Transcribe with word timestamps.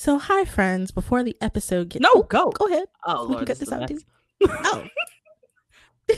So, 0.00 0.16
hi, 0.18 0.46
friends. 0.46 0.92
Before 0.92 1.22
the 1.22 1.36
episode 1.42 1.90
gets 1.90 2.02
No, 2.02 2.22
go. 2.22 2.50
go 2.52 2.64
ahead. 2.68 2.88
Oh 3.04 3.24
We 3.24 3.26
can 3.26 3.32
Lord, 3.34 3.46
get 3.48 3.58
this 3.58 3.68
this 3.68 3.78
out 3.78 3.86
too. 3.86 4.00
Oh. 4.48 4.86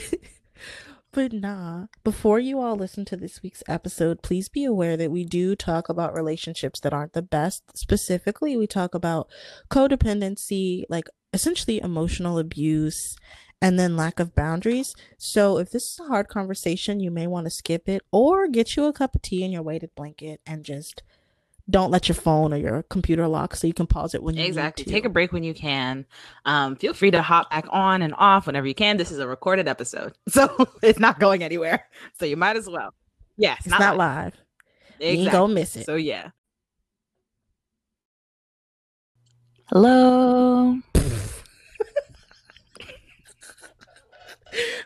but 1.13 1.33
nah, 1.33 1.87
before 2.05 2.39
you 2.39 2.61
all 2.61 2.77
listen 2.77 3.05
to 3.07 3.17
this 3.17 3.43
week's 3.43 3.65
episode, 3.67 4.23
please 4.23 4.49
be 4.49 4.65
aware 4.65 4.97
that 4.97 5.11
we 5.11 5.25
do 5.25 5.57
talk 5.57 5.89
about 5.89 6.15
relationships 6.15 6.79
that 6.79 6.93
aren't 6.93 7.15
the 7.15 7.23
best. 7.23 7.77
Specifically, 7.77 8.57
we 8.57 8.69
talk 8.69 8.95
about 8.95 9.29
codependency, 9.69 10.85
like 10.89 11.09
essentially 11.33 11.81
emotional 11.83 12.39
abuse, 12.39 13.17
and 13.61 13.81
then 13.81 13.97
lack 13.97 14.21
of 14.21 14.33
boundaries. 14.33 14.95
So, 15.19 15.59
if 15.59 15.73
this 15.73 15.91
is 15.91 15.99
a 15.99 16.07
hard 16.07 16.29
conversation, 16.29 17.01
you 17.01 17.11
may 17.11 17.27
want 17.27 17.47
to 17.47 17.51
skip 17.51 17.89
it 17.89 18.03
or 18.13 18.47
get 18.47 18.77
you 18.77 18.85
a 18.85 18.93
cup 18.93 19.17
of 19.17 19.23
tea 19.23 19.43
in 19.43 19.51
your 19.51 19.63
weighted 19.63 19.93
blanket 19.97 20.41
and 20.47 20.65
just 20.65 21.03
don't 21.71 21.91
let 21.91 22.09
your 22.09 22.17
phone 22.17 22.53
or 22.53 22.57
your 22.57 22.83
computer 22.85 23.27
lock 23.29 23.55
so 23.57 23.67
you 23.67 23.75
can 23.75 23.87
pause 23.87 24.15
it 24.15 24.23
when 24.23 24.37
you 24.37 24.45
Exactly. 24.45 24.83
Need 24.83 24.87
to. 24.89 24.93
Take 24.93 25.05
a 25.05 25.09
break 25.09 25.33
when 25.33 25.45
you 25.45 25.55
can. 25.55 26.05
Um, 26.45 26.77
feel 26.77 26.93
free 26.95 27.11
to 27.13 27.23
hop 27.23 27.51
back 27.51 27.67
on 27.71 28.03
and 28.03 28.15
off 28.19 28.47
whenever 28.47 28.67
you 28.67 28.75
can. 28.75 28.97
This 28.97 29.11
is 29.11 29.19
a 29.19 29.27
recorded 29.29 29.69
episode, 29.69 30.15
so 30.29 30.69
it's 30.83 30.99
not 30.99 31.21
going 31.21 31.43
anywhere. 31.43 31.87
So 32.19 32.25
you 32.27 32.37
might 32.37 32.57
as 32.57 32.69
well. 32.69 32.95
Yes, 33.37 33.59
It's 33.61 33.69
not, 33.69 33.97
live. 33.97 34.35
You 35.01 35.07
ain't 35.07 35.19
Exactly. 35.21 35.39
gonna 35.39 35.55
miss 35.55 35.77
it. 35.77 35.87
So 35.87 35.95
yeah. 35.97 36.31
Hello. 39.67 40.79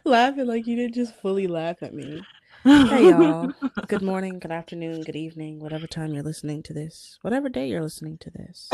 Laughing 0.05 0.47
like 0.47 0.67
you 0.67 0.77
didn't 0.77 0.95
just 0.95 1.15
fully 1.17 1.47
laugh 1.49 1.83
at 1.83 1.93
me. 1.93 2.23
Hey 2.67 3.05
y'all. 3.11 3.53
good 3.87 4.03
morning, 4.03 4.41
good 4.41 4.51
afternoon, 4.51 5.03
good 5.03 5.15
evening, 5.15 5.61
whatever 5.61 5.87
time 5.87 6.13
you're 6.13 6.25
listening 6.25 6.65
to 6.65 6.73
this, 6.73 7.17
whatever 7.23 7.49
day 7.49 7.69
you're 7.69 7.81
listening 7.81 8.19
to 8.19 8.31
this. 8.31 8.69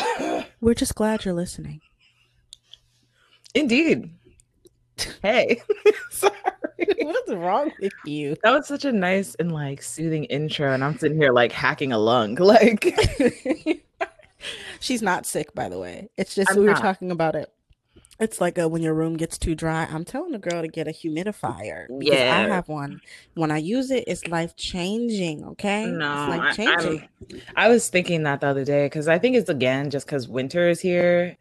We're 0.62 0.73
just 0.73 0.95
glad 0.95 1.27
you're 1.27 1.35
listening. 1.35 1.83
Indeed. 3.55 4.09
Hey. 5.20 5.61
Sorry. 6.11 6.33
What's 7.03 7.33
wrong 7.33 7.70
with 7.83 7.93
you? 8.07 8.35
That 8.43 8.53
was 8.53 8.67
such 8.67 8.87
a 8.87 8.93
nice 8.93 9.35
and 9.35 9.53
like 9.53 9.83
soothing 9.83 10.25
intro, 10.25 10.73
and 10.73 10.83
I'm 10.83 10.97
sitting 10.97 11.19
here 11.19 11.33
like 11.33 11.53
hacking 11.53 11.93
a 11.93 11.98
lung. 11.98 12.37
Like 12.37 12.98
She's 14.81 15.03
not 15.03 15.27
sick, 15.27 15.55
by 15.55 15.69
the 15.69 15.79
way. 15.79 16.09
It's 16.17 16.35
just 16.35 16.51
I'm 16.51 16.57
we 16.57 16.65
were 16.65 16.73
not. 16.73 16.81
talking 16.81 17.11
about 17.11 17.35
it. 17.35 17.53
It's 18.23 18.41
like 18.41 18.56
a, 18.56 18.69
when 18.69 18.83
your 18.83 18.95
room 18.95 19.17
gets 19.17 19.37
too 19.37 19.55
dry. 19.56 19.87
I'm 19.91 20.05
telling 20.05 20.31
the 20.33 20.39
girl 20.39 20.62
to 20.62 20.69
get 20.69 20.87
a 20.87 20.92
humidifier 20.92 21.87
Yeah, 22.01 22.37
I 22.37 22.48
have 22.55 22.69
one. 22.69 23.01
When 23.34 23.51
I 23.51 23.59
use 23.59 23.91
it, 23.91 24.05
it's 24.06 24.27
life 24.29 24.55
changing. 24.55 25.45
Okay, 25.45 25.87
No, 25.87 26.12
it's 26.12 26.33
I- 26.33 26.37
life 26.37 26.56
changing. 26.56 27.09
I 27.56 27.69
was 27.69 27.89
thinking 27.89 28.23
that 28.23 28.41
the 28.41 28.47
other 28.47 28.64
day 28.64 28.87
because 28.87 29.09
I 29.09 29.19
think 29.19 29.34
it's 29.37 29.51
again 29.51 29.91
just 29.91 30.06
because 30.06 30.29
winter 30.29 30.69
is 30.69 30.81
here, 30.81 31.37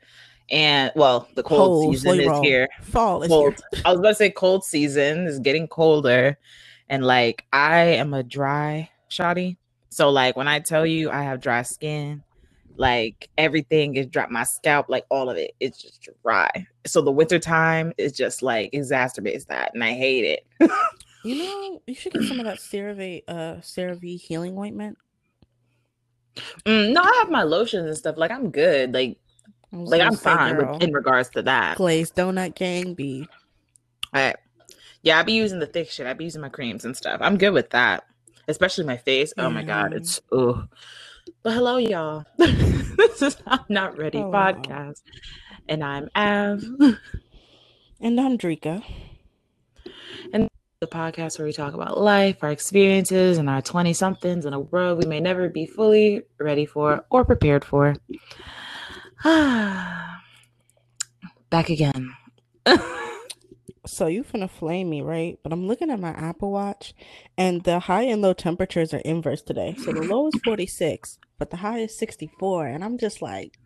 and 0.49 0.91
well, 0.95 1.27
the 1.35 1.43
cold 1.43 1.59
Cold, 1.59 1.93
season 1.95 2.19
is 2.19 2.27
roll. 2.27 2.41
here. 2.43 2.67
Fall 2.81 3.21
is 3.23 3.29
Cold. 3.29 3.61
here. 3.71 3.81
I 3.85 3.91
was 3.91 3.99
about 3.99 4.09
to 4.09 4.15
say 4.15 4.29
cold 4.31 4.63
season 4.65 5.27
is 5.27 5.39
getting 5.39 5.67
colder, 5.67 6.37
and 6.89 7.05
like 7.05 7.45
I 7.53 7.77
am 8.01 8.13
a 8.15 8.23
dry 8.23 8.89
shoddy, 9.07 9.57
so 9.89 10.09
like 10.09 10.35
when 10.35 10.47
I 10.47 10.59
tell 10.59 10.85
you 10.85 11.11
I 11.11 11.21
have 11.23 11.41
dry 11.41 11.61
skin, 11.61 12.23
like 12.81 13.29
everything 13.37 13.95
is 13.95 14.07
dry. 14.07 14.25
My 14.29 14.43
scalp, 14.43 14.89
like 14.89 15.05
all 15.09 15.29
of 15.29 15.37
it, 15.37 15.51
it's 15.59 15.81
just 15.81 16.09
dry. 16.23 16.49
So 16.85 17.01
the 17.01 17.11
winter 17.11 17.37
time 17.37 17.93
is 17.97 18.11
just 18.11 18.41
like 18.41 18.71
exacerbates 18.71 19.45
that, 19.47 19.71
and 19.73 19.83
I 19.83 19.93
hate 19.93 20.25
it. 20.59 20.69
You 21.23 21.35
know, 21.35 21.81
you 21.85 21.93
should 21.93 22.13
get 22.13 22.23
some 22.23 22.39
of 22.39 22.47
that 22.47 22.57
CeraVe, 22.57 23.21
uh, 23.27 23.57
CeraVe 23.57 24.19
healing 24.19 24.57
ointment. 24.57 24.97
Mm, 26.65 26.93
no, 26.93 27.01
I 27.03 27.19
have 27.21 27.29
my 27.29 27.43
lotions 27.43 27.85
and 27.85 27.95
stuff. 27.95 28.17
Like 28.17 28.31
I'm 28.31 28.49
good. 28.49 28.91
Like 28.91 29.19
like 29.71 30.01
I'm 30.01 30.15
fine 30.15 30.55
girl, 30.55 30.79
in 30.79 30.91
regards 30.91 31.29
to 31.31 31.43
that. 31.43 31.77
glazed 31.77 32.15
donut 32.15 32.55
gang 32.55 32.95
be. 32.95 33.27
I, 34.15 34.33
yeah, 35.03 35.19
I 35.19 35.21
be 35.21 35.33
using 35.33 35.59
the 35.59 35.67
thick 35.67 35.91
shit. 35.91 36.07
I 36.07 36.13
be 36.13 36.23
using 36.23 36.41
my 36.41 36.49
creams 36.49 36.85
and 36.85 36.97
stuff. 36.97 37.19
I'm 37.21 37.37
good 37.37 37.51
with 37.51 37.69
that, 37.69 38.05
especially 38.47 38.85
my 38.85 38.97
face. 38.97 39.31
Oh 39.37 39.51
my 39.51 39.61
god, 39.63 39.93
it's 39.93 40.21
oh. 40.31 40.65
But 41.43 41.53
hello, 41.53 41.77
y'all. 41.77 42.25
this 42.37 43.21
is 43.21 43.37
I'm 43.45 43.59
not 43.69 43.97
ready 43.97 44.19
Oh, 44.19 44.31
podcast, 44.31 45.01
and 45.67 45.83
I'm 45.83 46.09
Av, 46.15 46.63
And 48.01 48.19
I'm 48.19 48.37
Drika. 48.37 48.83
And 50.33 50.47
the 50.79 50.87
podcast 50.87 51.37
where 51.37 51.45
we 51.45 51.53
talk 51.53 51.73
about 51.73 51.99
life, 51.99 52.37
our 52.43 52.51
experiences, 52.51 53.37
and 53.37 53.49
our 53.49 53.61
twenty 53.61 53.93
somethings 53.93 54.45
in 54.45 54.53
a 54.53 54.59
world 54.59 55.03
we 55.03 55.09
may 55.09 55.19
never 55.19 55.49
be 55.49 55.65
fully 55.65 56.23
ready 56.39 56.65
for 56.65 57.05
or 57.09 57.25
prepared 57.25 57.65
for. 57.65 57.95
Back 59.23 60.19
again. 61.69 62.13
So 63.85 64.07
you 64.07 64.23
finna 64.23 64.49
flame 64.49 64.89
me, 64.89 65.01
right? 65.01 65.39
But 65.43 65.53
I'm 65.53 65.67
looking 65.67 65.89
at 65.89 65.99
my 65.99 66.11
Apple 66.11 66.51
Watch, 66.51 66.93
and 67.37 67.63
the 67.63 67.79
high 67.79 68.03
and 68.03 68.21
low 68.21 68.33
temperatures 68.33 68.93
are 68.93 68.99
inverse 68.99 69.41
today. 69.41 69.75
So 69.77 69.91
the 69.91 70.01
low 70.01 70.27
is 70.27 70.35
46, 70.43 71.17
but 71.39 71.49
the 71.49 71.57
high 71.57 71.79
is 71.79 71.97
64, 71.97 72.67
and 72.67 72.83
I'm 72.83 72.97
just 72.97 73.21
like, 73.21 73.57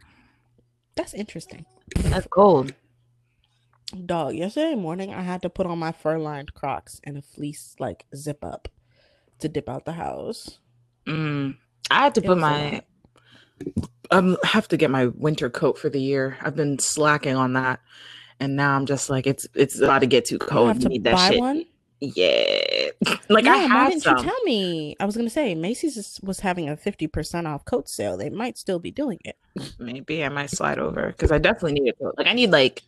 that's 0.96 1.14
interesting. 1.14 1.66
That's 1.96 2.28
cold. 2.28 2.74
Dog, 4.06 4.36
yesterday 4.36 4.76
morning 4.76 5.14
I 5.14 5.22
had 5.22 5.42
to 5.44 5.50
put 5.50 5.68
on 5.68 5.80
my 5.80 5.92
fur-lined 5.92 6.54
Crocs 6.54 7.00
and 7.04 7.18
a 7.18 7.22
fleece 7.22 7.76
like 7.80 8.06
zip 8.16 8.44
up 8.44 8.68
to 9.40 9.50
dip 9.50 9.70
out 9.70 9.86
the 9.86 9.94
house. 9.94 10.60
Mm. 11.08 11.58
I 11.92 12.04
had 12.04 12.16
to 12.16 12.22
It 12.22 12.26
put 12.26 12.38
my 12.40 12.82
um 14.12 14.38
have 14.44 14.68
to 14.70 14.78
get 14.78 14.92
my 14.92 15.08
winter 15.08 15.50
coat 15.50 15.78
for 15.78 15.90
the 15.90 16.02
year. 16.02 16.38
I've 16.42 16.56
been 16.56 16.80
slacking 16.80 17.36
on 17.36 17.54
that, 17.54 17.80
and 18.40 18.56
now 18.56 18.76
I'm 18.76 18.86
just 18.86 19.10
like 19.10 19.28
it's 19.28 19.48
it's 19.56 19.80
about 19.80 20.00
to 20.00 20.08
get 20.08 20.26
too 20.26 20.38
cold. 20.40 20.68
have 20.70 20.82
You 20.82 20.90
need 20.90 21.04
that 21.06 21.32
shit. 21.32 21.40
one. 21.40 21.66
Yeah, 22.02 22.90
like 23.30 23.46
I 23.46 23.64
Yeah, 23.64 23.74
why 23.74 23.90
didn't 23.90 24.04
some. 24.04 24.18
you 24.18 24.24
tell 24.24 24.44
me? 24.44 24.96
I 25.00 25.06
was 25.06 25.16
gonna 25.16 25.30
say 25.30 25.56
Macy's 25.56 25.96
is, 25.98 26.20
was 26.22 26.42
having 26.42 26.70
a 26.70 26.76
50% 26.76 27.48
off 27.48 27.64
coat 27.66 27.88
sale. 27.88 28.18
They 28.18 28.30
might 28.30 28.58
still 28.58 28.80
be 28.80 28.92
doing 28.92 29.20
it. 29.24 29.38
Maybe 29.80 30.24
I 30.24 30.30
might 30.30 30.50
slide 30.50 30.78
over 30.78 31.08
because 31.08 31.32
I 31.32 31.38
definitely 31.38 31.80
need 31.80 31.90
a 31.90 31.94
coat. 31.94 32.16
Like 32.18 32.28
I 32.28 32.34
need 32.34 32.52
like 32.52 32.84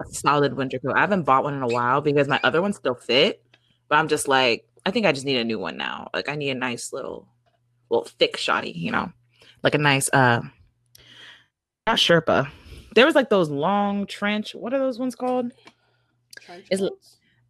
a 0.00 0.04
solid 0.14 0.54
winter 0.54 0.78
coat. 0.78 0.94
I 0.96 1.00
haven't 1.00 1.24
bought 1.24 1.44
one 1.44 1.54
in 1.54 1.62
a 1.62 1.66
while 1.68 2.00
because 2.00 2.28
my 2.28 2.40
other 2.44 2.62
ones 2.62 2.76
still 2.76 2.94
fit, 2.94 3.42
but 3.88 3.96
I'm 3.96 4.08
just 4.08 4.28
like 4.28 4.64
I 4.86 4.90
think 4.90 5.06
I 5.06 5.12
just 5.12 5.26
need 5.26 5.36
a 5.38 5.44
new 5.44 5.58
one 5.58 5.76
now. 5.76 6.08
Like 6.14 6.28
I 6.28 6.36
need 6.36 6.50
a 6.50 6.54
nice 6.54 6.92
little, 6.92 7.28
little 7.90 8.06
thick 8.18 8.36
shoddy, 8.36 8.70
you 8.70 8.90
know, 8.92 9.12
like 9.62 9.74
a 9.74 9.78
nice 9.78 10.08
uh, 10.12 10.40
not 11.86 11.96
Sherpa. 11.98 12.48
There 12.94 13.06
was 13.06 13.14
like 13.14 13.30
those 13.30 13.50
long 13.50 14.06
trench. 14.06 14.54
What 14.54 14.72
are 14.74 14.78
those 14.78 14.98
ones 14.98 15.14
called? 15.14 15.52
Is 16.70 16.80
l- 16.82 16.96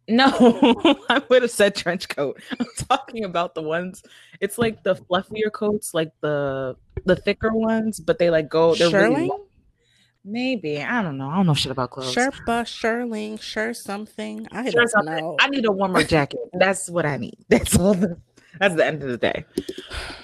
No, 0.07 0.25
I 1.09 1.21
would 1.29 1.41
have 1.41 1.51
said 1.51 1.75
trench 1.75 2.07
coat. 2.09 2.41
I'm 2.59 2.65
talking 2.89 3.23
about 3.25 3.55
the 3.55 3.61
ones. 3.61 4.03
It's 4.39 4.57
like 4.57 4.83
the 4.83 4.95
fluffier 4.95 5.51
coats, 5.51 5.93
like 5.93 6.11
the 6.21 6.75
the 7.05 7.15
thicker 7.15 7.51
ones, 7.53 7.99
but 7.99 8.19
they 8.19 8.29
like 8.29 8.49
go. 8.49 8.75
They're 8.75 8.89
Shearling? 8.89 9.27
long. 9.29 9.45
Maybe 10.25 10.81
I 10.81 11.01
don't 11.01 11.17
know. 11.17 11.27
I 11.29 11.35
don't 11.35 11.47
know 11.47 11.53
shit 11.53 11.71
about 11.71 11.91
clothes. 11.91 12.15
Sherpa, 12.15 12.63
Shearling, 12.63 13.41
sure 13.41 13.73
something. 13.73 14.47
I 14.53 14.69
Sure 14.69 14.81
don't 14.83 14.89
something. 14.89 15.17
know. 15.17 15.35
I 15.41 15.49
need 15.49 15.65
a 15.65 15.71
warmer 15.71 16.03
jacket. 16.03 16.39
That's 16.53 16.89
what 16.89 17.05
I 17.05 17.17
need. 17.17 17.35
That's 17.49 17.77
all. 17.77 17.93
The, 17.93 18.17
that's 18.59 18.75
the 18.75 18.85
end 18.85 19.01
of 19.03 19.09
the 19.09 19.17
day. 19.17 19.43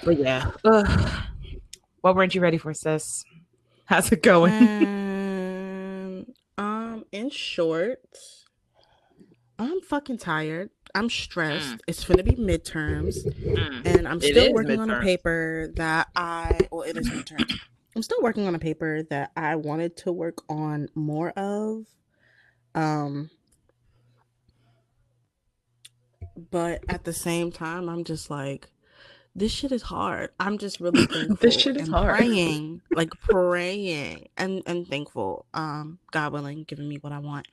But 0.04 0.18
yeah. 0.18 0.50
Ugh. 0.64 1.10
What 2.02 2.16
weren't 2.16 2.34
you 2.34 2.40
ready 2.40 2.56
for, 2.56 2.72
sis? 2.72 3.24
How's 3.84 4.10
it 4.10 4.22
going? 4.22 4.54
Um, 4.54 5.09
in 7.12 7.30
short, 7.30 8.00
I'm 9.58 9.80
fucking 9.82 10.18
tired. 10.18 10.70
I'm 10.94 11.08
stressed. 11.10 11.68
Mm. 11.74 11.80
It's 11.86 12.04
gonna 12.04 12.22
be 12.22 12.32
midterms, 12.32 13.24
Mm. 13.24 13.86
and 13.86 14.08
I'm 14.08 14.18
It 14.18 14.32
still 14.32 14.46
is 14.46 14.52
working 14.52 14.80
on 14.80 14.90
a 14.90 15.00
paper 15.00 15.68
that 15.76 16.08
I. 16.16 16.66
Well, 16.72 16.82
it 16.82 16.96
is 16.96 17.08
midterms. 17.08 17.52
I'm 17.96 18.02
still 18.02 18.22
working 18.22 18.46
on 18.46 18.54
a 18.54 18.58
paper 18.58 19.02
that 19.10 19.32
I 19.36 19.56
wanted 19.56 19.96
to 19.98 20.12
work 20.12 20.42
on 20.48 20.88
more 20.94 21.30
of. 21.30 21.86
Um, 22.74 23.30
but 26.50 26.84
at 26.88 27.04
the 27.04 27.12
same 27.12 27.50
time, 27.52 27.88
I'm 27.88 28.04
just 28.04 28.30
like, 28.30 28.68
this 29.34 29.52
shit 29.52 29.72
is 29.72 29.82
hard. 29.82 30.30
I'm 30.38 30.58
just 30.58 30.80
really 30.80 31.06
thankful. 31.06 31.50
shit 31.50 31.76
is 31.76 31.88
and 31.88 31.94
hard. 31.94 32.16
Praying, 32.18 32.82
like 32.90 33.10
praying, 33.20 34.28
and 34.36 34.62
and 34.66 34.86
thankful. 34.86 35.46
Um, 35.54 35.98
God 36.10 36.32
willing, 36.32 36.64
giving 36.64 36.88
me 36.88 36.98
what 36.98 37.12
I 37.12 37.18
want. 37.18 37.46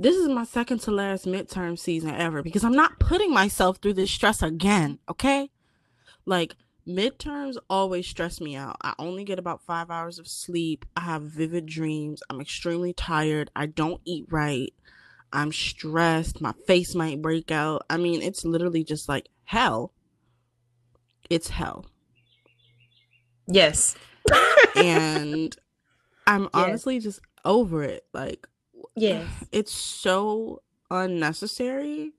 This 0.00 0.16
is 0.16 0.28
my 0.28 0.44
second 0.44 0.78
to 0.82 0.92
last 0.92 1.26
midterm 1.26 1.76
season 1.78 2.10
ever 2.10 2.42
because 2.42 2.62
I'm 2.62 2.74
not 2.74 3.00
putting 3.00 3.32
myself 3.32 3.78
through 3.78 3.94
this 3.94 4.10
stress 4.10 4.42
again. 4.42 4.98
Okay, 5.08 5.50
like 6.24 6.54
midterms 6.86 7.56
always 7.68 8.06
stress 8.06 8.40
me 8.40 8.56
out. 8.56 8.76
I 8.82 8.94
only 8.98 9.24
get 9.24 9.38
about 9.38 9.62
five 9.62 9.90
hours 9.90 10.18
of 10.18 10.28
sleep. 10.28 10.84
I 10.96 11.00
have 11.00 11.22
vivid 11.22 11.66
dreams. 11.66 12.22
I'm 12.30 12.40
extremely 12.40 12.92
tired. 12.92 13.50
I 13.54 13.66
don't 13.66 14.00
eat 14.04 14.26
right. 14.30 14.72
I'm 15.32 15.52
stressed. 15.52 16.40
My 16.40 16.52
face 16.66 16.94
might 16.94 17.20
break 17.20 17.50
out. 17.50 17.84
I 17.90 17.98
mean, 17.98 18.22
it's 18.22 18.44
literally 18.44 18.84
just 18.84 19.08
like 19.08 19.28
hell. 19.44 19.92
It's 21.30 21.48
hell. 21.48 21.86
Yes. 23.46 23.96
And 24.74 25.56
I'm 26.26 26.42
Yeah. 26.42 26.48
honestly 26.54 27.00
just 27.00 27.20
over 27.44 27.82
it. 27.82 28.04
Like, 28.12 28.46
Yes. 28.96 29.26
it's 29.52 29.72
so 29.72 30.62
unnecessary. 30.90 32.12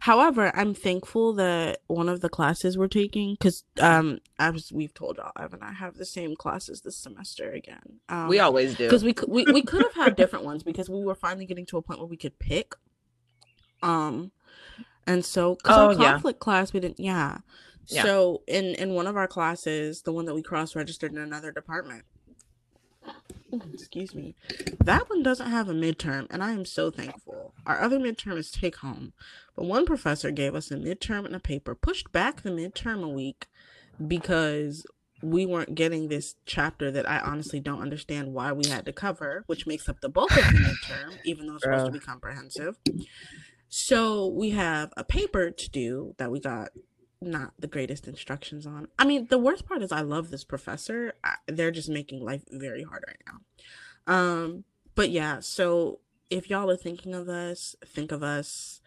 However, 0.00 0.50
I'm 0.56 0.72
thankful 0.72 1.34
that 1.34 1.80
one 1.86 2.08
of 2.08 2.22
the 2.22 2.30
classes 2.30 2.78
we're 2.78 2.88
taking, 2.88 3.34
because 3.34 3.64
um, 3.80 4.20
as 4.38 4.72
we've 4.72 4.94
told 4.94 5.18
y'all, 5.18 5.32
Ev 5.38 5.52
and 5.52 5.62
I 5.62 5.72
have 5.72 5.96
the 5.96 6.06
same 6.06 6.36
classes 6.36 6.80
this 6.80 6.96
semester 6.96 7.50
again. 7.50 8.00
Um, 8.08 8.28
we 8.28 8.38
always 8.38 8.74
do. 8.76 8.86
because 8.86 9.04
we 9.04 9.12
could 9.12 9.28
we, 9.28 9.44
we 9.44 9.60
could 9.60 9.82
have 9.82 9.92
had 9.94 10.16
different 10.16 10.46
ones 10.46 10.62
because 10.62 10.88
we 10.88 11.04
were 11.04 11.14
finally 11.14 11.44
getting 11.44 11.66
to 11.66 11.76
a 11.76 11.82
point 11.82 12.00
where 12.00 12.08
we 12.08 12.16
could 12.16 12.38
pick. 12.38 12.74
Um, 13.82 14.30
and 15.06 15.22
so 15.22 15.56
because 15.56 15.76
Oh, 15.76 15.86
our 15.88 15.92
yeah. 15.92 16.12
conflict 16.12 16.40
class 16.40 16.72
we 16.72 16.80
didn't 16.80 17.00
yeah. 17.00 17.38
Yeah. 17.90 18.02
So 18.02 18.42
in 18.46 18.74
in 18.76 18.94
one 18.94 19.06
of 19.06 19.16
our 19.16 19.28
classes, 19.28 20.02
the 20.02 20.12
one 20.12 20.24
that 20.26 20.34
we 20.34 20.42
cross 20.42 20.74
registered 20.74 21.12
in 21.12 21.18
another 21.18 21.52
department. 21.52 22.04
Excuse 23.72 24.14
me. 24.14 24.34
That 24.84 25.10
one 25.10 25.22
doesn't 25.22 25.50
have 25.50 25.68
a 25.68 25.74
midterm, 25.74 26.26
and 26.30 26.42
I 26.42 26.52
am 26.52 26.64
so 26.64 26.90
thankful. 26.90 27.52
Our 27.66 27.80
other 27.80 27.98
midterm 27.98 28.36
is 28.36 28.50
take 28.50 28.76
home, 28.76 29.12
but 29.56 29.64
one 29.64 29.86
professor 29.86 30.30
gave 30.30 30.54
us 30.54 30.70
a 30.70 30.76
midterm 30.76 31.24
and 31.26 31.34
a 31.34 31.40
paper, 31.40 31.74
pushed 31.74 32.12
back 32.12 32.42
the 32.42 32.50
midterm 32.50 33.02
a 33.02 33.08
week 33.08 33.46
because 34.06 34.86
we 35.22 35.44
weren't 35.44 35.74
getting 35.74 36.08
this 36.08 36.36
chapter 36.46 36.90
that 36.90 37.08
I 37.08 37.18
honestly 37.18 37.60
don't 37.60 37.82
understand 37.82 38.32
why 38.32 38.52
we 38.52 38.68
had 38.68 38.86
to 38.86 38.92
cover, 38.92 39.44
which 39.46 39.66
makes 39.66 39.88
up 39.88 40.00
the 40.00 40.08
bulk 40.08 40.30
of 40.30 40.36
the 40.36 40.42
midterm, 40.42 41.18
even 41.24 41.46
though 41.46 41.54
it's 41.54 41.64
supposed 41.64 41.86
to 41.86 41.92
be 41.92 41.98
comprehensive. 41.98 42.78
So 43.68 44.26
we 44.26 44.50
have 44.50 44.92
a 44.96 45.04
paper 45.04 45.50
to 45.50 45.70
do 45.70 46.14
that 46.18 46.30
we 46.30 46.40
got 46.40 46.70
not 47.22 47.52
the 47.58 47.66
greatest 47.66 48.08
instructions 48.08 48.66
on. 48.66 48.88
I 48.98 49.04
mean, 49.04 49.26
the 49.28 49.38
worst 49.38 49.66
part 49.66 49.82
is 49.82 49.92
I 49.92 50.00
love 50.00 50.30
this 50.30 50.44
professor. 50.44 51.14
I, 51.22 51.34
they're 51.46 51.70
just 51.70 51.88
making 51.88 52.24
life 52.24 52.42
very 52.50 52.82
hard 52.82 53.04
right 53.06 53.22
now. 53.26 54.12
Um, 54.14 54.64
but 54.94 55.10
yeah, 55.10 55.40
so 55.40 56.00
if 56.30 56.48
y'all 56.48 56.70
are 56.70 56.76
thinking 56.76 57.14
of 57.14 57.28
us, 57.28 57.76
think 57.84 58.12
of 58.12 58.22
us 58.22 58.80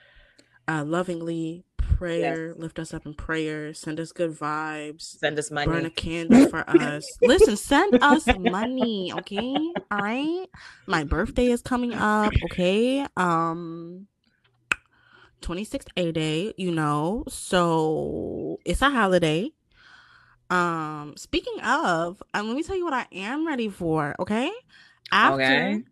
uh, 0.68 0.84
lovingly. 0.84 1.64
Prayer, 1.78 2.54
lift 2.58 2.80
us 2.80 2.94
up 2.94 3.06
in 3.06 3.14
prayer, 3.14 3.74
send 3.74 4.00
us 4.00 4.12
good 4.12 4.32
vibes 4.32 5.04
Send 5.20 5.38
us 5.38 5.52
money. 5.52 5.68
burn 5.72 5.86
a 5.86 5.90
candle 5.92 6.50
for 6.50 6.68
us. 6.82 7.06
Listen, 7.22 7.56
send 7.56 7.98
us 8.02 8.26
money, 8.40 9.14
okay? 9.14 9.56
All 9.92 10.00
right. 10.00 10.48
My 10.88 11.04
birthday 11.04 11.52
is 11.52 11.62
coming 11.62 11.94
up, 11.94 12.34
okay? 12.46 13.06
Um 13.16 14.08
26th 15.44 15.88
A 15.98 16.12
day, 16.12 16.54
you 16.58 16.72
know. 16.72 17.24
So 17.28 18.60
it's 18.66 18.82
a 18.82 18.90
holiday. 18.90 19.52
Um 20.50 21.14
speaking 21.18 21.60
of, 21.62 22.22
um, 22.34 22.48
let 22.48 22.56
me 22.56 22.64
tell 22.64 22.76
you 22.76 22.86
what 22.86 22.94
I 22.94 23.08
am 23.12 23.46
ready 23.48 23.70
for, 23.70 24.16
okay? 24.20 24.52
After 25.12 25.36
Okay. 25.36 25.84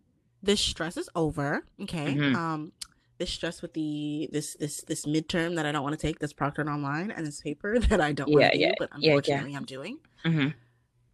this 0.42 0.60
stress 0.60 0.96
is 0.96 1.08
over, 1.14 1.64
okay? 1.82 2.14
Mhm. 2.14 2.34
Um 2.34 2.72
this 3.18 3.30
stress 3.30 3.62
with 3.62 3.72
the 3.74 4.28
this 4.32 4.56
this 4.58 4.82
this 4.82 5.04
midterm 5.06 5.54
that 5.56 5.66
I 5.66 5.72
don't 5.72 5.82
want 5.84 5.98
to 5.98 6.06
take, 6.06 6.18
this 6.18 6.32
proctored 6.32 6.68
online, 6.72 7.10
and 7.10 7.26
this 7.26 7.40
paper 7.40 7.78
that 7.88 8.00
I 8.00 8.12
don't 8.12 8.30
want 8.30 8.42
Yeah, 8.42 8.50
to 8.50 8.58
do, 8.58 8.64
yeah, 8.64 8.72
but 8.78 8.90
yeah, 8.90 8.98
yeah. 8.98 9.08
unfortunately 9.10 9.54
I'm 9.54 9.64
doing. 9.64 9.98
Mm-hmm. 10.24 10.48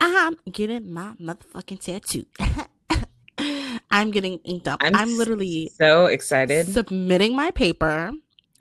I'm 0.00 0.36
getting 0.50 0.92
my 0.92 1.14
motherfucking 1.20 1.80
tattoo. 1.80 2.24
I'm 3.90 4.10
getting 4.10 4.38
inked 4.44 4.68
up. 4.68 4.82
I'm, 4.82 4.94
I'm, 4.94 5.16
literally 5.16 5.70
so 5.76 6.06
excited. 6.06 6.66
submitting 6.66 7.34
my 7.34 7.50
paper. 7.50 8.12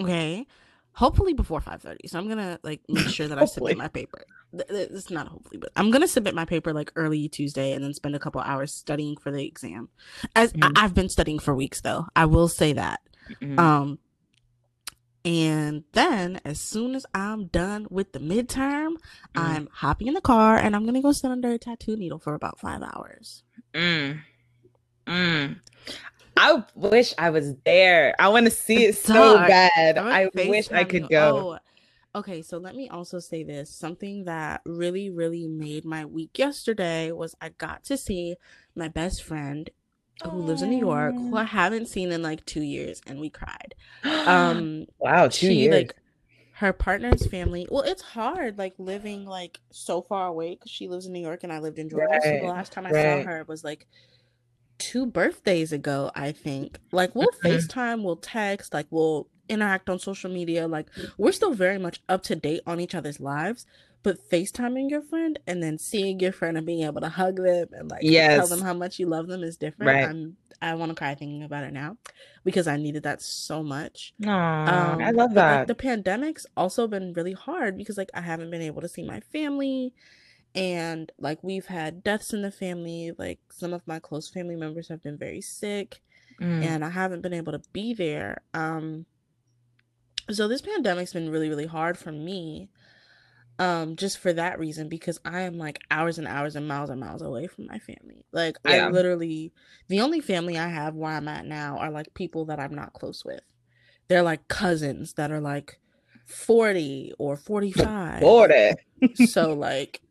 Okay. 0.01 0.45
Hopefully 0.94 1.33
before 1.33 1.61
5:30. 1.61 2.07
So 2.07 2.17
I'm 2.17 2.27
gonna 2.27 2.59
like 2.63 2.81
make 2.89 3.07
sure 3.09 3.27
that 3.27 3.38
I 3.38 3.45
submit 3.45 3.77
my 3.77 3.88
paper. 3.88 4.23
It's 4.53 5.11
not 5.11 5.27
hopefully, 5.27 5.57
but 5.59 5.71
I'm 5.75 5.91
gonna 5.91 6.07
submit 6.07 6.33
my 6.33 6.45
paper 6.45 6.73
like 6.73 6.91
early 6.95 7.29
Tuesday 7.29 7.73
and 7.73 7.83
then 7.83 7.94
spend 7.94 8.15
a 8.15 8.19
couple 8.19 8.41
hours 8.41 8.73
studying 8.73 9.15
for 9.17 9.31
the 9.31 9.45
exam. 9.45 9.89
As 10.35 10.53
Mhm. 10.53 10.71
I- 10.75 10.83
I've 10.85 10.95
been 10.95 11.09
studying 11.09 11.38
for 11.38 11.53
weeks 11.53 11.81
though. 11.81 12.07
I 12.15 12.25
will 12.25 12.47
say 12.47 12.73
that. 12.73 13.01
Mhm. 13.41 13.59
Um, 13.59 13.99
and 15.23 15.83
then 15.91 16.39
as 16.45 16.59
soon 16.59 16.95
as 16.95 17.05
I'm 17.13 17.45
done 17.47 17.85
with 17.91 18.13
the 18.13 18.19
midterm, 18.19 18.93
Mhm. 18.93 18.97
I'm 19.35 19.69
hopping 19.73 20.07
in 20.07 20.13
the 20.15 20.21
car 20.21 20.57
and 20.57 20.75
I'm 20.75 20.85
gonna 20.85 21.01
go 21.01 21.11
sit 21.11 21.29
under 21.29 21.51
a 21.51 21.59
tattoo 21.59 21.95
needle 21.95 22.17
for 22.17 22.33
about 22.33 22.59
five 22.59 22.81
hours. 22.81 23.43
Mm. 23.73 24.21
Mm. 25.05 25.59
I 26.38 26.63
wish 26.75 27.13
I 27.18 27.30
was 27.30 27.56
there. 27.66 28.16
I 28.19 28.30
want 28.30 28.45
to 28.45 28.51
see 28.51 28.86
it 28.86 28.95
so 28.98 29.38
bad. 29.38 29.98
I 29.98 30.30
wish 30.34 30.72
I 30.72 30.84
could 30.84 31.04
you. 31.04 31.10
go. 31.10 31.60
Oh, 32.16 32.19
okay, 32.19 32.42
so 32.42 32.57
let 32.57 32.75
me 32.75 32.89
also 32.89 33.19
say 33.19 33.44
this. 33.44 33.69
Something 33.69 34.25
that 34.25 34.62
really, 34.66 35.10
really 35.10 35.48
made 35.48 35.86
my 35.86 36.06
week 36.06 36.38
yesterday 36.38 37.12
was 37.12 37.36
I 37.42 37.50
got 37.50 37.84
to 37.86 37.98
see 37.98 38.36
my 38.75 38.88
best 38.88 39.24
friend 39.24 39.69
who 40.24 40.38
lives 40.38 40.62
in 40.62 40.69
New 40.69 40.80
York, 40.80 41.13
who 41.13 41.36
I 41.38 41.44
haven't 41.44 41.88
seen 41.88 42.12
in 42.12 42.22
like 42.22 42.45
two 42.45 42.63
years, 42.63 43.01
and 43.06 43.19
we 43.19 43.30
cried. 43.30 43.75
Um, 44.04 44.86
wow, 45.00 45.28
two 45.28 45.48
she 45.48 45.54
years. 45.54 45.75
like 45.75 45.95
her 46.57 46.74
partner's 46.74 47.28
family 47.28 47.68
well 47.69 47.84
it's 47.84 48.01
hard 48.01 48.57
like 48.57 48.74
living 48.80 49.25
like 49.28 49.60
so 49.72 50.01
far 50.01 50.25
away 50.25 50.56
because 50.56 50.72
she 50.72 50.88
lives 50.88 51.06
in 51.06 51.13
new 51.13 51.19
york 51.19 51.44
and 51.44 51.54
i 51.54 51.60
lived 51.60 51.78
in 51.78 51.88
georgia 51.88 52.19
so 52.24 52.39
the 52.42 52.48
last 52.48 52.72
time 52.72 52.84
i 52.88 52.89
right. 52.89 53.24
saw 53.24 53.30
her 53.30 53.45
was 53.48 53.63
like 53.63 53.86
two 54.77 55.06
birthdays 55.06 55.71
ago 55.71 56.12
i 56.15 56.31
think 56.31 56.77
like 56.91 57.15
we'll 57.15 57.27
Mhm. 57.44 57.57
facetime 57.68 58.03
we'll 58.03 58.15
text 58.18 58.74
like 58.74 58.88
we'll 58.89 59.27
interact 59.50 59.89
on 59.89 59.97
social 60.00 60.29
media 60.29 60.68
like 60.68 60.88
we're 61.18 61.31
still 61.31 61.53
very 61.53 61.77
much 61.79 62.01
up 62.09 62.21
to 62.24 62.35
date 62.35 62.62
on 62.68 62.79
each 62.79 62.94
other's 62.95 63.19
lives 63.19 63.65
but 64.03 64.18
facetiming 64.29 64.89
your 64.89 65.01
friend 65.01 65.39
and 65.47 65.63
then 65.63 65.77
seeing 65.77 66.19
your 66.19 66.31
friend 66.31 66.57
and 66.57 66.65
being 66.68 66.83
able 66.83 67.01
to 67.01 67.09
hug 67.09 67.38
them 67.38 67.68
and 67.71 67.89
like 67.89 68.01
tell 68.38 68.47
them 68.47 68.62
how 68.62 68.74
much 68.74 69.00
you 69.00 69.06
love 69.07 69.27
them 69.27 69.44
is 69.44 69.57
different 69.57 69.88
Right. 69.88 70.07
i'm 70.09 70.38
i 70.62 70.74
want 70.75 70.89
to 70.91 70.95
cry 70.95 71.15
thinking 71.15 71.44
about 71.44 71.63
it 71.63 71.71
now 71.74 71.97
because 72.44 72.68
i 72.68 72.75
needed 72.77 73.03
that 73.03 73.21
so 73.21 73.63
much 73.63 74.13
Aw, 74.25 74.29
I 74.29 75.09
um, 75.09 75.15
love 75.15 75.29
but, 75.29 75.35
that. 75.35 75.57
like 75.59 75.68
the 75.68 75.75
pandemic's 75.75 76.45
also 76.57 76.88
been 76.88 77.13
really 77.13 77.33
hard 77.33 77.77
because 77.77 77.97
like 77.97 78.09
I 78.13 78.21
haven't 78.21 78.51
been 78.51 78.62
able 78.62 78.81
to 78.81 78.88
see 78.89 79.03
my 79.03 79.19
family 79.31 79.94
and 80.57 81.12
like 81.19 81.42
we've 81.44 81.68
had 81.68 82.04
deaths 82.04 82.33
in 82.33 82.42
the 82.42 82.51
family 82.51 83.12
like 83.18 83.39
some 83.51 83.74
of 83.74 83.86
my 83.88 84.00
close 84.00 84.27
family 84.30 84.56
members 84.56 84.88
have 84.89 85.01
been 85.04 85.18
very 85.18 85.42
sick 85.42 86.01
Mm. 86.39 86.63
and 86.63 86.86
I 86.86 86.89
haven't 86.89 87.21
been 87.21 87.33
able 87.33 87.54
to 87.54 87.62
be 87.74 87.95
there 87.95 88.42
um 88.54 89.06
so 90.30 90.48
this 90.48 90.62
pandemic's 90.62 91.13
been 91.13 91.31
really 91.31 91.50
really 91.50 91.65
hard 91.65 91.98
for 91.98 92.12
me 92.12 92.69
um 93.57 93.95
just 93.95 94.19
for 94.19 94.31
that 94.33 94.59
reason 94.59 94.88
because 94.88 95.19
I 95.25 95.42
am 95.42 95.57
like 95.57 95.80
hours 95.89 96.19
and 96.19 96.27
hours 96.27 96.55
and 96.55 96.67
miles 96.67 96.91
and 96.91 97.00
miles 97.00 97.24
away 97.24 97.48
from 97.48 97.65
my 97.65 97.79
family 97.79 98.24
like 98.31 98.58
Yeah. 98.65 98.86
I 98.86 98.89
literally 98.89 99.51
the 99.88 100.01
only 100.01 100.20
family 100.22 100.60
I 100.60 100.67
have 100.67 100.93
where 100.93 101.12
I'm 101.13 101.27
at 101.27 101.46
now 101.48 101.77
are 101.79 101.89
like 101.89 102.13
people 102.13 102.46
that 102.46 102.60
I'm 102.60 102.75
not 102.75 102.93
close 102.93 103.25
with 103.25 103.41
they're 104.08 104.22
like 104.22 104.48
cousins 104.48 105.13
that 105.13 105.31
are 105.31 105.41
like 105.41 105.79
40 106.27 107.13
or 107.17 107.36
45 107.36 108.20
Forty. 108.20 108.74
so 109.25 109.53
like 109.53 110.01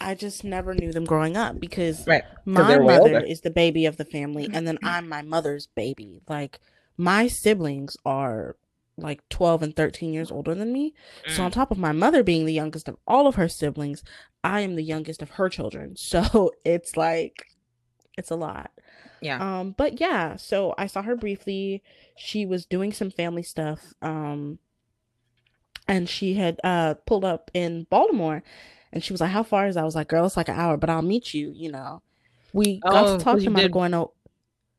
I 0.00 0.14
just 0.14 0.44
never 0.44 0.74
knew 0.74 0.92
them 0.92 1.04
growing 1.04 1.36
up 1.36 1.58
because 1.60 2.06
Right. 2.06 2.24
my 2.44 2.76
mother 2.78 3.18
is 3.26 3.40
the 3.40 3.50
baby 3.50 3.86
of 3.86 3.96
the 3.96 4.04
family 4.04 4.48
and 4.52 4.66
then 4.66 4.78
I'm 4.82 5.08
my 5.08 5.22
mother's 5.22 5.66
baby. 5.66 6.20
Like 6.28 6.60
my 6.96 7.26
siblings 7.28 7.96
are 8.04 8.56
like 8.96 9.28
12 9.28 9.62
and 9.62 9.76
13 9.76 10.12
years 10.12 10.30
older 10.30 10.54
than 10.54 10.72
me. 10.72 10.94
So 11.28 11.42
on 11.44 11.50
Mm. 11.50 11.54
top 11.54 11.70
of 11.70 11.78
my 11.78 11.92
mother 11.92 12.22
being 12.22 12.46
the 12.46 12.52
youngest 12.52 12.88
of 12.88 12.96
all 13.06 13.26
of 13.26 13.36
her 13.36 13.48
siblings, 13.48 14.02
I 14.42 14.60
am 14.60 14.74
the 14.76 14.82
youngest 14.82 15.22
of 15.22 15.30
her 15.30 15.48
children. 15.48 15.94
So 15.98 16.52
it's 16.64 16.96
like 16.96 17.46
it's 18.16 18.30
a 18.30 18.36
lot. 18.36 18.70
Yeah. 19.20 19.38
Um 19.60 19.74
but 19.76 20.00
yeah, 20.00 20.36
so 20.36 20.74
I 20.78 20.86
saw 20.86 21.02
her 21.02 21.16
briefly. 21.16 21.82
She 22.16 22.46
was 22.46 22.66
doing 22.66 22.92
some 22.92 23.10
family 23.10 23.42
stuff. 23.42 23.94
Um 24.02 24.58
and 25.86 26.08
she 26.08 26.34
had 26.34 26.60
uh 26.64 26.94
pulled 27.06 27.24
up 27.24 27.50
in 27.54 27.86
Baltimore 27.90 28.42
and 28.92 29.02
she 29.02 29.12
was 29.12 29.20
like, 29.20 29.30
How 29.30 29.42
far 29.42 29.66
is 29.66 29.74
that? 29.74 29.82
I 29.82 29.84
was 29.84 29.94
like, 29.94 30.08
Girl, 30.08 30.26
it's 30.26 30.36
like 30.36 30.48
an 30.48 30.56
hour, 30.58 30.76
but 30.76 30.90
I'll 30.90 31.02
meet 31.02 31.34
you, 31.34 31.52
you 31.54 31.70
know. 31.70 32.02
We 32.52 32.78
got 32.80 32.94
Oh, 33.06 33.18
to 33.18 33.24
talk 33.24 33.34
'cause 33.34 33.44
to 33.44 33.50
about 33.50 33.70
going 33.70 33.92
to 33.92 34.06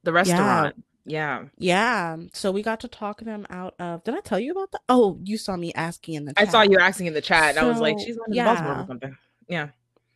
The 0.03 0.11
restaurant. 0.13 0.83
Yeah. 1.05 1.45
yeah. 1.57 2.17
So 2.33 2.51
we 2.51 2.61
got 2.61 2.79
to 2.81 2.87
talk 2.87 3.21
them 3.21 3.47
out 3.49 3.73
of 3.79 4.03
did 4.03 4.13
I 4.15 4.19
tell 4.19 4.39
you 4.39 4.51
about 4.51 4.71
that? 4.73 4.81
Oh, 4.89 5.17
you 5.23 5.37
saw 5.37 5.55
me 5.55 5.73
asking 5.73 6.15
in 6.15 6.25
the 6.25 6.33
I 6.37 6.45
saw 6.45 6.61
you 6.61 6.77
asking 6.79 7.07
in 7.07 7.13
the 7.13 7.21
chat. 7.21 7.51
and 7.55 7.59
I 7.59 7.67
was 7.67 7.79
like, 7.79 7.97
she's 7.99 8.15
going 8.17 8.31
to 8.31 8.43
Baltimore 8.43 8.73
yeah. 8.73 8.83
or 8.83 8.87
something. 8.87 9.17
Yeah. 9.47 9.67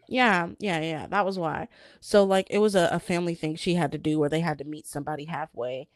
Yeah, 0.07 0.49
yeah, 0.59 0.81
yeah. 0.81 1.07
That 1.07 1.25
was 1.25 1.39
why. 1.39 1.67
So 1.99 2.23
like 2.23 2.47
it 2.51 2.59
was 2.59 2.75
a, 2.75 2.89
a 2.91 2.99
family 2.99 3.33
thing 3.35 3.55
she 3.55 3.75
had 3.75 3.91
to 3.93 3.97
do 3.97 4.19
where 4.19 4.29
they 4.29 4.41
had 4.41 4.57
to 4.59 4.63
meet 4.65 4.85
somebody 4.85 5.25
halfway. 5.25 5.87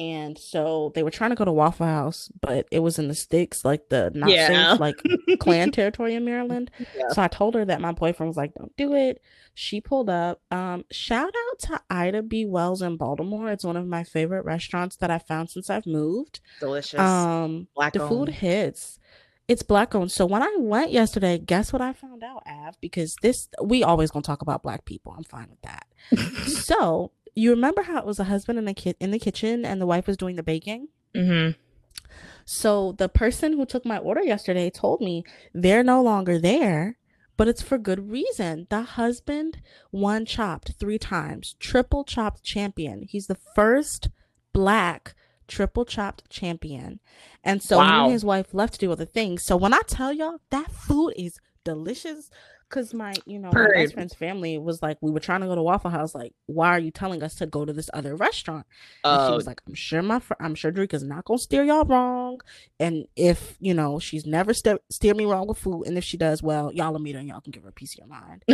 And 0.00 0.38
so 0.38 0.92
they 0.94 1.02
were 1.02 1.10
trying 1.10 1.28
to 1.30 1.36
go 1.36 1.44
to 1.44 1.52
Waffle 1.52 1.84
House, 1.86 2.30
but 2.40 2.66
it 2.70 2.78
was 2.78 2.98
in 2.98 3.08
the 3.08 3.14
sticks, 3.14 3.64
like 3.66 3.90
the 3.90 4.10
not 4.14 4.30
Yeah. 4.30 4.70
safe, 4.72 4.80
like 4.80 4.96
Klan 5.40 5.70
territory 5.70 6.14
in 6.14 6.24
Maryland. 6.24 6.70
Yeah. 6.78 7.08
So 7.10 7.20
I 7.20 7.28
told 7.28 7.54
her 7.54 7.66
that 7.66 7.82
my 7.82 7.92
boyfriend 7.92 8.28
was 8.28 8.36
like, 8.38 8.54
Don't 8.54 8.74
do 8.76 8.94
it. 8.94 9.20
She 9.54 9.80
pulled 9.80 10.08
up. 10.08 10.40
Um, 10.50 10.84
shout 10.90 11.28
out 11.50 11.58
to 11.60 11.80
Ida 11.90 12.22
B. 12.22 12.46
Wells 12.46 12.80
in 12.80 12.96
Baltimore. 12.96 13.50
It's 13.50 13.62
one 13.64 13.76
of 13.76 13.86
my 13.86 14.02
favorite 14.02 14.46
restaurants 14.46 14.96
that 14.96 15.10
I 15.10 15.18
found 15.18 15.50
since 15.50 15.68
I've 15.68 15.86
moved. 15.86 16.40
Delicious. 16.60 16.98
Um 16.98 17.68
Black 17.74 17.92
the 17.92 18.08
food 18.08 18.30
hits. 18.30 18.98
It's 19.48 19.64
black 19.64 19.96
owned. 19.96 20.12
So 20.12 20.26
when 20.26 20.44
I 20.44 20.56
went 20.60 20.92
yesterday, 20.92 21.36
guess 21.36 21.72
what 21.72 21.82
I 21.82 21.92
found 21.92 22.22
out, 22.22 22.44
Av? 22.46 22.80
Because 22.80 23.16
this 23.20 23.48
we 23.62 23.82
always 23.82 24.10
gonna 24.12 24.22
talk 24.22 24.42
about 24.42 24.62
black 24.62 24.84
people. 24.84 25.12
I'm 25.14 25.24
fine 25.24 25.48
with 25.50 25.60
that. 25.62 25.86
so 26.48 27.10
you 27.34 27.50
remember 27.50 27.82
how 27.82 27.98
it 27.98 28.06
was 28.06 28.18
a 28.18 28.24
husband 28.24 28.58
and 28.58 28.68
a 28.68 28.74
kid 28.74 28.96
in 29.00 29.10
the 29.10 29.18
kitchen 29.18 29.64
and 29.64 29.80
the 29.80 29.86
wife 29.86 30.06
was 30.06 30.16
doing 30.16 30.36
the 30.36 30.42
baking? 30.42 30.88
Mm-hmm. 31.14 31.58
So 32.44 32.92
the 32.92 33.08
person 33.08 33.52
who 33.52 33.64
took 33.64 33.84
my 33.84 33.98
order 33.98 34.22
yesterday 34.22 34.70
told 34.70 35.00
me 35.00 35.24
they're 35.54 35.84
no 35.84 36.02
longer 36.02 36.38
there, 36.38 36.98
but 37.36 37.48
it's 37.48 37.62
for 37.62 37.78
good 37.78 38.10
reason. 38.10 38.66
The 38.70 38.82
husband 38.82 39.62
won 39.92 40.26
chopped 40.26 40.72
three 40.78 40.98
times, 40.98 41.54
triple 41.60 42.04
chopped 42.04 42.42
champion. 42.42 43.06
He's 43.08 43.28
the 43.28 43.38
first 43.54 44.08
black 44.52 45.14
triple 45.46 45.84
chopped 45.84 46.28
champion. 46.30 47.00
And 47.44 47.62
so 47.62 47.78
wow. 47.78 47.84
he 47.84 48.04
and 48.04 48.12
his 48.12 48.24
wife 48.24 48.52
left 48.52 48.74
to 48.74 48.80
do 48.80 48.92
other 48.92 49.04
things. 49.04 49.42
So 49.42 49.56
when 49.56 49.74
I 49.74 49.80
tell 49.86 50.12
y'all 50.12 50.40
that 50.50 50.70
food 50.70 51.14
is 51.16 51.38
delicious, 51.64 52.30
because 52.70 52.94
my 52.94 53.12
you 53.26 53.38
know 53.38 53.50
my 53.52 53.66
best 53.74 53.94
friend's 53.94 54.14
family 54.14 54.56
was 54.56 54.80
like 54.80 54.96
we 55.00 55.10
were 55.10 55.20
trying 55.20 55.40
to 55.40 55.46
go 55.46 55.54
to 55.54 55.62
waffle 55.62 55.90
house 55.90 56.14
like 56.14 56.32
why 56.46 56.68
are 56.68 56.78
you 56.78 56.90
telling 56.90 57.22
us 57.22 57.34
to 57.34 57.46
go 57.46 57.64
to 57.64 57.72
this 57.72 57.90
other 57.92 58.14
restaurant? 58.14 58.64
And 59.04 59.28
she 59.28 59.34
was 59.34 59.46
oh. 59.46 59.50
like 59.50 59.60
i'm 59.66 59.74
sure 59.74 60.02
my 60.02 60.20
fr- 60.20 60.34
i'm 60.40 60.54
sure 60.54 60.72
Drika 60.72 60.94
is 60.94 61.02
not 61.02 61.24
gonna 61.24 61.38
steer 61.38 61.64
y'all 61.64 61.84
wrong. 61.84 62.40
And 62.78 63.06
if 63.16 63.56
you 63.60 63.74
know 63.74 63.98
she's 63.98 64.24
never 64.24 64.54
st- 64.54 64.80
steer 64.90 65.14
me 65.14 65.26
wrong 65.26 65.48
with 65.48 65.58
food 65.58 65.86
and 65.86 65.98
if 65.98 66.04
she 66.04 66.16
does 66.16 66.42
well 66.42 66.72
y'all 66.72 66.92
will 66.92 67.00
meet 67.00 67.14
her 67.14 67.18
and 67.18 67.28
y'all 67.28 67.40
can 67.40 67.50
give 67.50 67.64
her 67.64 67.70
a 67.70 67.72
piece 67.72 67.94
of 67.94 67.98
your 67.98 68.06
mind. 68.06 68.44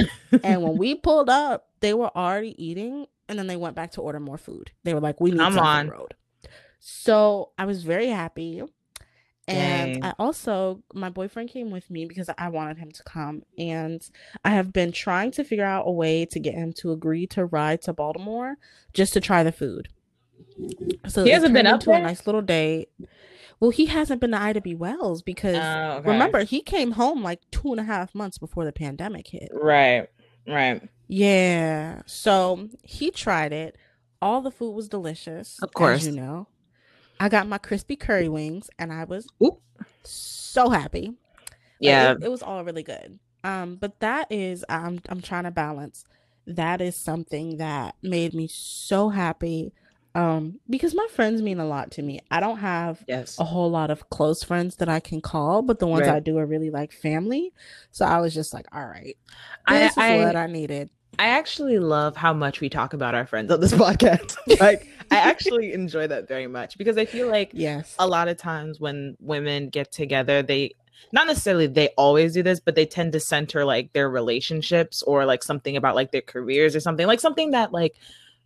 And 0.43 0.63
when 0.63 0.77
we 0.79 0.95
pulled 1.07 1.29
up 1.29 1.69
they 1.81 1.93
were 1.93 2.17
already 2.17 2.55
eating 2.63 3.07
and 3.29 3.39
then 3.39 3.47
they 3.47 3.57
went 3.57 3.77
back 3.77 3.93
to 3.93 4.01
order 4.01 4.21
more 4.21 4.39
food. 4.39 4.71
They 4.85 4.95
were 4.95 5.01
like 5.01 5.21
we 5.21 5.31
need 5.31 5.41
I'm 5.41 5.59
on. 5.59 5.89
road. 5.89 6.15
So 6.81 7.51
i 7.59 7.67
was 7.67 7.83
very 7.83 8.09
happy 8.09 8.63
and 9.49 9.95
Dang. 9.95 10.05
I 10.05 10.15
also, 10.19 10.83
my 10.93 11.09
boyfriend 11.09 11.51
came 11.51 11.71
with 11.71 11.89
me 11.91 12.05
because 12.05 12.29
I 12.37 12.49
wanted 12.49 12.79
him 12.79 12.91
to 12.93 13.03
come. 13.05 13.43
And 13.57 14.09
I 14.45 14.51
have 14.51 14.73
been 14.73 14.91
trying 14.91 15.31
to 15.33 15.45
figure 15.45 15.65
out 15.65 15.85
a 15.87 15.93
way 15.93 16.27
to 16.27 16.41
get 16.41 16.55
him 16.55 16.73
to 16.75 16.91
agree 16.91 17.27
to 17.29 17.47
ride 17.47 17.83
to 17.83 17.93
Baltimore 17.93 18.57
just 18.93 19.13
to 19.13 19.21
try 19.21 19.43
the 19.43 19.53
food. 19.53 19.89
So 21.07 21.25
he 21.25 21.31
hasn't 21.31 21.55
been 21.55 21.67
up 21.67 21.81
to 21.81 21.93
a 21.93 22.01
nice 22.01 22.27
little 22.27 22.43
date. 22.43 22.89
Well, 23.61 23.71
he 23.71 23.87
hasn't 23.87 24.21
been 24.21 24.33
to 24.33 24.41
Ida 24.41 24.61
B. 24.61 24.75
Wells 24.75 25.23
because 25.23 25.57
oh, 25.57 25.99
okay. 25.99 26.11
remember 26.11 26.45
he 26.45 26.61
came 26.61 26.93
home 26.93 27.23
like 27.23 27.41
two 27.51 27.71
and 27.71 27.81
a 27.81 27.85
half 27.85 28.15
months 28.15 28.39
before 28.39 28.65
the 28.65 28.73
pandemic 28.73 29.29
hit. 29.29 29.49
Right, 29.53 30.09
right. 30.47 30.83
Yeah. 31.09 32.03
So 32.07 32.69
he 32.83 33.11
tried 33.11 33.53
it. 33.53 33.77
All 34.21 34.41
the 34.41 34.51
food 34.51 34.73
was 34.73 34.89
delicious. 34.89 35.59
Of 35.63 35.73
course, 35.73 36.05
you 36.05 36.13
know. 36.13 36.49
I 37.21 37.29
got 37.29 37.49
my 37.49 37.59
crispy 37.59 37.97
curry 37.97 38.29
wings 38.29 38.71
and 38.79 38.93
I 38.93 39.05
was 39.05 39.29
Oop. 39.43 39.61
so 40.03 40.69
happy. 40.69 41.15
Yeah. 41.81 42.11
Like, 42.11 42.19
it, 42.19 42.25
it, 42.25 42.31
was 42.31 42.43
all 42.43 42.65
really 42.65 42.83
good. 42.83 43.19
Um, 43.45 43.77
but 43.77 44.01
that 44.01 44.31
is 44.31 44.65
I'm 44.69 45.01
I'm 45.09 45.21
trying 45.21 45.45
to 45.45 45.51
balance. 45.51 46.05
That 46.47 46.81
is 46.81 46.97
something 46.97 47.59
that 47.59 47.97
made 48.03 48.35
me 48.35 48.49
so 48.49 49.09
happy. 49.09 49.73
Um, 50.15 50.61
because 50.71 50.95
my 50.95 51.07
friends 51.11 51.43
mean 51.43 51.61
a 51.61 51.67
lot 51.67 51.91
to 51.93 52.03
me. 52.03 52.21
I 52.31 52.41
don't 52.41 52.57
have 52.59 53.05
yes. 53.07 53.39
a 53.39 53.45
whole 53.45 53.71
lot 53.71 53.91
of 53.91 54.09
close 54.09 54.43
friends 54.43 54.77
that 54.77 54.89
I 54.89 54.99
can 54.99 55.21
call, 55.21 55.61
but 55.61 55.79
the 55.79 55.87
ones 55.87 56.07
right. 56.07 56.17
I 56.17 56.21
do 56.21 56.39
are 56.39 56.47
really 56.47 56.71
like 56.71 56.91
family. 56.91 57.53
So 57.91 58.07
I 58.07 58.21
was 58.21 58.33
just 58.33 58.55
like, 58.55 58.65
all 58.73 58.87
right, 58.87 59.17
this 59.69 59.99
I, 59.99 60.15
is 60.17 60.23
I, 60.23 60.25
what 60.25 60.37
I 60.37 60.47
needed. 60.47 60.89
I 61.19 61.29
actually 61.29 61.79
love 61.79 62.17
how 62.17 62.33
much 62.33 62.61
we 62.61 62.69
talk 62.69 62.95
about 62.95 63.15
our 63.15 63.27
friends 63.27 63.51
on 63.51 63.61
this 63.61 63.73
podcast. 63.75 64.37
like 64.59 64.89
I 65.11 65.17
actually 65.17 65.73
enjoy 65.73 66.07
that 66.07 66.29
very 66.29 66.47
much 66.47 66.79
because 66.79 66.99
I 66.99 67.05
feel 67.05 67.29
like 67.29 67.51
yes, 67.53 67.95
a 67.99 68.07
lot 68.07 68.29
of 68.29 68.37
times 68.37 68.81
when 68.81 69.17
women 69.21 69.69
get 69.69 69.93
together, 69.93 70.43
they 70.43 70.75
not 71.13 71.27
necessarily 71.27 71.67
they 71.67 71.89
always 71.97 72.35
do 72.35 72.43
this, 72.43 72.61
but 72.61 72.75
they 72.75 72.87
tend 72.87 73.13
to 73.13 73.21
center 73.21 73.65
like 73.65 73.93
their 73.93 74.09
relationships 74.09 75.03
or 75.03 75.25
like 75.25 75.43
something 75.43 75.77
about 75.77 75.95
like 75.95 76.13
their 76.13 76.23
careers 76.23 76.75
or 76.75 76.81
something 76.81 77.07
like 77.07 77.21
something 77.21 77.53
that 77.53 77.73
like 77.73 77.97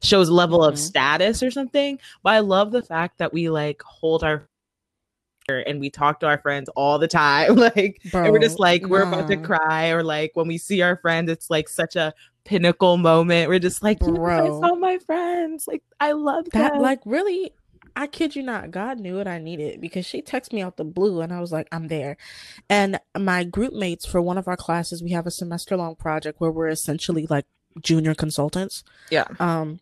shows 0.03 0.31
level 0.31 0.61
mm-hmm. 0.61 0.73
of 0.73 0.79
status 0.79 1.43
or 1.43 1.51
something. 1.51 1.99
But 2.23 2.35
I 2.35 2.41
love 2.41 2.73
the 2.73 2.83
fact 2.83 3.19
that 3.19 3.33
we 3.33 3.51
like 3.51 3.83
hold 3.83 4.25
our 4.25 4.49
and 5.49 5.81
we 5.81 5.91
talk 5.91 6.21
to 6.21 6.27
our 6.27 6.39
friends 6.39 6.69
all 6.77 6.99
the 6.99 7.09
time 7.09 7.55
like 7.57 8.01
Bro, 8.11 8.25
and 8.25 8.33
we're 8.33 8.39
just 8.39 8.61
like 8.61 8.87
we're 8.87 9.03
about 9.03 9.29
to 9.29 9.37
cry 9.37 9.89
or 9.89 10.05
like 10.05 10.31
when 10.35 10.47
we 10.47 10.59
see 10.59 10.81
our 10.83 10.97
friends 10.97 11.31
it's 11.31 11.51
like 11.51 11.69
such 11.69 11.97
a 11.97 12.15
pinnacle 12.45 12.97
moment. 12.97 13.49
We're 13.49 13.59
just 13.59 13.83
like, 13.83 14.01
Bro, 14.01 14.63
I 14.63 14.69
saw 14.69 14.75
my 14.75 14.99
friends. 14.99 15.67
Like, 15.67 15.83
I 16.01 16.13
love 16.13 16.47
that. 16.53 16.73
Them. 16.73 16.83
Like, 16.83 17.01
really, 17.05 17.53
I 17.97 18.07
kid 18.07 18.37
you 18.37 18.43
not, 18.43 18.71
God 18.71 18.99
knew 18.99 19.17
what 19.17 19.29
I 19.29 19.39
needed 19.39 19.81
because 19.81 20.07
she 20.07 20.23
texted 20.23 20.53
me 20.53 20.63
out 20.63 20.77
the 20.77 20.85
blue 20.85 21.21
and 21.21 21.33
I 21.33 21.41
was 21.41 21.53
like, 21.53 21.69
I'm 21.73 21.89
there. 21.89 22.17
And 22.69 23.01
my 23.19 23.45
group 23.45 23.73
mates 23.73 24.05
for 24.07 24.21
one 24.21 24.39
of 24.39 24.49
our 24.49 24.57
classes, 24.57 25.03
we 25.03 25.11
have 25.11 25.27
a 25.27 25.31
semester 25.31 25.77
long 25.77 25.97
project 25.97 26.41
where 26.41 26.51
we're 26.51 26.69
essentially 26.69 27.27
like 27.27 27.47
junior 27.81 28.15
consultants. 28.15 28.85
Yeah. 29.11 29.27
Um, 29.39 29.81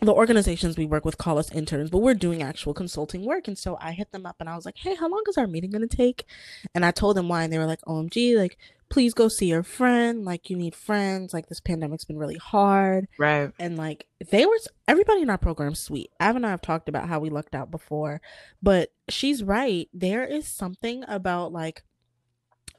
the 0.00 0.12
organizations 0.12 0.76
we 0.76 0.86
work 0.86 1.04
with 1.04 1.18
call 1.18 1.38
us 1.38 1.52
interns, 1.52 1.90
but 1.90 1.98
we're 1.98 2.14
doing 2.14 2.42
actual 2.42 2.74
consulting 2.74 3.24
work. 3.24 3.48
And 3.48 3.56
so 3.56 3.78
I 3.80 3.92
hit 3.92 4.12
them 4.12 4.26
up 4.26 4.36
and 4.40 4.48
I 4.48 4.56
was 4.56 4.64
like, 4.64 4.76
hey, 4.78 4.94
how 4.94 5.08
long 5.08 5.22
is 5.28 5.38
our 5.38 5.46
meeting 5.46 5.70
going 5.70 5.86
to 5.86 5.96
take? 5.96 6.26
And 6.74 6.84
I 6.84 6.90
told 6.90 7.16
them 7.16 7.28
why. 7.28 7.44
And 7.44 7.52
they 7.52 7.58
were 7.58 7.66
like, 7.66 7.80
OMG, 7.82 8.36
like, 8.36 8.58
please 8.90 9.14
go 9.14 9.28
see 9.28 9.46
your 9.46 9.62
friend. 9.62 10.24
Like, 10.24 10.50
you 10.50 10.56
need 10.56 10.74
friends. 10.74 11.32
Like, 11.32 11.48
this 11.48 11.60
pandemic's 11.60 12.04
been 12.04 12.18
really 12.18 12.36
hard. 12.36 13.08
Right. 13.18 13.50
And 13.58 13.76
like, 13.76 14.06
they 14.30 14.46
were, 14.46 14.58
everybody 14.86 15.22
in 15.22 15.30
our 15.30 15.38
program 15.38 15.74
sweet. 15.74 16.10
Av 16.20 16.36
and 16.36 16.46
I 16.46 16.50
have 16.50 16.62
talked 16.62 16.88
about 16.88 17.08
how 17.08 17.20
we 17.20 17.30
lucked 17.30 17.54
out 17.54 17.70
before, 17.70 18.20
but 18.62 18.92
she's 19.08 19.42
right. 19.42 19.88
There 19.92 20.24
is 20.24 20.48
something 20.48 21.04
about 21.08 21.52
like, 21.52 21.82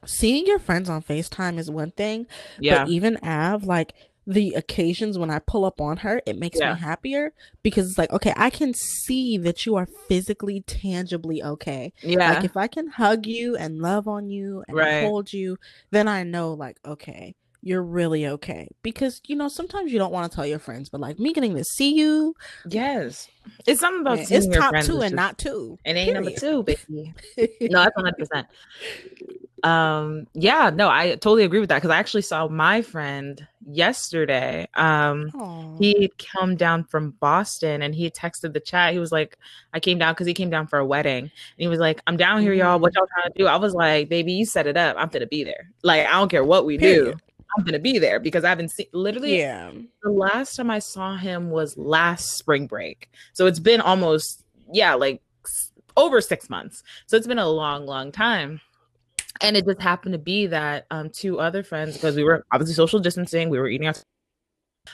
seeing 0.04 0.46
your 0.46 0.58
friends 0.58 0.88
on 0.88 1.02
FaceTime 1.02 1.58
is 1.58 1.70
one 1.70 1.90
thing. 1.90 2.26
Yeah. 2.60 2.84
But 2.84 2.90
even 2.90 3.18
Av, 3.24 3.64
like, 3.64 3.94
the 4.26 4.54
occasions 4.54 5.18
when 5.18 5.30
I 5.30 5.38
pull 5.38 5.64
up 5.64 5.80
on 5.80 5.98
her, 5.98 6.20
it 6.26 6.38
makes 6.38 6.58
yeah. 6.58 6.74
me 6.74 6.80
happier 6.80 7.32
because 7.62 7.88
it's 7.88 7.98
like, 7.98 8.12
okay, 8.12 8.32
I 8.36 8.50
can 8.50 8.74
see 8.74 9.38
that 9.38 9.64
you 9.64 9.76
are 9.76 9.86
physically, 10.08 10.62
tangibly 10.62 11.42
okay. 11.42 11.92
Yeah. 12.02 12.34
Like 12.34 12.44
if 12.44 12.56
I 12.56 12.66
can 12.66 12.88
hug 12.88 13.26
you 13.26 13.56
and 13.56 13.78
love 13.78 14.08
on 14.08 14.28
you 14.28 14.64
and 14.66 14.76
right. 14.76 15.04
hold 15.04 15.32
you, 15.32 15.58
then 15.90 16.08
I 16.08 16.24
know, 16.24 16.54
like, 16.54 16.78
okay, 16.84 17.36
you're 17.62 17.82
really 17.82 18.26
okay. 18.26 18.68
Because, 18.82 19.20
you 19.26 19.36
know, 19.36 19.48
sometimes 19.48 19.92
you 19.92 19.98
don't 19.98 20.12
want 20.12 20.30
to 20.30 20.34
tell 20.34 20.46
your 20.46 20.58
friends, 20.58 20.88
but 20.88 21.00
like 21.00 21.18
me 21.18 21.32
getting 21.32 21.54
to 21.54 21.64
see 21.64 21.94
you. 21.94 22.34
Yes. 22.68 23.28
It's 23.66 23.80
something 23.80 24.00
about 24.00 24.18
yeah, 24.18 24.38
it's 24.38 24.48
top 24.48 24.74
two 24.82 25.00
and 25.00 25.10
just, 25.10 25.14
not 25.14 25.38
two. 25.38 25.78
It 25.84 25.96
ain't 25.96 26.12
period. 26.12 26.14
number 26.14 26.30
two, 26.38 26.62
baby. 26.64 27.14
no, 27.70 27.84
that's 27.84 27.96
100%. 27.96 28.46
Um, 29.68 30.26
yeah, 30.34 30.70
no, 30.72 30.88
I 30.88 31.12
totally 31.16 31.44
agree 31.44 31.60
with 31.60 31.70
that 31.70 31.78
because 31.78 31.90
I 31.90 31.98
actually 31.98 32.22
saw 32.22 32.46
my 32.46 32.82
friend 32.82 33.46
yesterday. 33.66 34.66
Um, 34.74 35.30
Aww. 35.32 35.78
he 35.78 36.10
come 36.32 36.56
down 36.56 36.84
from 36.84 37.10
Boston 37.12 37.82
and 37.82 37.94
he 37.94 38.10
texted 38.10 38.52
the 38.52 38.60
chat. 38.60 38.92
He 38.92 38.98
was 38.98 39.12
like, 39.12 39.36
I 39.72 39.80
came 39.80 39.98
down 39.98 40.14
because 40.14 40.26
he 40.26 40.34
came 40.34 40.50
down 40.50 40.66
for 40.66 40.78
a 40.78 40.86
wedding. 40.86 41.24
And 41.24 41.30
he 41.56 41.68
was 41.68 41.80
like, 41.80 42.00
I'm 42.06 42.16
down 42.16 42.42
here, 42.42 42.52
y'all. 42.52 42.78
What 42.78 42.92
mm. 42.92 42.96
y'all 42.96 43.08
trying 43.12 43.32
to 43.32 43.38
do? 43.38 43.46
I 43.46 43.56
was 43.56 43.74
like, 43.74 44.08
baby, 44.08 44.32
you 44.32 44.46
set 44.46 44.66
it 44.66 44.76
up. 44.76 44.96
I'm 44.98 45.08
gonna 45.08 45.26
be 45.26 45.44
there. 45.44 45.70
Like, 45.82 46.06
I 46.06 46.12
don't 46.12 46.30
care 46.30 46.44
what 46.44 46.64
we 46.64 46.78
Period. 46.78 47.16
do. 47.16 47.20
I'm 47.56 47.64
gonna 47.64 47.78
be 47.78 47.98
there 47.98 48.20
because 48.20 48.44
I 48.44 48.50
haven't 48.50 48.70
seen 48.70 48.86
literally 48.92 49.38
yeah. 49.38 49.70
The 50.02 50.10
last 50.10 50.56
time 50.56 50.70
I 50.70 50.78
saw 50.78 51.16
him 51.16 51.50
was 51.50 51.76
last 51.76 52.36
spring 52.36 52.66
break. 52.66 53.10
So 53.32 53.46
it's 53.46 53.60
been 53.60 53.80
almost, 53.80 54.44
yeah, 54.72 54.94
like 54.94 55.22
over 55.96 56.20
six 56.20 56.50
months. 56.50 56.82
So 57.06 57.16
it's 57.16 57.26
been 57.26 57.38
a 57.38 57.48
long, 57.48 57.86
long 57.86 58.12
time 58.12 58.60
and 59.40 59.56
it 59.56 59.66
just 59.66 59.80
happened 59.80 60.12
to 60.12 60.18
be 60.18 60.46
that 60.46 60.86
um 60.90 61.10
two 61.10 61.38
other 61.38 61.62
friends 61.62 61.94
because 61.94 62.16
we 62.16 62.24
were 62.24 62.44
obviously 62.52 62.74
social 62.74 62.98
distancing 62.98 63.48
we 63.48 63.58
were 63.58 63.68
eating 63.68 63.86
out 63.86 64.02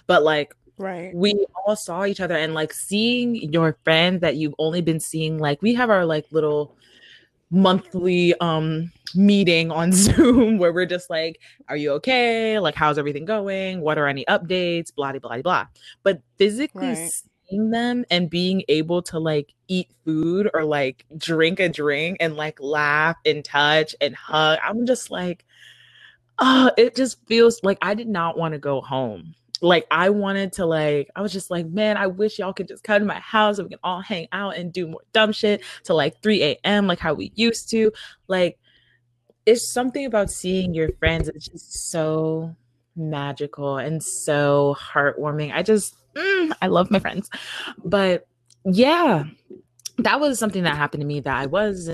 but 0.07 0.23
like 0.23 0.55
right. 0.79 1.15
we 1.15 1.47
all 1.55 1.77
saw 1.77 2.05
each 2.05 2.21
other 2.21 2.37
and 2.37 2.55
like 2.55 2.73
seeing 2.73 3.37
your 3.53 3.77
friends 3.85 4.21
that 4.21 4.37
you've 4.37 4.55
only 4.59 4.81
been 4.81 5.01
seeing 5.01 5.39
like 5.39 5.61
we 5.63 5.75
have 5.75 5.91
our 5.91 6.05
like 6.05 6.27
little 6.31 6.75
monthly 7.51 8.35
um 8.41 8.91
meeting 9.15 9.71
on 9.71 9.93
zoom 9.93 10.57
where 10.57 10.73
we're 10.73 10.87
just 10.87 11.11
like 11.11 11.39
are 11.69 11.77
you 11.77 11.93
okay? 11.93 12.59
Like 12.59 12.75
how's 12.75 12.99
everything 12.99 13.27
going? 13.27 13.81
What 13.81 13.99
are 13.99 14.09
any 14.09 14.25
updates? 14.25 14.95
Blah 14.95 15.13
blah 15.13 15.21
blah 15.21 15.43
blah. 15.43 15.67
But 16.03 16.23
physically 16.39 16.89
right 16.89 17.13
seeing 17.52 17.71
them 17.71 18.04
and 18.11 18.30
being 18.30 18.62
able 18.68 19.02
to 19.02 19.18
like 19.18 19.52
eat 19.68 19.90
food 20.04 20.50
or 20.54 20.64
like 20.64 21.04
drink 21.16 21.61
a 21.61 21.68
drink 21.68 22.16
and 22.21 22.37
like 22.37 22.61
laugh 22.61 23.16
and 23.26 23.44
touch 23.44 23.94
and 24.00 24.16
hug, 24.16 24.59
I'm 24.62 24.87
just 24.87 25.11
like, 25.11 25.44
oh, 26.38 26.71
it 26.76 26.97
just 26.97 27.18
feels 27.26 27.61
like 27.62 27.78
I 27.82 27.94
did 27.94 28.09
not 28.09 28.38
want 28.38 28.52
to 28.52 28.59
go 28.59 28.80
home. 28.80 29.35
Like 29.61 29.87
I 29.90 30.11
wanted 30.11 30.54
to 30.54 30.66
like, 30.66 31.09
I 31.14 31.23
was 31.23 31.32
just 31.32 31.50
like, 31.50 31.66
man, 31.66 31.97
I 31.97 32.09
wish 32.09 32.38
y'all 32.38 32.52
could 32.52 32.68
just 32.68 32.82
come 32.82 33.00
to 33.00 33.06
my 33.06 33.21
house 33.21 33.59
and 33.59 33.66
we 33.66 33.71
can 33.71 33.78
all 33.85 34.00
hang 34.00 34.26
out 34.32 34.56
and 34.56 34.73
do 34.73 34.88
more 34.88 35.02
dumb 35.12 35.32
shit 35.32 35.62
to 35.85 35.94
like 35.94 36.21
3 36.23 36.42
a.m. 36.42 36.87
like 36.87 36.99
how 36.99 37.14
we 37.14 37.32
used 37.37 37.71
to. 37.71 37.92
Like 38.26 38.59
it's 39.47 39.68
something 39.68 40.04
about 40.04 40.30
seeing 40.30 40.75
your 40.75 40.90
friends. 40.99 41.28
It's 41.28 41.47
just 41.47 41.90
so 41.90 42.56
magical 42.97 43.78
and 43.78 44.02
so 44.02 44.76
heartwarming. 44.80 45.52
I 45.54 45.62
just 45.62 45.97
mm, 46.14 46.52
I 46.61 46.66
love 46.69 46.90
my 46.90 46.99
friends. 46.99 47.31
But 47.85 48.26
yeah, 48.64 49.25
that 49.99 50.21
was 50.21 50.38
something 50.38 50.62
that 50.64 50.76
happened 50.76 51.02
to 51.02 51.07
me 51.07 51.21
that 51.21 51.37
I 51.37 51.47
was. 51.47 51.90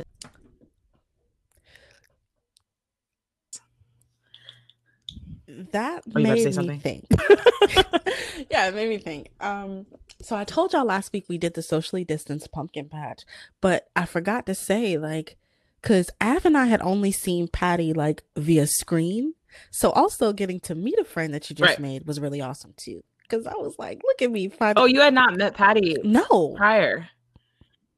That 5.72 6.02
oh, 6.14 6.20
made 6.20 6.56
me 6.56 6.78
think. 6.78 7.06
yeah, 8.50 8.68
it 8.68 8.74
made 8.74 8.88
me 8.88 8.98
think. 8.98 9.30
Um, 9.40 9.86
so 10.22 10.36
I 10.36 10.44
told 10.44 10.72
y'all 10.72 10.84
last 10.84 11.12
week 11.12 11.24
we 11.28 11.38
did 11.38 11.54
the 11.54 11.62
socially 11.62 12.04
distanced 12.04 12.52
pumpkin 12.52 12.88
patch, 12.88 13.22
but 13.60 13.88
I 13.96 14.04
forgot 14.04 14.46
to 14.46 14.54
say 14.54 14.98
like, 14.98 15.36
cause 15.82 16.10
Av 16.20 16.44
and 16.44 16.56
I 16.56 16.66
had 16.66 16.80
only 16.82 17.10
seen 17.10 17.48
Patty 17.48 17.92
like 17.92 18.22
via 18.36 18.66
screen, 18.66 19.34
so 19.70 19.90
also 19.90 20.32
getting 20.32 20.60
to 20.60 20.74
meet 20.74 20.98
a 20.98 21.04
friend 21.04 21.34
that 21.34 21.50
you 21.50 21.56
just 21.56 21.70
right. 21.70 21.80
made 21.80 22.06
was 22.06 22.20
really 22.20 22.40
awesome 22.40 22.74
too. 22.76 23.02
Because 23.28 23.46
I 23.46 23.54
was 23.54 23.74
like, 23.78 24.00
look 24.04 24.22
at 24.22 24.30
me, 24.30 24.48
five. 24.48 24.74
Oh, 24.76 24.86
you 24.86 25.00
had 25.00 25.14
not 25.14 25.36
met 25.36 25.54
Patty 25.54 25.96
no, 26.02 26.54
prior. 26.56 27.08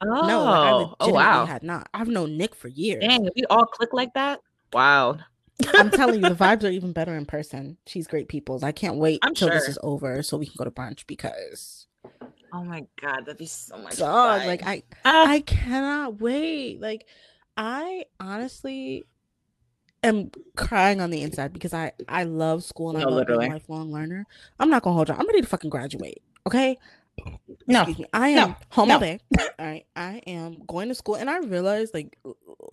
Oh, 0.02 0.26
no, 0.26 0.44
like, 0.44 0.88
I 0.88 0.94
oh 1.00 1.08
wow. 1.12 1.44
had 1.44 1.62
not. 1.62 1.88
I've 1.92 2.08
known 2.08 2.37
Nick 2.37 2.54
for 2.54 2.68
years. 2.68 3.04
Dang, 3.06 3.28
we 3.37 3.44
all 3.50 3.66
click 3.66 3.92
like 3.92 4.14
that. 4.14 4.40
Wow. 4.72 5.18
I'm 5.75 5.90
telling 5.90 6.22
you, 6.22 6.28
the 6.30 6.34
vibes 6.44 6.64
are 6.64 6.70
even 6.70 6.92
better 6.92 7.14
in 7.16 7.26
person. 7.26 7.76
She's 7.87 8.06
great 8.06 8.28
people's. 8.28 8.62
I 8.62 8.72
can't 8.72 8.96
wait 8.96 9.18
I'm 9.22 9.34
till 9.34 9.50
this 9.50 9.68
is 9.68 9.78
over 9.82 10.22
so 10.22 10.38
we 10.38 10.46
can 10.46 10.54
go 10.56 10.64
to 10.64 10.70
brunch 10.70 11.06
because 11.06 11.87
Oh 12.52 12.64
my 12.64 12.84
god, 13.00 13.20
that'd 13.26 13.37
be 13.37 13.46
so 13.46 13.76
much 13.78 13.99
dog, 13.99 14.40
fun. 14.40 14.46
like 14.46 14.62
I 14.64 14.82
Ah, 15.04 15.28
I 15.28 15.40
cannot 15.40 16.20
wait. 16.20 16.80
Like 16.80 17.06
I 17.56 18.06
honestly 18.18 19.04
am 20.02 20.30
crying 20.57 21.00
on 21.00 21.11
the 21.11 21.23
inside 21.23 21.52
because 21.52 21.75
I 21.75 21.92
I 22.09 22.25
love 22.25 22.64
school 22.64 22.90
and 22.90 22.99
I 22.99 23.02
No, 23.02 23.09
love 23.11 23.26
being 23.26 23.38
literally. 23.38 23.47
a 23.49 23.50
lifelong 23.50 23.92
learner. 23.92 24.26
I'm 24.59 24.71
not 24.71 24.83
gonna 24.83 24.95
hold 24.95 25.09
you. 25.09 25.14
I'm 25.14 25.26
ready 25.26 25.40
to 25.42 25.47
fucking 25.47 25.71
graduate. 25.71 26.23
Okay. 26.47 26.78
no, 27.66 27.83
Excuse 27.83 27.99
me. 27.99 28.07
I 28.14 28.33
no, 28.35 28.42
am 28.42 28.57
home 28.71 28.88
no. 28.88 28.95
all 28.95 29.00
day. 29.00 29.21
All 29.38 29.47
right. 29.59 29.85
I 29.95 30.23
am 30.26 30.62
going 30.66 30.88
to 30.88 30.95
school 30.95 31.16
and 31.16 31.28
I 31.28 31.38
realize 31.40 31.90
like 31.92 32.19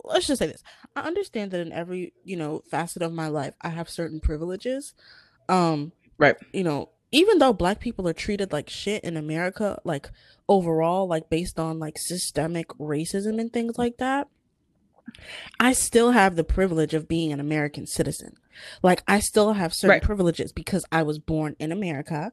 let's 0.04 0.26
just 0.26 0.38
say 0.38 0.46
this. 0.46 0.62
I 0.96 1.02
understand 1.02 1.50
that 1.50 1.60
in 1.60 1.72
every, 1.72 2.14
you 2.24 2.36
know, 2.36 2.62
facet 2.70 3.02
of 3.02 3.12
my 3.12 3.28
life 3.28 3.54
I 3.60 3.68
have 3.68 3.90
certain 3.90 4.20
privileges. 4.20 4.94
Um 5.48 5.92
Right. 6.16 6.36
you 6.52 6.64
know, 6.64 6.88
even 7.12 7.38
though 7.38 7.52
black 7.52 7.78
people 7.80 8.08
are 8.08 8.12
treated 8.14 8.52
like 8.52 8.68
shit 8.70 9.04
in 9.04 9.16
America, 9.16 9.78
like 9.84 10.10
overall, 10.48 11.06
like 11.06 11.28
based 11.30 11.58
on 11.58 11.78
like 11.78 11.98
systemic 11.98 12.68
racism 12.78 13.38
and 13.40 13.52
things 13.52 13.76
like 13.78 13.98
that, 13.98 14.28
I 15.60 15.72
still 15.72 16.12
have 16.12 16.36
the 16.36 16.44
privilege 16.44 16.94
of 16.94 17.08
being 17.08 17.32
an 17.32 17.40
American 17.40 17.86
citizen. 17.86 18.34
Like 18.82 19.02
I 19.08 19.20
still 19.20 19.52
have 19.52 19.72
certain 19.74 19.90
Right. 19.94 20.02
privileges 20.02 20.52
because 20.52 20.84
I 20.92 21.02
was 21.02 21.18
born 21.18 21.56
in 21.58 21.72
America 21.72 22.32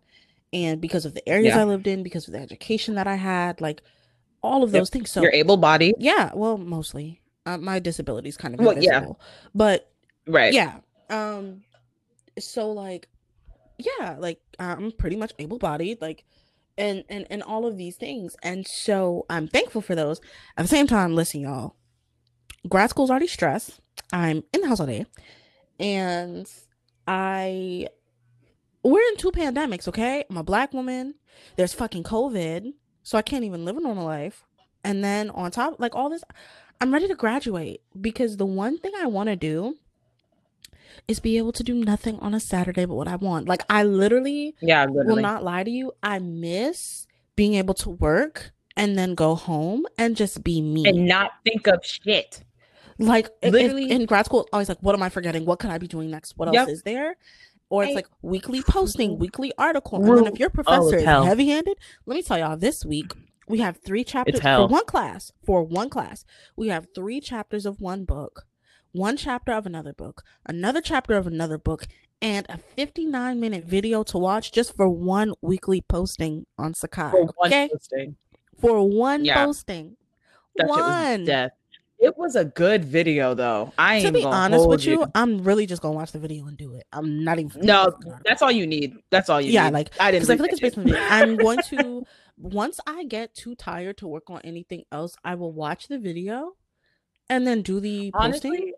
and 0.54 0.80
because 0.82 1.06
of 1.06 1.14
the 1.14 1.28
areas 1.28 1.56
Yeah. 1.56 1.62
I 1.62 1.64
lived 1.66 1.88
in, 1.88 2.04
because 2.04 2.28
of 2.28 2.34
the 2.34 2.40
education 2.40 2.96
that 2.96 3.08
I 3.08 3.16
had, 3.16 3.62
like 3.62 3.82
all 4.42 4.64
of 4.64 4.72
Yep. 4.74 4.80
those 4.82 4.90
things. 4.90 5.12
So 5.12 5.22
you're 5.22 5.32
able 5.34 5.58
bodied. 5.58 5.96
yeah, 6.00 6.32
well, 6.34 6.58
mostly. 6.58 7.22
Uh, 7.46 7.58
my 7.58 7.80
disability 7.80 8.30
is 8.30 8.38
kind 8.38 8.54
of 8.54 8.60
Well, 8.60 8.72
invisible. 8.72 9.18
yeah. 9.20 9.26
But 9.54 9.92
Right. 10.28 10.54
yeah. 10.54 10.80
Um 11.10 11.64
so 12.40 12.72
like 12.72 13.08
yeah, 13.78 14.16
like 14.20 14.40
I'm 14.58 14.92
pretty 14.94 15.16
much 15.18 15.34
able-bodied 15.38 16.00
like 16.02 16.24
and 16.78 17.04
and 17.10 17.28
and 17.30 17.44
all 17.44 17.66
of 17.66 17.78
these 17.78 17.98
things. 17.98 18.36
And 18.42 18.66
so 18.68 19.26
I'm 19.30 19.48
thankful 19.48 19.82
for 19.82 19.96
those. 19.96 20.22
At 20.58 20.64
the 20.64 20.68
same 20.70 20.88
time, 20.88 21.14
listen 21.14 21.42
y'all. 21.42 21.76
Grad 22.68 22.90
school's 22.90 23.10
already 23.10 23.28
stressed. 23.28 23.80
I'm 24.12 24.44
in 24.54 24.62
the 24.62 24.68
house 24.68 24.80
all 24.80 24.86
day 24.86 25.06
and 25.80 26.50
I 27.08 27.88
we're 28.84 29.08
in 29.10 29.18
two 29.18 29.32
pandemics, 29.32 29.88
okay? 29.88 30.24
I'm 30.30 30.38
a 30.38 30.44
black 30.44 30.74
woman. 30.74 31.16
There's 31.56 31.74
fucking 31.74 32.04
COVID, 32.04 32.74
so 33.04 33.18
I 33.18 33.22
can't 33.24 33.44
even 33.44 33.66
live 33.66 33.78
a 33.78 33.82
normal 33.82 34.06
life. 34.06 34.44
And 34.84 35.04
then 35.04 35.30
on 35.32 35.52
top 35.52 35.80
like 35.80 35.96
all 35.96 36.10
this 36.10 36.24
I'm 36.82 36.94
ready 36.94 37.08
to 37.08 37.16
graduate 37.16 37.82
because 38.00 38.38
the 38.38 38.46
one 38.46 38.78
thing 38.78 38.92
I 39.00 39.08
want 39.08 39.30
to 39.30 39.36
do 39.36 39.76
is 41.08 41.20
be 41.20 41.38
able 41.38 41.52
to 41.54 41.64
do 41.64 41.74
nothing 41.74 42.20
on 42.20 42.34
a 42.34 42.40
Saturday 42.40 42.86
but 42.86 42.96
what 42.96 43.08
I 43.08 43.16
want. 43.16 43.48
Like 43.48 43.64
I 43.70 43.84
literally 43.84 44.56
Yeah, 44.62 44.86
will 44.86 45.16
not 45.18 45.44
lie 45.44 45.64
to 45.64 45.70
you. 45.72 45.92
I 46.04 46.20
miss 46.20 47.08
being 47.36 47.54
able 47.56 47.74
to 47.76 47.90
work 47.90 48.52
and 48.78 48.98
then 48.98 49.16
go 49.16 49.36
home 49.36 49.86
and 49.98 50.16
just 50.16 50.44
be 50.44 50.62
me. 50.62 50.86
and 50.88 51.06
not 51.06 51.32
think 51.44 51.68
of 51.68 51.80
shit. 51.86 52.44
Like 53.00 53.30
i- 53.44 53.50
literally- 53.50 53.92
in 53.92 54.06
grad 54.06 54.26
school, 54.26 54.48
always 54.54 54.70
like, 54.70 54.80
what 54.82 54.96
am 54.96 55.04
I 55.04 55.10
forgetting? 55.10 55.46
What 55.46 55.60
could 55.60 55.70
I 55.70 55.78
be 55.78 55.88
doing 55.88 56.10
next? 56.10 56.38
What 56.38 56.48
else 56.56 56.70
is 56.70 56.82
there? 56.84 57.16
Or 57.70 57.84
it's 57.84 57.92
I- 57.92 57.96
like 57.96 58.08
weekly 58.22 58.62
posting, 58.62 59.18
weekly 59.18 59.52
article. 59.58 59.98
And 59.98 60.18
then 60.18 60.28
if 60.34 60.40
your 60.40 60.50
Oh, 60.50 60.54
professor 60.64 60.94
it's 60.96 61.02
is 61.04 61.06
heavy 61.26 61.48
handed, 61.48 61.78
let 62.06 62.16
me 62.16 62.22
tell 62.22 62.38
y'all 62.38 62.58
this 62.58 62.86
week 62.86 63.12
we 63.48 63.60
have 63.60 63.78
three 63.78 64.04
chapters 64.04 64.40
for 64.40 64.68
one 64.68 64.86
class. 64.86 65.32
For 65.46 65.64
one 65.64 65.90
class, 65.90 66.26
we 66.56 66.68
have 66.70 66.88
three 66.96 67.20
chapters 67.20 67.66
of 67.66 67.80
one 67.82 68.06
book, 68.06 68.46
one 68.92 69.18
chapter 69.18 69.52
of 69.52 69.66
another 69.66 69.94
book, 69.94 70.24
another 70.46 70.82
chapter 70.82 71.16
of 71.16 71.28
another 71.28 71.58
book, 71.58 71.86
and 72.22 72.46
a 72.50 72.58
59 72.58 73.40
minute 73.40 73.66
video 73.66 74.04
to 74.04 74.18
watch 74.18 74.52
just 74.52 74.76
for 74.76 74.88
one 74.90 75.34
weekly 75.42 75.82
posting 75.82 76.46
on 76.58 76.74
Sakai. 76.74 77.12
For 77.12 77.26
one 77.26 77.48
okay? 77.48 77.70
posting. 77.72 78.16
For 78.62 78.88
one 78.88 79.26
Yeah. 79.26 79.44
posting. 79.44 79.98
That 80.56 80.68
shit 80.68 80.70
one. 80.70 81.26
It 81.98 82.18
was 82.18 82.36
a 82.36 82.46
good 82.46 82.84
video 82.86 83.34
though. 83.34 83.72
I 83.78 84.02
to 84.02 84.12
be 84.12 84.24
honest 84.24 84.68
with 84.68 84.86
you, 84.86 85.00
you, 85.02 85.06
I'm 85.16 85.44
really 85.44 85.66
just 85.66 85.82
gonna 85.82 85.96
watch 85.96 86.12
the 86.12 86.20
video 86.20 86.46
and 86.46 86.58
do 86.58 86.76
it. 86.76 86.86
I'm 86.92 87.24
not 87.24 87.40
even. 87.40 87.62
No, 87.62 87.94
that's 88.26 88.42
all 88.42 88.52
you 88.52 88.68
need. 88.68 88.98
That's 89.10 89.30
all 89.30 89.40
you 89.40 89.52
Yeah, 89.52 89.68
need. 89.68 89.74
like, 89.74 89.90
I 90.00 90.12
didn't 90.12 90.28
because 90.28 90.30
I 90.30 90.36
feel 90.36 90.44
like 90.44 90.52
it's 90.52 90.62
based 90.62 90.78
on 90.78 90.84
video. 90.86 91.02
I'm 91.02 91.38
going 91.38 91.62
to 91.70 92.06
once 92.38 92.80
I 92.86 93.06
get 93.06 93.34
too 93.34 93.56
tired 93.56 93.98
to 94.00 94.08
work 94.08 94.30
on 94.30 94.42
anything 94.44 94.84
else, 94.92 95.16
I 95.24 95.36
will 95.36 95.54
watch 95.54 95.88
the 95.88 95.98
video 95.98 96.54
and 97.30 97.48
then 97.48 97.62
do 97.62 97.80
the 97.80 98.12
posting. 98.12 98.52
honestly 98.52 98.74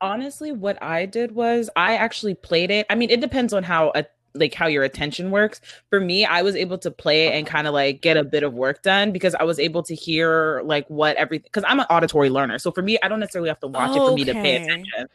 honestly 0.00 0.52
what 0.52 0.82
i 0.82 1.04
did 1.04 1.32
was 1.32 1.68
i 1.76 1.94
actually 1.96 2.32
played 2.34 2.70
it 2.70 2.86
i 2.88 2.94
mean 2.94 3.10
it 3.10 3.20
depends 3.20 3.52
on 3.52 3.62
how 3.62 3.92
a, 3.94 4.04
like 4.34 4.54
how 4.54 4.66
your 4.66 4.84
attention 4.84 5.30
works 5.30 5.60
for 5.88 6.00
me 6.00 6.24
i 6.24 6.40
was 6.42 6.54
able 6.54 6.78
to 6.78 6.90
play 6.90 7.26
it 7.26 7.32
and 7.34 7.46
kind 7.46 7.66
of 7.66 7.74
like 7.74 8.00
get 8.00 8.16
a 8.16 8.22
bit 8.24 8.42
of 8.42 8.52
work 8.54 8.82
done 8.82 9.10
because 9.12 9.34
i 9.36 9.42
was 9.42 9.58
able 9.58 9.82
to 9.82 9.94
hear 9.94 10.62
like 10.64 10.86
what 10.88 11.16
everything 11.16 11.44
because 11.44 11.64
i'm 11.66 11.80
an 11.80 11.86
auditory 11.90 12.30
learner 12.30 12.58
so 12.58 12.70
for 12.70 12.82
me 12.82 12.98
i 13.02 13.08
don't 13.08 13.20
necessarily 13.20 13.48
have 13.48 13.58
to 13.60 13.66
watch 13.66 13.90
it 13.90 13.98
for 13.98 14.14
me 14.14 14.24
to 14.24 14.32
pay 14.34 14.62
attention 14.62 15.06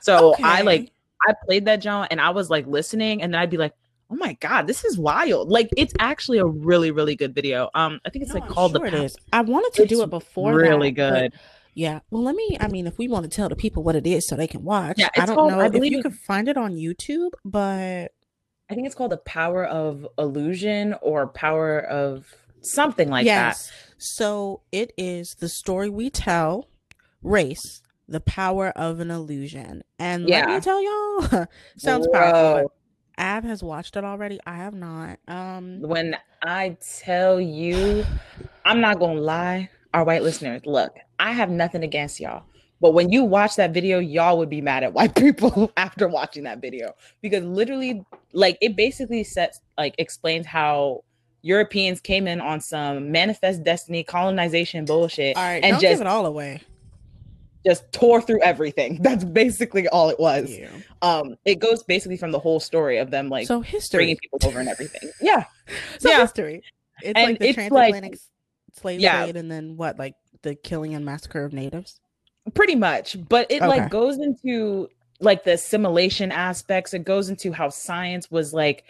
so 0.00 0.34
i 0.42 0.62
like 0.62 0.90
i 1.28 1.34
played 1.46 1.64
that 1.66 1.76
John 1.76 2.06
and 2.10 2.20
i 2.20 2.30
was 2.30 2.48
like 2.50 2.66
listening 2.66 3.22
and 3.22 3.34
then 3.34 3.40
i'd 3.40 3.50
be 3.50 3.56
like 3.58 3.74
oh 4.10 4.14
my 4.16 4.34
god 4.40 4.66
this 4.66 4.84
is 4.84 4.98
wild 4.98 5.48
like 5.48 5.68
it's 5.76 5.94
actually 5.98 6.38
a 6.38 6.46
really 6.46 6.90
really 6.90 7.14
good 7.16 7.34
video 7.34 7.68
um 7.74 8.00
i 8.06 8.10
think 8.10 8.22
it's 8.24 8.32
No, 8.34 8.40
like 8.40 8.48
I'm 8.48 8.54
called 8.54 8.72
sure 8.72 8.90
the 8.90 8.96
it 8.98 9.04
is. 9.04 9.16
I 9.32 9.40
wanted 9.42 9.72
to 9.74 9.86
do 9.86 10.02
it 10.02 10.10
before. 10.10 10.54
really 10.54 10.90
that, 10.92 11.30
good 11.30 11.32
Yeah. 11.74 12.00
Well, 12.10 12.22
let 12.22 12.34
me. 12.36 12.58
I 12.60 12.68
mean, 12.68 12.86
if 12.86 12.98
we 12.98 13.08
want 13.08 13.24
to 13.24 13.30
tell 13.34 13.48
the 13.48 13.56
people 13.56 13.82
what 13.82 13.96
it 13.96 14.06
is 14.06 14.28
so 14.28 14.36
they 14.36 14.46
can 14.46 14.62
watch, 14.62 14.96
Yeah, 14.98 15.08
I 15.16 15.24
don't 15.24 15.36
called- 15.36 15.52
know 15.52 15.60
I 15.60 15.66
if 15.68 15.72
believe 15.72 15.92
you 15.92 16.00
it- 16.00 16.02
can 16.02 16.10
find 16.12 16.46
it 16.48 16.58
on 16.58 16.74
YouTube, 16.74 17.30
but 17.46 18.12
I 18.72 18.74
think 18.74 18.86
it's 18.86 18.96
called 18.96 19.12
the 19.12 19.18
power 19.18 19.64
of 19.64 20.06
illusion 20.18 20.94
or 21.02 21.26
power 21.26 21.78
of 21.78 22.26
something 22.62 23.08
like 23.08 23.26
that. 23.26 23.48
yes. 23.48 23.72
So 23.98 24.62
it 24.72 24.92
is 24.96 25.36
the 25.38 25.48
story 25.48 25.88
we 25.88 26.10
tell, 26.10 26.68
race, 27.22 27.82
the 28.08 28.20
power 28.20 28.70
of 28.70 28.98
an 29.00 29.10
illusion, 29.10 29.82
and 29.98 30.26
let 30.26 30.48
me 30.48 30.60
tell 30.60 30.82
y'all, 30.82 31.46
sounds 31.76 32.08
powerful. 32.12 32.52
Bro, 32.54 32.72
Av 33.18 33.44
has 33.44 33.62
watched 33.62 33.96
it 33.96 34.04
already. 34.04 34.40
I 34.46 34.56
have 34.56 34.74
not. 34.74 35.18
Um, 35.28 35.80
When 35.82 36.16
I 36.42 36.76
tell 37.04 37.40
you, 37.40 38.04
I'm 38.64 38.80
not 38.80 38.98
gonna 38.98 39.20
lie, 39.20 39.70
our 39.94 40.02
white 40.04 40.22
listeners, 40.22 40.62
look, 40.64 40.96
I 41.18 41.32
have 41.32 41.50
nothing 41.50 41.84
against 41.84 42.18
y'all. 42.18 42.44
But 42.82 42.92
when 42.92 43.10
you 43.10 43.24
watch 43.24 43.56
that 43.56 43.72
video, 43.72 43.98
y'all 44.00 44.36
would 44.38 44.50
be 44.50 44.60
mad 44.60 44.82
at 44.82 44.92
white 44.92 45.14
people 45.24 45.72
after 45.78 46.06
watching 46.08 46.42
that 46.44 46.60
video 46.60 46.94
because 47.22 47.44
literally, 47.44 48.04
like, 48.34 48.58
it 48.60 48.76
basically 48.76 49.24
sets, 49.24 49.60
like, 49.78 49.94
explains 49.98 50.44
how 50.46 51.04
Europeans 51.42 52.00
came 52.00 52.26
in 52.26 52.40
on 52.40 52.60
some 52.60 53.10
manifest 53.10 53.62
destiny 53.64 54.02
colonization 54.04 54.84
bullshit 54.84 55.36
all 55.36 55.42
right, 55.42 55.62
and 55.64 55.74
just 55.74 55.82
give 55.82 56.00
it 56.02 56.06
all 56.06 56.26
away. 56.26 56.60
just 57.64 57.84
tore 57.92 58.20
through 58.20 58.40
everything. 58.42 58.98
That's 59.02 59.24
basically 59.24 59.86
all 59.88 60.10
it 60.10 60.18
was. 60.20 60.50
Yeah. 60.50 60.68
um 61.02 61.36
it 61.44 61.56
goes 61.60 61.82
basically 61.84 62.16
from 62.16 62.30
the 62.32 62.38
whole 62.38 62.60
story 62.60 62.98
of 62.98 63.10
them 63.10 63.28
like 63.28 63.46
so 63.48 63.60
history 63.60 63.98
bringing 63.98 64.16
people 64.18 64.38
over 64.44 64.60
and 64.60 64.68
everything 64.68 65.10
yeah 65.20 65.44
So 65.98 66.10
yeah. 66.10 66.20
history. 66.20 66.62
It's 67.02 67.12
And 67.18 67.30
like 67.30 67.38
the 67.40 67.46
like- 67.46 67.54
transatlantic 67.54 68.12
s- 68.14 68.28
slave 68.80 69.00
Yeah. 69.00 69.22
trade, 69.24 69.36
and 69.36 69.50
then 69.50 69.76
what, 69.76 69.98
like 69.98 70.14
the 70.42 70.54
killing 70.54 70.94
and 70.94 71.04
massacre 71.04 71.44
of 71.44 71.52
natives. 71.52 71.98
Pretty 72.54 72.74
much 72.74 73.16
but 73.28 73.46
it 73.50 73.62
Okay. 73.62 73.66
like 73.68 73.90
goes 73.90 74.18
into 74.18 74.88
like 75.20 75.44
the 75.44 75.52
assimilation 75.52 76.32
aspects 76.32 76.92
it 76.92 77.04
goes 77.04 77.28
into 77.28 77.52
how 77.52 77.68
science 77.68 78.30
was 78.30 78.52
like 78.52 78.84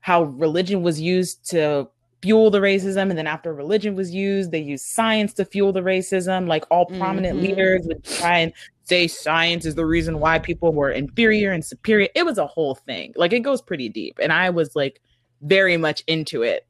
how 0.00 0.22
religion 0.24 0.82
was 0.82 1.00
used 1.00 1.48
to 1.50 1.86
fuel 2.22 2.50
the 2.50 2.60
racism 2.60 3.10
and 3.10 3.18
then 3.18 3.26
after 3.26 3.52
religion 3.52 3.94
was 3.94 4.14
used 4.14 4.50
they 4.50 4.58
used 4.58 4.86
science 4.86 5.34
to 5.34 5.44
fuel 5.44 5.72
the 5.72 5.82
racism 5.82 6.46
like 6.48 6.64
all 6.70 6.86
prominent 6.86 7.38
Mhm. 7.38 7.42
leaders 7.42 7.82
would 7.86 8.02
try 8.04 8.38
and 8.38 8.52
say 8.84 9.06
science 9.06 9.66
is 9.66 9.74
the 9.74 9.84
reason 9.84 10.18
why 10.18 10.38
people 10.38 10.72
were 10.72 10.90
inferior 10.90 11.52
and 11.52 11.62
superior 11.64 12.08
it 12.14 12.24
was 12.24 12.38
a 12.38 12.46
whole 12.46 12.74
thing 12.74 13.12
like 13.16 13.34
it 13.34 13.40
goes 13.40 13.60
pretty 13.60 13.90
deep 13.90 14.18
and 14.22 14.32
i 14.32 14.48
was 14.48 14.74
like 14.74 15.00
very 15.42 15.76
much 15.76 16.02
into 16.06 16.42
it 16.42 16.66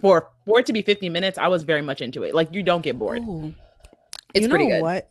for 0.00 0.28
for 0.44 0.58
it 0.58 0.66
to 0.66 0.72
be 0.72 0.82
50 0.82 1.08
minutes 1.08 1.38
i 1.38 1.46
was 1.46 1.62
very 1.62 1.82
much 1.82 2.00
into 2.02 2.24
it 2.24 2.34
like 2.34 2.52
you 2.52 2.64
don't 2.64 2.82
get 2.82 2.98
bored 2.98 3.22
Ooh. 3.22 3.54
it's 4.34 4.42
you 4.42 4.48
pretty 4.48 4.66
good 4.66 4.82
what? 4.82 5.08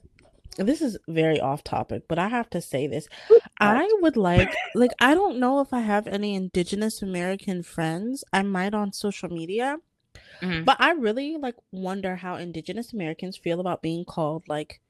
This 0.58 0.82
is 0.82 0.98
very 1.08 1.40
off 1.40 1.64
topic, 1.64 2.04
but 2.08 2.20
I 2.20 2.28
have 2.28 2.50
to 2.52 2.62
say 2.62 2.88
this. 2.88 3.08
I 3.60 3.88
would 4.02 4.18
like 4.18 4.54
like 4.76 4.92
I 5.00 5.14
don't 5.14 5.40
know 5.40 5.62
if 5.62 5.74
I 5.74 5.82
have 5.82 6.08
any 6.08 6.36
indigenous 6.36 7.02
American 7.02 7.64
friends. 7.64 8.24
I 8.34 8.42
might 8.44 8.74
on 8.74 8.92
social 8.94 9.30
media. 9.30 9.78
Mhm. 10.42 10.66
But 10.66 10.78
I 10.80 10.92
really 10.92 11.38
like 11.38 11.56
wonder 11.72 12.18
how 12.18 12.36
indigenous 12.36 12.94
Americans 12.94 13.38
feel 13.38 13.60
about 13.60 13.82
being 13.82 14.04
called 14.06 14.44
like 14.48 14.82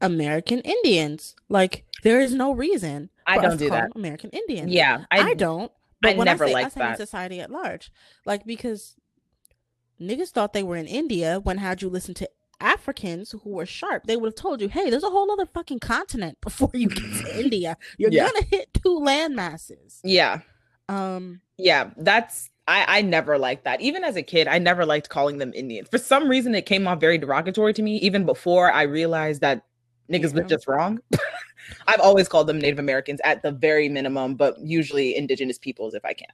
American 0.00 0.60
Indians. 0.60 1.34
Like 1.48 1.84
there 2.02 2.20
is 2.20 2.34
no 2.34 2.52
reason 2.52 3.10
I 3.26 3.38
don't 3.38 3.56
do 3.58 3.70
that. 3.70 3.90
American 3.94 4.30
Indians. 4.30 4.72
Yeah, 4.72 5.04
I, 5.10 5.30
I, 5.30 5.34
don't. 5.34 5.70
I 5.70 5.74
But 6.00 6.16
when 6.16 6.24
never 6.26 6.44
I 6.44 6.48
say 6.48 6.52
liked 6.54 6.66
us, 6.68 6.76
I 6.76 6.80
that. 6.80 6.96
society 6.98 7.40
at 7.40 7.50
large. 7.50 7.92
Like 8.24 8.44
because 8.44 8.96
niggas 10.00 10.30
thought 10.30 10.52
they 10.52 10.62
were 10.62 10.76
in 10.76 10.86
India 10.86 11.38
when 11.40 11.58
had 11.58 11.82
you 11.82 11.88
listen 11.88 12.14
to 12.14 12.28
Africans 12.62 13.32
who 13.42 13.50
were 13.50 13.66
sharp, 13.66 14.04
they 14.06 14.16
would 14.16 14.28
have 14.28 14.34
told 14.34 14.60
you, 14.60 14.68
hey, 14.68 14.88
there's 14.88 15.02
a 15.02 15.10
whole 15.10 15.30
other 15.30 15.46
fucking 15.46 15.80
continent 15.80 16.38
before 16.42 16.70
you 16.72 16.88
get 16.88 17.24
to 17.24 17.40
India. 17.44 17.76
You're 17.98 18.10
Yeah. 18.12 18.26
gonna 18.32 18.46
hit 18.50 18.72
two 18.82 18.98
land 18.98 19.34
masses. 19.36 20.00
Yeah, 20.04 20.40
Um 20.88 21.40
yeah. 21.58 21.90
That's 21.96 22.48
I. 22.68 22.98
I 22.98 23.02
never 23.02 23.38
liked 23.38 23.64
that. 23.64 23.80
Even 23.80 24.04
as 24.04 24.16
a 24.16 24.22
kid, 24.22 24.46
I 24.48 24.58
never 24.58 24.86
liked 24.86 25.08
calling 25.08 25.38
them 25.38 25.52
Indians. 25.54 25.88
For 25.90 25.98
some 25.98 26.28
reason, 26.28 26.54
it 26.54 26.64
came 26.66 26.86
off 26.86 27.00
very 27.00 27.18
derogatory 27.18 27.72
to 27.74 27.82
me. 27.82 27.96
Even 27.98 28.24
before 28.24 28.72
I 28.72 28.82
realized 28.82 29.40
that 29.42 29.64
niggas 30.10 30.34
Yeah. 30.34 30.42
was 30.42 30.48
just 30.50 30.68
wrong. 30.68 31.00
I've 31.86 32.00
always 32.00 32.28
called 32.28 32.46
them 32.48 32.58
Native 32.58 32.78
Americans 32.78 33.20
at 33.24 33.42
the 33.42 33.50
very 33.52 33.88
minimum, 33.88 34.34
but 34.34 34.58
usually 34.60 35.16
indigenous 35.16 35.58
peoples 35.58 35.94
if 35.94 36.04
I 36.04 36.12
can. 36.12 36.28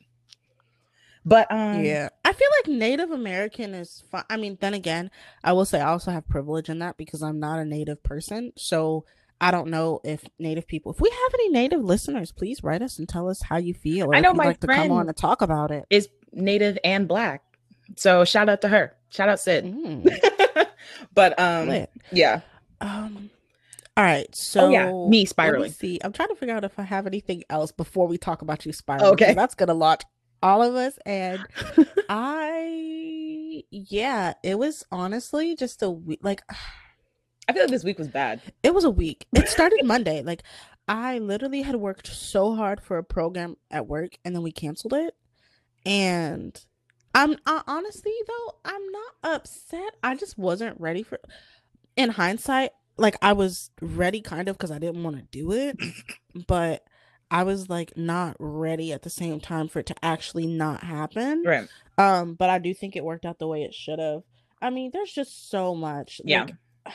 But 1.29 1.47
um, 1.53 1.85
Yeah, 1.85 2.09
I 2.25 2.33
feel 2.33 2.49
like 2.61 2.79
Native 2.79 3.11
American 3.11 3.75
is 3.75 4.03
fine. 4.11 4.25
I 4.31 4.37
mean, 4.39 4.57
then 4.61 4.73
again, 4.73 5.11
I 5.45 5.53
will 5.53 5.67
say 5.67 5.81
I 5.81 5.89
also 5.91 6.11
have 6.11 6.27
privilege 6.27 6.69
in 6.71 6.79
that 6.79 6.97
because 6.97 7.23
I'm 7.23 7.39
not 7.39 7.59
a 7.59 7.65
Native 7.65 8.03
person. 8.03 8.53
So 8.57 9.05
I 9.41 9.51
don't 9.51 9.69
know 9.69 10.01
if 10.05 10.25
Native 10.39 10.67
people, 10.67 10.93
if 10.93 11.01
we 11.01 11.11
have 11.11 11.35
any 11.35 11.51
Native 11.51 11.85
listeners, 11.85 12.33
please 12.33 12.63
write 12.65 12.81
us 12.83 12.99
and 12.99 13.09
tell 13.09 13.29
us 13.29 13.43
how 13.43 13.59
you 13.59 13.75
feel. 13.75 14.07
Or 14.11 14.15
I 14.15 14.19
if 14.19 14.23
know 14.25 14.31
you'd 14.31 14.37
my 14.39 14.45
like 14.47 14.61
to 14.61 14.67
come 14.67 14.91
on 14.91 15.07
and 15.09 15.17
talk 15.17 15.43
about 15.43 15.71
it. 15.71 15.85
is 15.91 16.09
Native 16.33 16.79
and 16.83 17.07
Black. 17.07 17.43
So 17.97 18.25
shout 18.25 18.49
out 18.49 18.63
to 18.63 18.69
her. 18.69 18.95
Shout 19.11 19.29
out 19.29 19.41
Sid. 19.41 19.65
Mm, 19.65 20.67
but 21.15 21.39
um, 21.39 21.69
lit. 21.69 21.91
yeah. 22.11 22.41
Um. 22.81 23.31
All 23.97 24.05
right, 24.05 24.33
so 24.33 24.67
Oh, 24.67 24.71
yeah, 24.71 24.87
me 24.87 24.93
let 24.93 25.11
me 25.11 25.27
spiraling. 25.27 25.73
see, 25.73 25.99
I'm 26.05 26.13
trying 26.13 26.29
to 26.29 26.37
figure 26.37 26.55
out 26.55 26.63
if 26.63 26.79
I 26.79 26.83
have 26.83 27.07
anything 27.09 27.43
else 27.51 27.73
before 27.73 28.07
we 28.07 28.17
talk 28.17 28.43
about 28.43 28.65
you 28.65 28.73
spiraling. 28.73 29.13
Okay. 29.15 29.35
that's 29.35 29.57
gonna 29.57 29.75
launch 29.75 30.03
all 30.43 30.63
of 30.63 30.75
us, 30.75 30.99
and 31.05 31.45
I, 32.09 33.65
yeah, 33.71 34.35
it 34.43 34.59
was 34.59 34.85
honestly 34.91 35.57
just 35.57 35.83
a 35.83 35.91
week. 35.91 36.21
Like 36.23 36.43
I 37.49 37.53
feel 37.53 37.63
like 37.63 37.71
this 37.71 37.85
week 37.85 37.99
was 37.99 38.09
bad. 38.09 38.43
it 38.63 38.75
was 38.75 38.85
a 38.85 38.91
week. 38.91 39.27
It 39.35 39.49
started 39.49 39.81
Monday. 39.85 40.23
Like 40.23 40.43
I 40.87 41.19
literally 41.19 41.63
had 41.63 41.77
worked 41.77 42.07
so 42.07 42.55
hard 42.55 42.81
for 42.83 42.99
a 42.99 43.05
program 43.05 43.57
at 43.71 43.87
work 43.87 44.19
and 44.25 44.35
then 44.35 44.43
we 44.43 44.53
canceled 44.53 44.95
it. 44.95 45.15
And 45.87 46.59
I'm 47.15 47.37
uh, 47.47 47.63
honestly 47.67 48.13
though, 48.27 48.55
I'm 48.65 48.91
not 48.91 49.37
upset. 49.37 49.97
I 50.03 50.15
just 50.15 50.37
wasn't 50.39 50.79
ready 50.81 51.03
for 51.03 51.19
in 51.97 52.11
hindsight, 52.11 52.71
like 52.97 53.17
I 53.23 53.33
was 53.33 53.71
ready 53.81 54.21
kind 54.21 54.49
of 54.49 54.59
cuz 54.59 54.71
I 54.71 54.79
didn't 54.79 55.03
want 55.03 55.17
to 55.17 55.23
do 55.23 55.53
it, 55.53 55.79
but 56.47 56.85
I 57.31 57.43
was 57.45 57.69
like 57.69 57.97
not 57.97 58.37
ready 58.39 58.93
at 58.93 59.03
the 59.03 59.11
same 59.11 59.41
time 59.41 59.69
for 59.69 59.81
it 59.81 59.87
to 59.87 59.95
actually 60.05 60.47
not 60.47 60.83
happen. 60.85 61.43
Right. 61.45 61.69
Um, 61.99 62.35
but 62.35 62.49
I 62.51 62.59
do 62.59 62.73
think 62.75 62.97
it 62.97 63.05
worked 63.05 63.25
out 63.27 63.39
the 63.39 63.47
way 63.49 63.63
it 63.63 63.75
should 63.75 63.99
have. 63.99 64.23
I 64.63 64.71
mean, 64.71 64.91
there's 64.93 65.13
just 65.13 65.51
so 65.51 65.75
much. 65.75 66.21
Yeah. 66.25 66.47
Like, 66.87 66.95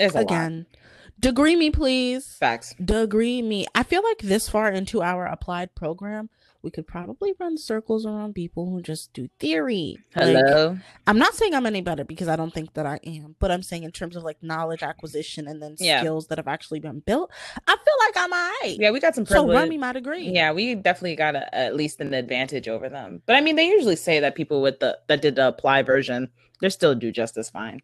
It's 0.00 0.14
a 0.14 0.18
lot. 0.18 0.22
again 0.24 0.66
degree 1.18 1.56
me 1.56 1.70
please 1.72 2.36
Facts. 2.38 2.72
degree 2.76 3.42
me 3.42 3.66
i 3.74 3.82
feel 3.82 4.04
like 4.04 4.18
this 4.18 4.48
far 4.48 4.70
into 4.70 5.02
our 5.02 5.26
applied 5.26 5.74
program 5.74 6.30
we 6.62 6.70
could 6.70 6.86
probably 6.86 7.32
run 7.40 7.58
circles 7.58 8.06
around 8.06 8.34
people 8.36 8.70
who 8.70 8.80
just 8.80 9.12
do 9.12 9.26
theory 9.40 9.98
Like, 10.14 10.26
Hello. 10.36 10.78
i'm 11.08 11.18
not 11.18 11.34
saying 11.34 11.52
i'm 11.54 11.66
any 11.66 11.80
better 11.80 12.04
because 12.04 12.28
i 12.28 12.36
don't 12.36 12.54
think 12.54 12.74
that 12.74 12.86
i 12.86 13.00
am 13.04 13.34
but 13.40 13.50
i'm 13.50 13.64
saying 13.64 13.82
in 13.82 13.90
terms 13.90 14.14
of 14.14 14.22
like 14.22 14.40
knowledge 14.40 14.84
acquisition 14.84 15.48
and 15.48 15.60
then 15.60 15.74
Yeah. 15.80 15.98
skills 16.02 16.28
that 16.28 16.38
have 16.38 16.46
actually 16.46 16.78
been 16.78 17.00
built 17.00 17.32
i 17.66 17.74
feel 17.74 17.94
like 18.06 18.16
i'm 18.16 18.32
right 18.70 18.80
yeah, 18.80 18.90
we 18.90 19.00
got 19.00 19.14
some 19.14 19.26
so 19.26 19.34
privilege. 19.34 19.54
run 19.54 19.68
me 19.68 19.78
my 19.78 19.92
degree 19.92 20.28
yeah, 20.30 20.52
we 20.52 20.74
definitely 20.74 21.16
got 21.16 21.34
a, 21.34 21.54
at 21.54 21.74
least 21.76 22.00
an 22.00 22.14
advantage 22.14 22.68
over 22.68 22.88
them. 22.88 23.22
But 23.26 23.36
I 23.36 23.40
mean, 23.40 23.56
they 23.56 23.66
usually 23.66 23.96
say 23.96 24.20
that 24.20 24.34
people 24.34 24.62
with 24.62 24.80
the 24.80 24.98
that 25.08 25.22
did 25.22 25.36
the 25.36 25.48
apply 25.48 25.82
version, 25.82 26.30
they 26.60 26.68
still 26.68 26.94
do 26.94 27.12
just 27.12 27.36
as 27.36 27.50
fine. 27.50 27.80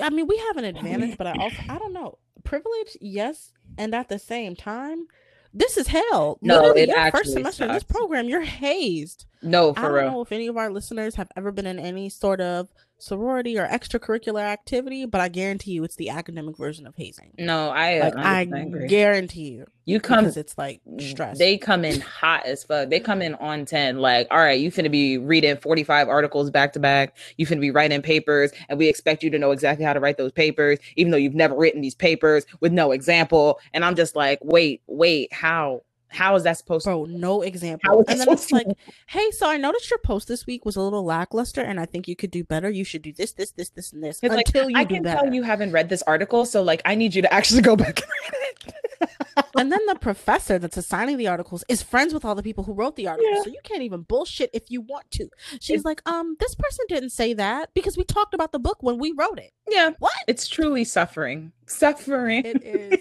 I 0.00 0.10
mean, 0.10 0.26
we 0.26 0.36
have 0.38 0.56
an 0.56 0.64
advantage, 0.64 1.12
mm. 1.12 1.18
but 1.18 1.26
I 1.26 1.34
also 1.38 1.56
I 1.68 1.78
don't 1.78 1.92
know. 1.92 2.18
Privilege, 2.44 2.96
yes, 3.00 3.52
and 3.78 3.94
at 3.94 4.08
the 4.08 4.18
same 4.18 4.54
time, 4.54 5.06
this 5.52 5.76
is 5.76 5.88
hell. 5.88 6.38
No, 6.42 6.60
Literally, 6.60 6.82
it 6.82 6.88
your 6.88 6.96
first 6.96 7.14
actually 7.14 7.32
semester 7.32 7.64
of 7.64 7.72
this 7.72 7.82
program, 7.82 8.28
you're 8.28 8.42
hazed. 8.42 9.26
No, 9.42 9.72
for 9.72 9.80
real. 9.80 9.86
I 9.86 9.88
don't 9.88 9.94
real. 9.94 10.12
know 10.12 10.22
if 10.22 10.32
any 10.32 10.46
of 10.48 10.56
our 10.56 10.70
listeners 10.70 11.14
have 11.16 11.28
ever 11.36 11.50
been 11.50 11.66
in 11.66 11.78
any 11.78 12.08
sort 12.08 12.40
of 12.40 12.68
sorority 12.98 13.58
or 13.58 13.66
extracurricular 13.66 14.40
activity, 14.42 15.04
but 15.06 15.20
I 15.20 15.28
guarantee 15.28 15.72
you 15.72 15.84
it's 15.84 15.96
the 15.96 16.10
academic 16.10 16.56
version 16.56 16.86
of 16.86 16.94
hazing. 16.96 17.32
No, 17.38 17.70
I 17.70 18.00
Like 18.00 18.16
I 18.16 18.40
agree. 18.42 18.88
guarantee 18.88 19.50
you, 19.50 19.66
You 19.84 20.00
come 20.00 20.24
because 20.24 20.36
it's 20.36 20.56
like 20.56 20.80
mm, 20.88 21.00
stress. 21.00 21.38
They 21.38 21.58
come 21.58 21.84
in 21.84 22.00
hot 22.00 22.46
as 22.46 22.64
fuck. 22.64 22.88
They 22.88 23.00
come 23.00 23.20
in 23.22 23.34
on 23.34 23.64
10, 23.66 23.98
like, 23.98 24.26
all 24.30 24.38
right, 24.38 24.58
you 24.58 24.70
finna 24.70 24.90
be 24.90 25.18
reading 25.18 25.56
45 25.56 26.08
articles 26.08 26.50
back 26.50 26.72
to 26.74 26.80
back. 26.80 27.16
You 27.36 27.46
finna 27.46 27.60
be 27.60 27.70
writing 27.70 28.02
papers, 28.02 28.52
and 28.68 28.78
we 28.78 28.88
expect 28.88 29.22
you 29.22 29.30
to 29.30 29.38
know 29.38 29.50
exactly 29.50 29.84
how 29.84 29.92
to 29.92 30.00
write 30.00 30.16
those 30.16 30.32
papers, 30.32 30.78
even 30.96 31.10
though 31.10 31.18
you've 31.18 31.34
never 31.34 31.54
written 31.54 31.80
these 31.82 31.94
papers 31.94 32.46
with 32.60 32.72
no 32.72 32.92
example. 32.92 33.60
And 33.74 33.84
I'm 33.84 33.94
just 33.96 34.16
like, 34.16 34.38
wait, 34.42 34.82
wait, 34.86 35.32
how? 35.32 35.82
How 36.08 36.36
is 36.36 36.44
that 36.44 36.56
supposed 36.56 36.84
to 36.84 36.90
Bro, 36.90 37.04
no 37.06 37.42
example. 37.42 38.00
is 38.00 38.06
And 38.08 38.20
then 38.20 38.28
it's 38.32 38.52
like, 38.52 38.66
hey, 39.08 39.30
so 39.32 39.48
I 39.50 39.56
noticed 39.56 39.90
your 39.90 39.98
post 39.98 40.28
this 40.28 40.46
week 40.46 40.64
was 40.64 40.76
a 40.76 40.80
little 40.80 41.04
lackluster, 41.04 41.60
and 41.60 41.80
I 41.80 41.86
think 41.86 42.06
you 42.08 42.14
could 42.16 42.30
do 42.30 42.44
better. 42.44 42.70
You 42.70 42.84
should 42.84 43.02
do 43.02 43.12
this, 43.12 43.32
this, 43.32 43.50
this, 43.50 43.70
this, 43.70 43.92
and 43.92 44.02
this 44.02 44.20
It's 44.22 44.34
like, 44.34 44.46
until 44.46 44.70
you 44.70 44.76
I 44.78 44.84
do 44.84 44.94
can 44.94 45.02
better. 45.02 45.22
tell 45.24 45.34
you 45.34 45.42
haven't 45.42 45.72
read 45.72 45.88
this 45.88 46.02
article, 46.02 46.46
so 46.46 46.62
like 46.62 46.80
I 46.84 46.94
need 46.94 47.14
you 47.14 47.22
to 47.22 47.32
actually 47.34 47.62
go 47.62 47.74
back 47.76 48.00
and 48.00 48.10
read 48.10 48.32
it. 48.32 48.74
and 49.58 49.70
then 49.70 49.80
the 49.86 49.96
professor 49.96 50.58
that's 50.58 50.76
assigning 50.76 51.16
the 51.18 51.26
articles 51.28 51.64
is 51.68 51.82
friends 51.82 52.14
with 52.14 52.24
all 52.24 52.34
the 52.34 52.42
people 52.42 52.64
who 52.64 52.72
wrote 52.72 52.96
the 52.96 53.08
articles, 53.08 53.32
Yeah. 53.38 53.42
so 53.42 53.50
you 53.50 53.60
can't 53.64 53.82
even 53.82 54.02
bullshit 54.02 54.48
if 54.54 54.70
you 54.70 54.80
want 54.80 55.10
to. 55.12 55.28
She's 55.60 55.80
It's- 55.80 55.84
like, 55.84 56.00
um, 56.08 56.36
this 56.40 56.54
person 56.54 56.84
didn't 56.88 57.10
say 57.10 57.34
that 57.34 57.70
because 57.74 57.96
we 57.96 58.04
talked 58.04 58.32
about 58.32 58.52
the 58.52 58.58
book 58.58 58.78
when 58.80 58.96
we 58.98 59.12
wrote 59.12 59.38
it. 59.38 59.52
yeah. 59.68 59.90
What? 59.98 60.12
It's 60.28 60.46
truly 60.48 60.84
suffering. 60.84 61.52
Suffering. 61.66 62.44
It 62.46 62.62
is 62.64 63.00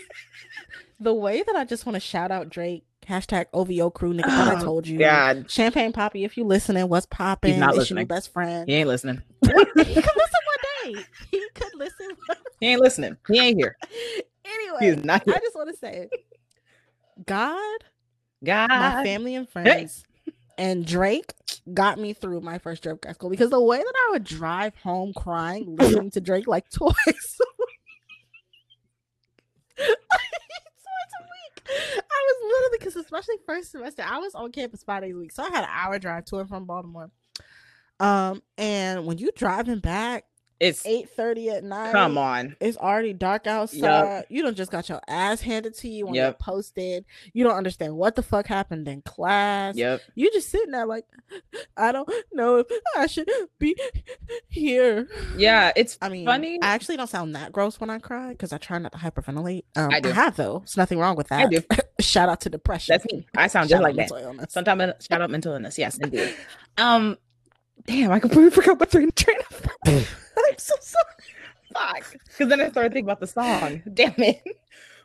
the 1.00 1.14
way 1.14 1.44
that 1.44 1.56
I 1.56 1.64
just 1.66 1.86
want 1.86 1.96
to 1.96 2.00
shout 2.00 2.32
out 2.32 2.50
Drake 2.50 2.84
hashtag 3.08 3.46
OVO 3.54 3.90
crew 3.90 4.14
nigga. 4.14 4.26
that 4.26 4.48
I 4.58 4.62
Oh, 4.62 4.64
told 4.66 4.88
you, 4.88 5.00
God. 5.00 5.50
Champagne 5.50 5.92
Papi, 5.94 6.26
if 6.26 6.38
you 6.38 6.44
listening, 6.44 6.88
what's 6.90 7.06
popping? 7.06 7.60
not 7.60 7.70
It's 7.70 7.76
your 7.76 7.80
listening. 7.82 8.08
best 8.08 8.32
friend. 8.34 8.68
He 8.70 8.76
ain't 8.76 8.88
listening. 8.88 9.22
he 9.42 9.48
could 9.50 9.66
listen 9.76 9.94
one 9.94 10.94
day. 10.94 10.96
He 11.32 11.44
could 11.54 11.76
listen. 11.76 12.08
He 12.60 12.68
ain't 12.68 12.82
listening. 12.82 13.18
He 13.28 13.40
ain't 13.40 13.58
here. 13.58 13.78
anyway, 14.46 15.02
not 15.04 15.24
here. 15.26 15.36
I 15.36 15.40
just 15.40 15.56
want 15.56 15.70
to 15.70 15.78
say, 15.78 16.10
God 17.26 17.84
God. 18.44 18.70
my 18.70 19.04
family 19.04 19.36
and 19.36 19.48
friends 19.50 20.04
and 20.58 20.86
Drake 20.86 21.34
got 21.74 21.98
me 22.00 22.14
through 22.14 22.42
my 22.42 22.58
first 22.60 22.84
drug 22.84 23.02
cat 23.02 23.16
school 23.16 23.30
because 23.30 23.50
the 23.50 23.62
way 23.62 23.78
that 23.78 23.94
I 24.08 24.12
would 24.12 24.24
drive 24.24 24.76
home 24.78 25.14
crying, 25.14 25.76
listening 25.76 26.12
to 26.12 26.22
Drake 26.22 26.48
like 26.48 26.70
twice 26.74 26.94
a 26.98 27.46
week. 27.60 27.80
twice 29.78 29.88
a 29.88 29.88
week. 29.88 30.35
I 31.68 32.02
was 32.02 32.38
literally 32.44 32.78
because 32.80 32.96
especially 32.96 33.36
first 33.46 33.72
semester, 33.72 34.04
I 34.06 34.20
was 34.20 34.36
on 34.36 34.52
campus 34.52 34.84
five 34.84 35.04
days 35.04 35.14
a 35.14 35.18
week. 35.18 35.32
So 35.32 35.44
I 35.44 35.50
had 35.50 35.64
an 35.64 35.70
hour 35.72 36.00
drive 36.00 36.26
to 36.26 36.40
and 36.40 36.50
from 36.50 36.66
Baltimore. 36.66 37.12
Um, 38.00 38.42
and 38.58 39.06
when 39.06 39.18
you 39.18 39.32
driving 39.36 39.80
back 39.80 40.26
It's 40.60 40.86
eight 40.86 41.10
thirty 41.10 41.50
at 41.50 41.64
night, 41.66 41.92
come 41.92 42.18
on. 42.18 42.56
it's 42.62 42.78
already 42.78 43.12
dark 43.12 43.46
outside. 43.46 44.26
You 44.30 44.42
don't 44.42 44.56
just 44.56 44.72
got 44.72 44.88
your 44.88 45.02
ass 45.08 45.42
handed 45.42 45.76
to 45.80 45.90
you 45.90 46.06
when 46.06 46.16
you're 46.16 46.32
posted. 46.32 47.04
You 47.34 47.44
don't 47.44 47.56
understand 47.58 47.96
what 47.98 48.16
the 48.16 48.24
fuck 48.24 48.48
happened 48.48 48.88
in 48.88 49.02
class. 49.02 49.76
Yep. 49.76 50.02
You 50.16 50.32
just 50.32 50.50
sitting 50.50 50.72
there 50.72 50.86
like, 50.86 51.06
I 51.78 51.92
don't 51.92 52.10
know 52.32 52.58
if 52.58 52.68
I 52.96 53.08
should 53.08 53.30
be 53.60 53.76
here. 54.48 55.08
Yeah, 55.38 55.74
it's 55.76 55.98
I 56.02 56.08
mean, 56.10 56.26
funny. 56.26 56.58
I 56.62 56.68
actually 56.68 56.96
don't 56.98 57.10
sound 57.10 57.36
that 57.36 57.52
gross 57.52 57.80
when 57.82 57.90
I 57.90 58.00
cry 58.00 58.30
because 58.30 58.54
I 58.54 58.58
try 58.58 58.78
not 58.78 58.94
to 58.94 58.98
hyperventilate. 58.98 59.64
Um, 59.76 59.90
I 59.92 59.98
I, 59.98 60.00
do. 60.00 60.12
have 60.12 60.38
though. 60.38 60.62
It's 60.64 60.78
nothing 60.78 61.00
wrong 61.00 61.16
with 61.18 61.28
that. 61.28 61.48
I 61.48 61.50
do. 61.50 61.62
Shout 62.00 62.30
out 62.30 62.42
to 62.42 62.50
depression. 62.50 62.94
That's 62.94 63.06
me. 63.12 63.26
I 63.36 63.48
sound 63.48 63.68
just 63.70 63.84
like 63.84 63.96
that. 63.96 64.10
mental 64.10 64.18
illness. 64.18 64.54
Sometimes 64.54 65.06
shout 65.06 65.22
out 65.22 65.30
mental 65.30 65.54
illness. 65.54 65.78
Yes, 65.78 65.98
indeed. 65.98 66.34
Um, 66.78 67.18
damn, 67.88 68.12
I 68.12 68.20
completely 68.20 68.52
forgot 68.52 68.78
what 68.78 68.92
train 68.92 69.10
train 69.16 69.38
of 69.40 69.46
thought. 69.58 70.08
I'm 70.56 70.60
so 70.60 70.76
sorry. 70.80 71.06
Fuck. 71.74 72.16
Because 72.26 72.48
then 72.50 72.62
I 72.62 72.70
started 72.70 72.94
thinking 72.94 73.06
about 73.10 73.20
the 73.20 73.28
song. 73.28 73.82
Damn 73.94 74.14
it. 74.18 74.42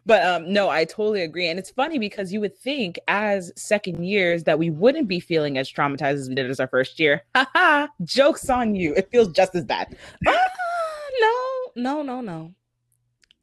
But 0.06 0.24
um, 0.24 0.52
no, 0.52 0.68
I 0.70 0.84
totally 0.84 1.22
agree. 1.22 1.48
And 1.48 1.58
it's 1.58 1.70
funny 1.70 1.98
because 1.98 2.32
you 2.32 2.40
would 2.40 2.56
think 2.56 2.98
as 3.08 3.52
second 3.56 4.04
years 4.04 4.44
that 4.44 4.58
we 4.58 4.70
wouldn't 4.70 5.08
be 5.08 5.20
feeling 5.20 5.58
as 5.58 5.70
traumatized 5.70 6.14
as 6.14 6.28
we 6.28 6.34
did 6.34 6.48
as 6.48 6.60
our 6.60 6.68
first 6.68 6.98
year. 7.00 7.22
Haha. 7.34 7.88
Jokes 8.04 8.48
on 8.48 8.74
you. 8.74 8.94
It 8.94 9.10
feels 9.10 9.28
just 9.28 9.54
as 9.54 9.64
bad. 9.64 9.96
Ah, 10.26 10.48
no, 11.20 11.82
no, 11.82 12.02
no, 12.02 12.20
no. 12.20 12.54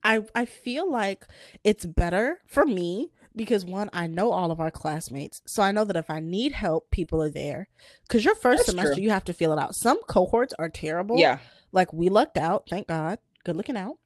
I 0.03 0.21
I 0.33 0.45
feel 0.45 0.89
like 0.89 1.25
it's 1.63 1.85
better 1.85 2.39
for 2.47 2.65
me 2.65 3.11
because 3.35 3.65
one, 3.65 3.89
I 3.93 4.07
know 4.07 4.31
all 4.31 4.51
of 4.51 4.59
our 4.59 4.71
classmates, 4.71 5.41
so 5.45 5.61
I 5.61 5.71
know 5.71 5.83
that 5.85 5.95
if 5.95 6.09
I 6.09 6.19
need 6.19 6.53
help, 6.53 6.89
people 6.91 7.21
are 7.21 7.29
there. 7.29 7.67
Because 8.03 8.25
your 8.25 8.35
first 8.35 8.59
That's 8.61 8.69
semester, 8.71 8.95
true. 8.95 9.03
you 9.03 9.09
have 9.11 9.25
to 9.25 9.33
feel 9.33 9.53
it 9.53 9.59
out. 9.59 9.75
Some 9.75 10.01
cohorts 10.07 10.53
are 10.57 10.69
terrible. 10.69 11.17
Yeah. 11.19 11.37
Like 11.71 11.91
we 11.93 12.09
lucked 12.09 12.37
out, 12.37 12.65
thank 12.69 12.87
God. 12.87 13.19
Good 13.43 13.55
looking 13.55 13.77
out. 13.77 13.97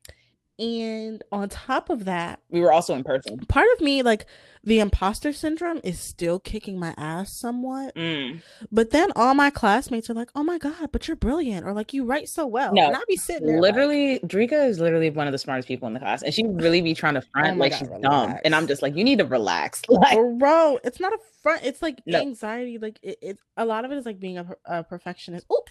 And 0.59 1.23
on 1.31 1.49
top 1.49 1.89
of 1.89 2.05
that, 2.05 2.39
We 2.51 2.61
were 2.61 2.71
also 2.71 2.93
in 2.93 3.03
person. 3.03 3.39
part 3.47 3.65
of 3.73 3.81
me, 3.81 4.03
like 4.03 4.27
the 4.63 4.79
imposter 4.79 5.33
syndrome, 5.33 5.79
is 5.83 5.99
still 5.99 6.37
kicking 6.39 6.77
my 6.77 6.93
ass 6.97 7.33
somewhat. 7.33 7.95
Mm. 7.95 8.43
But 8.71 8.91
then 8.91 9.11
all 9.15 9.33
my 9.33 9.49
classmates 9.49 10.07
are 10.11 10.13
like, 10.13 10.29
"Oh 10.35 10.43
my 10.43 10.59
god, 10.59 10.89
but 10.91 11.07
you're 11.07 11.17
brilliant," 11.17 11.65
or 11.65 11.73
like 11.73 11.93
you 11.93 12.05
write 12.05 12.29
so 12.29 12.45
well. 12.45 12.73
No, 12.75 12.85
and 12.85 12.95
I'd 12.95 13.03
be 13.07 13.15
sitting 13.17 13.47
there, 13.47 13.59
like, 13.59 13.73
Literally, 13.73 14.19
Drika 14.19 14.67
is 14.67 14.79
literally 14.79 15.09
one 15.09 15.25
of 15.25 15.31
the 15.31 15.39
smartest 15.39 15.67
people 15.67 15.87
in 15.87 15.95
the 15.95 15.99
class, 15.99 16.21
and 16.21 16.31
she 16.31 16.43
would 16.43 16.61
really 16.61 16.81
be 16.81 16.93
trying 16.93 17.15
to 17.15 17.23
front 17.33 17.55
Oh 17.55 17.59
like 17.59 17.71
God, 17.71 17.79
she's 17.79 17.89
dumb. 18.01 18.35
And 18.45 18.53
I'm 18.53 18.67
just 18.67 18.83
like, 18.83 18.95
you 18.95 19.03
need 19.03 19.17
to 19.17 19.25
relax. 19.25 19.81
Like, 19.89 20.19
bro 20.37 20.77
it's 20.83 20.99
not 20.99 21.11
a 21.13 21.17
front 21.41 21.63
it's 21.63 21.81
like 21.81 22.01
No. 22.05 22.19
anxiety 22.19 22.77
like 22.77 22.99
it, 23.01 23.17
it 23.21 23.37
a 23.57 23.65
lot 23.65 23.83
of 23.83 23.91
it 23.91 23.97
is 23.97 24.05
like 24.05 24.19
being 24.19 24.37
a, 24.37 24.45
a 24.65 24.83
perfectionist 24.83 25.45
oh 25.49 25.63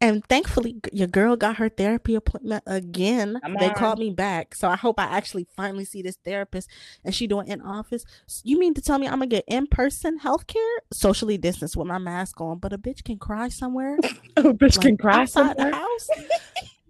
and 0.00 0.24
thankfully 0.26 0.80
your 0.92 1.06
girl 1.06 1.36
got 1.36 1.56
her 1.56 1.68
therapy 1.68 2.14
appointment 2.14 2.64
again. 2.66 3.38
Come 3.42 3.56
they 3.58 3.70
called 3.70 3.98
me 3.98 4.10
back. 4.10 4.54
So 4.54 4.68
i 4.68 4.76
hope 4.76 4.98
i 4.98 5.04
actually 5.04 5.46
finally 5.56 5.84
see 5.84 6.02
this 6.02 6.16
therapist 6.24 6.68
and 7.04 7.14
she 7.14 7.26
doing 7.26 7.48
in 7.48 7.60
office. 7.60 8.04
You 8.42 8.58
mean 8.58 8.74
to 8.74 8.82
tell 8.82 8.98
me 8.98 9.06
i'm 9.06 9.14
gonna 9.14 9.26
get 9.26 9.44
in-person 9.46 10.18
health 10.18 10.46
care 10.46 10.62
socially 10.92 11.38
distanced 11.38 11.76
with 11.76 11.86
my 11.86 11.98
mask 11.98 12.40
on 12.40 12.58
but 12.58 12.72
a 12.72 12.78
bitch 12.78 13.04
can 13.04 13.18
cry 13.18 13.48
somewhere? 13.48 13.98
A 14.36 14.42
bitch 14.42 14.82
like, 14.82 15.04
outside 15.04 15.56
the 15.56 15.70
house? 15.70 16.08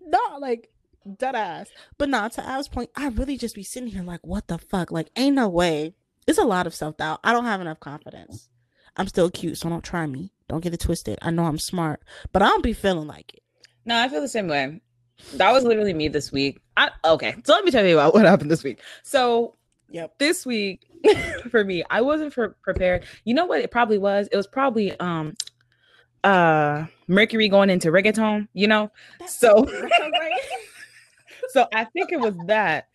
No 0.05 0.39
like 0.41 0.69
dead 1.17 1.35
ass. 1.35 1.69
But 1.97 2.11
nah 2.11 2.29
to 2.29 2.47
Al's 2.47 2.69
point 2.69 2.91
i 2.97 3.09
really 3.09 3.37
just 3.37 3.55
be 3.55 3.63
sitting 3.63 3.89
here 3.89 4.03
like 4.03 4.21
what 4.27 4.49
the 4.49 4.59
fuck? 4.59 4.91
Like 4.91 5.09
ain't 5.17 5.37
no 5.37 5.49
way. 5.49 5.95
It's 6.27 6.39
a 6.39 6.45
lot 6.45 6.67
of 6.67 6.75
self-doubt. 6.75 7.21
I 7.25 7.33
don't 7.33 7.47
have 7.47 7.61
enough 7.61 7.81
confidence 7.81 8.49
i'm 8.96 9.07
still 9.09 9.31
cute 9.31 9.57
so 9.59 9.68
don't 9.68 9.85
try 9.85 10.07
me 10.07 10.33
don't 10.48 10.62
get 10.62 10.74
it 10.74 10.81
twisted 10.81 11.18
i 11.22 11.31
know 11.31 11.44
i'm 11.44 11.59
smart 11.59 12.02
but 12.33 12.42
i 12.42 12.46
don't 12.48 12.62
be 12.62 12.72
feeling 12.72 13.07
like 13.09 13.33
it 13.35 13.42
No, 13.85 13.98
I 13.98 14.09
feel 14.09 14.20
the 14.20 14.28
same 14.28 14.46
way. 14.48 14.81
That 15.35 15.52
was 15.52 15.64
literally 15.64 15.92
me 15.94 16.09
this 16.09 16.31
week. 16.33 16.61
I, 16.76 16.90
okay, 17.05 17.35
so 17.44 17.52
let 17.52 17.64
me 17.64 17.70
tell 17.70 17.85
you 17.87 17.98
about 17.98 18.14
what 18.14 18.24
happened 18.24 18.50
this 18.50 18.62
week. 18.64 18.81
So 19.02 19.57
yep 19.90 20.16
this 20.18 20.44
week 20.46 20.87
for 21.50 21.64
me, 21.64 21.83
I 21.90 22.00
wasn't 22.00 22.33
for 22.33 22.57
prepared. 22.62 23.05
You 23.24 23.35
know 23.35 23.46
what? 23.46 23.61
It 23.61 23.70
probably 23.70 23.98
was. 23.98 24.28
It 24.33 24.37
was 24.37 24.46
probably 24.46 24.98
um 25.00 25.35
uh 26.24 26.87
Mercury 27.09 27.48
going 27.48 27.70
into 27.70 27.90
retrograde. 27.90 28.46
You 28.52 28.68
know, 28.68 28.90
So- 29.26 29.66
so 31.50 31.66
I 31.74 31.85
think 31.85 32.12
it 32.12 32.20
was 32.20 32.35
that 32.46 32.88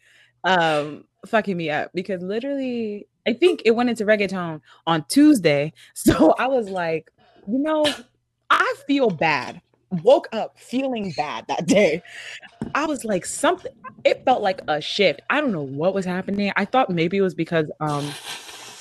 um 0.43 1.03
fucking 1.25 1.57
me 1.57 1.69
up 1.69 1.91
because 1.93 2.21
literally 2.21 3.07
I 3.27 3.33
think 3.33 3.61
it 3.65 3.71
went 3.71 3.89
into 3.89 4.05
retrograde 4.05 4.61
on 4.87 5.05
Tuesday. 5.09 5.73
So 5.93 6.33
I 6.39 6.47
was 6.47 6.69
like, 6.69 7.11
you 7.47 7.59
know, 7.59 7.85
I 8.49 8.75
feel 8.87 9.09
bad. 9.09 9.61
Woke 10.03 10.27
up 10.31 10.57
feeling 10.57 11.13
bad 11.17 11.45
that 11.47 11.65
day. 11.65 12.01
I 12.75 12.85
was 12.85 13.03
like 13.03 13.25
something 13.25 13.71
it 14.03 14.23
felt 14.25 14.41
like 14.41 14.61
a 14.67 14.79
shift. 14.79 15.21
I 15.29 15.41
don't 15.41 15.51
know 15.51 15.61
what 15.61 15.93
was 15.93 16.05
happening. 16.05 16.51
I 16.55 16.65
thought 16.65 16.89
maybe 16.89 17.17
it 17.17 17.21
was 17.21 17.35
because 17.35 17.69
um 17.79 18.09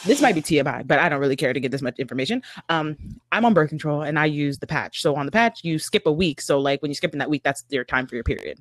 this 0.05 0.21
might 0.21 0.37
be 0.37 0.43
TMI, 0.43 0.87
but 0.87 1.01
I 1.01 1.09
don't 1.09 1.21
really 1.21 1.37
care 1.37 1.53
to 1.53 1.59
get 1.59 1.73
this 1.73 1.83
much 1.83 1.99
information. 1.99 2.43
Um, 2.69 2.97
I'm 3.33 3.45
on 3.45 3.55
birth 3.55 3.71
control 3.71 4.03
and 4.03 4.19
I 4.19 4.27
use 4.27 4.59
the 4.59 4.67
patch. 4.67 5.03
So 5.03 5.17
on 5.17 5.27
the 5.27 5.33
patch, 5.33 5.65
you 5.65 5.81
skip 5.81 6.07
a 6.07 6.13
week. 6.13 6.41
So 6.41 6.61
like 6.61 6.81
when 6.81 6.91
you 6.91 6.95
skip 6.95 7.13
in 7.13 7.19
that 7.19 7.31
week, 7.31 7.43
that's 7.43 7.65
your 7.71 7.85
time 7.85 8.07
for 8.07 8.15
your 8.15 8.23
period. 8.23 8.61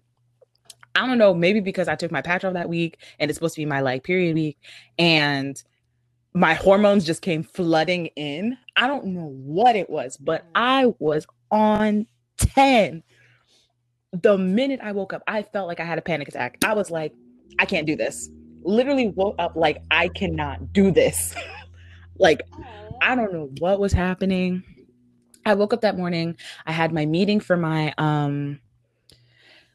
I 0.96 1.06
don't 1.06 1.18
know, 1.18 1.34
maybe 1.34 1.60
because 1.60 1.88
I 1.88 1.96
took 1.96 2.12
my 2.12 2.22
patch 2.22 2.46
off 2.46 2.54
that 2.54 2.70
week 2.70 2.98
and 3.20 3.30
it's 3.30 3.38
supposed 3.38 3.56
to 3.56 3.62
be 3.62 3.66
my 3.66 3.82
like 3.82 4.04
period 4.04 4.34
week 4.34 4.58
and 4.98 5.62
my 6.36 6.54
hormones 6.54 7.06
just 7.06 7.22
came 7.22 7.44
flooding 7.44 8.08
in. 8.08 8.58
I 8.76 8.88
don't 8.88 9.06
know 9.06 9.32
what 9.34 9.78
it 9.78 9.90
was, 9.90 10.18
but 10.18 10.46
I 10.54 10.94
was 11.00 11.26
on 11.50 12.08
10. 12.38 13.04
The 14.12 14.38
minute 14.38 14.82
I 14.84 14.92
woke 14.92 15.14
up, 15.14 15.24
I 15.28 15.44
felt 15.44 15.68
like 15.68 15.80
I 15.80 15.86
had 15.86 15.98
a 15.98 16.02
panic 16.02 16.28
attack. 16.28 16.58
I 16.66 16.74
was 16.74 16.92
like, 16.92 17.14
I 17.58 17.66
can't 17.66 17.88
do 17.88 17.96
this. 17.96 18.30
Literally 18.64 19.08
woke 19.08 19.36
up 19.40 19.56
like 19.56 19.82
I 19.92 20.10
cannot 20.10 20.74
do 20.74 20.92
this. 20.92 21.34
like 22.20 22.42
I 23.02 23.16
don't 23.16 23.32
know 23.32 23.50
what 23.60 23.80
was 23.80 23.94
happening. 23.94 24.64
I 25.46 25.54
woke 25.54 25.72
up 25.72 25.82
that 25.82 25.98
morning. 25.98 26.36
I 26.66 26.74
had 26.74 26.92
my 26.92 27.06
meeting 27.06 27.40
for 27.40 27.56
my 27.56 27.94
um 27.98 28.60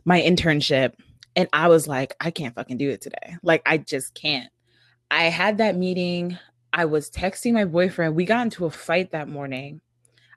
my 0.05 0.21
internship 0.21 0.93
and 1.37 1.49
I 1.55 1.69
was 1.69 1.89
like 1.89 2.15
I 2.21 2.31
can't 2.31 2.55
fucking 2.55 2.77
do 2.77 2.91
it 2.91 3.01
today. 3.01 3.37
Like 3.43 3.63
I 3.65 3.79
just 3.79 4.13
can't. 4.15 4.51
I 5.11 5.25
had 5.25 5.59
that 5.59 5.77
meeting. 5.77 6.39
I 6.73 6.85
was 6.85 7.11
texting 7.11 7.53
my 7.53 7.65
boyfriend. 7.65 8.15
We 8.15 8.25
got 8.25 8.43
into 8.43 8.67
a 8.67 8.71
fight 8.71 9.11
that 9.13 9.29
morning. 9.29 9.81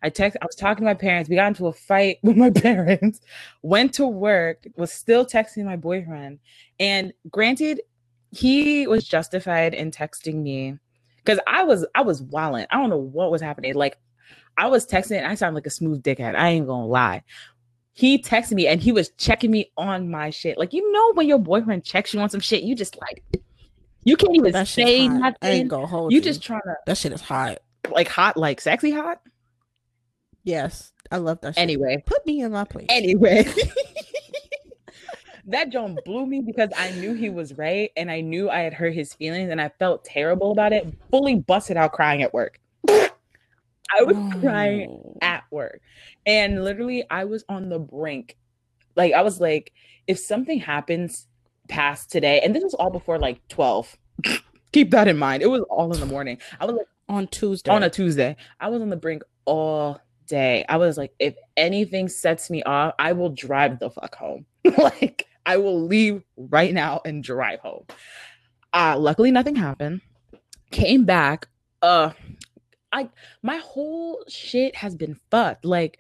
I 0.02 0.10
text 0.10 0.38
I 0.41 0.46
was 0.46 0.56
talking 0.56 0.84
to 0.84 0.89
my 0.89 0.93
parents. 0.93 1.30
We 1.30 1.38
got 1.38 1.48
into 1.48 1.67
a 1.67 1.74
fight 1.74 2.19
with 2.24 2.36
my 2.36 2.50
parents. 2.50 3.22
Went 3.62 3.93
to 3.96 4.08
work, 4.08 4.67
was 4.76 4.91
still 4.91 5.26
texting 5.26 5.63
my 5.65 5.78
boyfriend. 5.78 6.39
And 6.80 7.13
granted, 7.30 7.82
he 8.32 8.88
was 8.88 9.08
justified 9.08 9.74
in 9.74 9.91
texting 9.91 10.41
me 10.41 10.78
because 11.24 11.39
I 11.48 11.63
was 11.63 11.86
I 11.96 12.02
was 12.02 12.22
wilding. 12.22 12.65
I 12.72 12.78
don't 12.78 12.89
know 12.89 12.98
what 12.98 13.32
was 13.32 13.41
happening. 13.41 13.76
Like 13.76 13.98
I 14.58 14.67
was 14.67 14.86
texting, 14.86 15.26
I 15.26 15.36
sound 15.36 15.56
like 15.56 15.67
a 15.67 15.72
smooth 15.72 16.04
dickhead. 16.04 16.36
I 16.36 16.50
ain't 16.50 16.67
gonna 16.67 16.86
lie. 16.86 17.24
He 17.93 18.22
texted 18.22 18.54
me 18.54 18.67
and 18.67 18.82
he 18.82 18.91
was 18.91 19.10
checking 19.17 19.52
me 19.52 19.72
on 19.78 20.10
my 20.10 20.32
shit. 20.32 20.58
Like 20.58 20.74
you 20.74 20.91
know 20.91 21.13
when 21.13 21.28
your 21.28 21.39
boyfriend 21.39 21.86
checks 21.86 22.13
you 22.13 22.19
on 22.19 22.30
some 22.30 22.39
shit, 22.41 22.63
you 22.63 22.76
just 22.76 23.00
like 23.00 23.24
you 24.04 24.16
can't 24.18 24.36
even 24.36 24.52
that 24.52 24.68
shit's 24.68 24.89
say 24.89 25.08
hot. 25.08 25.16
I 25.16 25.20
nothing. 25.20 25.38
ain't 25.42 25.70
gonna 25.70 25.88
hold 25.88 26.12
You 26.12 26.18
you 26.18 26.22
just 26.22 26.42
trying 26.44 26.62
to 26.62 26.76
that 26.86 26.98
shit 26.98 27.12
is 27.13 27.22
hot 27.22 27.60
like 27.92 28.08
hot, 28.08 28.38
like 28.38 28.62
sexy 28.62 28.92
hot. 28.92 29.22
yes 30.44 30.92
i 31.12 31.18
love 31.18 31.39
that 31.42 31.56
shit. 31.56 31.62
Anyway, 31.62 32.02
put 32.06 32.26
me 32.26 32.42
in 32.42 32.52
my 32.52 32.63
place 32.63 32.88
anyway. 32.89 33.46
that 35.48 35.70
John 35.72 35.98
blew 36.06 36.26
me 36.26 36.42
because 36.42 36.70
I 36.78 36.92
knew 36.92 37.13
he 37.13 37.30
was 37.30 37.58
right 37.58 37.92
and 37.98 38.10
I 38.10 38.22
knew 38.22 38.50
I 38.50 38.60
had 38.60 38.74
hurt 38.74 38.94
his 38.94 39.13
feelings 39.13 39.52
and 39.52 39.60
I 39.60 39.70
felt 39.80 40.06
terrible 40.06 40.52
about 40.52 40.72
it. 40.74 40.88
Fully 41.12 41.36
busted 41.36 41.78
out 41.78 41.92
crying 41.92 42.24
at 42.24 42.34
work. 42.34 42.60
I 43.96 44.02
was 44.04 44.16
oh. 44.18 44.39
crying 44.39 44.89
Oh. 44.89 45.18
at 45.22 45.44
work. 45.52 45.82
And 46.26 46.63
literally, 46.63 47.04
I 47.10 47.26
was 47.26 47.44
on 47.50 47.70
the 47.70 47.80
brink. 47.80 48.38
Like, 48.96 49.13
I 49.13 49.22
was 49.22 49.39
like, 49.42 49.72
if 50.08 50.18
something 50.18 50.60
happens 50.60 51.28
past 51.69 52.12
today, 52.12 52.41
and 52.43 52.56
this 52.56 52.63
was 52.63 52.73
all 52.73 52.89
before 52.89 53.19
like 53.19 53.45
12, 53.47 53.97
keep 54.71 54.91
that 54.91 55.08
in 55.08 55.17
mind. 55.17 55.43
It 55.43 55.47
was 55.47 55.62
all 55.69 55.93
in 55.93 55.99
the 55.99 56.06
morning. 56.06 56.39
I 56.60 56.65
was 56.65 56.76
like, 56.76 56.88
on 57.10 57.28
tuesday 57.28 57.71
on 57.71 57.84
a 57.84 57.89
Tuesday, 57.89 58.36
I 58.60 58.69
was 58.69 58.82
on 58.82 58.89
the 58.89 58.95
brink 58.95 59.23
all 59.45 59.99
day. 60.28 60.65
I 60.69 60.78
was 60.78 60.97
like, 60.97 61.13
if 61.19 61.36
anything 61.58 62.08
sets 62.08 62.49
me 62.49 62.63
off, 62.63 62.93
I 62.97 63.13
will 63.13 63.30
drive 63.30 63.80
the 63.80 63.89
fuck 63.89 64.15
home. 64.15 64.45
like, 64.78 65.28
I 65.45 65.58
will 65.58 65.82
leave 65.82 66.23
right 66.38 66.73
now 66.73 67.02
and 67.06 67.23
drive 67.23 67.60
home. 67.60 67.86
Uh, 68.73 68.97
luckily, 68.97 69.32
nothing 69.32 69.56
happened. 69.56 70.02
Came 70.71 71.06
back. 71.06 71.47
Uh, 71.82 72.12
I 72.91 73.10
my 73.41 73.58
whole 73.58 74.23
shit 74.28 74.76
has 74.76 74.95
been 74.95 75.19
fucked. 75.30 75.65
Like 75.65 75.99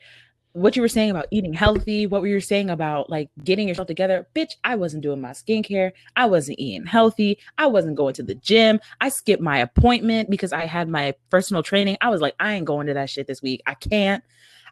what 0.53 0.75
you 0.75 0.81
were 0.83 0.87
saying 0.87 1.09
about 1.09 1.27
eating 1.31 1.53
healthy, 1.53 2.05
what 2.05 2.21
were 2.21 2.27
you 2.27 2.39
saying 2.39 2.69
about 2.69 3.09
like 3.09 3.29
getting 3.43 3.67
yourself 3.67 3.87
together? 3.87 4.27
Bitch, 4.35 4.53
I 4.63 4.75
wasn't 4.75 5.01
doing 5.03 5.19
my 5.19 5.31
skincare. 5.31 5.91
I 6.15 6.27
wasn't 6.27 6.59
eating 6.59 6.85
healthy. 6.85 7.39
I 7.57 7.65
wasn't 7.65 7.95
going 7.95 8.13
to 8.15 8.23
the 8.23 8.35
gym. 8.35 8.79
I 9.01 9.09
skipped 9.09 9.41
my 9.41 9.57
appointment 9.57 10.29
because 10.29 10.53
I 10.53 10.65
had 10.65 10.87
my 10.89 11.15
personal 11.31 11.63
training. 11.63 11.97
I 12.01 12.09
was 12.09 12.21
like, 12.21 12.35
I 12.39 12.53
ain't 12.53 12.65
going 12.65 12.85
to 12.87 12.93
that 12.93 13.09
shit 13.09 13.25
this 13.25 13.41
week. 13.41 13.61
I 13.65 13.73
can't. 13.73 14.23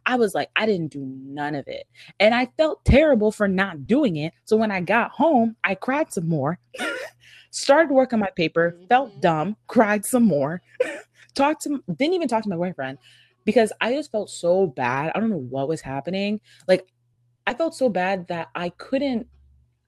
I 0.06 0.16
was 0.16 0.34
like, 0.36 0.50
I 0.56 0.66
didn't 0.66 0.92
do 0.92 1.00
none 1.00 1.56
of 1.56 1.68
it. 1.68 1.88
And 2.20 2.34
I 2.34 2.48
felt 2.58 2.86
terrible 2.86 3.32
for 3.32 3.48
not 3.48 3.86
doing 3.88 4.18
it. 4.18 4.34
So 4.46 4.58
when 4.58 4.72
I 4.72 4.82
got 4.82 5.12
home, 5.12 5.56
I 5.64 5.76
cried 5.76 6.14
some 6.14 6.28
more, 6.28 6.60
started 7.52 7.92
work 7.92 8.14
on 8.14 8.20
my 8.20 8.30
paper, 8.36 8.78
felt 8.90 9.16
Mhm. 9.16 9.22
dumb, 9.22 9.58
cried 9.68 10.06
some 10.06 10.24
more, 10.24 10.62
talked 11.36 11.64
to, 11.64 11.84
didn't 11.96 12.14
even 12.16 12.28
talk 12.28 12.44
to 12.44 12.50
my 12.50 12.56
boyfriend 12.56 12.98
because 13.46 13.72
I 13.82 13.94
just 13.94 14.12
felt 14.12 14.30
so 14.30 14.68
bad. 14.68 15.12
I 15.16 15.20
don't 15.20 15.30
know 15.30 15.38
what 15.38 15.68
was 15.68 15.82
happening. 15.82 16.42
Like, 16.68 16.88
I 17.48 17.54
felt 17.54 17.76
so 17.76 17.90
bad 17.90 18.28
that 18.28 18.50
I 18.56 18.70
couldn't, 18.70 19.28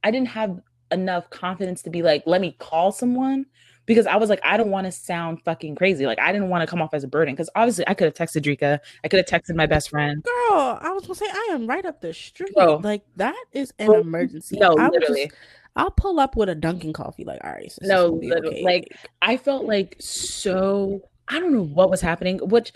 I 0.04 0.12
didn't 0.12 0.30
have 0.30 0.60
enough 0.92 1.30
confidence 1.30 1.82
to 1.84 1.90
be 1.90 2.02
like, 2.02 2.24
let 2.26 2.42
me 2.42 2.56
call 2.60 2.92
someone 2.92 3.46
because 3.86 4.08
I 4.08 4.16
was 4.16 4.30
like, 4.30 4.40
I 4.44 4.58
don't 4.58 4.70
want 4.70 4.86
to 4.86 4.92
sound 4.92 5.42
fucking 5.44 5.76
crazy. 5.76 6.06
Like, 6.06 6.20
I 6.20 6.32
didn't 6.32 6.50
want 6.50 6.62
to 6.62 6.68
come 6.68 6.82
off 6.82 6.94
as 6.94 7.04
a 7.04 7.08
burden 7.08 7.34
because 7.34 7.50
obviously 7.56 7.86
I 7.88 7.94
could 7.94 8.06
have 8.06 8.14
texted 8.14 8.44
Drika, 8.44 8.80
I 9.04 9.08
could 9.08 9.18
have 9.18 9.26
texted 9.42 9.56
my 9.56 9.66
best 9.66 9.90
friend. 9.90 10.24
Girl, 10.24 10.80
I 10.82 10.92
was 10.94 11.04
gonna 11.04 11.16
say 11.16 11.28
I 11.30 11.50
am 11.52 11.68
right 11.68 11.86
up 11.86 12.02
the 12.02 12.14
street. 12.14 12.54
Bro. 12.56 12.78
Like 12.78 13.04
that 13.18 13.44
is 13.52 13.74
an 13.80 13.94
emergency. 13.94 14.58
No, 14.58 14.76
I 14.78 14.90
literally. 14.90 15.26
Just, 15.26 15.38
I'll 15.76 15.92
pull 15.92 16.20
up 16.20 16.36
with 16.36 16.50
a 16.50 16.56
Dunkin' 16.56 16.94
coffee. 16.94 17.26
Like, 17.26 17.44
all 17.44 17.52
right, 17.52 17.72
sis, 17.72 17.88
No, 17.88 18.06
it's 18.06 18.10
gonna 18.10 18.20
be 18.20 18.30
literally, 18.30 18.56
okay. 18.58 18.64
like, 18.64 18.98
I 19.22 19.38
felt 19.38 19.66
like 19.66 19.96
so 20.00 21.02
I 21.28 21.40
don't 21.40 21.54
know 21.54 21.66
what 21.66 21.90
was 21.90 22.02
happening, 22.02 22.38
which 22.40 22.74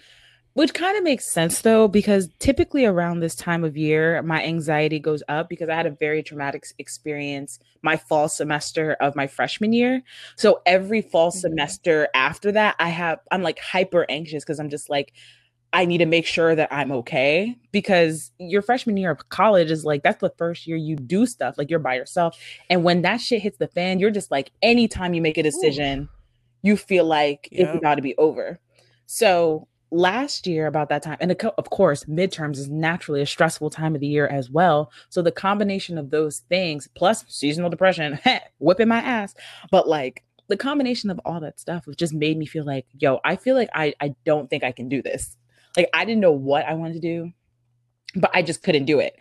Which 0.58 0.74
kind 0.74 0.98
of 0.98 1.04
makes 1.04 1.24
sense 1.24 1.62
though, 1.62 1.88
because 1.88 2.30
typically 2.40 2.84
around 2.84 3.20
this 3.20 3.36
time 3.36 3.64
of 3.64 3.78
year, 3.78 4.24
my 4.24 4.44
anxiety 4.44 4.98
goes 4.98 5.22
up 5.30 5.50
because 5.50 5.70
I 5.70 5.76
had 5.76 5.86
a 5.86 5.92
very 5.92 6.24
traumatic 6.24 6.66
experience 6.80 7.60
my 7.84 7.96
fall 7.96 8.28
semester 8.28 8.94
of 8.94 9.16
my 9.16 9.28
freshman 9.28 9.72
year. 9.72 10.02
So 10.36 10.62
every 10.66 11.04
fall 11.04 11.30
mm-hmm. 11.30 11.38
semester 11.38 12.08
after 12.16 12.52
that, 12.54 12.76
I 12.80 12.90
have, 12.90 13.20
I'm 13.30 13.44
like 13.44 13.60
hyper 13.60 14.08
anxious 14.10 14.44
because 14.44 14.60
I'm 14.60 14.72
just 14.72 14.90
like, 14.90 15.14
I 15.74 15.86
need 15.86 16.00
to 16.00 16.08
make 16.08 16.26
sure 16.26 16.56
that 16.56 16.74
I'm 16.74 16.92
okay 16.92 17.56
because 17.72 18.32
your 18.40 18.64
freshman 18.64 18.98
year 18.98 19.12
of 19.12 19.30
college 19.30 19.70
is 19.70 19.86
like 19.86 20.02
that's 20.02 20.22
the 20.22 20.34
first 20.40 20.66
year 20.66 20.76
you 20.76 20.96
do 20.96 21.28
stuff 21.28 21.60
like 21.60 21.70
you're 21.70 21.78
by 21.78 21.94
yourself. 21.94 22.36
And 22.68 22.84
when 22.84 23.04
that 23.04 23.22
shit 23.22 23.44
hits 23.44 23.60
the 23.60 23.68
fan, 23.68 24.00
you're 24.00 24.10
just 24.10 24.32
like 24.32 24.52
anytime 24.64 25.14
you 25.14 25.22
make 25.22 25.38
a 25.38 25.44
decision, 25.44 26.00
Ooh. 26.02 26.10
you 26.64 26.78
feel 26.78 27.06
like 27.06 27.48
yep. 27.52 27.68
it's 27.68 27.78
about 27.78 27.96
to 27.96 28.02
be 28.02 28.18
over. 28.18 28.60
So 29.06 29.68
last 29.92 30.46
year 30.46 30.68
about 30.68 30.90
that 30.90 31.02
time 31.02 31.18
and 31.22 31.32
of 31.32 31.70
course 31.70 32.04
midterms 32.06 32.58
is 32.58 32.70
naturally 32.70 33.22
a 33.22 33.26
stressful 33.26 33.70
time 33.70 33.96
of 33.96 34.02
the 34.02 34.08
year 34.08 34.28
as 34.28 34.50
well. 34.50 34.92
So 35.10 35.22
the 35.22 35.32
combination 35.32 35.98
of 35.98 36.10
those 36.10 36.40
things 36.50 36.90
plus 36.94 37.24
seasonal 37.28 37.70
depression 37.70 38.20
whipping 38.60 38.90
my 38.90 39.00
ass 39.00 39.34
but 39.72 39.88
like 39.88 40.24
the 40.50 40.58
combination 40.58 41.10
of 41.10 41.20
all 41.26 41.40
that 41.40 41.60
stuff 41.60 41.86
just 41.98 42.14
made 42.14 42.38
me 42.38 42.46
feel 42.46 42.66
like 42.66 42.86
yo 42.98 43.20
i 43.24 43.36
feel 43.36 43.56
like 43.56 43.70
i 43.74 43.94
i 44.02 44.14
don't 44.26 44.50
think 44.50 44.64
i 44.64 44.72
can 44.72 44.90
do 44.90 45.02
this. 45.02 45.38
Like 45.76 45.90
i 45.94 46.04
didn't 46.04 46.22
know 46.22 46.32
what 46.32 46.66
i 46.66 46.74
wanted 46.74 46.94
to 46.94 47.00
do 47.00 47.32
but 48.16 48.32
i 48.34 48.42
just 48.42 48.64
couldn't 48.64 48.86
do 48.86 49.00
it. 49.00 49.16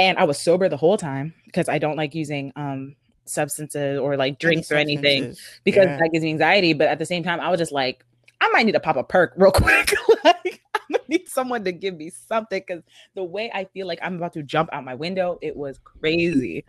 And 0.00 0.18
i 0.18 0.24
was 0.24 0.38
sober 0.38 0.68
the 0.68 0.76
whole 0.76 0.96
time 0.96 1.34
because 1.46 1.68
i 1.68 1.78
don't 1.78 1.96
like 1.96 2.14
using 2.14 2.52
um 2.56 2.96
substances 3.24 3.98
or 3.98 4.16
like 4.16 4.38
drinks 4.38 4.72
or 4.72 4.76
anything 4.76 5.36
because 5.62 5.84
yeah. 5.84 5.98
that 5.98 6.10
gives 6.12 6.24
me 6.24 6.30
anxiety. 6.30 6.72
But 6.72 6.88
at 6.88 6.98
the 6.98 7.06
same 7.06 7.22
time 7.22 7.38
i 7.40 7.50
was 7.50 7.58
just 7.58 7.72
like 7.72 8.04
I 8.40 8.48
might 8.50 8.66
need 8.66 8.72
to 8.72 8.80
pop 8.80 8.96
a 8.96 9.04
perk 9.04 9.34
real 9.36 9.50
quick. 9.52 9.94
like 10.24 10.62
gonna 10.90 11.02
need 11.08 11.28
someone 11.28 11.64
to 11.64 11.72
give 11.72 11.96
me 11.96 12.10
something 12.10 12.62
because 12.66 12.82
the 13.14 13.24
way 13.24 13.50
I 13.52 13.64
feel 13.66 13.86
like 13.86 13.98
I'm 14.02 14.16
about 14.16 14.32
to 14.34 14.42
jump 14.42 14.70
out 14.72 14.84
my 14.84 14.94
window, 14.94 15.38
it 15.42 15.56
was 15.56 15.78
crazy. 15.78 16.64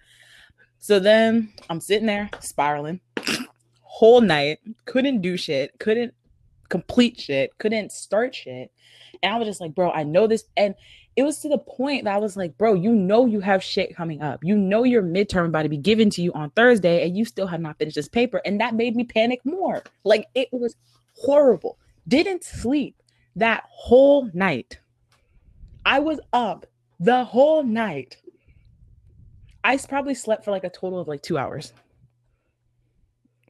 So 0.80 1.00
then 1.00 1.52
I'm 1.70 1.82
sitting 1.82 2.08
there 2.08 2.30
spiraling 2.40 3.02
whole 4.00 4.22
night, 4.22 4.60
couldn't 4.86 5.22
do 5.22 5.36
shit, 5.36 5.78
couldn't 5.80 6.14
complete 6.70 7.20
shit, 7.20 7.58
couldn't 7.58 7.92
start 7.92 8.34
shit. 8.34 8.72
And 9.22 9.34
I 9.34 9.38
was 9.38 9.48
just 9.48 9.60
like, 9.60 9.76
bro, 9.76 9.92
I 9.92 10.04
know 10.04 10.28
this. 10.28 10.46
And 10.56 10.76
it 11.16 11.24
was 11.24 11.40
to 11.40 11.50
the 11.50 11.58
point 11.58 12.06
that 12.06 12.14
I 12.14 12.18
was 12.18 12.38
like, 12.38 12.58
bro, 12.58 12.76
you 12.76 12.94
know 12.94 13.26
you 13.26 13.42
have 13.42 13.62
shit 13.62 13.96
coming 13.96 14.22
up. 14.22 14.42
You 14.44 14.56
know 14.56 14.84
your 14.84 15.04
midterm 15.04 15.48
about 15.48 15.64
to 15.64 15.70
be 15.70 15.76
given 15.76 16.10
to 16.12 16.22
you 16.22 16.32
on 16.34 16.52
Thursday, 16.52 17.06
and 17.06 17.18
you 17.18 17.26
still 17.26 17.48
have 17.48 17.60
not 17.60 17.78
finished 17.78 17.96
this 17.96 18.08
paper. 18.08 18.42
And 18.46 18.62
that 18.62 18.76
made 18.76 18.96
me 18.96 19.04
panic 19.04 19.42
more. 19.44 19.84
Like 20.06 20.28
it 20.34 20.48
was 20.52 20.76
horrible. 21.20 21.78
Didn't 22.08 22.44
sleep 22.44 22.96
that 23.36 23.64
whole 23.70 24.30
night. 24.34 24.80
I 25.86 26.00
was 26.00 26.20
up 26.34 26.66
the 27.00 27.24
whole 27.24 27.64
night. 27.64 28.18
I 29.64 29.78
probably 29.78 30.16
slept 30.16 30.46
for 30.46 30.52
like 30.52 30.64
a 30.64 30.70
total 30.70 31.00
of 31.00 31.08
like 31.08 31.22
two 31.22 31.38
hours. 31.38 31.74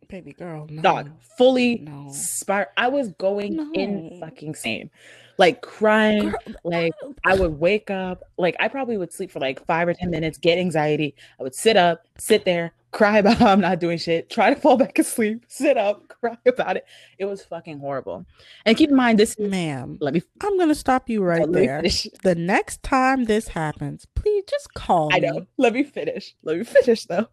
Baby 0.08 0.34
girl, 0.34 0.66
no. 0.72 0.82
dog, 0.82 1.12
fully 1.38 1.78
no. 1.80 2.12
spir- 2.12 2.72
I 2.76 2.88
was 2.88 3.10
going 3.20 3.58
no. 3.58 3.72
in 3.74 4.20
fucking 4.20 4.56
sane, 4.56 4.90
like 5.38 5.62
crying. 5.62 6.32
Girl. 6.32 6.56
Like 6.64 6.94
I 7.24 7.36
would 7.36 7.60
wake 7.60 7.92
up, 7.92 8.24
like 8.36 8.56
I 8.60 8.70
probably 8.70 8.98
would 8.98 9.14
sleep 9.14 9.30
for 9.30 9.40
like 9.40 9.64
five 9.68 9.88
or 9.88 9.94
ten 9.94 10.10
minutes, 10.10 10.40
get 10.40 10.58
anxiety. 10.58 11.14
I 11.40 11.44
would 11.44 11.54
sit 11.54 11.78
up, 11.78 12.08
sit 12.18 12.44
there, 12.44 12.74
cry 12.92 13.20
about 13.20 13.38
how 13.38 13.52
I'm 13.52 13.62
not 13.62 13.80
doing 13.80 13.98
shit, 13.98 14.30
try 14.30 14.54
to 14.54 14.60
fall 14.60 14.78
back 14.78 14.98
asleep, 15.00 15.46
sit 15.48 15.78
up, 15.78 16.08
cry 16.22 16.38
about 16.46 16.78
it. 16.78 16.86
It 17.18 17.26
was 17.26 17.44
fucking 17.44 17.80
horrible. 17.80 18.26
And 18.66 18.78
keep 18.78 18.90
in 18.90 18.96
mind, 18.96 19.20
this 19.20 19.38
ma'am. 19.38 19.98
Let 20.02 20.14
me. 20.14 20.22
I'm 20.42 20.58
gonna 20.58 20.76
stop 20.76 21.10
you 21.10 21.24
right 21.24 21.50
there. 21.52 21.82
The 22.24 22.36
next 22.36 22.84
time 22.84 23.26
this 23.26 23.50
happens, 23.50 24.06
please 24.16 24.44
just 24.50 24.74
call. 24.74 25.10
I 25.14 25.20
know. 25.20 25.46
Let 25.58 25.74
me 25.74 25.84
finish. 25.84 26.36
Let 26.44 26.58
me 26.58 26.64
finish 26.66 27.06
though. 27.06 27.28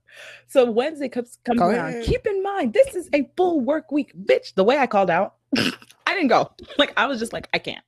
So 0.49 0.71
Wednesday 0.71 1.09
comes 1.09 1.39
comes 1.45 1.59
go 1.59 1.69
around. 1.69 1.91
Ahead. 1.91 2.05
Keep 2.05 2.27
in 2.27 2.43
mind, 2.43 2.73
this 2.73 2.95
is 2.95 3.09
a 3.13 3.29
full 3.37 3.61
work 3.61 3.91
week, 3.91 4.13
bitch. 4.17 4.55
The 4.55 4.65
way 4.65 4.79
I 4.79 4.87
called 4.87 5.11
out, 5.11 5.35
I 5.57 6.15
didn't 6.15 6.29
go. 6.29 6.53
Like 6.79 6.93
I 6.97 7.07
was 7.07 7.19
just 7.19 7.33
like, 7.33 7.49
I 7.53 7.59
can't. 7.59 7.85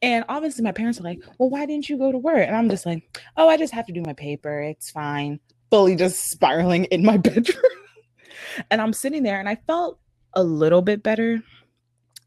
And 0.00 0.24
obviously, 0.28 0.64
my 0.64 0.72
parents 0.72 0.98
are 0.98 1.04
like, 1.04 1.20
Well, 1.38 1.48
why 1.48 1.66
didn't 1.66 1.88
you 1.88 1.96
go 1.96 2.10
to 2.10 2.18
work? 2.18 2.46
And 2.46 2.56
I'm 2.56 2.68
just 2.68 2.86
like, 2.86 3.20
Oh, 3.36 3.48
I 3.48 3.56
just 3.56 3.72
have 3.72 3.86
to 3.86 3.92
do 3.92 4.02
my 4.04 4.14
paper. 4.14 4.60
It's 4.60 4.90
fine 4.90 5.38
fully 5.72 5.96
just 5.96 6.28
spiraling 6.28 6.84
in 6.84 7.02
my 7.02 7.16
bedroom. 7.30 7.64
and 8.70 8.78
I'm 8.78 8.92
sitting 8.92 9.22
there 9.22 9.40
and 9.40 9.48
I 9.48 9.56
felt 9.66 9.98
a 10.34 10.44
little 10.44 10.82
bit 10.82 11.02
better 11.02 11.42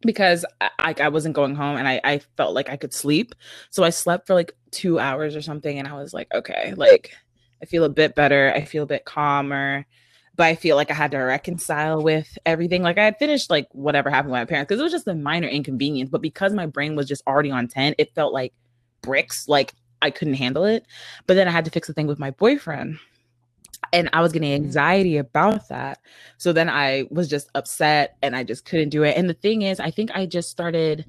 because 0.02 0.46
I, 0.60 0.96
I 1.00 1.10
wasn't 1.10 1.36
going 1.36 1.54
home 1.54 1.78
and 1.78 1.88
I, 1.88 2.02
I 2.04 2.22
felt 2.38 2.56
like 2.56 2.70
I 2.72 2.76
could 2.76 2.92
sleep. 2.92 3.36
So 3.70 3.84
I 3.84 3.92
slept 3.92 4.26
for 4.26 4.34
like 4.34 4.54
two 4.72 4.98
hours 4.98 5.36
or 5.36 5.44
something. 5.44 5.78
And 5.78 5.88
I 5.88 5.94
was 5.94 6.12
like, 6.12 6.28
okay, 6.34 6.74
like 6.76 7.12
I 7.62 7.68
feel 7.68 7.84
a 7.84 7.90
bit 7.90 8.16
better. 8.16 8.52
I 8.56 8.66
feel 8.66 8.84
a 8.84 8.88
bit 8.88 9.06
calmer. 9.06 9.86
But 10.36 10.48
I 10.48 10.56
feel 10.56 10.76
like 10.76 10.90
I 10.90 10.96
had 10.96 11.12
to 11.12 11.20
reconcile 11.20 12.02
with 12.02 12.38
everything. 12.48 12.82
Like 12.82 12.98
I 12.98 13.06
had 13.06 13.20
finished 13.20 13.52
like 13.52 13.68
whatever 13.74 14.10
happened 14.10 14.32
with 14.32 14.40
my 14.40 14.46
parents 14.46 14.70
because 14.70 14.80
it 14.80 14.84
was 14.84 14.92
just 14.92 15.08
a 15.08 15.14
minor 15.14 15.48
inconvenience. 15.48 16.10
But 16.10 16.24
because 16.24 16.52
my 16.52 16.66
brain 16.66 16.96
was 16.96 17.08
just 17.08 17.22
already 17.28 17.52
on 17.52 17.68
10, 17.68 17.94
it 18.00 18.16
felt 18.16 18.34
like 18.34 18.54
bricks. 19.04 19.48
Like 19.48 19.74
I 20.02 20.10
couldn't 20.10 20.34
handle 20.34 20.66
it. 20.66 20.88
But 21.28 21.36
then 21.36 21.48
I 21.48 21.52
had 21.52 21.66
to 21.66 21.72
fix 21.72 21.88
the 21.88 21.94
thing 21.94 22.08
with 22.08 22.18
my 22.18 22.32
boyfriend 22.32 22.98
and 23.93 24.10
I 24.13 24.21
was 24.21 24.32
getting 24.32 24.50
mm-hmm. 24.50 24.65
anxiety 24.65 25.17
about 25.17 25.67
that. 25.69 26.00
So 26.38 26.54
then 26.54 26.69
I 26.69 27.06
was 27.10 27.28
just 27.28 27.50
upset 27.56 28.17
and 28.21 28.36
I 28.36 28.43
just 28.43 28.65
couldn't 28.65 28.89
do 28.89 29.04
it. 29.04 29.17
And 29.17 29.30
the 29.30 29.34
thing 29.34 29.62
is, 29.62 29.80
I 29.80 29.91
think 29.91 30.12
I 30.13 30.26
just 30.26 30.50
started 30.50 31.06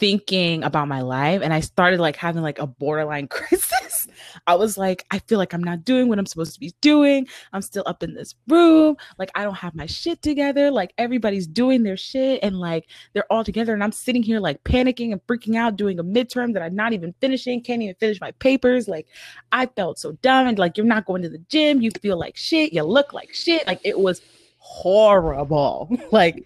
thinking 0.00 0.64
about 0.64 0.88
my 0.88 1.02
life 1.02 1.42
and 1.42 1.52
I 1.52 1.60
started 1.60 2.00
like 2.00 2.16
having 2.16 2.42
like 2.42 2.58
a 2.58 2.66
borderline 2.66 3.28
crisis. 3.28 4.08
I 4.46 4.54
was 4.54 4.78
like, 4.78 5.04
I 5.10 5.18
feel 5.20 5.38
like 5.38 5.52
I'm 5.52 5.62
not 5.62 5.84
doing 5.84 6.08
what 6.08 6.18
I'm 6.18 6.26
supposed 6.26 6.54
to 6.54 6.60
be 6.60 6.74
doing. 6.80 7.28
I'm 7.52 7.60
still 7.60 7.84
up 7.86 8.02
in 8.02 8.14
this 8.14 8.34
room. 8.48 8.96
Like, 9.18 9.30
I 9.34 9.44
don't 9.44 9.54
have 9.54 9.74
my 9.74 9.86
shit 9.86 10.22
together. 10.22 10.70
Like, 10.70 10.94
everybody's 10.96 11.46
doing 11.46 11.82
their 11.82 11.98
shit 11.98 12.40
and 12.42 12.58
like 12.58 12.88
they're 13.12 13.30
all 13.30 13.44
together. 13.44 13.74
And 13.74 13.84
I'm 13.84 13.92
sitting 13.92 14.22
here 14.22 14.40
like 14.40 14.64
panicking 14.64 15.12
and 15.12 15.24
freaking 15.26 15.56
out 15.56 15.76
doing 15.76 15.98
a 15.98 16.04
midterm 16.04 16.54
that 16.54 16.62
I'm 16.62 16.74
not 16.74 16.92
even 16.94 17.14
finishing, 17.20 17.62
can't 17.62 17.82
even 17.82 17.94
finish 17.96 18.20
my 18.20 18.32
papers. 18.32 18.88
Like, 18.88 19.06
I 19.52 19.66
felt 19.66 19.98
so 19.98 20.12
dumb. 20.22 20.48
And 20.48 20.58
like, 20.58 20.76
you're 20.76 20.86
not 20.86 21.04
going 21.04 21.22
to 21.22 21.28
the 21.28 21.38
gym. 21.50 21.82
You 21.82 21.90
feel 22.00 22.18
like 22.18 22.36
shit. 22.36 22.72
You 22.72 22.82
look 22.82 23.12
like 23.12 23.34
shit. 23.34 23.66
Like, 23.66 23.80
it 23.84 23.98
was 23.98 24.22
horrible. 24.56 25.94
like, 26.10 26.42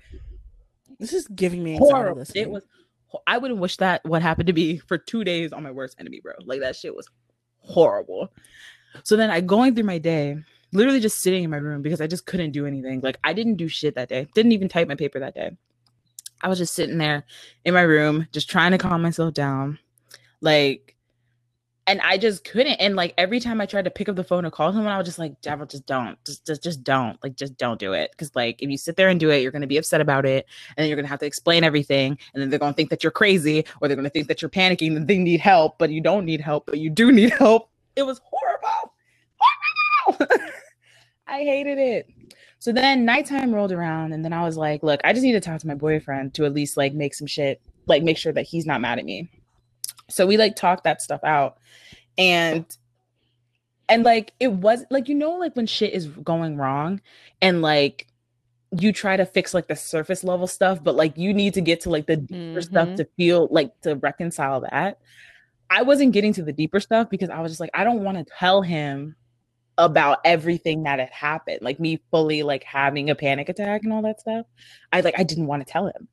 this 0.98 1.12
is 1.12 1.28
giving 1.28 1.62
me 1.62 1.76
horrible. 1.76 2.24
It 2.34 2.50
was 2.50 2.64
I 3.26 3.38
wouldn't 3.38 3.60
wish 3.60 3.76
that 3.78 4.04
what 4.04 4.22
happened 4.22 4.46
to 4.48 4.52
me 4.52 4.78
for 4.88 4.98
two 4.98 5.24
days 5.24 5.52
on 5.52 5.62
my 5.62 5.70
worst 5.70 5.96
enemy, 5.98 6.20
bro. 6.20 6.34
Like 6.44 6.60
that 6.60 6.76
shit 6.76 6.94
was 6.94 7.08
horrible. 7.58 8.32
So 9.02 9.16
then 9.16 9.30
I 9.30 9.40
going 9.40 9.74
through 9.74 9.84
my 9.84 9.98
day, 9.98 10.36
literally 10.72 11.00
just 11.00 11.20
sitting 11.20 11.44
in 11.44 11.50
my 11.50 11.56
room 11.56 11.82
because 11.82 12.00
I 12.00 12.06
just 12.06 12.26
couldn't 12.26 12.52
do 12.52 12.66
anything. 12.66 13.00
Like 13.00 13.18
I 13.24 13.32
didn't 13.32 13.56
do 13.56 13.68
shit 13.68 13.94
that 13.96 14.08
day. 14.08 14.28
Didn't 14.34 14.52
even 14.52 14.68
type 14.68 14.88
my 14.88 14.94
paper 14.94 15.18
that 15.20 15.34
day. 15.34 15.50
I 16.42 16.48
was 16.48 16.58
just 16.58 16.74
sitting 16.74 16.98
there 16.98 17.24
in 17.64 17.74
my 17.74 17.82
room, 17.82 18.28
just 18.32 18.50
trying 18.50 18.72
to 18.72 18.78
calm 18.78 19.02
myself 19.02 19.34
down. 19.34 19.78
Like 20.40 20.94
and 21.86 22.00
I 22.00 22.16
just 22.16 22.44
couldn't. 22.44 22.74
And 22.74 22.96
like 22.96 23.14
every 23.18 23.40
time 23.40 23.60
I 23.60 23.66
tried 23.66 23.84
to 23.84 23.90
pick 23.90 24.08
up 24.08 24.16
the 24.16 24.24
phone 24.24 24.44
or 24.44 24.50
call 24.50 24.72
someone, 24.72 24.92
I 24.92 24.98
was 24.98 25.06
just 25.06 25.18
like, 25.18 25.40
Devil, 25.42 25.66
just 25.66 25.86
don't, 25.86 26.22
just 26.24 26.46
just 26.46 26.62
just 26.62 26.82
don't, 26.82 27.22
like 27.22 27.36
just 27.36 27.56
don't 27.58 27.78
do 27.78 27.92
it. 27.92 28.10
Because 28.12 28.34
like 28.34 28.62
if 28.62 28.70
you 28.70 28.78
sit 28.78 28.96
there 28.96 29.08
and 29.08 29.20
do 29.20 29.30
it, 29.30 29.42
you're 29.42 29.52
gonna 29.52 29.66
be 29.66 29.76
upset 29.76 30.00
about 30.00 30.24
it, 30.24 30.46
and 30.76 30.82
then 30.82 30.88
you're 30.88 30.96
gonna 30.96 31.08
have 31.08 31.20
to 31.20 31.26
explain 31.26 31.64
everything, 31.64 32.18
and 32.32 32.42
then 32.42 32.50
they're 32.50 32.58
gonna 32.58 32.72
think 32.72 32.90
that 32.90 33.02
you're 33.02 33.12
crazy, 33.12 33.64
or 33.80 33.88
they're 33.88 33.96
gonna 33.96 34.10
think 34.10 34.28
that 34.28 34.40
you're 34.40 34.48
panicking, 34.48 34.96
and 34.96 35.06
they 35.06 35.18
need 35.18 35.40
help, 35.40 35.78
but 35.78 35.90
you 35.90 36.00
don't 36.00 36.24
need 36.24 36.40
help, 36.40 36.66
but 36.66 36.78
you 36.78 36.90
do 36.90 37.12
need 37.12 37.30
help. 37.38 37.70
It 37.96 38.04
was 38.04 38.20
horrible, 38.24 38.94
horrible. 40.08 40.36
I 41.26 41.40
hated 41.40 41.78
it. 41.78 42.08
So 42.58 42.72
then 42.72 43.04
nighttime 43.04 43.54
rolled 43.54 43.72
around, 43.72 44.12
and 44.14 44.24
then 44.24 44.32
I 44.32 44.42
was 44.42 44.56
like, 44.56 44.82
look, 44.82 45.00
I 45.04 45.12
just 45.12 45.22
need 45.22 45.32
to 45.32 45.40
talk 45.40 45.60
to 45.60 45.66
my 45.66 45.74
boyfriend 45.74 46.34
to 46.34 46.46
at 46.46 46.54
least 46.54 46.76
like 46.78 46.94
make 46.94 47.14
some 47.14 47.26
shit, 47.26 47.60
like 47.86 48.02
make 48.02 48.16
sure 48.16 48.32
that 48.32 48.46
he's 48.46 48.64
not 48.64 48.80
mad 48.80 48.98
at 48.98 49.04
me. 49.04 49.28
So 50.08 50.26
we 50.26 50.36
like 50.36 50.56
talked 50.56 50.84
that 50.84 51.02
stuff 51.02 51.22
out. 51.24 51.58
And 52.16 52.64
and 53.88 54.04
like 54.04 54.32
it 54.40 54.52
was 54.52 54.84
like 54.90 55.08
you 55.08 55.14
know 55.14 55.32
like 55.32 55.54
when 55.56 55.66
shit 55.66 55.92
is 55.92 56.06
going 56.06 56.56
wrong 56.56 57.00
and 57.40 57.62
like 57.62 58.06
you 58.78 58.92
try 58.92 59.16
to 59.16 59.26
fix 59.26 59.54
like 59.54 59.68
the 59.68 59.76
surface 59.76 60.24
level 60.24 60.46
stuff 60.46 60.82
but 60.82 60.94
like 60.94 61.16
you 61.16 61.32
need 61.32 61.54
to 61.54 61.60
get 61.60 61.80
to 61.80 61.90
like 61.90 62.06
the 62.06 62.16
deeper 62.16 62.34
mm-hmm. 62.34 62.60
stuff 62.60 62.94
to 62.96 63.04
feel 63.16 63.48
like 63.50 63.78
to 63.82 63.94
reconcile 63.96 64.60
that 64.60 64.98
i 65.70 65.82
wasn't 65.82 66.12
getting 66.12 66.32
to 66.32 66.42
the 66.42 66.52
deeper 66.52 66.80
stuff 66.80 67.08
because 67.10 67.30
i 67.30 67.40
was 67.40 67.52
just 67.52 67.60
like 67.60 67.70
i 67.74 67.84
don't 67.84 68.02
want 68.02 68.16
to 68.18 68.24
tell 68.38 68.62
him 68.62 69.14
about 69.76 70.18
everything 70.24 70.84
that 70.84 70.98
had 70.98 71.10
happened 71.10 71.58
like 71.60 71.80
me 71.80 72.00
fully 72.10 72.42
like 72.42 72.62
having 72.64 73.10
a 73.10 73.14
panic 73.14 73.48
attack 73.48 73.82
and 73.82 73.92
all 73.92 74.02
that 74.02 74.20
stuff 74.20 74.46
i 74.92 75.00
like 75.00 75.18
i 75.18 75.22
didn't 75.22 75.46
want 75.46 75.64
to 75.64 75.70
tell 75.70 75.86
him 75.86 76.08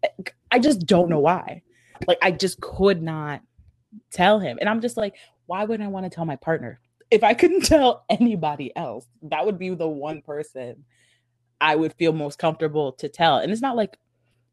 i 0.51 0.59
just 0.59 0.85
don't 0.85 1.09
know 1.09 1.19
why 1.19 1.61
like 2.07 2.17
i 2.21 2.31
just 2.31 2.59
could 2.59 3.01
not 3.01 3.41
tell 4.11 4.39
him. 4.39 4.57
And 4.59 4.69
I'm 4.69 4.81
just 4.81 4.97
like, 4.97 5.15
why 5.45 5.63
wouldn't 5.63 5.87
I 5.87 5.91
want 5.91 6.05
to 6.05 6.09
tell 6.09 6.25
my 6.25 6.35
partner? 6.35 6.79
If 7.09 7.23
I 7.23 7.33
couldn't 7.33 7.61
tell 7.65 8.05
anybody 8.09 8.75
else, 8.75 9.05
that 9.23 9.45
would 9.45 9.59
be 9.59 9.69
the 9.69 9.87
one 9.87 10.21
person 10.21 10.85
I 11.59 11.75
would 11.75 11.93
feel 11.93 12.13
most 12.13 12.39
comfortable 12.39 12.93
to 12.93 13.07
tell. 13.07 13.37
And 13.37 13.51
it's 13.51 13.61
not 13.61 13.75
like 13.75 13.97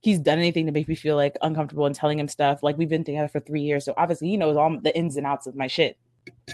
he's 0.00 0.18
done 0.18 0.38
anything 0.38 0.66
to 0.66 0.72
make 0.72 0.88
me 0.88 0.94
feel 0.94 1.16
like 1.16 1.36
uncomfortable 1.42 1.86
and 1.86 1.94
telling 1.94 2.18
him 2.18 2.28
stuff. 2.28 2.62
Like 2.62 2.78
we've 2.78 2.88
been 2.88 3.04
together 3.04 3.28
for 3.28 3.40
three 3.40 3.62
years, 3.62 3.84
so 3.84 3.94
obviously 3.96 4.28
he 4.28 4.36
knows 4.36 4.56
all 4.56 4.78
the 4.80 4.96
ins 4.96 5.16
and 5.16 5.26
outs 5.26 5.46
of 5.46 5.56
my 5.56 5.66
shit, 5.66 5.96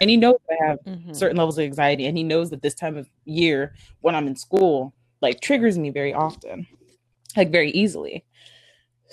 and 0.00 0.08
he 0.08 0.16
knows 0.16 0.36
I 0.48 0.66
have 0.66 0.78
mm-hmm. 0.86 1.12
certain 1.12 1.36
levels 1.36 1.58
of 1.58 1.64
anxiety, 1.64 2.06
and 2.06 2.16
he 2.16 2.24
knows 2.24 2.50
that 2.50 2.62
this 2.62 2.74
time 2.74 2.96
of 2.96 3.08
year 3.24 3.74
when 4.00 4.14
I'm 4.14 4.26
in 4.26 4.36
school 4.36 4.94
like 5.20 5.40
triggers 5.40 5.78
me 5.78 5.90
very 5.90 6.14
often, 6.14 6.66
like 7.36 7.50
very 7.50 7.70
easily. 7.70 8.24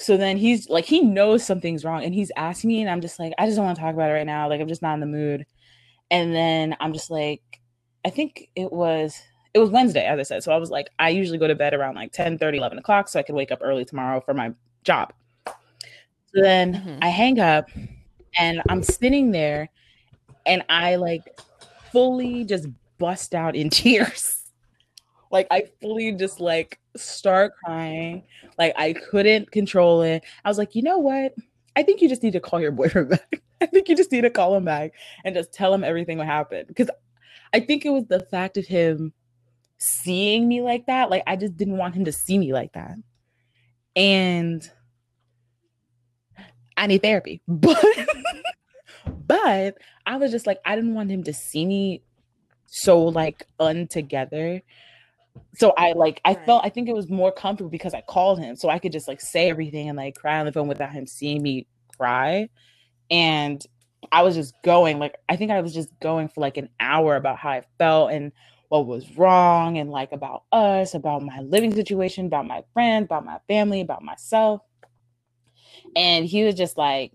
So 0.01 0.17
then 0.17 0.37
he's 0.37 0.67
like, 0.67 0.85
he 0.85 1.01
knows 1.01 1.45
something's 1.45 1.85
wrong, 1.85 2.03
and 2.03 2.13
he's 2.13 2.31
asking 2.35 2.69
me, 2.69 2.81
and 2.81 2.89
I'm 2.89 3.01
just 3.01 3.19
like, 3.19 3.33
I 3.37 3.45
just 3.45 3.55
don't 3.55 3.65
want 3.65 3.77
to 3.77 3.81
talk 3.81 3.93
about 3.93 4.09
it 4.09 4.13
right 4.13 4.25
now. 4.25 4.49
Like 4.49 4.59
I'm 4.59 4.67
just 4.67 4.81
not 4.81 4.95
in 4.95 4.99
the 4.99 5.05
mood. 5.05 5.45
And 6.09 6.35
then 6.35 6.75
I'm 6.79 6.91
just 6.91 7.11
like, 7.11 7.41
I 8.03 8.09
think 8.09 8.49
it 8.55 8.73
was 8.73 9.21
it 9.53 9.59
was 9.59 9.69
Wednesday, 9.69 10.05
as 10.05 10.19
I 10.19 10.23
said. 10.23 10.43
So 10.43 10.51
I 10.51 10.57
was 10.57 10.71
like, 10.71 10.89
I 10.97 11.09
usually 11.09 11.37
go 11.37 11.47
to 11.47 11.55
bed 11.55 11.73
around 11.73 11.95
like 11.95 12.11
10 12.13 12.37
30, 12.37 12.57
11 12.57 12.77
o'clock 12.79 13.09
so 13.09 13.19
I 13.19 13.23
could 13.23 13.35
wake 13.35 13.51
up 13.51 13.59
early 13.61 13.85
tomorrow 13.85 14.21
for 14.21 14.33
my 14.33 14.53
job. 14.83 15.13
So 15.45 16.41
then 16.41 16.73
mm-hmm. 16.73 16.99
I 17.01 17.09
hang 17.09 17.39
up 17.39 17.69
and 18.37 18.61
I'm 18.69 18.81
sitting 18.81 19.31
there 19.31 19.69
and 20.45 20.63
I 20.69 20.95
like 20.95 21.23
fully 21.91 22.45
just 22.45 22.67
bust 22.97 23.35
out 23.35 23.55
in 23.55 23.69
tears. 23.69 24.40
Like 25.31 25.47
I 25.51 25.63
fully 25.81 26.11
just 26.13 26.39
like 26.39 26.79
start 26.95 27.53
crying. 27.63 28.23
Like 28.57 28.73
I 28.77 28.93
couldn't 28.93 29.51
control 29.51 30.01
it. 30.01 30.23
I 30.43 30.49
was 30.49 30.57
like, 30.57 30.75
you 30.75 30.81
know 30.81 30.97
what? 30.97 31.33
I 31.75 31.83
think 31.83 32.01
you 32.01 32.09
just 32.09 32.23
need 32.23 32.33
to 32.33 32.39
call 32.39 32.59
your 32.59 32.71
boyfriend 32.71 33.09
back. 33.09 33.41
I 33.61 33.65
think 33.67 33.89
you 33.89 33.95
just 33.95 34.11
need 34.11 34.21
to 34.21 34.29
call 34.29 34.55
him 34.55 34.65
back 34.65 34.93
and 35.23 35.35
just 35.35 35.53
tell 35.53 35.73
him 35.73 35.83
everything 35.83 36.17
what 36.17 36.27
happened. 36.27 36.67
Because 36.67 36.89
I 37.53 37.59
think 37.59 37.85
it 37.85 37.89
was 37.91 38.05
the 38.05 38.19
fact 38.19 38.57
of 38.57 38.65
him 38.65 39.13
seeing 39.77 40.47
me 40.47 40.61
like 40.61 40.85
that. 40.87 41.09
Like 41.09 41.23
I 41.27 41.35
just 41.35 41.57
didn't 41.57 41.77
want 41.77 41.95
him 41.95 42.05
to 42.05 42.11
see 42.11 42.37
me 42.37 42.53
like 42.53 42.73
that. 42.73 42.95
And 43.95 44.69
I 46.77 46.87
need 46.87 47.01
therapy. 47.01 47.41
But 47.47 47.85
but 49.27 49.77
I 50.05 50.17
was 50.17 50.31
just 50.31 50.45
like 50.45 50.59
I 50.65 50.75
didn't 50.75 50.93
want 50.93 51.09
him 51.09 51.23
to 51.23 51.33
see 51.33 51.65
me 51.65 52.03
so 52.65 53.01
like 53.03 53.45
untogether. 53.59 54.61
So 55.55 55.73
I 55.77 55.93
like 55.93 56.21
I 56.25 56.33
right. 56.33 56.45
felt 56.45 56.65
I 56.65 56.69
think 56.69 56.89
it 56.89 56.95
was 56.95 57.09
more 57.09 57.31
comfortable 57.31 57.69
because 57.69 57.93
I 57.93 58.01
called 58.01 58.39
him 58.39 58.55
so 58.55 58.69
I 58.69 58.79
could 58.79 58.91
just 58.91 59.07
like 59.07 59.21
say 59.21 59.49
everything 59.49 59.89
and 59.89 59.97
like 59.97 60.15
cry 60.15 60.39
on 60.39 60.45
the 60.45 60.51
phone 60.51 60.67
without 60.67 60.91
him 60.91 61.05
seeing 61.05 61.41
me 61.41 61.67
cry. 61.97 62.49
And 63.09 63.63
I 64.11 64.23
was 64.23 64.35
just 64.35 64.53
going 64.63 64.99
like 64.99 65.15
I 65.29 65.35
think 65.35 65.51
I 65.51 65.61
was 65.61 65.73
just 65.73 65.89
going 65.99 66.29
for 66.29 66.41
like 66.41 66.57
an 66.57 66.69
hour 66.79 67.15
about 67.15 67.37
how 67.37 67.49
I 67.49 67.63
felt 67.77 68.11
and 68.11 68.31
what 68.69 68.87
was 68.87 69.17
wrong 69.17 69.77
and 69.77 69.91
like 69.91 70.13
about 70.13 70.43
us, 70.53 70.93
about 70.93 71.23
my 71.23 71.41
living 71.41 71.73
situation, 71.73 72.25
about 72.25 72.47
my 72.47 72.63
friend, 72.73 73.03
about 73.03 73.25
my 73.25 73.37
family, 73.49 73.81
about 73.81 74.01
myself. 74.01 74.61
And 75.95 76.25
he 76.25 76.45
was 76.45 76.55
just 76.55 76.77
like, 76.77 77.11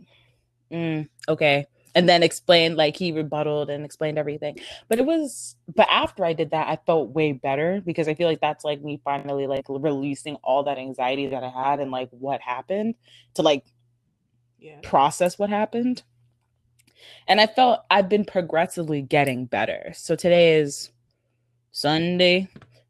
mm, 0.70 1.08
okay. 1.28 1.66
And 1.96 2.08
then 2.08 2.22
explained, 2.22 2.76
like, 2.76 2.94
he 2.94 3.10
rebutted 3.10 3.70
and 3.70 3.84
explained 3.84 4.18
everything. 4.18 4.58
But 4.88 4.98
it 4.98 5.06
was, 5.06 5.56
but 5.74 5.88
after 5.90 6.24
I 6.26 6.34
did 6.34 6.50
that, 6.50 6.68
I 6.68 6.78
felt 6.84 7.08
way 7.08 7.32
better 7.32 7.82
because 7.84 8.06
I 8.06 8.14
feel 8.14 8.28
like 8.28 8.40
that's 8.40 8.64
like 8.64 8.82
me 8.82 9.00
finally 9.02 9.46
like 9.46 9.64
releasing 9.68 10.36
all 10.44 10.62
that 10.64 10.76
anxiety 10.76 11.26
that 11.28 11.42
I 11.42 11.48
had 11.48 11.80
and 11.80 11.90
like 11.90 12.10
what 12.10 12.42
happened 12.42 12.96
to 13.34 13.42
like 13.42 13.64
yeah. 14.60 14.78
process 14.82 15.38
what 15.38 15.48
happened. 15.48 16.02
And 17.26 17.40
I 17.40 17.46
felt 17.46 17.80
I've 17.90 18.08
been 18.08 18.24
progressively 18.24 19.02
getting 19.02 19.46
better. 19.46 19.92
So 19.94 20.14
today 20.16 20.58
is 20.58 20.90
Sunday, 21.72 22.48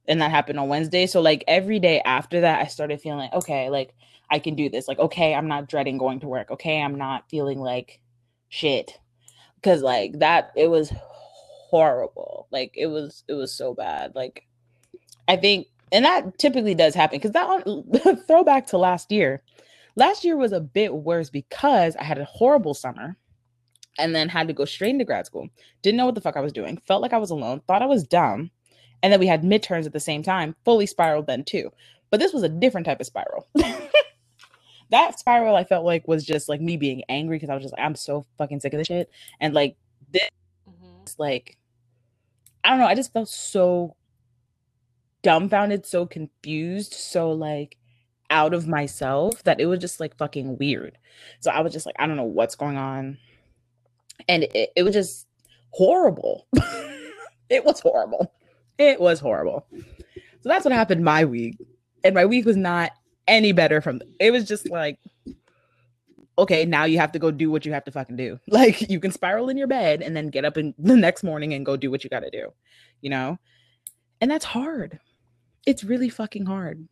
and 0.09 0.21
that 0.21 0.31
happened 0.31 0.59
on 0.59 0.69
Wednesday. 0.69 1.07
So 1.07 1.21
like 1.21 1.45
every 1.49 1.79
day 1.79 2.01
after 2.05 2.41
that, 2.41 2.61
I 2.61 2.67
started 2.67 3.01
feeling 3.01 3.21
like, 3.21 3.33
okay, 3.33 3.71
like 3.71 3.95
I 4.31 4.39
can 4.39 4.55
do 4.55 4.69
this. 4.69 4.89
Like, 4.89 4.99
okay, 4.99 5.35
I'm 5.35 5.49
not 5.49 5.69
dreading 5.69 5.99
going 5.99 6.21
to 6.21 6.29
work. 6.29 6.51
Okay, 6.51 6.81
I'm 6.83 6.97
not 6.97 7.29
feeling 7.31 7.61
like 7.61 8.01
shit. 8.49 8.99
Cause 9.63 9.83
like 9.83 10.19
that, 10.21 10.53
it 10.57 10.69
was 10.69 10.93
horrible. 10.99 12.47
Like 12.51 12.73
it 12.77 12.87
was, 12.87 13.25
it 13.29 13.35
was 13.35 13.53
so 13.53 13.75
bad. 13.75 14.15
Like 14.15 14.47
I 15.29 15.37
think, 15.37 15.69
and 15.93 16.05
that 16.05 16.39
typically 16.39 16.75
does 16.75 16.95
happen 16.95 17.19
because 17.19 17.33
that 17.33 18.25
throwback 18.27 18.67
to 18.69 18.79
last 18.79 19.11
year. 19.11 19.43
Last 19.97 20.25
year 20.25 20.37
was 20.37 20.53
a 20.53 20.61
bit 20.61 20.95
worse 20.95 21.31
because 21.31 21.97
I 21.97 22.05
had 22.05 22.19
a 22.19 22.25
horrible 22.25 22.75
summer 22.75 23.17
and 23.99 24.15
then 24.15 24.29
had 24.29 24.47
to 24.49 24.53
go 24.53 24.67
straight 24.67 24.91
into 24.91 25.07
grad 25.07 25.25
school. 25.27 25.49
Didn't 25.83 25.97
know 25.97 26.05
what 26.05 26.15
the 26.15 26.21
fuck 26.21 26.37
I 26.37 26.41
was 26.41 26.53
doing. 26.53 26.81
Felt 26.87 27.01
like 27.01 27.15
I 27.15 27.19
was 27.19 27.31
alone. 27.31 27.63
Thought 27.67 27.83
I 27.83 27.87
was 27.87 28.05
dumb 28.05 28.51
and 29.03 29.13
then 29.13 29.21
we 29.21 29.27
had 29.27 29.43
midterms 29.43 29.87
at 29.87 29.93
the 29.93 30.01
same 30.01 30.23
time, 30.23 30.57
fully 30.65 30.87
spiraled 30.87 31.27
then 31.27 31.45
too. 31.45 31.71
But 32.11 32.21
this 32.21 32.33
was 32.33 32.43
a 32.43 32.49
different 32.49 32.87
type 32.87 33.01
of 33.01 33.07
spiral. 33.07 33.47
that 34.91 35.19
spiral 35.19 35.57
I 35.57 35.65
felt 35.65 35.85
like 35.85 36.07
was 36.07 36.25
just 36.25 36.49
like 36.49 36.61
me 36.61 36.77
being 36.77 37.03
angry 37.09 37.37
because 37.37 37.51
I 37.51 37.55
was 37.55 37.63
just 37.63 37.75
like, 37.77 37.85
I'm 37.85 37.95
so 37.95 38.27
fucking 38.39 38.61
sick 38.61 38.73
of 38.73 38.79
this 38.79 38.87
shit. 38.87 39.11
And 39.41 39.55
like 39.55 39.77
this 40.13 40.29
mm-hmm. 40.69 41.05
like 41.19 41.59
I 42.65 42.71
don't 42.71 42.79
know, 42.79 42.87
I 42.87 42.95
just 42.95 43.13
felt 43.13 43.29
so 43.29 43.95
dumbfounded, 45.23 45.87
so 45.87 46.07
confused, 46.07 46.95
so 46.95 47.33
like 47.33 47.79
out 48.31 48.55
of 48.55 48.67
myself 48.67 49.43
that 49.45 49.61
it 49.61 49.67
was 49.67 49.79
just 49.79 50.01
like 50.01 50.17
fucking 50.17 50.59
weird. 50.59 50.99
So 51.41 51.51
I 51.51 51.61
was 51.61 51.73
just 51.73 51.87
like, 51.87 51.95
I 51.99 52.07
don't 52.07 52.17
know 52.17 52.25
what's 52.25 52.57
going 52.57 52.77
on. 52.77 53.19
And 54.29 54.45
it, 54.45 54.71
it 54.77 54.83
was 54.83 54.95
just 54.95 55.27
horrible. 55.71 56.47
it 57.49 57.65
was 57.65 57.81
horrible. 57.81 58.33
It 58.79 59.01
was 59.01 59.21
horrible. 59.21 59.67
So 60.41 60.49
that's 60.49 60.65
what 60.65 60.73
happened 60.73 61.05
my 61.05 61.25
week. 61.25 61.57
And 62.05 62.15
my 62.15 62.25
week 62.25 62.47
was 62.47 62.57
not 62.57 62.93
any 63.29 63.53
better 63.53 63.81
from 63.81 64.01
it 64.21 64.31
was 64.31 64.45
just 64.45 64.71
like 64.71 64.99
okay, 66.39 66.65
now 66.67 66.85
you 66.85 66.99
have 66.99 67.13
to 67.13 67.19
go 67.19 67.31
do 67.31 67.51
what 67.51 67.65
you 67.65 67.73
have 67.73 67.85
to 67.85 67.91
fucking 67.91 68.17
do. 68.17 68.39
Like 68.49 68.89
you 68.91 69.01
can 69.01 69.11
spiral 69.11 69.49
in 69.49 69.57
your 69.57 69.67
bed 69.67 70.03
and 70.03 70.17
then 70.17 70.29
get 70.29 70.45
up 70.45 70.57
in 70.57 70.75
the 70.79 70.97
next 70.97 71.23
morning 71.23 71.55
and 71.55 71.67
go 71.67 71.77
do 71.77 71.91
what 71.91 72.05
you 72.05 72.11
got 72.11 72.21
to 72.21 72.31
do. 72.31 72.53
You 73.01 73.11
know? 73.11 73.39
And 74.21 74.31
that's 74.31 74.45
hard. 74.45 74.99
It's 75.67 75.85
really 75.85 76.09
fucking 76.09 76.47
hard. 76.47 76.89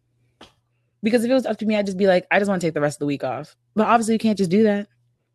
Because 1.03 1.25
if 1.25 1.31
it 1.31 1.35
was 1.35 1.47
up 1.47 1.59
to 1.59 1.67
me, 1.67 1.77
I'd 1.77 1.87
just 1.87 1.99
be 1.99 2.07
like, 2.07 2.27
I 2.31 2.39
just 2.39 2.49
want 2.49 2.61
to 2.61 2.67
take 2.67 2.75
the 2.75 2.81
rest 2.81 2.97
of 2.97 3.01
the 3.01 3.07
week 3.07 3.25
off. 3.25 3.57
But 3.75 3.87
obviously, 3.87 4.15
you 4.15 4.19
can't 4.19 4.39
just 4.39 4.51
do 4.51 4.63
that. 4.65 4.89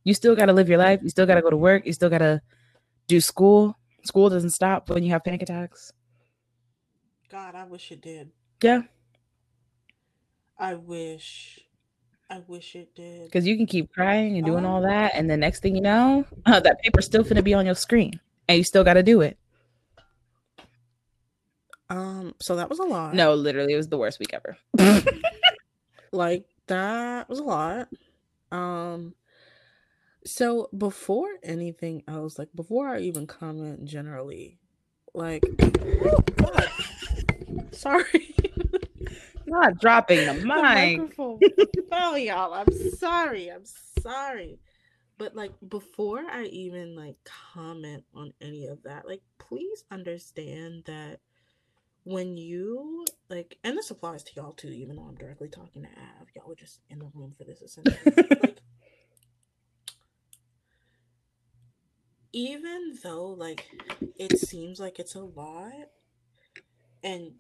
You 0.04 0.14
still 0.14 0.36
got 0.36 0.47
to 0.47 0.54
live 0.54 0.70
your 0.70 0.80
life. 0.80 1.00
You 1.04 1.10
still 1.10 1.26
got 1.26 1.36
to 1.36 1.41
go 1.41 1.50
to 1.50 1.58
work. 1.58 1.86
You 1.86 1.93
still 1.93 2.10
got 2.10 2.20
to 2.20 2.41
do 3.08 3.22
school. 3.22 3.78
School 4.04 4.30
doesn't 4.30 4.52
stop 4.52 4.89
when 4.89 5.04
you 5.04 5.12
have 5.12 5.24
panic 5.24 5.43
attacks. 5.43 5.93
God, 7.30 7.54
I 7.54 7.66
wish 7.66 7.91
it 7.91 8.02
did. 8.02 8.32
Yeah. 8.64 8.84
I 10.60 10.76
wish. 10.76 11.60
I 12.30 12.43
wish 12.47 12.76
it 12.76 12.93
did. 12.93 13.26
Because 13.26 13.47
you 13.47 13.57
can 13.57 13.66
keep 13.66 13.91
crying 13.91 14.38
and 14.38 14.45
doing 14.45 14.66
all 14.66 14.82
that, 14.82 15.14
and 15.16 15.30
the 15.30 15.38
next 15.38 15.62
thing 15.62 15.76
you 15.76 15.82
know, 15.82 16.26
uh, 16.45 16.60
that 16.60 16.82
paper's 16.82 17.05
still 17.05 17.24
gonna 17.24 17.41
be 17.41 17.53
on 17.53 17.66
your 17.66 17.76
screen, 17.76 18.20
and 18.47 18.57
you 18.57 18.64
still 18.64 18.84
got 18.84 18.93
to 18.95 19.03
do 19.03 19.22
it. 19.22 19.38
Um. 21.89 22.36
So 22.39 22.57
that 22.57 22.70
was 22.70 22.80
a 22.80 22.84
lot. 22.84 23.16
No, 23.16 23.34
literally, 23.34 23.74
it 23.74 23.78
was 23.78 23.88
the 23.88 23.97
worst 23.97 24.20
week 24.20 24.34
ever. 24.34 24.57
like 26.12 26.45
that 26.68 27.30
was 27.30 27.39
a 27.39 27.43
lot. 27.43 27.88
Um. 28.51 29.16
So 30.26 30.70
before 30.78 31.30
anything 31.41 32.03
else, 32.07 32.38
like 32.38 32.49
before 32.53 32.89
I 32.89 32.99
even 32.99 33.26
comment 33.26 33.86
generally, 33.86 34.60
like, 35.14 35.43
oh 36.05 36.20
Sorry. 37.72 38.36
Not 39.50 39.80
dropping 39.80 40.26
the 40.26 40.34
mic. 40.45 41.14
oh, 41.91 42.16
y'all. 42.16 42.54
I'm 42.54 42.72
sorry. 42.95 43.50
I'm 43.50 43.66
sorry. 44.02 44.60
But 45.18 45.36
like 45.36 45.52
before 45.68 46.22
I 46.32 46.45
even 46.45 46.95
like 46.95 47.18
comment 47.26 48.06
on 48.16 48.32
any 48.39 48.68
of 48.68 48.84
that, 48.84 49.06
like 49.06 49.22
please 49.38 49.84
understand 49.91 50.84
that 50.86 51.20
when 52.06 52.38
you 52.38 53.06
like, 53.30 53.58
and 53.66 53.78
this 53.78 53.91
applies 53.91 54.24
to 54.24 54.32
y'all 54.38 54.54
too, 54.54 54.70
even 54.70 54.95
though 54.95 55.08
I'm 55.10 55.16
directly 55.16 55.50
talking 55.50 55.82
to 55.82 55.89
Av, 55.89 56.28
y'all 56.36 56.47
were 56.47 56.56
just 56.56 56.80
in 56.89 57.00
the 57.00 57.12
room 57.14 57.34
for 57.38 57.43
this 57.43 57.62
essentially. 57.62 57.97
like, 58.41 58.62
even 62.32 62.97
though 63.04 63.28
like 63.28 63.68
it 64.16 64.39
seems 64.39 64.80
like 64.80 65.00
it's 65.00 65.16
a 65.16 65.22
lot, 65.22 65.89
and 67.04 67.34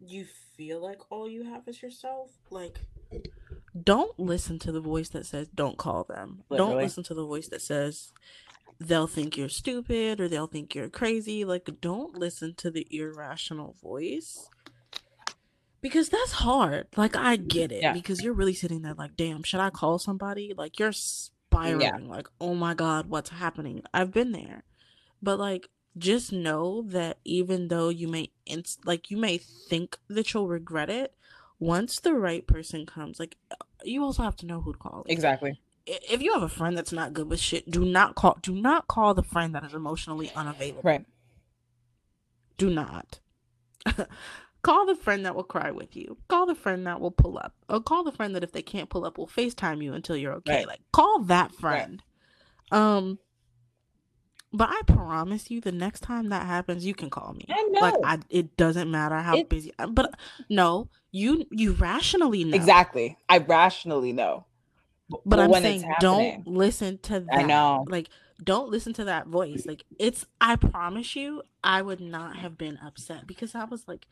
you 0.00 0.26
feel 0.56 0.82
like 0.82 1.00
all 1.10 1.28
you 1.28 1.44
have 1.44 1.66
is 1.68 1.82
yourself, 1.82 2.30
like 2.50 2.80
don't 3.82 4.18
listen 4.18 4.58
to 4.60 4.72
the 4.72 4.80
voice 4.80 5.08
that 5.10 5.26
says 5.26 5.48
don't 5.54 5.78
call 5.78 6.04
them. 6.04 6.42
Literally. 6.48 6.72
Don't 6.72 6.82
listen 6.82 7.02
to 7.04 7.14
the 7.14 7.24
voice 7.24 7.48
that 7.48 7.62
says 7.62 8.12
they'll 8.78 9.06
think 9.06 9.36
you're 9.36 9.48
stupid 9.48 10.20
or 10.20 10.28
they'll 10.28 10.46
think 10.46 10.74
you're 10.74 10.88
crazy. 10.88 11.44
Like 11.44 11.68
don't 11.80 12.16
listen 12.16 12.54
to 12.56 12.70
the 12.70 12.86
irrational 12.90 13.76
voice. 13.82 14.48
Because 15.80 16.08
that's 16.08 16.32
hard. 16.32 16.88
Like 16.96 17.16
I 17.16 17.36
get 17.36 17.70
it. 17.70 17.82
Yeah. 17.82 17.92
Because 17.92 18.22
you're 18.22 18.32
really 18.32 18.54
sitting 18.54 18.82
there 18.82 18.94
like, 18.94 19.16
damn, 19.16 19.42
should 19.42 19.60
I 19.60 19.70
call 19.70 19.98
somebody? 19.98 20.52
Like 20.56 20.78
you're 20.78 20.92
spiraling. 20.92 21.80
Yeah. 21.80 21.98
Like, 22.00 22.28
oh 22.40 22.54
my 22.54 22.74
God, 22.74 23.08
what's 23.08 23.30
happening? 23.30 23.82
I've 23.94 24.12
been 24.12 24.32
there. 24.32 24.64
But 25.22 25.38
like 25.38 25.68
just 25.98 26.32
know 26.32 26.82
that 26.82 27.18
even 27.24 27.68
though 27.68 27.88
you 27.88 28.08
may 28.08 28.30
inst- 28.44 28.86
like 28.86 29.10
you 29.10 29.16
may 29.16 29.38
think 29.38 29.98
that 30.08 30.32
you'll 30.32 30.48
regret 30.48 30.90
it 30.90 31.14
once 31.58 32.00
the 32.00 32.14
right 32.14 32.46
person 32.46 32.84
comes, 32.84 33.18
like 33.18 33.36
you 33.84 34.02
also 34.02 34.22
have 34.22 34.36
to 34.36 34.46
know 34.46 34.60
who 34.60 34.72
to 34.72 34.78
call. 34.78 35.04
Exactly. 35.08 35.58
If 35.86 36.20
you 36.20 36.32
have 36.32 36.42
a 36.42 36.48
friend 36.48 36.76
that's 36.76 36.92
not 36.92 37.12
good 37.12 37.30
with 37.30 37.40
shit, 37.40 37.70
do 37.70 37.84
not 37.84 38.14
call. 38.16 38.38
Do 38.42 38.52
not 38.52 38.88
call 38.88 39.14
the 39.14 39.22
friend 39.22 39.54
that 39.54 39.64
is 39.64 39.72
emotionally 39.72 40.32
unavailable. 40.34 40.82
Right. 40.82 41.06
Do 42.58 42.70
not. 42.70 43.20
call 44.62 44.86
the 44.86 44.96
friend 44.96 45.24
that 45.24 45.36
will 45.36 45.44
cry 45.44 45.70
with 45.70 45.94
you. 45.94 46.16
Call 46.28 46.46
the 46.46 46.56
friend 46.56 46.86
that 46.86 47.00
will 47.00 47.12
pull 47.12 47.38
up. 47.38 47.54
Or 47.68 47.80
call 47.80 48.02
the 48.02 48.10
friend 48.10 48.34
that 48.34 48.42
if 48.42 48.52
they 48.52 48.62
can't 48.62 48.90
pull 48.90 49.04
up 49.04 49.16
will 49.16 49.28
FaceTime 49.28 49.82
you 49.82 49.94
until 49.94 50.16
you're 50.16 50.34
okay. 50.34 50.56
Right. 50.56 50.66
Like 50.66 50.80
call 50.92 51.20
that 51.24 51.54
friend. 51.54 52.02
Um 52.72 53.20
but 54.56 54.70
I 54.70 54.80
promise 54.86 55.50
you 55.50 55.60
the 55.60 55.72
next 55.72 56.00
time 56.00 56.30
that 56.30 56.46
happens 56.46 56.86
you 56.86 56.94
can 56.94 57.10
call 57.10 57.34
me. 57.34 57.46
I 57.50 57.62
know. 57.70 57.80
Like 57.80 57.94
I 58.04 58.18
it 58.30 58.56
doesn't 58.56 58.90
matter 58.90 59.16
how 59.18 59.36
It- 59.36 59.48
busy 59.48 59.72
uh, 59.78 59.86
but 59.86 60.14
no, 60.48 60.88
you 61.12 61.46
you 61.50 61.72
rationally 61.72 62.42
know. 62.44 62.56
Exactly. 62.56 63.18
I 63.28 63.38
rationally 63.38 64.12
know. 64.12 64.46
But 65.24 65.38
I'm 65.38 65.52
saying 65.52 65.84
don't 66.00 66.46
listen 66.48 66.98
to 67.02 67.20
that. 67.20 67.38
I 67.38 67.42
know. 67.42 67.84
Like 67.88 68.08
don't 68.42 68.70
listen 68.70 68.92
to 68.94 69.04
that 69.04 69.26
voice. 69.26 69.66
Like 69.66 69.84
it's 69.98 70.26
I 70.40 70.56
promise 70.56 71.14
you 71.14 71.42
I 71.62 71.82
would 71.82 72.00
not 72.00 72.36
have 72.36 72.56
been 72.56 72.78
upset 72.84 73.26
because 73.26 73.54
I 73.54 73.64
was 73.64 73.86
like 73.86 74.06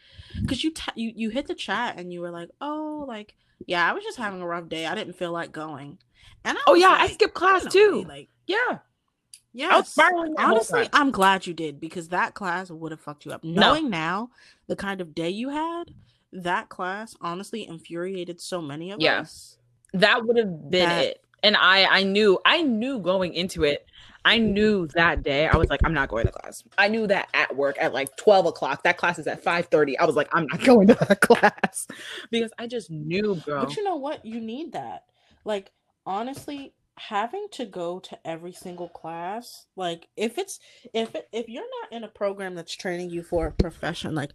cuz 0.46 0.62
you 0.62 0.72
ta- 0.72 0.92
you 0.94 1.12
you 1.16 1.30
hit 1.30 1.46
the 1.46 1.54
chat 1.54 1.98
and 1.98 2.12
you 2.12 2.20
were 2.20 2.30
like, 2.30 2.50
"Oh, 2.60 3.04
like 3.08 3.34
yeah, 3.66 3.88
I 3.88 3.92
was 3.92 4.04
just 4.04 4.18
having 4.18 4.42
a 4.42 4.46
rough 4.46 4.68
day. 4.68 4.86
I 4.86 4.94
didn't 4.94 5.14
feel 5.14 5.32
like 5.32 5.52
going." 5.52 5.98
And 6.44 6.58
I 6.58 6.62
Oh 6.66 6.74
yeah, 6.74 6.96
I 6.98 7.08
skipped 7.08 7.34
class 7.34 7.64
"In 7.64 7.70
too. 7.70 8.04
Like 8.06 8.28
yeah. 8.46 8.78
Yes. 9.54 9.88
spiraling 9.90 10.34
that 10.34 10.42
whole 10.42 10.56
Honestly. 10.56 10.88
I'm 10.92 11.10
glad 11.10 11.46
you 11.46 11.54
did 11.54 11.80
because 11.80 12.08
that 12.08 12.34
class 12.34 12.70
would 12.70 12.90
have 12.90 13.00
fucked 13.00 13.24
you 13.24 13.32
up. 13.32 13.44
Knowing 13.44 13.88
now 13.88 14.30
the 14.66 14.76
kind 14.76 15.00
of 15.00 15.14
day 15.14 15.30
you 15.30 15.48
had, 15.50 15.94
that 16.32 16.68
class 16.68 17.14
honestly 17.20 17.66
infuriated 17.66 18.40
so 18.40 18.60
many 18.60 18.90
of 18.90 19.00
Yeah. 19.00 19.20
us. 19.20 19.58
That 19.92 20.26
would 20.26 20.36
have 20.36 20.70
been 20.70 20.88
That- 20.88 21.04
it. 21.04 21.20
And 21.44 21.56
I 21.56 21.84
I 21.84 22.02
knew 22.04 22.38
I 22.44 22.62
knew 22.62 22.98
going 22.98 23.34
into 23.34 23.64
it. 23.64 23.86
I 24.24 24.38
knew 24.38 24.86
that 24.94 25.22
day. 25.22 25.46
I 25.46 25.58
was 25.58 25.68
like, 25.68 25.80
I'm 25.84 25.92
not 25.92 26.08
going 26.08 26.24
to 26.24 26.32
class. 26.32 26.64
I 26.78 26.88
knew 26.88 27.06
that 27.08 27.28
at 27.34 27.54
work 27.54 27.76
at 27.78 27.92
like 27.92 28.16
12 28.16 28.46
o'clock. 28.46 28.82
That 28.84 28.96
class 28.96 29.18
is 29.18 29.26
at 29.26 29.44
5:30. 29.44 29.96
I 29.98 30.06
was 30.06 30.16
like, 30.16 30.30
I'm 30.32 30.46
not 30.46 30.60
going 30.64 30.86
to 30.88 30.94
that 30.94 31.20
class 31.20 31.86
because 32.30 32.50
I 32.58 32.66
just 32.66 32.90
knew, 32.90 33.34
bro. 33.44 33.66
But 33.66 33.76
you 33.76 33.84
know 33.84 33.96
what? 33.96 34.24
You 34.24 34.40
need 34.40 34.72
that. 34.72 35.04
Like, 35.44 35.70
honestly, 36.06 36.72
having 36.96 37.46
to 37.52 37.64
go 37.66 37.98
to 37.98 38.18
every 38.26 38.52
single 38.52 38.88
class, 38.88 39.66
like 39.76 40.08
if 40.16 40.38
it's 40.38 40.60
if 40.92 41.14
it, 41.14 41.28
if 41.32 41.48
you're 41.48 41.64
not 41.82 41.92
in 41.92 42.04
a 42.04 42.08
program 42.08 42.54
that's 42.54 42.74
training 42.74 43.10
you 43.10 43.22
for 43.22 43.46
a 43.46 43.52
profession, 43.52 44.14
like 44.14 44.30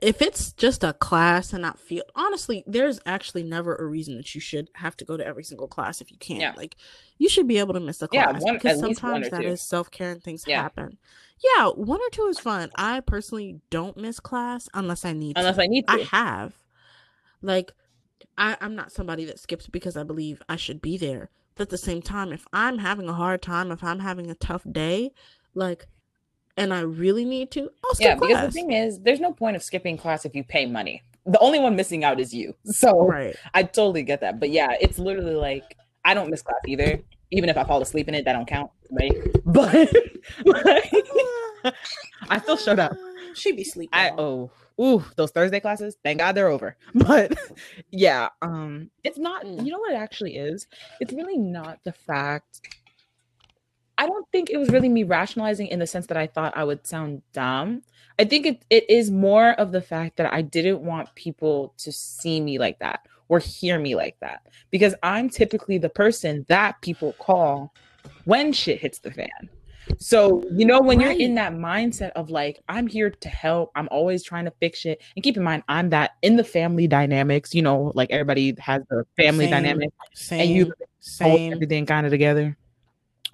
if 0.00 0.20
it's 0.20 0.52
just 0.52 0.84
a 0.84 0.92
class 0.92 1.52
and 1.54 1.62
not 1.62 1.78
field, 1.78 2.04
honestly, 2.14 2.62
there's 2.66 3.00
actually 3.06 3.42
never 3.42 3.74
a 3.76 3.86
reason 3.86 4.16
that 4.16 4.34
you 4.34 4.40
should 4.40 4.68
have 4.74 4.96
to 4.98 5.04
go 5.04 5.16
to 5.16 5.24
every 5.26 5.44
single 5.44 5.68
class 5.68 6.00
if 6.02 6.10
you 6.10 6.18
can. 6.18 6.40
Yeah. 6.40 6.52
Like, 6.56 6.76
you 7.16 7.28
should 7.28 7.46
be 7.48 7.58
able 7.58 7.72
to 7.74 7.80
miss 7.80 8.02
a 8.02 8.08
Yeah, 8.12 8.26
class 8.30 8.42
one- 8.42 8.54
because 8.54 8.82
at 8.82 8.88
least 8.88 9.02
one 9.02 9.12
sometimes 9.12 9.30
that 9.30 9.40
two. 9.42 9.48
is 9.48 9.62
self 9.62 9.90
care 9.90 10.10
and 10.10 10.22
things 10.22 10.44
Yeah. 10.46 10.60
happen. 10.60 10.98
Yeah, 11.56 11.68
one 11.68 12.00
or 12.00 12.10
two 12.10 12.26
is 12.26 12.38
fine. 12.38 12.70
I 12.76 13.00
personally 13.00 13.60
don't 13.70 13.96
miss 13.96 14.20
class 14.20 14.68
unless 14.74 15.04
I 15.06 15.12
need 15.12 15.36
to. 15.36 15.40
Unless 15.40 15.58
I 15.58 15.66
need 15.66 15.84
I 15.88 16.00
have. 16.10 16.52
Like, 17.40 17.72
I, 18.36 18.56
I'm 18.60 18.74
not 18.74 18.92
somebody 18.92 19.24
that 19.26 19.38
skips 19.38 19.68
because 19.68 19.96
I 19.96 20.02
believe 20.02 20.42
I 20.48 20.56
should 20.56 20.82
be 20.82 20.98
there. 20.98 21.30
But 21.56 21.64
at 21.64 21.70
the 21.70 21.78
same 21.78 22.02
time, 22.02 22.32
if 22.32 22.46
I'm 22.52 22.78
having 22.78 23.08
a 23.08 23.12
hard 23.12 23.42
time, 23.42 23.70
if 23.70 23.84
I'm 23.84 24.00
having 24.00 24.30
a 24.30 24.34
tough 24.34 24.64
day, 24.70 25.12
like, 25.54 25.86
and 26.56 26.72
I 26.72 26.80
really 26.80 27.24
need 27.24 27.50
to, 27.52 27.70
I'll 27.84 27.94
skip 27.94 28.06
yeah, 28.06 28.14
because 28.14 28.46
the 28.46 28.52
thing 28.52 28.72
is, 28.72 29.00
there's 29.00 29.20
no 29.20 29.32
point 29.32 29.56
of 29.56 29.62
skipping 29.62 29.96
class 29.96 30.24
if 30.24 30.34
you 30.34 30.44
pay 30.44 30.66
money. 30.66 31.02
The 31.26 31.38
only 31.38 31.58
one 31.58 31.74
missing 31.76 32.04
out 32.04 32.20
is 32.20 32.34
you. 32.34 32.54
So 32.66 33.06
right. 33.06 33.36
I 33.54 33.62
totally 33.62 34.02
get 34.02 34.20
that. 34.20 34.40
But 34.40 34.50
yeah, 34.50 34.76
it's 34.80 34.98
literally 34.98 35.34
like 35.34 35.76
I 36.04 36.14
don't 36.14 36.30
miss 36.30 36.42
class 36.42 36.60
either. 36.66 37.00
Even 37.30 37.48
if 37.48 37.56
I 37.56 37.64
fall 37.64 37.80
asleep 37.82 38.08
in 38.08 38.14
it, 38.14 38.24
that 38.26 38.34
don't 38.34 38.46
count, 38.46 38.70
right? 38.90 39.12
But 39.46 39.92
like, 40.44 40.92
I 42.28 42.38
still 42.40 42.56
showed 42.56 42.78
up. 42.78 42.96
She 43.34 43.52
be 43.52 43.64
sleeping. 43.64 43.90
I 43.92 44.10
oh 44.10 44.50
ooh 44.80 45.04
those 45.16 45.30
Thursday 45.30 45.60
classes. 45.60 45.96
Thank 46.02 46.18
God 46.18 46.34
they're 46.34 46.48
over. 46.48 46.76
But 46.94 47.36
yeah, 47.90 48.28
um, 48.42 48.90
it's 49.02 49.18
not. 49.18 49.46
You 49.46 49.70
know 49.70 49.78
what 49.78 49.92
it 49.92 49.96
actually 49.96 50.36
is? 50.36 50.66
It's 51.00 51.12
really 51.12 51.38
not 51.38 51.78
the 51.84 51.92
fact. 51.92 52.68
I 53.96 54.06
don't 54.06 54.26
think 54.32 54.50
it 54.50 54.56
was 54.56 54.70
really 54.70 54.88
me 54.88 55.04
rationalizing 55.04 55.68
in 55.68 55.78
the 55.78 55.86
sense 55.86 56.06
that 56.08 56.16
I 56.16 56.26
thought 56.26 56.56
I 56.56 56.64
would 56.64 56.86
sound 56.86 57.22
dumb. 57.32 57.82
I 58.18 58.24
think 58.24 58.46
it, 58.46 58.64
it 58.70 58.88
is 58.90 59.10
more 59.10 59.50
of 59.52 59.72
the 59.72 59.80
fact 59.80 60.16
that 60.16 60.32
I 60.32 60.42
didn't 60.42 60.80
want 60.80 61.14
people 61.14 61.74
to 61.78 61.92
see 61.92 62.40
me 62.40 62.58
like 62.58 62.78
that 62.80 63.06
or 63.28 63.38
hear 63.38 63.78
me 63.78 63.94
like 63.94 64.16
that 64.20 64.46
because 64.70 64.94
I'm 65.02 65.30
typically 65.30 65.78
the 65.78 65.88
person 65.88 66.44
that 66.48 66.80
people 66.80 67.14
call 67.18 67.72
when 68.24 68.52
shit 68.52 68.80
hits 68.80 68.98
the 68.98 69.10
fan. 69.10 69.48
So, 69.98 70.42
you 70.52 70.64
know, 70.64 70.80
when 70.80 71.00
you're 71.00 71.12
in 71.12 71.34
that 71.36 71.52
mindset 71.52 72.10
of 72.10 72.30
like, 72.30 72.60
I'm 72.68 72.86
here 72.86 73.10
to 73.10 73.28
help, 73.28 73.70
I'm 73.74 73.88
always 73.90 74.22
trying 74.22 74.44
to 74.44 74.52
fix 74.60 74.84
it. 74.84 75.02
And 75.16 75.22
keep 75.22 75.36
in 75.36 75.42
mind, 75.42 75.62
I'm 75.68 75.90
that 75.90 76.12
in 76.22 76.36
the 76.36 76.44
family 76.44 76.86
dynamics, 76.86 77.54
you 77.54 77.62
know, 77.62 77.92
like 77.94 78.10
everybody 78.10 78.54
has 78.58 78.82
the 78.90 79.04
family 79.16 79.44
Same, 79.44 79.50
dynamic 79.50 79.90
Same. 80.14 80.40
and 80.40 80.50
you 80.50 80.64
hold 81.20 81.38
same. 81.38 81.52
everything 81.52 81.86
kind 81.86 82.06
of 82.06 82.12
together. 82.12 82.56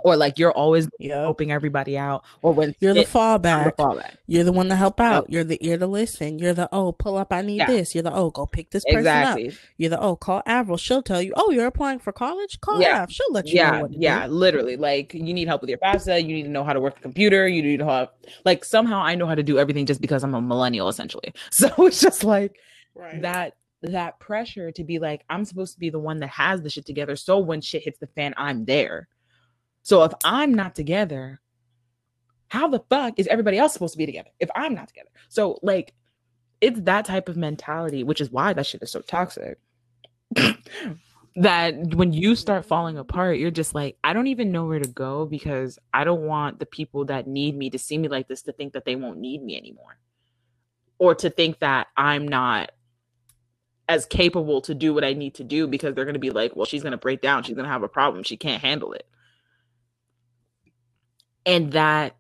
Or 0.05 0.16
like 0.16 0.38
you're 0.38 0.53
always 0.53 0.88
Yep. 0.98 1.16
helping 1.16 1.53
everybody 1.53 1.96
out. 1.98 2.24
Or 2.42 2.53
when 2.53 2.74
You're 2.80 2.94
the 2.94 3.01
it- 3.01 3.14
I'm 3.14 3.40
fallback. 3.40 3.76
the 3.76 3.82
fallback. 3.82 4.14
You're 4.26 4.44
the 4.44 4.53
one 4.53 4.68
to 4.68 4.76
help 4.76 5.01
out. 5.01 5.30
You're 5.30 5.44
the 5.44 5.59
ear 5.66 5.78
to 5.78 5.86
listen. 5.86 6.38
You're 6.38 6.55
the 6.55 6.68
oh, 6.72 6.92
pull 6.92 7.16
up. 7.16 7.32
I 7.32 7.42
need 7.42 7.57
Yeah. 7.59 7.66
this. 7.66 7.94
You're 7.94 8.03
the 8.03 8.12
oh, 8.14 8.30
go 8.30 8.46
pick 8.46 8.70
this 8.70 8.84
person 8.84 8.98
up. 9.07 9.38
Exactly. 9.38 9.53
You're 9.76 9.90
the 9.90 10.01
oh, 10.01 10.16
call 10.16 10.42
Avril. 10.46 10.76
She'll 10.76 11.03
tell 11.03 11.20
you. 11.22 11.32
Oh, 11.36 11.51
you're 11.51 11.66
applying 11.66 11.98
for 11.98 12.12
college. 12.12 12.61
Call 12.61 12.80
Yeah. 12.80 13.03
Av. 13.03 13.12
She'll 13.12 13.32
let 13.32 13.46
you 13.48 13.57
know 13.57 13.61
yeah 13.61 13.86
yeah 13.90 14.26
do. 14.26 14.32
literally 14.32 14.76
like 14.76 15.12
you 15.14 15.34
need 15.34 15.48
help 15.48 15.61
with 15.61 15.70
your 15.70 15.78
FAFSA 15.78 16.20
you 16.20 16.34
need 16.34 16.42
to 16.44 16.48
know 16.48 16.64
how 16.64 16.72
to 16.72 16.80
work 16.80 16.96
a 16.98 17.01
computer 17.01 17.46
you 17.48 17.62
need 17.62 17.78
to 17.78 17.84
know 17.84 17.90
how 17.90 18.09
like 18.44 18.64
somehow 18.64 19.01
i 19.03 19.14
know 19.14 19.26
how 19.26 19.34
to 19.34 19.42
do 19.42 19.59
everything 19.59 19.84
just 19.86 20.01
because 20.01 20.22
i'm 20.24 20.34
a 20.34 20.40
millennial 20.40 20.88
essentially 20.88 21.32
so 21.51 21.68
it's 21.86 22.01
just 22.01 22.24
like 22.24 22.57
Right. 22.94 23.20
that 23.22 23.55
that 23.82 24.18
pressure 24.18 24.70
to 24.72 24.84
be 24.84 24.98
like 24.98 25.24
i'm 25.30 25.44
supposed 25.44 25.74
to 25.74 25.80
be 25.80 25.90
the 25.90 25.98
one 25.98 26.18
that 26.20 26.28
has 26.28 26.62
the 26.62 26.70
shit 26.70 26.86
together 26.86 27.16
so 27.16 27.38
when 27.38 27.61
shit 27.61 27.82
hits 27.82 27.98
the 27.98 28.07
fan 28.09 28.34
i'm 28.36 28.64
there 28.64 29.09
so 29.83 30.03
if 30.05 30.12
i'm 30.24 30.55
not 30.55 30.74
together 30.74 31.41
how 32.51 32.66
the 32.66 32.83
fuck 32.91 33.14
is 33.16 33.26
everybody 33.28 33.59
else 33.59 33.72
supposed 33.72 33.95
to 33.95 33.99
be 33.99 34.07
together 34.07 34.31
if 34.41 34.51
i'm 34.55 34.74
not 34.74 34.89
together? 34.89 35.09
So 35.28 35.59
like 35.62 35.95
it's 36.61 36.81
that 36.83 37.07
type 37.07 37.28
of 37.28 37.37
mentality 37.37 38.05
which 38.05 38.20
is 38.20 38.31
why 38.31 38.53
that 38.53 38.66
shit 38.66 38.83
is 38.83 38.91
so 38.91 39.01
toxic. 39.01 39.59
That 41.37 41.95
when 41.95 42.12
you 42.12 42.35
start 42.35 42.66
falling 42.66 42.99
apart 42.99 43.39
you're 43.39 43.53
just 43.53 43.72
like 43.72 43.97
i 44.03 44.12
don't 44.12 44.26
even 44.26 44.51
know 44.51 44.66
where 44.66 44.81
to 44.81 44.89
go 44.89 45.26
because 45.26 45.78
i 45.95 46.03
don't 46.03 46.22
want 46.22 46.59
the 46.59 46.66
people 46.66 47.05
that 47.05 47.28
need 47.28 47.57
me 47.57 47.70
to 47.70 47.78
see 47.78 47.97
me 47.99 48.09
like 48.09 48.26
this 48.26 48.43
to 48.43 48.53
think 48.53 48.72
that 48.72 48.85
they 48.85 48.97
won't 48.97 49.20
need 49.20 49.41
me 49.41 49.57
anymore. 49.57 49.97
Or 50.99 51.14
to 51.14 51.31
think 51.31 51.61
that 51.61 51.87
i'm 51.97 52.26
not 52.26 52.72
as 53.89 54.07
capable 54.07 54.61
to 54.62 54.74
do 54.74 54.93
what 54.93 55.05
i 55.05 55.12
need 55.12 55.37
to 55.37 55.45
do 55.45 55.68
because 55.68 55.95
they're 55.95 56.05
going 56.05 56.14
to 56.14 56.18
be 56.20 56.31
like 56.31 56.57
well 56.57 56.66
she's 56.66 56.83
going 56.83 56.93
to 56.93 56.99
break 56.99 57.20
down. 57.20 57.45
She's 57.45 57.55
going 57.55 57.66
to 57.66 57.72
have 57.72 57.85
a 57.85 57.89
problem. 57.89 58.24
She 58.24 58.37
can't 58.37 58.61
handle 58.61 58.93
it 58.93 59.07
and 61.51 61.72
that 61.72 62.16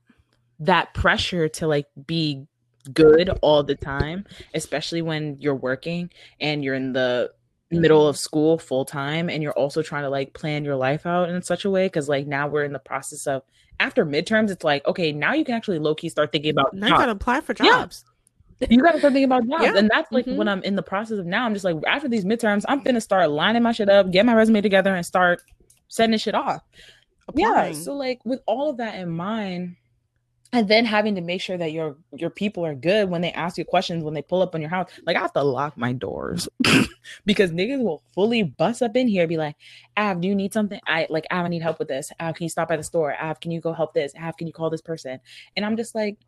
that 0.58 0.92
pressure 0.94 1.48
to 1.48 1.66
like 1.66 1.86
be 2.06 2.44
good 2.92 3.28
all 3.42 3.62
the 3.62 3.74
time 3.74 4.24
especially 4.54 5.02
when 5.02 5.36
you're 5.40 5.54
working 5.54 6.10
and 6.40 6.64
you're 6.64 6.74
in 6.74 6.92
the 6.92 7.30
middle 7.70 8.08
of 8.08 8.16
school 8.16 8.58
full 8.58 8.84
time 8.84 9.30
and 9.30 9.42
you're 9.42 9.52
also 9.52 9.80
trying 9.82 10.02
to 10.02 10.08
like 10.08 10.32
plan 10.34 10.64
your 10.64 10.74
life 10.76 11.06
out 11.06 11.28
in 11.28 11.40
such 11.42 11.64
a 11.64 11.70
way 11.70 11.86
because 11.86 12.08
like 12.08 12.26
now 12.26 12.48
we're 12.48 12.64
in 12.64 12.72
the 12.72 12.78
process 12.80 13.26
of 13.26 13.42
after 13.78 14.04
midterms 14.04 14.50
it's 14.50 14.64
like 14.64 14.84
okay 14.86 15.12
now 15.12 15.32
you 15.34 15.44
can 15.44 15.54
actually 15.54 15.78
low-key 15.78 16.08
start 16.08 16.32
thinking 16.32 16.50
about 16.50 16.74
now 16.74 16.88
you 16.88 16.92
gotta 16.94 17.12
apply 17.12 17.40
for 17.40 17.54
jobs. 17.54 17.68
Yeah. 17.68 18.66
jobs. 18.66 18.72
you 18.72 18.82
gotta 18.82 18.98
start 18.98 19.12
thinking 19.12 19.24
about 19.32 19.46
jobs 19.46 19.62
Yeah. 19.62 19.76
and 19.76 19.88
that's 19.90 20.10
like 20.10 20.26
Mhm. 20.26 20.36
what 20.36 20.48
i'm 20.48 20.62
in 20.64 20.74
the 20.74 20.82
process 20.82 21.18
of 21.18 21.26
now 21.26 21.44
i'm 21.46 21.52
just 21.54 21.64
like 21.64 21.76
after 21.86 22.08
these 22.08 22.24
midterms 22.24 22.64
i'm 22.68 22.80
gonna 22.82 23.00
start 23.00 23.30
lining 23.30 23.62
my 23.62 23.72
shit 23.72 23.88
up 23.88 24.10
get 24.10 24.26
my 24.26 24.34
resume 24.34 24.60
together 24.62 24.94
and 24.94 25.06
start 25.06 25.40
sending 25.88 26.18
shit 26.18 26.34
off 26.34 26.62
yeah 27.36 27.72
so 27.72 27.94
like 27.94 28.20
with 28.24 28.40
all 28.46 28.70
of 28.70 28.76
that 28.78 28.94
in 28.96 29.10
mind 29.10 29.76
and 30.52 30.68
then 30.68 30.84
having 30.84 31.14
to 31.14 31.20
make 31.20 31.40
sure 31.40 31.56
that 31.56 31.72
your 31.72 31.96
your 32.12 32.30
people 32.30 32.64
are 32.66 32.74
good 32.74 33.08
when 33.08 33.20
they 33.20 33.32
ask 33.32 33.56
you 33.56 33.64
questions 33.64 34.02
when 34.02 34.14
they 34.14 34.22
pull 34.22 34.42
up 34.42 34.54
on 34.54 34.60
your 34.60 34.70
house 34.70 34.90
like 35.06 35.16
i 35.16 35.20
have 35.20 35.32
to 35.32 35.42
lock 35.42 35.76
my 35.76 35.92
doors 35.92 36.48
because 37.24 37.50
niggas 37.52 37.80
will 37.80 38.02
fully 38.14 38.42
bust 38.42 38.82
up 38.82 38.96
in 38.96 39.06
here 39.08 39.22
and 39.22 39.28
be 39.28 39.36
like 39.36 39.56
av 39.96 40.20
do 40.20 40.28
you 40.28 40.34
need 40.34 40.52
something 40.52 40.80
i 40.86 41.06
like 41.08 41.26
av 41.30 41.44
i 41.44 41.48
need 41.48 41.62
help 41.62 41.78
with 41.78 41.88
this 41.88 42.12
av 42.20 42.34
can 42.34 42.44
you 42.44 42.50
stop 42.50 42.68
by 42.68 42.76
the 42.76 42.82
store 42.82 43.14
av 43.20 43.38
can 43.40 43.50
you 43.50 43.60
go 43.60 43.72
help 43.72 43.94
this 43.94 44.12
av 44.20 44.36
can 44.36 44.46
you 44.46 44.52
call 44.52 44.70
this 44.70 44.82
person 44.82 45.20
and 45.56 45.64
i'm 45.64 45.76
just 45.76 45.94
like 45.94 46.18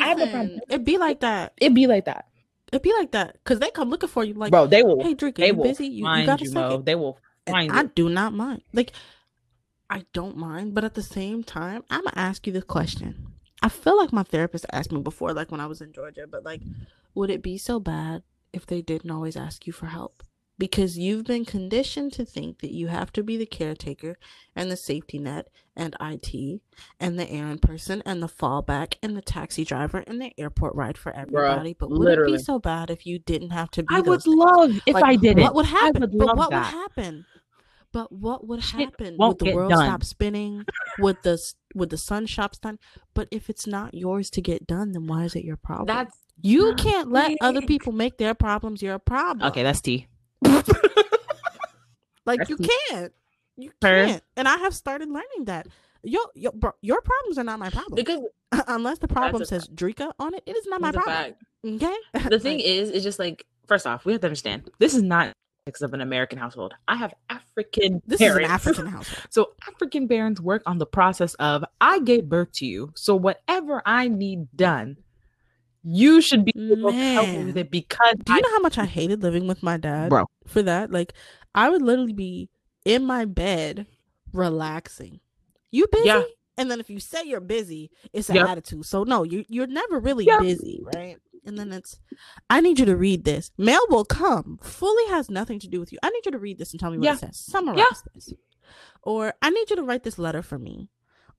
I 0.00 0.06
have 0.06 0.18
no 0.18 0.28
problem. 0.28 0.60
It'd 0.68 0.84
be 0.84 0.98
like 0.98 1.20
that. 1.20 1.52
it'd 1.60 1.74
be 1.74 1.88
like 1.88 2.04
that 2.04 2.26
It'd 2.72 2.82
be 2.82 2.92
like 2.96 3.10
that 3.12 3.32
because 3.32 3.58
they 3.58 3.70
come 3.70 3.90
looking 3.90 4.08
for 4.08 4.22
you. 4.22 4.34
Like, 4.34 4.52
bro 4.52 4.66
they 4.66 4.82
will 4.82 5.02
hey, 5.02 5.16
are 5.20 5.30
they 5.32 5.48
you 5.48 5.54
will 5.54 5.64
busy? 5.64 5.86
You, 5.86 6.08
you 6.08 6.26
got 6.26 6.40
a 6.40 6.44
you, 6.44 6.52
Mo. 6.52 6.70
second? 6.70 6.86
they 6.86 6.94
will 6.94 7.18
I 7.48 7.62
you. 7.62 7.90
do 7.94 8.08
not 8.08 8.32
mind. 8.32 8.62
Like, 8.72 8.92
I 9.90 10.04
don't 10.12 10.36
mind, 10.36 10.74
but 10.74 10.84
at 10.84 10.94
the 10.94 11.02
same 11.02 11.42
time, 11.42 11.82
I'm 11.90 12.04
gonna 12.04 12.12
ask 12.16 12.46
you 12.46 12.52
this 12.52 12.64
question. 12.64 13.26
I 13.62 13.68
feel 13.68 13.96
like 13.98 14.12
my 14.12 14.22
therapist 14.22 14.64
asked 14.72 14.92
me 14.92 15.00
before, 15.02 15.32
like 15.34 15.50
when 15.50 15.60
I 15.60 15.66
was 15.66 15.80
in 15.80 15.92
Georgia, 15.92 16.26
but 16.30 16.44
like, 16.44 16.62
would 17.14 17.28
it 17.28 17.42
be 17.42 17.58
so 17.58 17.80
bad 17.80 18.22
if 18.52 18.64
they 18.66 18.80
didn't 18.82 19.10
always 19.10 19.36
ask 19.36 19.66
you 19.66 19.72
for 19.72 19.86
help 19.86 20.22
because 20.58 20.98
you've 20.98 21.24
been 21.24 21.44
conditioned 21.44 22.12
to 22.12 22.24
think 22.24 22.60
that 22.60 22.72
you 22.72 22.86
have 22.88 23.10
to 23.12 23.22
be 23.22 23.36
the 23.36 23.46
caretaker 23.46 24.16
and 24.54 24.70
the 24.70 24.76
safety 24.76 25.18
net 25.18 25.48
and 25.74 25.96
IT 26.00 26.60
and 27.00 27.18
the 27.18 27.28
errand 27.30 27.62
person 27.62 28.02
and 28.04 28.22
the 28.22 28.28
fallback 28.28 28.94
and 29.02 29.16
the 29.16 29.22
taxi 29.22 29.64
driver 29.64 30.04
and 30.06 30.20
the 30.20 30.32
airport 30.38 30.74
ride 30.74 30.98
for 30.98 31.12
everybody. 31.16 31.74
but 31.78 31.88
would 31.90 31.98
literally. 31.98 32.34
it 32.34 32.36
be 32.38 32.42
so 32.42 32.58
bad 32.58 32.90
if 32.90 33.06
you 33.06 33.18
didn't 33.18 33.50
have 33.50 33.70
to 33.70 33.82
be 33.82 33.94
I 33.94 34.00
would 34.00 34.22
things? 34.22 34.36
love 34.36 34.80
if 34.86 34.94
Like, 34.94 35.04
I 35.04 35.16
did 35.16 35.38
it. 35.38 35.42
What 35.42 35.54
would 35.54 35.66
happen? 35.66 36.02
would 36.02 36.18
but 36.18 36.36
what 36.36 36.50
that. 36.50 36.72
would 36.72 36.80
happen? 36.80 37.24
But 37.92 38.12
what 38.12 38.46
would 38.46 38.62
Shit 38.62 38.80
happen? 38.80 39.16
won't 39.18 39.40
Would 39.40 39.48
the 39.48 39.54
world 39.54 39.70
done. 39.70 39.84
stop 39.86 40.04
spinning? 40.04 40.64
Would 40.98 41.18
the 41.22 41.32
s- 41.32 41.54
would 41.74 41.90
the 41.90 41.96
sun 41.98 42.26
stop 42.28 42.58
done? 42.60 42.78
But 43.14 43.26
if 43.30 43.50
it's 43.50 43.66
not 43.66 43.94
yours 43.94 44.30
to 44.30 44.40
get 44.40 44.66
done, 44.66 44.92
then 44.92 45.06
why 45.08 45.24
is 45.24 45.34
it 45.34 45.44
your 45.44 45.56
problem? 45.56 45.86
That's 45.88 46.16
you 46.42 46.74
can't 46.76 47.10
let 47.10 47.32
other 47.40 47.60
people 47.62 47.92
make 47.92 48.16
their 48.18 48.34
problems 48.34 48.80
your 48.82 48.98
problem. 48.98 49.48
okay. 49.48 49.62
That's 49.62 49.80
T. 49.80 50.06
like 52.26 52.38
that's 52.38 52.50
you 52.50 52.56
me. 52.58 52.68
can't, 52.88 53.12
you 53.56 53.70
Her. 53.82 54.06
can't. 54.06 54.22
And 54.36 54.46
I 54.48 54.56
have 54.58 54.74
started 54.74 55.08
learning 55.08 55.44
that 55.46 55.66
your 56.02 56.22
your 56.34 56.52
bro, 56.52 56.72
your 56.82 57.00
problems 57.02 57.38
are 57.38 57.44
not 57.44 57.58
my 57.58 57.70
problem. 57.70 57.94
Because 57.96 58.20
Unless 58.68 58.98
the 58.98 59.08
problem 59.08 59.42
a 59.42 59.46
says 59.46 59.68
Drika 59.68 60.12
on 60.18 60.34
it, 60.34 60.42
it 60.46 60.56
is 60.56 60.66
not 60.66 60.80
my 60.80 60.92
problem. 60.92 61.14
fact. 61.14 61.42
Okay. 61.64 61.96
the 62.28 62.40
thing 62.40 62.58
Like, 62.58 62.66
is, 62.66 62.90
it's 62.90 63.04
just 63.04 63.18
like 63.18 63.44
first 63.66 63.86
off, 63.86 64.04
we 64.04 64.12
have 64.12 64.20
to 64.22 64.26
understand 64.26 64.70
this 64.78 64.94
is 64.94 65.02
not 65.02 65.26
because 65.26 65.34
of 65.66 65.94
an 65.94 66.00
American 66.00 66.38
household. 66.38 66.74
I 66.88 66.96
have 66.96 67.14
African 67.28 68.02
this 68.06 68.20
is 68.20 68.34
an. 68.34 68.44
African 68.44 68.86
household. 68.96 69.26
So 69.30 69.50
African 69.68 70.08
parents 70.08 70.40
work 70.40 70.62
on 70.66 70.78
the 70.78 70.86
process 70.86 71.34
of 71.34 71.64
I 71.80 72.00
gave 72.00 72.28
birth 72.28 72.52
to 72.54 72.66
you, 72.66 72.92
so 72.96 73.14
whatever 73.14 73.82
I 73.86 74.08
need 74.08 74.48
done, 74.56 74.96
you 75.82 76.20
should 76.20 76.44
be 76.44 76.52
able 76.72 76.90
to 76.90 76.96
help 76.96 77.28
me 77.28 77.44
with 77.44 77.56
it 77.56 77.70
because 77.70 78.14
Do 78.24 78.32
you 78.32 78.38
I, 78.38 78.40
know 78.40 78.50
how 78.50 78.60
much 78.60 78.78
I 78.78 78.84
hated 78.86 79.22
living 79.22 79.46
with 79.46 79.62
my 79.62 79.76
dad? 79.76 80.08
bro. 80.08 80.26
for 80.46 80.62
that. 80.62 80.90
Like 80.90 81.12
I 81.54 81.68
would 81.68 81.82
literally 81.82 82.12
be 82.14 82.48
in 82.84 83.04
my 83.04 83.24
bed 83.26 83.86
relaxing. 84.32 85.20
You 85.70 85.86
busy? 85.92 86.06
Yeah. 86.06 86.22
And 86.60 86.70
then 86.70 86.78
if 86.78 86.90
you 86.90 87.00
say 87.00 87.24
you're 87.24 87.40
busy, 87.40 87.90
it's 88.12 88.28
an 88.28 88.36
Yep. 88.36 88.48
attitude. 88.48 88.84
So 88.84 89.02
no, 89.04 89.22
you 89.22 89.44
you're 89.48 89.66
never 89.66 89.98
really 89.98 90.26
Yep. 90.26 90.40
busy, 90.40 90.80
right? 90.84 91.16
And 91.46 91.58
then 91.58 91.72
it's 91.72 91.98
I 92.50 92.60
need 92.60 92.78
you 92.78 92.84
to 92.84 92.96
read 92.96 93.24
this. 93.24 93.50
Mail 93.56 93.80
will 93.88 94.04
come. 94.04 94.58
Fully 94.62 95.06
has 95.08 95.30
nothing 95.30 95.58
to 95.60 95.68
do 95.68 95.80
with 95.80 95.90
you. 95.90 95.98
I 96.02 96.10
need 96.10 96.26
you 96.26 96.32
to 96.32 96.38
read 96.38 96.58
this 96.58 96.72
and 96.72 96.78
tell 96.80 96.90
me 96.90 96.98
what 96.98 97.04
Yeah. 97.06 97.14
it 97.14 97.20
says. 97.20 97.38
Summarize 97.38 98.04
this. 98.14 98.34
Or 99.02 99.32
I 99.40 99.48
need 99.48 99.70
you 99.70 99.76
to 99.76 99.82
write 99.82 100.02
this 100.02 100.18
letter 100.18 100.42
for 100.42 100.58
me. 100.58 100.90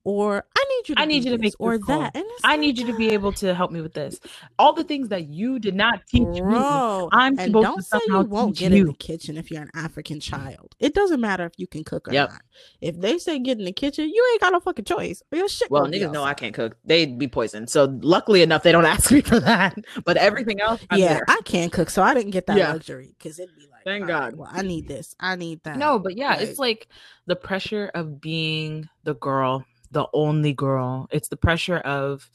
Or 0.04 0.44
I 0.58 0.66
need 0.70 0.90
you 0.90 0.96
to 0.96 1.02
I 1.02 1.06
need 1.06 1.24
you 1.24 1.32
to 1.32 1.38
make 1.38 1.54
or 1.60 1.78
that. 1.78 2.12
And 2.16 2.26
I 2.44 2.52
like, 2.52 2.60
need 2.62 2.78
you 2.80 2.86
to 2.86 2.94
be 2.94 3.10
able 3.14 3.34
to 3.34 3.54
help 3.54 3.72
me 3.72 3.82
with 3.82 3.94
this. 3.94 4.20
All 4.58 4.74
the 4.74 4.84
things 4.84 5.10
that 5.10 5.28
you 5.28 5.60
did 5.60 5.76
not 5.76 6.00
teach 6.08 6.42
me. 6.44 6.66
I'm 7.12 7.38
and 7.38 7.48
supposed 7.48 7.66
don't 7.66 7.78
to 7.78 7.84
say 7.84 8.00
you 8.08 8.26
won't 8.26 8.58
get 8.58 8.74
in 8.74 8.86
the 8.88 8.94
kitchen 8.94 9.38
if 9.38 9.52
you're 9.52 9.62
an 9.62 9.70
African 9.76 10.20
child. 10.20 10.76
It 10.80 10.96
doesn't 10.96 11.22
matter 11.22 11.46
if 11.46 11.54
you 11.58 11.68
can 11.68 11.84
cook 11.84 12.08
or 12.08 12.14
Yep. 12.14 12.30
not. 12.32 12.42
If 12.82 13.00
they 13.00 13.20
say 13.20 13.38
get 13.40 13.60
in 13.60 13.66
the 13.66 13.72
kitchen, 13.74 14.10
you 14.10 14.28
ain't 14.32 14.42
got 14.42 14.54
no 14.54 14.60
fucking 14.60 14.86
choice. 14.86 15.22
Or 15.32 15.38
your 15.38 15.48
shit. 15.48 15.70
Well, 15.70 15.84
gonna 15.84 16.10
know 16.10 16.24
I 16.24 16.34
can't 16.34 16.54
cook. 16.54 16.78
They'd 16.84 17.20
be 17.20 17.28
poisoned. 17.28 17.70
So 17.70 17.98
luckily 18.02 18.42
enough, 18.42 18.64
they 18.64 18.72
don't 18.72 18.86
ask 18.96 19.12
me 19.12 19.22
for 19.22 19.40
that. 19.40 19.76
But 20.04 20.18
everything 20.18 20.60
else, 20.62 20.84
I'm 20.90 21.00
yeah, 21.00 21.14
there. 21.16 21.26
I 21.28 21.42
can't 21.46 21.72
cook, 21.72 21.90
so 21.90 22.02
I 22.02 22.14
didn't 22.14 22.32
get 22.32 22.48
that 22.48 22.58
Yeah. 22.58 22.74
luxury 22.74 23.14
because 23.18 23.40
it'd 23.40 23.56
be 23.56 23.68
like, 23.72 23.86
Thank 23.86 24.04
all 24.04 24.08
right, 24.08 24.32
God. 24.32 24.38
well, 24.38 24.50
I 24.52 24.62
need 24.64 24.88
this. 24.88 25.16
I 25.20 25.36
need 25.36 25.62
that. 25.64 25.78
No, 25.78 26.00
but 26.00 26.18
yeah, 26.18 26.36
it's 26.40 26.60
like 26.60 26.88
the 27.28 27.36
pressure 27.36 27.92
of 27.94 28.20
being 28.20 28.90
the 29.04 29.16
girl, 29.16 29.66
the 29.92 30.08
only 30.14 30.54
girl. 30.54 31.08
It's 31.12 31.28
the 31.30 31.38
pressure 31.38 31.78
of 31.80 32.30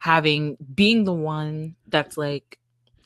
having 0.00 0.56
being 0.74 1.04
the 1.04 1.12
one 1.14 1.74
that's 1.88 2.16
like 2.16 2.58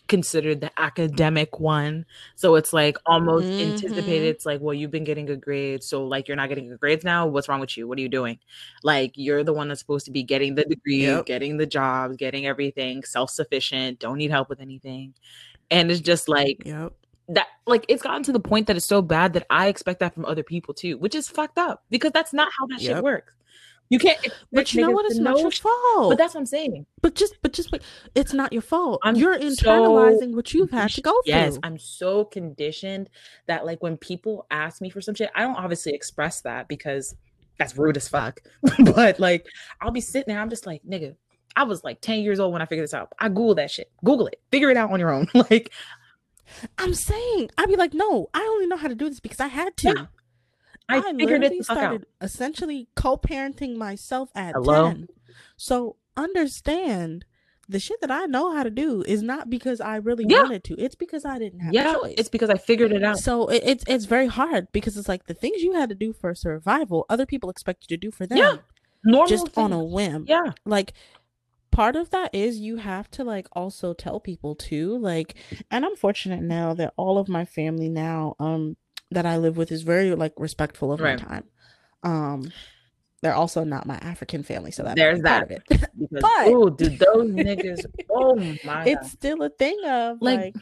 considered 0.08 0.60
the 0.60 0.70
academic 0.78 1.58
one. 1.58 2.04
So 2.34 2.54
it's 2.56 2.72
like 2.74 2.98
almost 3.06 3.48
anticipated. 3.58 4.26
Mhm. 4.26 4.30
It's 4.34 4.44
like, 4.44 4.60
well, 4.60 4.74
you've 4.74 4.90
been 4.90 5.04
getting 5.04 5.24
good 5.24 5.40
grades. 5.40 5.86
So 5.86 6.04
like 6.04 6.28
you're 6.28 6.36
not 6.36 6.50
getting 6.50 6.68
good 6.68 6.80
grades 6.80 7.04
now. 7.04 7.26
What's 7.26 7.48
wrong 7.48 7.60
with 7.60 7.76
you? 7.78 7.88
What 7.88 7.96
are 7.98 8.02
you 8.02 8.10
doing? 8.10 8.38
Like 8.82 9.12
you're 9.14 9.42
the 9.44 9.54
one 9.54 9.68
that's 9.68 9.80
supposed 9.80 10.04
to 10.06 10.10
be 10.10 10.22
getting 10.22 10.54
the 10.54 10.64
degree, 10.64 11.02
Yep. 11.04 11.26
getting 11.26 11.56
the 11.56 11.64
jobs, 11.66 12.16
getting 12.16 12.46
everything, 12.46 13.02
self-sufficient, 13.04 14.00
don't 14.00 14.18
need 14.18 14.30
help 14.30 14.50
with 14.50 14.60
anything. 14.60 15.14
And 15.70 15.90
it's 15.90 16.00
just 16.00 16.28
like 16.28 16.62
Yep. 16.66 16.92
that 17.28 17.46
like 17.66 17.86
it's 17.88 18.02
gotten 18.02 18.22
to 18.24 18.32
the 18.32 18.40
point 18.40 18.66
that 18.66 18.76
it's 18.76 18.84
so 18.84 19.00
bad 19.00 19.32
that 19.32 19.46
I 19.48 19.68
expect 19.68 20.00
that 20.00 20.12
from 20.12 20.26
other 20.26 20.42
people 20.42 20.74
too, 20.74 20.98
which 20.98 21.14
is 21.14 21.26
fucked 21.28 21.56
up 21.56 21.84
because 21.88 22.10
that's 22.12 22.34
not 22.34 22.48
how 22.58 22.66
that 22.66 22.80
shit 22.82 22.96
Yep. 22.96 23.04
works. 23.04 23.32
You 23.92 23.98
can't 23.98 24.18
But 24.50 24.72
you 24.72 24.80
know 24.80 24.90
what? 24.90 25.04
It's 25.04 25.18
not 25.18 25.34
know 25.34 25.40
your 25.40 25.50
fault. 25.50 26.08
But 26.08 26.16
that's 26.16 26.32
what 26.32 26.40
I'm 26.40 26.46
saying. 26.46 26.86
but 27.02 27.14
just, 27.14 27.36
but 27.42 27.52
just, 27.52 27.70
wait. 27.70 27.82
It's 28.14 28.32
not 28.32 28.50
your 28.50 28.62
fault. 28.62 29.00
I'm 29.02 29.16
You're 29.16 29.38
so 29.38 29.46
internalizing 29.46 30.32
what 30.34 30.54
you've 30.54 30.70
had 30.70 30.88
to 30.92 31.02
go 31.02 31.12
through. 31.26 31.34
Yes, 31.34 31.58
I'm 31.62 31.78
so 31.78 32.24
conditioned 32.24 33.10
that 33.48 33.66
like 33.66 33.82
when 33.82 33.98
people 33.98 34.46
ask 34.50 34.80
me 34.80 34.88
for 34.88 35.02
some 35.02 35.14
shit, 35.14 35.28
I 35.34 35.42
don't 35.42 35.56
obviously 35.56 35.92
express 35.92 36.40
that 36.40 36.68
because 36.68 37.14
that's 37.58 37.76
rude 37.76 37.98
as 37.98 38.08
fuck. 38.08 38.40
but 38.94 39.20
like 39.20 39.46
I'll 39.82 39.90
be 39.90 40.00
sitting 40.00 40.32
there, 40.32 40.40
I'm 40.40 40.48
just 40.48 40.64
like, 40.66 40.80
nigga, 40.88 41.14
I 41.54 41.64
was 41.64 41.84
like 41.84 42.00
10 42.00 42.20
years 42.20 42.40
old 42.40 42.54
when 42.54 42.62
I 42.62 42.64
figured 42.64 42.84
this 42.84 42.94
out. 42.94 43.12
I 43.18 43.28
Google 43.28 43.56
that 43.56 43.70
shit. 43.70 43.92
Google 44.02 44.26
it. 44.26 44.40
Figure 44.50 44.70
it 44.70 44.78
out 44.78 44.90
on 44.90 45.00
your 45.00 45.12
own. 45.12 45.28
like 45.34 45.70
I'm 46.78 46.94
saying, 46.94 47.50
I'd 47.58 47.68
be 47.68 47.76
like, 47.76 47.92
no, 47.92 48.30
I 48.32 48.40
only 48.40 48.68
know 48.68 48.78
how 48.78 48.88
to 48.88 48.94
do 48.94 49.10
this 49.10 49.20
because 49.20 49.40
I 49.40 49.48
had 49.48 49.76
to. 49.76 49.94
Yeah. 49.94 50.06
I, 50.98 51.12
figured 51.12 51.42
it 51.44 51.52
literally 51.52 51.58
out. 51.58 51.64
started 51.64 52.06
essentially 52.20 52.88
co-parenting 52.96 53.76
myself 53.76 54.30
at 54.34 54.52
Hello? 54.54 54.84
10. 54.86 55.08
So 55.56 55.96
understand 56.16 57.24
the 57.68 57.78
shit 57.78 58.00
that 58.00 58.10
I 58.10 58.26
know 58.26 58.54
how 58.54 58.64
to 58.64 58.70
do 58.70 59.02
is 59.06 59.22
not 59.22 59.48
because 59.48 59.80
I 59.80 59.96
really 59.96 60.24
Yeah. 60.28 60.42
wanted 60.42 60.64
to. 60.64 60.74
It's 60.78 60.94
because 60.94 61.24
I 61.24 61.38
didn't 61.38 61.60
have 61.60 61.72
Yeah, 61.72 61.94
a 61.94 61.98
choice. 62.00 62.14
it's 62.18 62.28
because 62.28 62.50
I 62.50 62.58
figured 62.58 62.92
it 62.92 63.02
out. 63.02 63.18
so 63.18 63.46
it, 63.48 63.62
it's 63.64 63.84
it's 63.86 64.04
very 64.04 64.26
hard 64.26 64.68
because 64.72 64.96
it's 64.96 65.08
like 65.08 65.26
the 65.26 65.34
things 65.34 65.62
you 65.62 65.72
had 65.74 65.88
to 65.88 65.94
do 65.94 66.12
for 66.12 66.34
survival, 66.34 67.06
other 67.08 67.24
people 67.26 67.48
expect 67.50 67.84
you 67.88 67.96
to 67.96 68.00
do 68.00 68.10
for 68.10 68.26
them 68.26 68.38
Yeah, 68.38 68.56
Normal 69.04 69.28
just 69.28 69.56
on 69.56 69.72
a 69.72 69.82
whim. 69.82 70.24
Yeah. 70.28 70.52
Like 70.66 70.92
part 71.70 71.96
of 71.96 72.10
that 72.10 72.34
is 72.34 72.58
you 72.58 72.76
have 72.76 73.10
to 73.12 73.24
like 73.24 73.46
also 73.52 73.94
tell 73.94 74.20
people 74.20 74.54
too 74.54 74.94
like 74.98 75.34
and 75.70 75.86
i'm 75.86 75.96
fortunate 75.96 76.42
now 76.42 76.74
that 76.74 76.92
all 76.98 77.16
of 77.16 77.30
my 77.30 77.46
family 77.46 77.88
now 77.88 78.36
um 78.38 78.76
that 79.12 79.26
i 79.26 79.36
live 79.36 79.56
with 79.56 79.70
is 79.72 79.82
very 79.82 80.14
like 80.14 80.32
respectful 80.36 80.92
of 80.92 81.00
Right. 81.00 81.20
my 81.20 81.26
time 81.28 81.44
um 82.02 82.52
they're 83.20 83.34
also 83.34 83.62
not 83.64 83.86
my 83.86 83.96
african 83.96 84.42
family 84.42 84.70
so 84.72 84.82
that 84.82 84.96
There's 84.96 85.20
that. 85.22 85.48
part 85.48 85.50
of 85.50 85.50
it 85.50 85.62
Because 85.68 85.88
But- 86.22 86.46
oh, 86.48 86.68
dude, 86.70 86.98
those 86.98 87.30
niggas. 87.30 87.84
Oh 88.10 88.34
my 88.64 88.84
it's 88.86 89.02
god. 89.02 89.06
still 89.10 89.42
a 89.42 89.48
thing 89.50 89.78
of 89.84 90.18
Like- 90.20 90.40
like, 90.40 90.56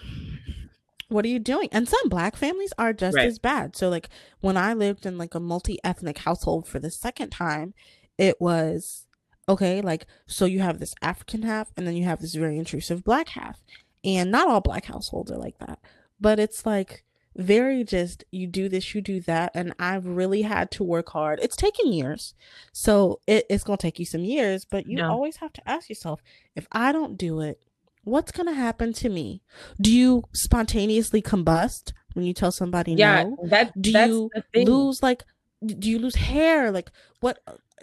what 1.09 1.25
are 1.25 1.29
you 1.29 1.39
doing 1.41 1.69
and 1.73 1.89
some 1.89 2.09
black 2.09 2.37
families 2.37 2.73
are 2.79 2.93
just 2.93 3.17
Right. 3.17 3.27
as 3.27 3.39
bad 3.39 3.75
so 3.77 3.89
like 3.89 4.09
when 4.41 4.57
i 4.57 4.75
lived 4.75 5.07
in 5.07 5.19
like 5.19 5.35
a 5.35 5.41
multi-ethnic 5.41 6.19
household 6.19 6.69
for 6.69 6.79
the 6.79 6.91
second 6.91 7.31
time 7.31 7.75
it 8.17 8.41
was 8.41 9.07
okay 9.49 9.81
like 9.81 10.07
so 10.27 10.45
you 10.45 10.61
have 10.61 10.79
this 10.79 10.95
african 11.03 11.43
half 11.43 11.73
and 11.77 11.85
then 11.87 11.97
you 11.97 12.05
have 12.05 12.21
this 12.21 12.35
very 12.37 12.59
intrusive 12.59 13.03
black 13.03 13.31
half 13.31 13.61
and 14.05 14.31
not 14.31 14.49
all 14.49 14.61
black 14.61 14.85
households 14.85 15.33
are 15.33 15.39
like 15.39 15.59
that 15.59 15.81
but 16.21 16.39
it's 16.39 16.65
like 16.65 17.03
very 17.37 17.85
just 17.85 18.25
you 18.33 18.47
do 18.47 18.69
this 18.69 18.95
you 18.95 19.01
do 19.01 19.21
that 19.21 19.53
and 19.55 19.73
i've 19.79 20.05
really 20.07 20.43
had 20.43 20.71
to 20.73 20.83
work 20.85 21.11
hard. 21.11 21.39
It's 21.43 21.57
taken 21.57 21.93
years. 21.93 22.35
So 22.73 23.21
it, 23.27 23.47
it's 23.49 23.65
going 23.65 23.77
to 23.79 23.83
take 23.83 23.99
you 23.99 24.05
some 24.07 24.25
years 24.25 24.65
but 24.65 24.87
you 24.87 24.99
Yeah. 24.99 25.09
always 25.09 25.37
have 25.37 25.53
to 25.55 25.69
ask 25.69 25.89
yourself 25.89 26.21
if 26.57 26.67
i 26.73 26.91
don't 26.93 27.17
do 27.17 27.41
it 27.41 27.63
what's 28.03 28.33
going 28.33 28.47
to 28.47 28.55
happen 28.55 28.95
to 28.95 29.11
me? 29.11 29.43
Do 29.81 29.93
you 29.93 30.25
spontaneously 30.33 31.21
combust 31.21 31.93
when 32.15 32.25
you 32.25 32.33
tell 32.33 32.51
somebody 32.51 32.95
Yeah, 32.95 33.25
no? 33.25 33.37
that 33.51 33.81
do 33.81 33.91
you 33.91 34.31
lose 34.55 35.03
like 35.03 35.23
do 35.65 35.91
you 35.91 35.99
lose 35.99 36.15
hair? 36.17 36.71
Like 36.73 36.91
what 37.21 37.39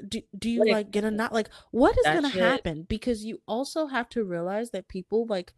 do, 0.09 0.19
do 0.37 0.49
you 0.49 0.61
Like, 0.61 0.71
like 0.73 0.91
get 0.91 1.03
a 1.03 1.11
knot? 1.11 1.33
Like 1.33 1.49
what 1.71 1.95
is 1.97 2.03
gonna 2.03 2.31
shit- 2.31 2.41
happen? 2.41 2.85
Because 2.89 3.23
you 3.23 3.39
also 3.47 3.85
have 3.87 4.09
to 4.09 4.23
realize 4.23 4.71
that 4.71 4.87
people 4.87 5.25
like 5.27 5.53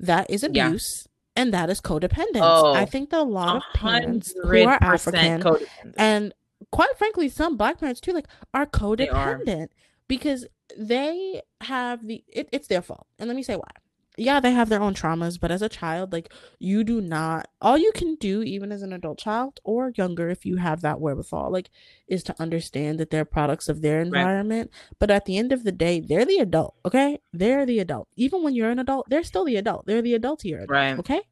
that 0.00 0.30
is 0.30 0.42
abuse 0.42 1.06
and 1.36 1.52
that 1.52 1.68
is 1.70 1.80
codependence 1.80 2.40
Oh, 2.42 2.72
i 2.74 2.84
think 2.84 3.10
that 3.10 3.20
a 3.20 3.22
lot 3.22 3.56
of 3.56 3.62
parents 3.74 4.32
who 4.32 4.64
are 4.66 4.78
african 4.80 5.40
codependent. 5.42 5.94
and 5.96 6.32
quite 6.70 6.96
frankly 6.96 7.28
some 7.28 7.56
black 7.56 7.78
parents 7.78 8.00
too 8.00 8.12
like 8.12 8.26
are 8.52 8.66
They 8.96 9.08
are. 9.08 9.38
codependent 9.38 9.68
because 10.08 10.46
they 10.78 11.42
have 11.62 12.06
the 12.06 12.24
it, 12.28 12.48
it's 12.52 12.68
their 12.68 12.82
fault 12.82 13.06
and 13.18 13.28
let 13.28 13.36
me 13.36 13.42
say 13.42 13.56
why 13.56 13.70
yeah 14.16 14.38
they 14.38 14.52
have 14.52 14.68
their 14.68 14.80
own 14.82 14.94
traumas 14.94 15.40
but 15.40 15.50
as 15.50 15.60
a 15.62 15.68
child 15.68 16.12
like 16.12 16.32
you 16.58 16.84
do 16.84 17.00
not 17.00 17.48
all 17.60 17.76
you 17.76 17.90
can 17.92 18.14
do 18.16 18.42
even 18.42 18.70
as 18.70 18.82
an 18.82 18.92
adult 18.92 19.18
child 19.18 19.58
or 19.64 19.92
younger 19.96 20.28
if 20.30 20.46
you 20.46 20.56
have 20.56 20.80
that 20.82 21.00
wherewithal 21.00 21.50
like 21.50 21.68
is 22.06 22.22
to 22.22 22.34
understand 22.40 22.98
that 23.00 23.10
they're 23.10 23.24
products 23.24 23.68
of 23.68 23.80
their 23.82 24.00
environment. 24.00 24.70
But 24.98 25.10
at 25.10 25.24
the 25.24 25.36
end 25.38 25.52
of 25.52 25.64
the 25.64 25.72
day 25.72 26.00
they're 26.00 26.24
the 26.24 26.38
adult 26.38 26.76
okay? 26.84 27.18
They're 27.32 27.66
the 27.66 27.80
adult. 27.80 28.08
Even 28.14 28.42
when 28.42 28.54
you're 28.54 28.70
an 28.70 28.78
adult 28.78 29.08
they're 29.08 29.24
still 29.24 29.44
the 29.44 29.56
adult. 29.56 29.86
They're 29.86 30.02
the 30.02 30.14
adult 30.14 30.42
here 30.42 30.64
Right. 30.68 30.98
okay? 30.98 31.22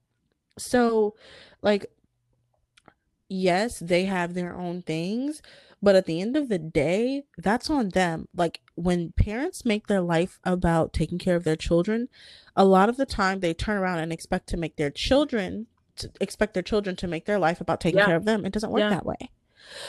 So 0.59 1.15
like 1.63 1.87
yes 3.29 3.79
they 3.79 4.05
have 4.05 4.35
their 4.35 4.55
own 4.55 4.83
things 4.83 5.41
but 5.83 5.97
at 5.97 6.07
the 6.07 6.21
end 6.21 6.37
of 6.37 6.49
the 6.49 6.59
day 6.59 7.25
that's 7.39 7.69
on 7.69 7.89
them. 7.89 8.29
Like 8.37 8.61
when 8.77 9.13
parents 9.13 9.65
make 9.65 9.89
their 9.89 10.01
life 10.01 10.39
about 10.45 10.93
taking 10.93 11.19
care 11.19 11.35
of 11.35 11.43
their 11.45 11.57
children 11.57 12.09
a 12.57 12.65
lot 12.65 12.89
of 12.89 12.97
the 12.97 13.07
time 13.07 13.41
they 13.41 13.55
turn 13.55 13.79
around 13.79 13.99
and 13.99 14.13
expect 14.13 14.49
to 14.49 14.57
make 14.57 14.77
their 14.77 14.91
children 14.91 15.67
to 15.97 16.11
expect 16.21 16.55
their 16.55 16.63
children 16.63 16.97
to 16.97 17.07
make 17.07 17.27
their 17.27 17.39
life 17.39 17.61
about 17.61 17.79
taking 17.81 17.99
Yeah. 17.99 18.07
care 18.07 18.17
of 18.17 18.25
them. 18.25 18.47
It 18.47 18.53
doesn't 18.53 18.71
work 18.71 18.81
Yeah. 18.81 18.91
that 18.91 19.05
way. 19.05 19.31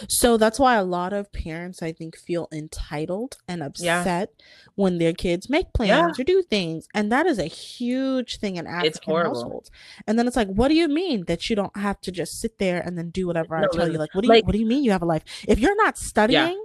So 0.08 0.38
that's 0.38 0.60
why 0.60 0.76
a 0.76 0.84
lot 0.84 1.14
of 1.14 1.32
parents, 1.32 1.82
I 1.82 1.94
think, 1.94 2.16
feel 2.18 2.48
entitled 2.52 3.38
and 3.48 3.60
Yeah. 3.80 4.00
upset 4.02 4.30
when 4.76 4.98
their 4.98 5.14
kids 5.14 5.50
make 5.50 5.74
plans 5.74 6.20
or 6.20 6.24
do 6.24 6.44
things. 6.44 6.88
And 6.94 7.12
that 7.12 7.26
is 7.26 7.40
a 7.40 7.46
huge 7.46 8.38
thing 8.38 8.58
in 8.58 8.68
African 8.68 9.16
households. 9.16 9.72
And 10.06 10.20
then 10.20 10.28
it's 10.28 10.36
like, 10.36 10.50
what 10.50 10.68
do 10.68 10.76
you 10.76 10.88
mean 10.88 11.24
that 11.28 11.50
you 11.50 11.56
don't 11.56 11.76
have 11.78 12.00
to 12.02 12.12
just 12.12 12.40
sit 12.40 12.60
there 12.60 12.80
and 12.82 12.98
then 12.98 13.10
do 13.10 13.26
whatever 13.26 13.56
I 13.56 13.62
No, 13.62 13.68
tell 13.70 13.92
you? 13.92 13.98
Like, 13.98 14.14
what 14.14 14.22
do 14.22 14.28
you 14.28 14.34
like- 14.34 14.46
what 14.46 14.52
do 14.54 14.60
you 14.60 14.66
mean 14.68 14.84
you 14.84 14.92
have 14.92 15.02
a 15.02 15.06
life? 15.06 15.24
If 15.48 15.58
you're 15.58 15.76
not 15.78 15.98
studying 15.98 16.62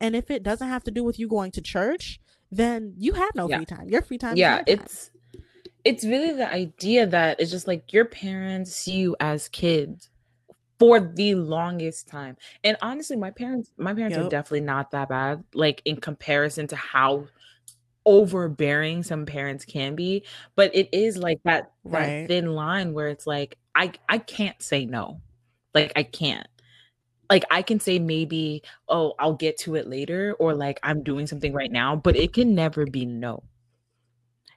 and 0.00 0.14
if 0.14 0.30
it 0.30 0.42
doesn't 0.42 0.68
have 0.68 0.84
to 0.84 0.90
do 0.90 1.02
with 1.02 1.18
you 1.18 1.28
going 1.28 1.50
to 1.52 1.60
church, 1.62 2.20
then 2.50 2.94
you 2.98 3.14
have 3.14 3.34
no 3.34 3.48
Yeah. 3.48 3.56
free 3.56 3.66
time. 3.66 3.88
Your 3.88 4.02
free 4.02 4.18
time 4.18 4.34
is 4.34 4.38
yeah 4.38 4.62
your 4.66 4.76
time. 4.76 4.86
It's 5.84 6.04
really 6.04 6.32
the 6.32 6.50
idea 6.50 7.06
that 7.06 7.40
it's 7.40 7.50
just 7.50 7.66
like 7.66 7.92
your 7.92 8.04
parents 8.04 8.74
see 8.74 8.92
you 8.92 9.16
as 9.20 9.48
kids 9.48 10.10
for 10.78 11.00
the 11.00 11.34
longest 11.34 12.08
time. 12.08 12.36
And 12.64 12.76
honestly 12.82 13.16
my 13.16 13.30
parents 13.30 13.70
my 13.76 13.94
parents 13.94 14.16
are 14.16 14.28
definitely 14.28 14.62
not 14.62 14.90
that 14.92 15.08
bad 15.08 15.44
like 15.54 15.82
in 15.84 15.96
comparison 15.96 16.66
to 16.68 16.76
how 16.76 17.26
overbearing 18.04 19.02
some 19.02 19.26
parents 19.26 19.64
can 19.64 19.94
be. 19.94 20.24
But 20.56 20.74
it 20.74 20.88
is 20.92 21.16
like 21.16 21.40
that 21.44 21.72
that 21.84 22.28
thin 22.28 22.54
line 22.54 22.92
where 22.94 23.08
it's 23.08 23.26
like 23.26 23.58
i 23.74 23.92
i 24.08 24.18
can't 24.18 24.60
say 24.62 24.84
no. 24.84 25.20
Like 25.74 25.92
i 25.96 26.02
can't. 26.02 26.46
Like 27.30 27.44
i 27.50 27.62
can 27.62 27.80
say 27.80 27.98
maybe 27.98 28.62
oh 28.88 29.14
i'll 29.18 29.34
get 29.34 29.58
to 29.60 29.74
it 29.76 29.88
later 29.88 30.34
or 30.38 30.54
like 30.54 30.78
i'm 30.82 31.02
doing 31.02 31.26
something 31.26 31.52
right 31.52 31.72
now 31.72 31.96
but 31.96 32.14
it 32.14 32.34
can 32.34 32.54
never 32.54 32.84
be 32.84 33.06
no 33.06 33.42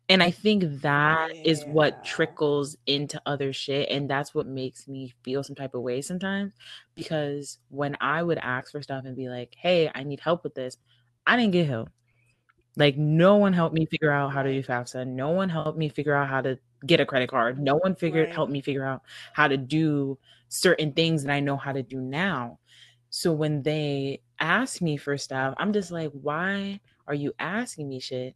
and 0.09 0.21
I 0.23 0.31
think 0.31 0.63
oh, 0.63 0.77
that 0.81 1.33
is 1.43 1.65
Yeah. 1.65 1.73
what 1.73 2.03
trickles 2.03 2.77
into 2.87 3.21
other 3.25 3.53
shit. 3.53 3.89
And 3.89 4.09
that's 4.09 4.33
what 4.35 4.47
makes 4.47 4.87
me 4.87 5.13
feel 5.23 5.43
some 5.43 5.55
type 5.55 5.73
of 5.73 5.81
way 5.81 6.01
sometimes. 6.01 6.53
Because 6.95 7.59
when 7.69 7.97
I 8.01 8.23
would 8.23 8.37
ask 8.39 8.71
for 8.71 8.81
stuff 8.81 9.05
and 9.05 9.15
be 9.15 9.29
like, 9.29 9.55
hey, 9.57 9.91
I 9.95 10.03
need 10.03 10.19
help 10.19 10.43
with 10.43 10.55
this, 10.55 10.77
I 11.25 11.37
didn't 11.37 11.53
get 11.53 11.67
help. 11.67 11.89
Like, 12.77 12.97
no 12.97 13.37
one 13.37 13.53
helped 13.53 13.73
me 13.75 13.85
figure 13.85 14.11
out 14.11 14.33
how 14.33 14.43
to 14.43 14.51
do 14.51 14.61
FAFSA. 14.63 15.07
No 15.07 15.29
one 15.29 15.49
helped 15.49 15.77
me 15.77 15.89
figure 15.89 16.13
out 16.15 16.27
how 16.29 16.41
to 16.41 16.59
get 16.85 16.99
a 16.99 17.05
credit 17.05 17.29
card. 17.29 17.59
No 17.59 17.75
one 17.77 17.95
figured 17.95 18.29
Right. 18.29 18.33
helped 18.33 18.51
me 18.51 18.61
figure 18.61 18.85
out 18.85 19.01
how 19.33 19.47
to 19.47 19.57
do 19.57 20.17
certain 20.49 20.91
things 20.93 21.23
that 21.23 21.31
I 21.33 21.39
know 21.39 21.57
how 21.57 21.71
to 21.71 21.83
do 21.83 22.01
now. 22.01 22.59
So 23.09 23.31
when 23.31 23.63
they 23.63 24.21
ask 24.39 24.81
me 24.81 24.97
for 24.97 25.17
stuff, 25.17 25.53
I'm 25.57 25.71
just 25.73 25.91
like, 25.91 26.11
why 26.11 26.81
are 27.07 27.13
you 27.15 27.33
asking 27.39 27.87
me 27.89 27.99
shit 27.99 28.35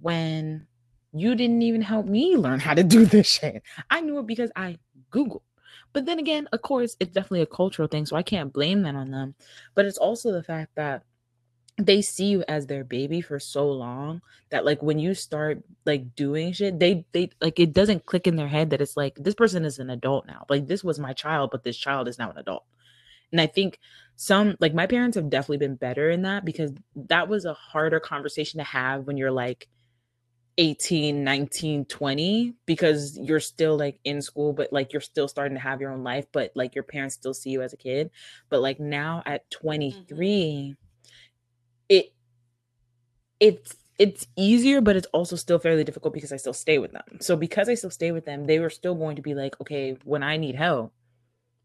when 0.00 0.66
you 1.12 1.34
didn't 1.34 1.62
even 1.62 1.82
help 1.82 2.06
me 2.06 2.36
learn 2.36 2.60
how 2.60 2.74
to 2.74 2.84
do 2.84 3.04
this 3.06 3.26
shit. 3.26 3.62
I 3.90 4.00
knew 4.00 4.18
it 4.18 4.26
because 4.26 4.50
I 4.56 4.78
Googled. 5.12 5.42
But 5.92 6.06
then 6.06 6.18
again, 6.18 6.48
of 6.52 6.62
course, 6.62 6.96
it's 7.00 7.12
definitely 7.12 7.42
a 7.42 7.46
cultural 7.46 7.88
thing, 7.88 8.06
so 8.06 8.16
I 8.16 8.22
can't 8.22 8.52
blame 8.52 8.82
that 8.82 8.94
on 8.94 9.10
them. 9.10 9.34
But 9.74 9.86
it's 9.86 9.98
also 9.98 10.30
the 10.30 10.42
fact 10.42 10.74
that 10.76 11.02
they 11.78 12.02
see 12.02 12.26
you 12.26 12.44
as 12.46 12.66
their 12.66 12.84
baby 12.84 13.20
for 13.20 13.38
so 13.38 13.70
long 13.70 14.20
that 14.50 14.64
like 14.64 14.82
when 14.82 14.98
you 14.98 15.14
start 15.14 15.62
like 15.86 16.14
doing 16.14 16.52
shit, 16.52 16.78
they 16.78 17.04
they 17.12 17.30
like 17.40 17.58
it 17.58 17.72
doesn't 17.72 18.06
click 18.06 18.26
in 18.26 18.36
their 18.36 18.48
head 18.48 18.70
that 18.70 18.80
it's 18.80 18.96
like 18.96 19.16
this 19.16 19.34
person 19.34 19.64
is 19.64 19.78
an 19.78 19.90
adult 19.90 20.26
now. 20.26 20.44
Like 20.48 20.66
this 20.66 20.84
was 20.84 20.98
my 20.98 21.12
child, 21.12 21.50
but 21.50 21.64
this 21.64 21.76
child 21.76 22.06
is 22.06 22.18
now 22.18 22.30
an 22.30 22.38
adult. 22.38 22.64
And 23.32 23.40
I 23.40 23.46
think 23.46 23.78
some 24.16 24.56
like 24.60 24.74
my 24.74 24.86
parents 24.86 25.16
have 25.16 25.30
definitely 25.30 25.58
been 25.58 25.76
better 25.76 26.10
in 26.10 26.22
that 26.22 26.44
because 26.44 26.72
that 26.94 27.28
was 27.28 27.44
a 27.44 27.54
harder 27.54 28.00
conversation 28.00 28.58
to 28.58 28.64
have 28.64 29.06
when 29.06 29.16
you're 29.16 29.30
like 29.30 29.68
18 30.60 31.24
19 31.24 31.86
20 31.86 32.54
because 32.66 33.18
you're 33.18 33.40
still 33.40 33.78
like 33.78 33.98
in 34.04 34.20
school 34.20 34.52
but 34.52 34.70
like 34.74 34.92
you're 34.92 35.00
still 35.00 35.26
starting 35.26 35.56
to 35.56 35.60
have 35.60 35.80
your 35.80 35.90
own 35.90 36.04
life 36.04 36.26
but 36.32 36.52
like 36.54 36.74
your 36.74 36.84
parents 36.84 37.14
still 37.14 37.32
see 37.32 37.48
you 37.48 37.62
as 37.62 37.72
a 37.72 37.78
kid. 37.78 38.10
But 38.50 38.60
like 38.60 38.78
now 38.78 39.22
at 39.24 39.50
mm-hmm. 39.50 39.66
23 39.68 40.76
it 41.88 42.12
it's 43.40 43.74
it's 43.98 44.26
easier 44.36 44.82
but 44.82 44.96
it's 44.96 45.06
also 45.14 45.34
still 45.34 45.58
fairly 45.58 45.82
difficult 45.82 46.12
because 46.12 46.30
I 46.30 46.36
still 46.36 46.52
stay 46.52 46.78
with 46.78 46.92
them. 46.92 47.20
So 47.20 47.36
because 47.36 47.70
I 47.70 47.74
still 47.74 47.90
stay 47.90 48.12
with 48.12 48.26
them 48.26 48.44
they 48.44 48.58
were 48.58 48.70
still 48.70 48.94
going 48.94 49.16
to 49.16 49.22
be 49.22 49.34
like 49.34 49.58
okay 49.62 49.96
when 50.04 50.22
I 50.22 50.36
need 50.36 50.56
help 50.56 50.92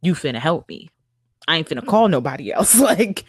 you 0.01 0.13
finna 0.13 0.39
help 0.39 0.69
me. 0.69 0.89
I 1.49 1.57
ain't 1.57 1.67
finna 1.67 1.79
mm-hmm. 1.79 1.89
call 1.89 2.07
nobody 2.07 2.53
else. 2.53 2.79
Like 2.79 3.25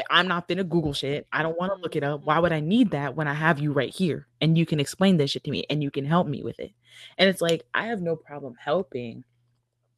Eh, 0.00 0.04
I'm 0.10 0.28
not 0.28 0.48
gonna 0.48 0.64
Google 0.64 0.92
shit. 0.92 1.26
I 1.32 1.42
don't 1.42 1.58
want 1.58 1.72
to 1.72 1.80
look 1.80 1.96
it 1.96 2.02
up. 2.02 2.20
Mm-hmm. 2.20 2.26
Why 2.26 2.38
would 2.38 2.52
I 2.52 2.60
need 2.60 2.90
that 2.90 3.16
when 3.16 3.28
I 3.28 3.34
have 3.34 3.58
you 3.58 3.72
right 3.72 3.94
here 3.94 4.26
and 4.40 4.56
you 4.56 4.66
can 4.66 4.80
explain 4.80 5.16
this 5.16 5.30
shit 5.30 5.44
to 5.44 5.50
me 5.50 5.64
and 5.70 5.82
you 5.82 5.90
can 5.90 6.04
help 6.04 6.26
me 6.26 6.42
with 6.42 6.58
it? 6.58 6.72
And 7.18 7.28
it's 7.28 7.40
like, 7.40 7.64
I 7.74 7.86
have 7.86 8.00
no 8.00 8.16
problem 8.16 8.54
helping 8.58 9.24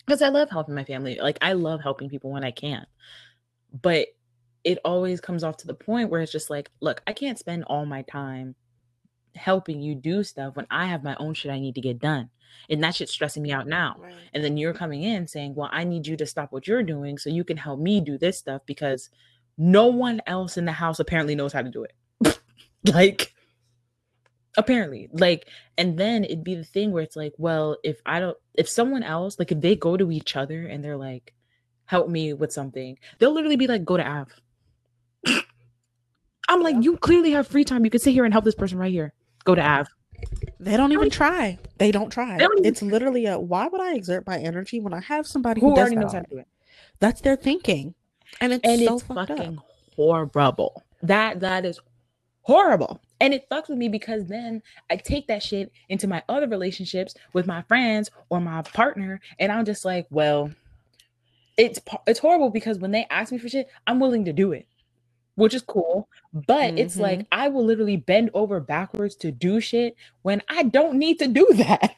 because 0.04 0.22
I 0.22 0.28
love 0.28 0.50
helping 0.50 0.74
my 0.74 0.84
family. 0.84 1.18
Like, 1.20 1.38
I 1.40 1.52
love 1.52 1.80
helping 1.80 2.08
people 2.08 2.30
when 2.30 2.44
I 2.44 2.50
can. 2.50 2.86
But 3.80 4.08
it 4.64 4.78
always 4.84 5.20
comes 5.20 5.44
off 5.44 5.56
to 5.58 5.66
the 5.66 5.74
point 5.74 6.10
where 6.10 6.20
it's 6.20 6.32
just 6.32 6.50
like, 6.50 6.70
look, 6.80 7.02
I 7.06 7.12
can't 7.12 7.38
spend 7.38 7.64
all 7.64 7.86
my 7.86 8.02
time 8.02 8.54
helping 9.34 9.80
you 9.80 9.94
do 9.94 10.22
stuff 10.22 10.56
when 10.56 10.66
I 10.70 10.86
have 10.86 11.02
my 11.02 11.16
own 11.16 11.34
shit 11.34 11.50
I 11.50 11.58
need 11.58 11.74
to 11.76 11.80
get 11.80 11.98
done. 11.98 12.30
And 12.68 12.82
that 12.84 12.94
shit's 12.94 13.12
stressing 13.12 13.42
me 13.42 13.50
out 13.50 13.66
now. 13.66 13.96
Right. 13.98 14.14
And 14.34 14.44
then 14.44 14.56
you're 14.56 14.74
coming 14.74 15.02
in 15.02 15.26
saying, 15.26 15.54
Well, 15.54 15.70
I 15.72 15.84
need 15.84 16.06
you 16.06 16.16
to 16.18 16.26
stop 16.26 16.52
what 16.52 16.66
you're 16.66 16.82
doing 16.82 17.16
so 17.16 17.30
you 17.30 17.44
can 17.44 17.56
help 17.56 17.80
me 17.80 18.00
do 18.00 18.18
this 18.18 18.38
stuff 18.38 18.62
because 18.66 19.08
no 19.58 19.86
one 19.88 20.20
else 20.26 20.56
in 20.56 20.64
the 20.64 20.72
house 20.72 20.98
apparently 21.00 21.34
knows 21.34 21.52
how 21.52 21.62
to 21.62 21.70
do 21.70 21.84
it. 21.84 22.38
like, 22.92 23.32
apparently, 24.56 25.08
like, 25.12 25.48
and 25.78 25.98
then 25.98 26.24
it'd 26.24 26.44
be 26.44 26.54
the 26.54 26.64
thing 26.64 26.90
where 26.92 27.02
it's 27.02 27.16
like, 27.16 27.32
Well, 27.38 27.76
if 27.84 28.00
I 28.06 28.20
don't, 28.20 28.36
if 28.54 28.68
someone 28.68 29.02
else, 29.02 29.38
like, 29.38 29.52
if 29.52 29.60
they 29.60 29.76
go 29.76 29.96
to 29.96 30.10
each 30.10 30.36
other 30.36 30.66
and 30.66 30.84
they're 30.84 30.96
like, 30.96 31.34
Help 31.86 32.08
me 32.08 32.32
with 32.32 32.52
something, 32.52 32.98
they'll 33.18 33.34
literally 33.34 33.56
be 33.56 33.66
like, 33.66 33.84
Go 33.84 33.96
to 33.96 34.06
Av. 34.06 34.28
I'm 36.48 36.62
like. 36.62 36.76
You 36.82 36.96
clearly 36.96 37.30
have 37.32 37.46
free 37.46 37.64
time. 37.64 37.84
You 37.84 37.90
can 37.90 38.00
sit 38.00 38.12
here 38.12 38.24
and 38.24 38.34
help 38.34 38.44
this 38.44 38.54
person 38.54 38.78
right 38.78 38.92
here. 38.92 39.12
Go 39.44 39.54
to 39.54 39.62
Av. 39.62 39.88
They 40.60 40.76
don't 40.76 40.92
even 40.92 41.10
try. 41.10 41.58
They 41.78 41.90
don't 41.90 42.10
try. 42.10 42.38
They 42.38 42.44
don't 42.44 42.58
even- 42.58 42.66
it's 42.66 42.82
literally 42.82 43.26
a 43.26 43.38
why 43.38 43.66
would 43.66 43.80
I 43.80 43.94
exert 43.94 44.26
my 44.26 44.38
energy 44.38 44.80
when 44.80 44.94
I 44.94 45.00
have 45.00 45.26
somebody 45.26 45.60
Who 45.60 45.70
who, 45.70 45.76
already 45.76 45.96
knows 45.96 46.12
how 46.12 46.20
to 46.20 46.30
do 46.30 46.38
it. 46.38 46.46
That's 47.00 47.20
their 47.20 47.36
thinking. 47.36 47.94
And 48.40 48.52
it's 48.52 48.64
and 48.64 48.80
so 48.80 48.94
it's 48.94 49.02
fucking 49.04 49.58
up. 49.58 49.66
horrible. 49.96 50.82
That 51.02 51.40
that 51.40 51.64
is 51.64 51.78
horrible. 52.42 53.00
And 53.20 53.32
it 53.32 53.48
fucks 53.50 53.68
with 53.68 53.78
me 53.78 53.88
because 53.88 54.26
then 54.26 54.62
I 54.90 54.96
take 54.96 55.28
that 55.28 55.42
shit 55.44 55.70
into 55.88 56.08
my 56.08 56.22
other 56.28 56.48
relationships 56.48 57.14
with 57.32 57.46
my 57.46 57.62
friends 57.62 58.10
or 58.30 58.40
my 58.40 58.62
partner, 58.62 59.20
and 59.38 59.52
I'm 59.52 59.64
just 59.64 59.84
like, 59.84 60.06
well, 60.10 60.50
it's 61.56 61.78
it's 62.06 62.18
horrible 62.18 62.50
because 62.50 62.78
when 62.78 62.90
they 62.90 63.06
ask 63.10 63.30
me 63.32 63.38
for 63.38 63.48
shit, 63.48 63.68
I'm 63.86 64.00
willing 64.00 64.24
to 64.24 64.32
do 64.32 64.52
it, 64.52 64.66
which 65.36 65.54
is 65.54 65.62
cool. 65.62 66.08
But 66.32 66.78
it's 66.78 66.94
Mm-hmm. 66.94 67.02
like 67.02 67.26
I 67.30 67.48
will 67.48 67.64
literally 67.64 67.96
bend 67.96 68.30
over 68.34 68.58
backwards 68.58 69.14
to 69.16 69.30
do 69.30 69.60
shit 69.60 69.94
when 70.22 70.42
I 70.48 70.64
don't 70.64 70.94
need 70.98 71.18
to 71.20 71.28
do 71.28 71.46
that. 71.54 71.94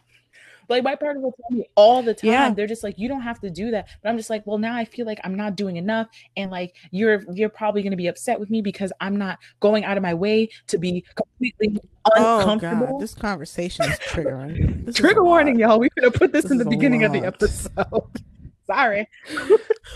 Like 0.69 0.83
my 0.83 0.95
partner 0.97 1.21
will 1.21 1.33
tell 1.33 1.57
me 1.57 1.67
all 1.75 2.03
the 2.03 2.15
time. 2.15 2.31
Yeah. 2.31 2.51
They're 2.55 2.67
just 2.67 2.83
like, 2.83 2.99
you 2.99 3.09
don't 3.09 3.23
have 3.23 3.41
to 3.41 3.51
do 3.51 3.71
that. 3.73 3.89
But 4.03 4.09
I'm 4.11 4.17
just 4.17 4.31
like, 4.31 4.47
well, 4.47 4.59
now 4.59 4.77
I 4.77 4.85
feel 4.85 5.07
like 5.07 5.21
I'm 5.25 5.35
not 5.35 5.57
doing 5.57 5.77
enough. 5.77 6.09
And 6.37 6.51
like 6.51 6.75
you're 6.91 7.23
you're 7.33 7.49
probably 7.49 7.83
gonna 7.83 7.97
be 7.97 8.07
upset 8.07 8.39
with 8.41 8.51
me 8.51 8.63
because 8.63 8.93
I'm 9.01 9.17
not 9.17 9.39
going 9.61 9.85
out 9.85 9.97
of 9.97 10.03
my 10.03 10.15
way 10.15 10.49
to 10.69 10.79
be 10.79 11.05
completely 11.15 11.81
uncomfortable. 12.15 12.87
Oh 12.87 12.91
god, 12.93 13.01
this 13.01 13.15
conversation 13.15 13.85
is 13.91 13.99
triggering. 14.01 14.85
This 14.85 14.97
is 14.97 15.01
Trigger 15.01 15.25
warning, 15.25 15.59
lot. 15.59 15.69
y'all. 15.71 15.81
We're 15.81 15.89
gonna 15.99 16.11
put 16.11 16.33
this, 16.33 16.43
This 16.45 16.53
in 16.53 16.59
the 16.59 16.65
is 16.65 16.69
beginning 16.71 17.05
of 17.05 17.13
the 17.13 17.25
episode. 17.25 17.71
Sorry. 18.67 19.07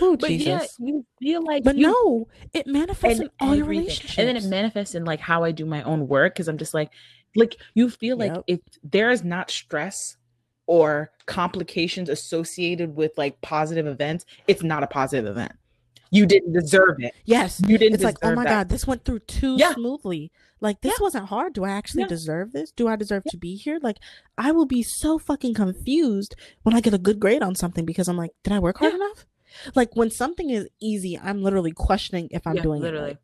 Oh 0.01 0.15
But 0.19 0.31
yeah, 0.31 0.59
Jesus. 0.59 0.75
you 0.79 1.05
feel 1.19 1.43
like 1.43 1.63
But 1.63 1.75
you 1.77 1.87
no, 1.87 2.27
it 2.53 2.67
manifests 2.67 3.19
in 3.19 3.29
all 3.39 3.55
your 3.55 3.65
relationships. 3.65 4.17
And 4.19 4.27
then 4.27 4.35
it 4.37 4.43
manifests 4.45 4.93
in 4.95 5.05
like 5.05 5.19
how 5.19 5.43
I 5.43 5.51
do 5.51 5.65
my 5.65 5.81
own 5.83 6.07
work 6.07 6.35
because 6.35 6.47
I'm 6.47 6.57
just 6.59 6.73
like, 6.75 6.91
like 7.35 7.55
you 7.73 7.89
feel 7.89 8.15
like 8.17 8.33
Yep. 8.33 8.43
if 8.47 8.59
there 8.83 9.09
is 9.09 9.23
not 9.23 9.49
stress 9.49 10.17
or 10.69 11.09
complications 11.25 12.09
associated 12.09 12.95
with 12.95 13.11
like 13.17 13.41
positive 13.41 13.87
events, 13.87 14.23
it's 14.47 14.61
not 14.61 14.83
a 14.83 14.87
positive 14.87 15.25
event. 15.25 15.51
You 16.11 16.27
didn't 16.27 16.53
deserve 16.53 16.97
it. 16.99 17.13
yes. 17.25 17.59
You 17.67 17.79
didn't 17.79 17.95
It's 17.95 18.03
like, 18.03 18.17
oh 18.21 18.35
my 18.35 18.43
that. 18.43 18.49
god, 18.49 18.69
this 18.69 18.85
went 18.85 19.03
through 19.03 19.19
too 19.19 19.55
Yeah. 19.57 19.73
smoothly. 19.73 20.31
Like 20.61 20.81
this 20.81 20.99
wasn't 20.99 21.25
hard. 21.27 21.53
Do 21.53 21.63
I 21.63 21.69
actually 21.71 22.03
Yeah. 22.03 22.07
deserve 22.09 22.51
this? 22.51 22.71
Do 22.71 22.87
I 22.87 22.95
deserve 22.95 23.23
to 23.31 23.37
be 23.37 23.55
here? 23.55 23.79
Like 23.81 23.97
I 24.37 24.51
will 24.51 24.67
be 24.67 24.83
so 24.83 25.17
fucking 25.17 25.55
confused 25.55 26.35
when 26.61 26.75
I 26.75 26.81
get 26.81 26.93
a 26.93 26.99
good 26.99 27.19
grade 27.19 27.41
on 27.41 27.55
something 27.55 27.83
because 27.85 28.07
I'm 28.07 28.17
like, 28.17 28.31
did 28.43 28.53
I 28.53 28.59
work 28.59 28.77
hard 28.77 28.93
Yeah. 28.93 28.97
enough? 28.97 29.25
Like 29.73 29.95
when 29.95 30.11
something 30.11 30.51
is 30.51 30.67
easy, 30.79 31.17
I'm 31.17 31.41
literally 31.41 31.71
questioning 31.71 32.27
if 32.29 32.45
I'm 32.45 32.57
Yeah, 32.57 32.61
doing 32.63 32.81
it 32.81 32.83
literally. 32.85 33.17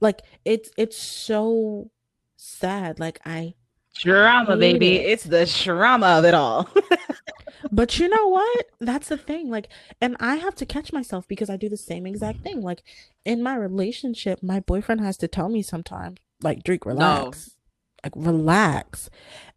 Like 0.00 0.22
it's 0.46 0.70
it's 0.78 0.96
so 0.96 1.90
sad. 2.36 2.98
Like 2.98 3.20
I 3.26 3.54
Drama, 4.00 4.56
baby. 4.56 4.96
It's 4.96 5.24
the 5.24 5.46
drama 5.64 6.06
of 6.18 6.24
it 6.24 6.34
all. 6.34 6.68
But 7.72 7.98
you 7.98 8.08
know 8.08 8.28
what? 8.28 8.66
That's 8.78 9.08
the 9.08 9.16
thing. 9.16 9.50
Like, 9.50 9.68
and 10.00 10.16
I 10.20 10.36
have 10.36 10.54
to 10.56 10.66
catch 10.66 10.92
myself 10.92 11.26
because 11.26 11.50
I 11.50 11.56
do 11.56 11.68
the 11.68 11.76
same 11.76 12.06
exact 12.06 12.40
thing. 12.42 12.60
Like, 12.60 12.82
in 13.24 13.42
my 13.42 13.56
relationship, 13.56 14.40
my 14.40 14.60
boyfriend 14.60 15.00
has 15.00 15.16
to 15.18 15.28
tell 15.28 15.48
me 15.48 15.62
sometimes, 15.62 16.18
like, 16.42 16.62
Drake, 16.62 16.86
relax. 16.86 17.56
Like, 18.04 18.12
relax. 18.14 19.10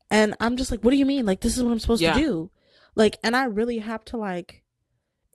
And 0.10 0.36
I'm 0.40 0.58
just 0.58 0.72
like, 0.72 0.82
what 0.84 0.90
do 0.92 0.98
you 0.98 1.06
mean? 1.06 1.26
Like, 1.28 1.42
this 1.42 1.56
is 1.56 1.62
what 1.64 1.72
I'm 1.72 1.78
supposed 1.80 2.02
Yeah. 2.02 2.14
to 2.14 2.20
do. 2.20 2.52
Like, 2.96 3.18
and 3.24 3.36
I 3.36 3.44
really 3.46 3.78
have 3.78 4.04
to 4.06 4.18
like 4.18 4.64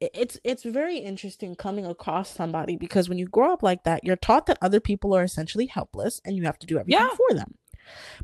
it's 0.00 0.38
it's 0.42 0.64
very 0.64 0.98
interesting 0.98 1.54
coming 1.54 1.86
across 1.86 2.28
somebody 2.28 2.76
because 2.76 3.08
when 3.08 3.16
you 3.18 3.26
grow 3.28 3.52
up 3.52 3.62
like 3.62 3.84
that, 3.84 4.02
you're 4.02 4.16
taught 4.16 4.46
that 4.46 4.58
other 4.60 4.80
people 4.80 5.14
are 5.14 5.22
essentially 5.22 5.66
helpless 5.66 6.20
and 6.24 6.36
you 6.36 6.42
have 6.42 6.58
to 6.58 6.66
do 6.66 6.78
everything 6.78 7.00
Yeah. 7.00 7.14
for 7.14 7.34
them. 7.36 7.54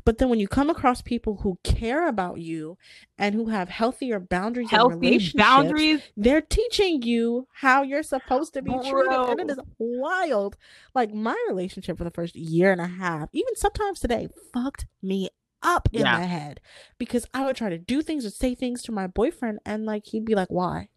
But 0.05 0.17
then 0.17 0.29
when 0.29 0.39
you 0.39 0.47
come 0.47 0.69
across 0.69 1.01
people 1.01 1.37
who 1.37 1.57
care 1.63 2.07
about 2.07 2.39
you 2.39 2.77
and 3.17 3.35
who 3.35 3.47
have 3.49 3.69
healthier 3.69 4.19
boundaries 4.19 4.69
Healthy 4.69 5.31
boundaries. 5.35 6.01
they're 6.17 6.41
teaching 6.41 7.01
you 7.03 7.47
how 7.53 7.83
you're 7.83 8.03
supposed 8.03 8.53
to 8.53 8.61
be 8.61 8.71
treated 8.71 9.11
and 9.29 9.39
it 9.39 9.49
is 9.51 9.59
wild 9.77 10.57
like 10.95 11.13
my 11.13 11.37
relationship 11.47 11.97
for 11.97 12.03
the 12.03 12.11
first 12.11 12.35
year 12.35 12.71
and 12.71 12.81
a 12.81 12.87
half 12.87 13.29
even 13.33 13.55
sometimes 13.55 13.99
today 13.99 14.27
fucked 14.53 14.85
me 15.01 15.29
up 15.63 15.87
in 15.93 16.01
Yeah. 16.01 16.17
my 16.17 16.23
head 16.23 16.59
because 16.97 17.27
i 17.33 17.45
would 17.45 17.55
try 17.55 17.69
to 17.69 17.77
do 17.77 18.01
things 18.01 18.25
or 18.25 18.31
say 18.31 18.55
things 18.55 18.81
to 18.83 18.91
my 18.91 19.05
boyfriend 19.05 19.59
and 19.65 19.85
like 19.85 20.07
he'd 20.07 20.25
be 20.25 20.33
like 20.35 20.49
why 20.49 20.89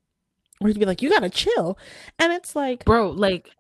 or 0.60 0.68
he'd 0.68 0.78
be 0.78 0.86
like 0.86 1.02
you 1.02 1.10
gotta 1.10 1.28
chill 1.28 1.76
and 2.18 2.32
it's 2.32 2.56
like 2.56 2.84
Bro, 2.86 3.10
like 3.10 3.50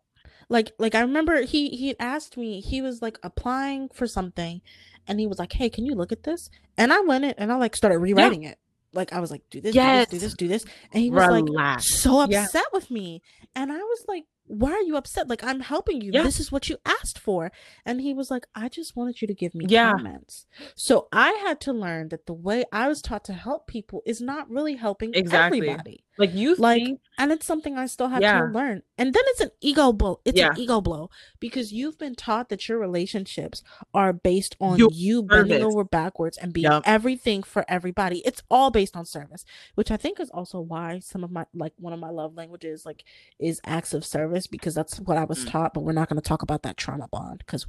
like 0.48 0.72
like 0.78 0.94
i 0.94 1.00
remember 1.00 1.42
he 1.42 1.70
he 1.70 1.94
asked 1.98 2.36
me 2.36 2.60
he 2.60 2.80
was 2.80 3.02
like 3.02 3.18
applying 3.22 3.88
for 3.90 4.06
something 4.06 4.62
and 5.06 5.20
he 5.20 5.26
was 5.26 5.38
like 5.38 5.52
hey 5.52 5.68
can 5.70 5.84
you 5.86 5.94
look 5.94 6.12
at 6.12 6.22
this 6.24 6.50
and 6.76 6.92
i 6.92 7.00
went 7.00 7.24
in 7.24 7.34
and 7.38 7.52
i 7.52 7.56
like 7.56 7.74
started 7.76 7.98
rewriting 7.98 8.42
it 8.42 8.58
like 8.92 9.12
i 9.12 9.20
was 9.20 9.30
like 9.30 9.42
do 9.50 9.60
this 9.60 9.74
Yes. 9.74 10.08
do 10.08 10.18
this 10.18 10.34
do 10.34 10.48
this 10.48 10.62
do 10.62 10.68
this 10.70 10.74
and 10.92 11.02
he 11.02 11.10
was 11.10 11.28
like 11.28 11.44
relax. 11.44 12.00
so 12.00 12.26
Yeah. 12.28 12.44
upset 12.44 12.66
with 12.72 12.90
me 12.90 13.22
and 13.54 13.72
i 13.72 13.78
was 13.78 14.04
like 14.08 14.24
why 14.46 14.70
are 14.72 14.82
you 14.82 14.96
upset 14.96 15.26
like 15.28 15.42
i'm 15.42 15.60
helping 15.60 16.02
you 16.02 16.10
Yeah. 16.12 16.22
this 16.22 16.38
is 16.38 16.52
what 16.52 16.68
you 16.68 16.76
asked 16.84 17.18
for 17.18 17.50
and 17.86 18.00
he 18.02 18.12
was 18.12 18.30
like 18.30 18.46
i 18.54 18.68
just 18.68 18.94
wanted 18.94 19.20
you 19.22 19.26
to 19.26 19.34
give 19.34 19.54
me 19.54 19.64
Yeah. 19.68 19.92
comments 19.92 20.46
so 20.76 21.08
i 21.12 21.30
had 21.46 21.60
to 21.62 21.72
learn 21.72 22.10
that 22.10 22.26
the 22.26 22.34
way 22.34 22.64
i 22.70 22.86
was 22.86 23.00
taught 23.00 23.24
to 23.24 23.32
help 23.32 23.66
people 23.66 24.02
is 24.04 24.20
not 24.20 24.48
really 24.50 24.76
helping 24.76 25.12
Exactly. 25.14 25.60
everybody 25.66 26.04
like 26.18 26.32
you 26.34 26.54
like 26.56 26.82
think 26.82 27.00
and 27.18 27.32
it's 27.32 27.44
something 27.46 27.76
i 27.76 27.86
still 27.86 28.08
have 28.08 28.22
Yeah. 28.22 28.40
to 28.40 28.46
learn 28.52 28.82
and 28.98 29.12
then 29.12 29.22
it's 29.28 29.40
an 29.40 29.50
ego 29.60 29.92
blow 29.92 30.20
it's 30.24 30.38
Yeah. 30.38 30.50
an 30.50 30.58
ego 30.60 30.80
blow 30.80 31.10
because 31.40 31.72
you've 31.72 31.98
been 31.98 32.14
taught 32.14 32.48
that 32.50 32.68
your 32.68 32.78
relationships 32.78 33.62
are 33.92 34.12
based 34.12 34.56
on 34.60 34.78
Your 34.78 34.90
you 34.92 35.22
bending 35.22 35.62
over 35.62 35.82
backwards 35.84 36.36
and 36.38 36.52
being 36.52 36.64
Yup. 36.70 36.82
everything 36.86 37.42
for 37.42 37.64
everybody 37.68 38.18
it's 38.24 38.42
all 38.50 38.70
based 38.70 38.96
on 38.96 39.04
service 39.04 39.44
which 39.74 39.90
i 39.90 39.96
think 39.96 40.20
is 40.20 40.30
also 40.30 40.60
why 40.60 40.98
some 41.00 41.24
of 41.24 41.30
my 41.30 41.46
like 41.54 41.72
one 41.78 41.92
of 41.92 41.98
my 41.98 42.10
love 42.10 42.34
languages 42.36 42.86
like 42.86 43.04
is 43.38 43.60
acts 43.64 43.92
of 43.92 44.04
service 44.04 44.46
because 44.46 44.74
that's 44.74 45.00
what 45.00 45.16
i 45.16 45.24
was 45.24 45.44
Mm. 45.44 45.50
taught 45.50 45.74
but 45.74 45.82
we're 45.82 45.92
not 45.92 46.08
going 46.08 46.20
to 46.20 46.28
talk 46.28 46.42
about 46.42 46.62
that 46.62 46.76
trauma 46.76 47.08
bond 47.10 47.38
because 47.44 47.66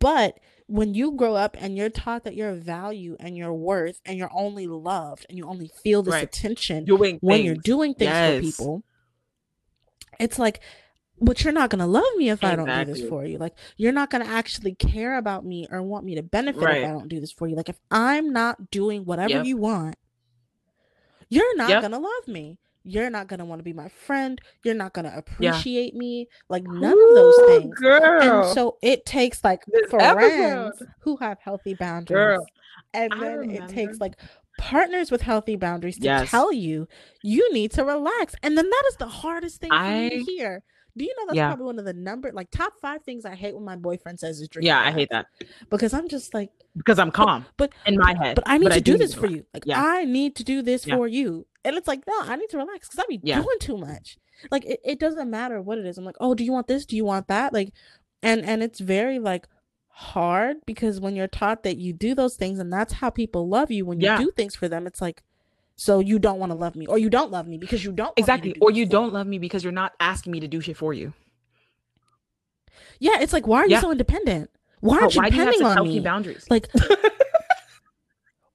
but 0.00 0.38
when 0.66 0.94
you 0.94 1.12
grow 1.12 1.34
up 1.36 1.56
and 1.60 1.76
you're 1.76 1.90
taught 1.90 2.24
that 2.24 2.34
your 2.34 2.54
value 2.54 3.16
and 3.20 3.36
your 3.36 3.52
worth 3.52 4.00
and 4.04 4.18
you're 4.18 4.30
only 4.34 4.66
loved 4.66 5.26
and 5.28 5.36
you 5.38 5.44
only 5.44 5.68
feel 5.82 6.02
this 6.02 6.14
Right. 6.14 6.24
attention 6.24 6.84
doing 6.84 7.18
when 7.20 7.42
you're 7.42 7.54
doing 7.54 7.94
things 7.94 8.10
Yes. 8.10 8.34
for 8.36 8.40
people 8.40 8.82
it's 10.18 10.38
like 10.38 10.60
but 11.22 11.44
you're 11.44 11.52
not 11.52 11.70
going 11.70 11.80
to 11.80 11.86
love 11.86 12.04
me 12.16 12.30
if 12.30 12.42
i 12.44 12.56
don't 12.56 12.66
do 12.66 12.84
this 12.92 13.02
for 13.08 13.24
you 13.24 13.36
like 13.38 13.54
you're 13.76 13.92
not 13.92 14.10
going 14.10 14.24
to 14.24 14.30
actually 14.30 14.74
care 14.74 15.18
about 15.18 15.44
me 15.44 15.66
or 15.70 15.82
want 15.82 16.04
me 16.04 16.14
to 16.14 16.22
benefit 16.22 16.62
Right. 16.62 16.82
if 16.82 16.88
i 16.88 16.92
don't 16.92 17.08
do 17.08 17.20
this 17.20 17.32
for 17.32 17.46
you 17.48 17.54
like 17.56 17.68
if 17.68 17.78
i'm 17.90 18.32
not 18.32 18.70
doing 18.70 19.04
whatever 19.04 19.34
Yep. 19.36 19.44
you 19.46 19.56
want 19.56 19.96
you're 21.28 21.56
not 21.56 21.68
Yep. 21.70 21.80
going 21.82 21.92
to 21.92 21.98
love 21.98 22.28
me 22.28 22.58
you're 22.84 23.10
not 23.10 23.28
to 23.38 23.44
want 23.44 23.58
to 23.58 23.62
be 23.64 23.72
my 23.72 23.88
friend 23.88 24.40
you're 24.64 24.74
not 24.74 24.92
going 24.92 25.04
to 25.04 25.10
Yeah. 25.38 25.50
appreciate 25.50 25.94
me 25.94 26.28
like 26.48 26.62
none 26.64 26.92
of 26.92 27.14
those 27.14 27.36
things 27.48 27.74
girl. 27.78 28.22
and 28.44 28.54
so 28.54 28.78
it 28.82 29.04
takes 29.04 29.44
like 29.44 29.64
This 29.66 29.90
friends 29.90 30.72
episode. 30.74 30.88
who 31.00 31.16
have 31.18 31.38
healthy 31.40 31.74
boundaries 31.74 32.38
Girl, 32.38 32.46
and 32.94 33.12
then 33.20 33.50
it 33.50 33.68
takes 33.68 33.98
like 34.00 34.14
partners 34.58 35.10
with 35.10 35.22
healthy 35.22 35.56
boundaries 35.56 35.96
to 35.98 36.04
Yes. 36.04 36.30
tell 36.30 36.52
you 36.52 36.86
you 37.22 37.52
need 37.52 37.70
to 37.72 37.84
relax 37.84 38.34
and 38.42 38.56
then 38.58 38.68
that 38.68 38.82
is 38.88 38.96
the 38.96 39.06
hardest 39.06 39.60
thing 39.60 39.70
for 39.70 39.78
me 39.90 40.10
to 40.10 40.16
I- 40.16 40.24
hear 40.26 40.62
do 40.96 41.04
you 41.04 41.14
know 41.18 41.26
that's 41.26 41.36
Yeah. 41.36 41.48
probably 41.48 41.66
one 41.66 41.78
of 41.78 41.84
the 41.84 41.92
number 41.94 42.30
like 42.32 42.50
top 42.50 42.72
five 42.80 43.02
things 43.04 43.24
i 43.24 43.34
hate 43.34 43.54
when 43.54 43.64
my 43.64 43.76
boyfriend 43.76 44.18
says 44.18 44.40
is 44.40 44.48
drink 44.48 44.66
yeah, 44.66 44.80
I 44.80 44.90
hate 44.90 45.08
that 45.12 45.26
because 45.70 45.94
i'm 45.94 46.08
just 46.08 46.34
like 46.34 46.50
because 46.76 46.98
I'm 46.98 47.10
calm 47.10 47.46
but 47.56 47.72
in 47.86 47.96
my 47.96 48.14
head. 48.20 48.34
but 48.34 48.44
i 48.46 48.58
need 48.58 48.72
to 48.72 48.80
do 48.80 48.92
need 48.92 49.00
this 49.00 49.14
for 49.14 49.26
you 49.26 49.44
like 49.54 49.64
Yeah. 49.66 49.82
i 49.82 50.04
need 50.04 50.34
to 50.36 50.44
do 50.44 50.62
this 50.62 50.86
Yeah. 50.86 50.96
for 50.96 51.06
you 51.08 51.46
and 51.64 51.76
it's 51.76 51.88
like 51.88 52.02
no 52.06 52.14
i 52.22 52.36
need 52.36 52.48
to 52.50 52.56
relax 52.58 52.88
because 52.88 52.98
i 52.98 53.04
be 53.08 53.20
Yeah. 53.22 53.36
doing 53.42 53.58
too 53.60 53.76
much 53.76 54.16
like 54.50 54.64
it, 54.64 54.80
it 54.84 54.98
doesn't 54.98 55.28
matter 55.30 55.60
what 55.60 55.78
it 55.78 55.86
is 55.86 55.98
i'm 55.98 56.04
like 56.04 56.16
oh 56.20 56.34
do 56.34 56.44
you 56.44 56.52
want 56.52 56.66
this 56.66 56.86
do 56.86 56.96
you 56.96 57.04
want 57.04 57.28
that 57.28 57.52
like 57.52 57.72
and 58.22 58.42
and 58.44 58.62
it's 58.62 58.80
very 58.80 59.18
like 59.18 59.46
hard 59.88 60.56
because 60.66 61.00
when 61.00 61.14
you're 61.14 61.26
taught 61.28 61.62
that 61.64 61.76
you 61.76 61.92
do 61.92 62.14
those 62.14 62.36
things 62.36 62.58
and 62.58 62.72
that's 62.72 62.94
how 62.94 63.10
people 63.10 63.48
love 63.48 63.70
you 63.70 63.84
when 63.84 64.00
you 64.00 64.06
Yeah. 64.06 64.16
do 64.18 64.30
things 64.30 64.54
for 64.56 64.68
them 64.68 64.86
it's 64.86 65.00
like 65.02 65.22
so 65.76 65.98
you 66.00 66.18
don't 66.18 66.38
want 66.38 66.50
to 66.52 66.56
love 66.56 66.76
me 66.76 66.86
or 66.86 66.98
you 66.98 67.10
don't 67.10 67.30
love 67.30 67.46
me 67.46 67.58
because 67.58 67.84
you 67.84 67.92
don't 67.92 68.06
want 68.06 68.16
me 68.18 68.22
to 68.22 68.32
Exactly. 68.32 68.52
do 68.54 68.60
Or 68.62 68.70
you 68.70 68.86
don't 68.86 69.12
love 69.12 69.26
me 69.26 69.38
because 69.38 69.62
you're 69.64 69.72
not 69.72 69.92
asking 70.00 70.32
me 70.32 70.40
to 70.40 70.48
do 70.48 70.60
shit 70.60 70.76
for 70.76 70.92
you. 70.94 71.12
yeah 72.98 73.20
it's 73.20 73.32
like 73.32 73.46
why 73.46 73.58
are 73.58 73.66
you 73.66 73.72
Yeah. 73.72 73.80
so 73.80 73.90
independent 73.92 74.50
why 74.80 74.98
aren't 74.98 75.14
you 75.14 75.20
why 75.22 75.28
do 75.30 75.36
you 75.36 75.42
have 75.42 75.52
depending 75.52 75.66
on 75.66 75.76
healthy 75.76 75.94
me 75.94 76.00
boundaries? 76.00 76.46
like 76.50 76.68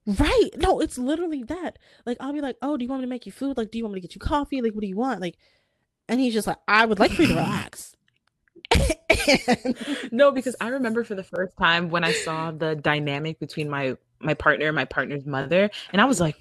right 0.05 0.49
no 0.57 0.79
it's 0.79 0.97
literally 0.97 1.43
that 1.43 1.79
like 2.05 2.17
i'll 2.19 2.33
be 2.33 2.41
like 2.41 2.57
oh 2.61 2.77
do 2.77 2.83
you 2.83 2.89
want 2.89 3.01
me 3.01 3.05
to 3.05 3.09
make 3.09 3.25
you 3.25 3.31
food 3.31 3.57
like 3.57 3.71
do 3.71 3.77
you 3.77 3.83
want 3.83 3.93
me 3.93 3.99
to 3.99 4.07
get 4.07 4.15
you 4.15 4.19
coffee 4.19 4.61
like 4.61 4.73
what 4.73 4.81
do 4.81 4.87
you 4.87 4.95
want 4.95 5.19
like 5.21 5.35
and 6.07 6.19
he's 6.19 6.33
just 6.33 6.47
like 6.47 6.57
i 6.67 6.85
would 6.85 6.99
like 6.99 7.11
for 7.11 7.23
you 7.23 7.29
to 7.29 7.35
relax 7.35 7.95
no, 10.11 10.31
because 10.31 10.55
I 10.61 10.69
remember 10.69 11.03
for 11.03 11.15
the 11.15 11.23
first 11.23 11.55
time 11.57 11.89
when 11.89 12.03
I 12.03 12.11
saw 12.11 12.51
the 12.51 12.75
dynamic 12.75 13.39
between 13.39 13.69
my 13.69 13.95
my 14.19 14.33
partner 14.33 14.67
and 14.67 14.75
my 14.75 14.85
partner's 14.85 15.25
mother, 15.25 15.69
and 15.91 16.01
I 16.01 16.05
was 16.05 16.19
like, 16.19 16.35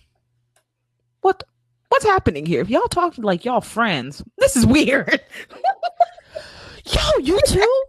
"What? 1.21 1.43
What's 1.89 2.05
happening 2.05 2.47
here? 2.47 2.61
If 2.61 2.71
y'all 2.71 2.89
talk 2.89 3.19
like 3.19 3.45
y'all 3.45 3.61
friends, 3.61 4.23
this 4.39 4.57
is 4.57 4.67
weird." 4.67 5.21
yo 6.87 7.01
you 7.23 7.41
too 7.47 7.83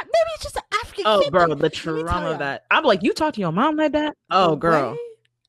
Uh, 0.00 0.04
maybe 0.04 0.30
it's 0.34 0.42
just 0.42 0.56
an 0.56 0.62
african 0.82 0.93
oh, 1.26 1.30
bro, 1.30 1.54
the 1.54 1.70
trauma 1.70 2.30
of 2.30 2.38
that. 2.38 2.64
I'm 2.70 2.84
like, 2.84 3.02
you 3.02 3.12
talk 3.12 3.34
to 3.34 3.40
your 3.40 3.52
mom 3.52 3.76
like 3.76 3.92
that? 3.92 4.16
Oh, 4.30 4.50
The 4.50 4.56
girl. 4.56 4.92
way- 4.92 4.98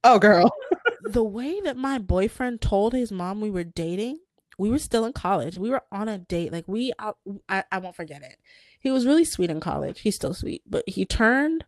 Oh, 0.03 0.20
girl. 0.20 0.51
the 1.03 1.24
way 1.24 1.60
that 1.62 1.78
my 1.78 1.97
boyfriend 1.97 2.62
told 2.62 2.93
his 2.93 3.12
mom 3.12 3.41
we 3.41 3.49
were 3.49 3.64
dating, 3.64 4.20
we 4.60 4.70
were 4.70 4.78
still 4.78 5.03
in 5.06 5.14
college. 5.14 5.58
We 5.58 5.70
were 5.72 5.82
on 5.91 6.08
a 6.08 6.20
date. 6.20 6.51
Like 6.51 6.66
we, 6.68 6.93
I, 6.99 7.14
I, 7.49 7.64
I 7.72 7.78
won't 7.80 7.95
forget 7.95 8.22
it. 8.22 8.38
He 8.80 8.91
was 8.91 9.08
really 9.08 9.26
sweet 9.26 9.49
in 9.49 9.60
college. 9.60 10.01
He's 10.01 10.16
still 10.16 10.36
sweet, 10.36 10.62
but 10.70 10.84
he 10.88 11.06
turned, 11.06 11.66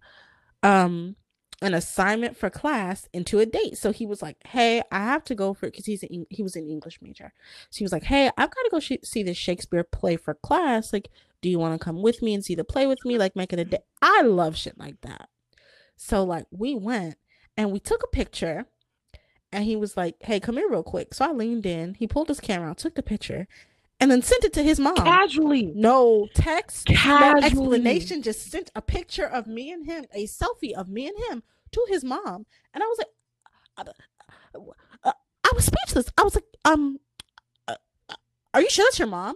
um, 0.63 1.15
an 1.63 1.73
assignment 1.73 2.37
for 2.37 2.51
class 2.51 3.07
into 3.11 3.39
a 3.39 3.45
date. 3.47 3.75
So 3.79 3.91
he 3.91 4.05
was 4.05 4.21
like, 4.21 4.37
"Hey, 4.45 4.83
I 4.91 4.99
have 4.99 5.23
to 5.23 5.33
go 5.33 5.55
for 5.55 5.65
because 5.65 5.87
he's 5.87 6.03
an, 6.03 6.27
he 6.29 6.43
was 6.43 6.55
an 6.55 6.69
English 6.69 6.99
major. 7.01 7.33
So 7.71 7.79
he 7.79 7.83
was 7.83 7.91
like, 7.91 8.03
"Hey, 8.03 8.27
I've 8.37 8.51
got 8.51 8.61
to 8.63 8.69
go 8.69 8.79
sh- 8.79 8.91
see 9.03 9.23
this 9.23 9.37
Shakespeare 9.37 9.83
play 9.83 10.17
for 10.17 10.35
class. 10.35 10.93
Like, 10.93 11.09
do 11.41 11.49
you 11.49 11.59
want 11.59 11.79
to 11.79 11.83
come 11.83 12.01
with 12.01 12.21
me 12.21 12.33
and 12.33 12.43
see 12.43 12.55
the 12.55 12.63
play 12.63 12.87
with 12.87 12.99
me? 13.05 13.17
Like, 13.17 13.35
make 13.35 13.53
it 13.53 13.59
a 13.59 13.65
day." 13.65 13.79
I 14.01 14.21
love 14.21 14.55
shit 14.57 14.77
like 14.77 15.01
that. 15.01 15.29
So 15.97 16.23
like 16.23 16.45
we 16.51 16.75
went 16.75 17.17
and 17.57 17.71
we 17.71 17.79
took 17.79 18.03
a 18.03 18.07
picture 18.07 18.67
and 19.51 19.65
he 19.65 19.75
was 19.75 19.97
like, 19.97 20.15
Hey, 20.21 20.39
come 20.39 20.55
here 20.55 20.69
real 20.69 20.83
quick. 20.83 21.13
So 21.13 21.25
I 21.25 21.31
leaned 21.31 21.65
in, 21.65 21.95
he 21.95 22.07
pulled 22.07 22.29
his 22.29 22.39
camera 22.39 22.69
out, 22.69 22.77
took 22.77 22.95
the 22.95 23.03
picture, 23.03 23.47
and 23.99 24.11
then 24.11 24.21
sent 24.21 24.43
it 24.43 24.53
to 24.53 24.63
his 24.63 24.79
mom. 24.79 24.95
Casually. 24.95 25.71
no 25.75 26.27
text, 26.35 26.89
no 26.89 27.37
explanation, 27.43 28.21
just 28.21 28.51
sent 28.51 28.69
a 28.75 28.81
picture 28.81 29.25
of 29.25 29.47
me 29.47 29.71
and 29.71 29.85
him, 29.85 30.05
a 30.13 30.27
selfie 30.27 30.73
of 30.73 30.87
me 30.87 31.07
and 31.07 31.17
him 31.29 31.43
to 31.71 31.85
his 31.89 32.03
mom. 32.03 32.45
And 32.73 32.83
I 32.83 32.85
was 32.85 32.97
like, 32.99 33.07
uh, 33.77 34.59
uh, 35.03 35.13
I 35.43 35.51
was 35.55 35.65
speechless. 35.65 36.11
I 36.17 36.23
was 36.23 36.35
like, 36.35 36.45
um, 36.65 36.99
uh, 37.67 37.75
uh, 38.09 38.15
are 38.53 38.61
you 38.61 38.69
sure 38.69 38.85
that's 38.85 38.99
your 38.99 39.07
mom? 39.07 39.35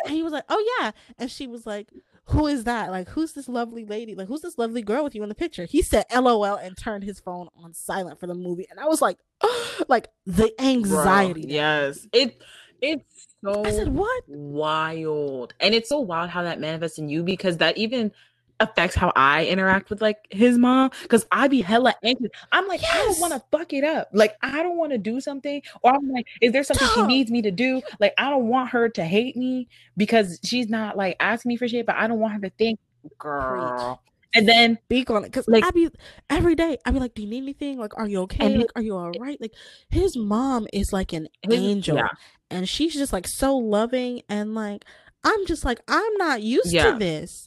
And 0.04 0.14
he 0.14 0.22
was 0.22 0.32
like, 0.32 0.44
oh 0.48 0.78
yeah. 0.80 0.92
And 1.18 1.30
she 1.30 1.46
was 1.46 1.66
like, 1.66 1.88
who 2.26 2.46
is 2.46 2.64
that? 2.64 2.90
Like, 2.90 3.08
who's 3.08 3.32
this 3.32 3.48
lovely 3.48 3.84
lady? 3.84 4.14
Like, 4.14 4.28
who's 4.28 4.40
this 4.40 4.58
lovely 4.58 4.82
girl 4.82 5.04
with 5.04 5.14
you 5.14 5.22
in 5.22 5.28
the 5.28 5.34
picture? 5.34 5.64
He 5.64 5.82
said 5.82 6.04
LOL 6.14 6.56
and 6.56 6.76
turned 6.76 7.04
his 7.04 7.20
phone 7.20 7.48
on 7.62 7.74
silent 7.74 8.20
for 8.20 8.26
the 8.26 8.34
movie. 8.34 8.66
And 8.70 8.78
I 8.78 8.86
was 8.86 9.02
like, 9.02 9.18
like 9.88 10.08
the 10.26 10.52
anxiety. 10.60 11.42
that 11.42 11.50
yes. 11.50 12.06
It 12.12 12.40
it's 12.80 13.28
so 13.44 13.64
I 13.64 13.70
said, 13.70 13.88
what? 13.88 14.22
wild. 14.26 15.54
And 15.60 15.74
it's 15.74 15.88
so 15.88 16.00
wild 16.00 16.30
how 16.30 16.42
that 16.42 16.60
manifests 16.60 16.98
in 16.98 17.08
you 17.08 17.22
because 17.22 17.58
that 17.58 17.76
even 17.76 18.12
affects 18.60 18.94
how 18.94 19.12
I 19.16 19.46
interact 19.46 19.90
with 19.90 20.00
like 20.00 20.18
his 20.30 20.56
mom. 20.58 20.90
Cause 21.08 21.26
I 21.32 21.48
be 21.48 21.60
hella 21.62 21.94
anxious. 22.04 22.30
I'm 22.52 22.68
like, 22.68 22.80
I 22.92 22.96
don't 22.98 23.18
want 23.20 23.32
to 23.32 23.42
fuck 23.50 23.72
it 23.72 23.82
up. 23.84 24.08
Like, 24.12 24.36
I 24.42 24.62
don't 24.62 24.76
want 24.76 24.92
to 24.92 24.98
do 24.98 25.20
something. 25.20 25.60
Or 25.82 25.94
I'm 25.94 26.08
like, 26.10 26.26
is 26.40 26.52
there 26.52 26.62
something 26.64 26.86
she 26.94 27.02
needs 27.02 27.30
me 27.30 27.42
to 27.42 27.50
do? 27.50 27.82
Like, 27.98 28.14
I 28.18 28.30
don't 28.30 28.46
want 28.46 28.70
her 28.70 28.88
to 28.90 29.04
hate 29.04 29.36
me 29.36 29.68
because 29.96 30.38
she's 30.44 30.68
not 30.68 30.96
like 30.96 31.16
asking 31.18 31.48
me 31.50 31.56
for 31.56 31.66
shit, 31.66 31.86
but 31.86 31.96
I 31.96 32.06
don't 32.06 32.20
want 32.20 32.34
her 32.34 32.40
to 32.40 32.50
think, 32.50 32.78
girl. 33.18 34.00
And 34.34 34.48
then 34.48 34.78
Speak 34.86 35.10
on 35.10 35.24
it. 35.24 35.32
Cause 35.32 35.44
Like- 35.46 35.64
I 35.64 35.70
be 35.72 35.90
every 36.30 36.54
day, 36.54 36.78
I 36.86 36.90
be 36.90 36.98
like, 37.00 37.14
Do 37.14 37.22
you 37.22 37.28
need 37.28 37.42
anything? 37.42 37.78
Like, 37.78 37.96
are 37.98 38.08
you 38.08 38.20
okay? 38.22 38.56
Like, 38.58 38.70
are 38.76 38.82
you 38.82 38.96
all 38.96 39.10
right? 39.18 39.38
Like 39.40 39.52
his 39.90 40.16
mom 40.16 40.66
is 40.72 40.92
like 40.92 41.12
an 41.12 41.28
his- 41.42 41.54
angel. 41.60 41.96
yeah. 41.96 42.08
And 42.50 42.68
she's 42.68 42.94
just 42.94 43.12
like 43.12 43.26
so 43.26 43.56
loving 43.56 44.22
and 44.28 44.54
like 44.54 44.84
I'm 45.24 45.46
just 45.46 45.64
like, 45.64 45.80
I'm 45.86 46.16
not 46.16 46.42
used 46.42 46.72
Yeah. 46.72 46.92
to 46.92 46.98
this. 46.98 47.46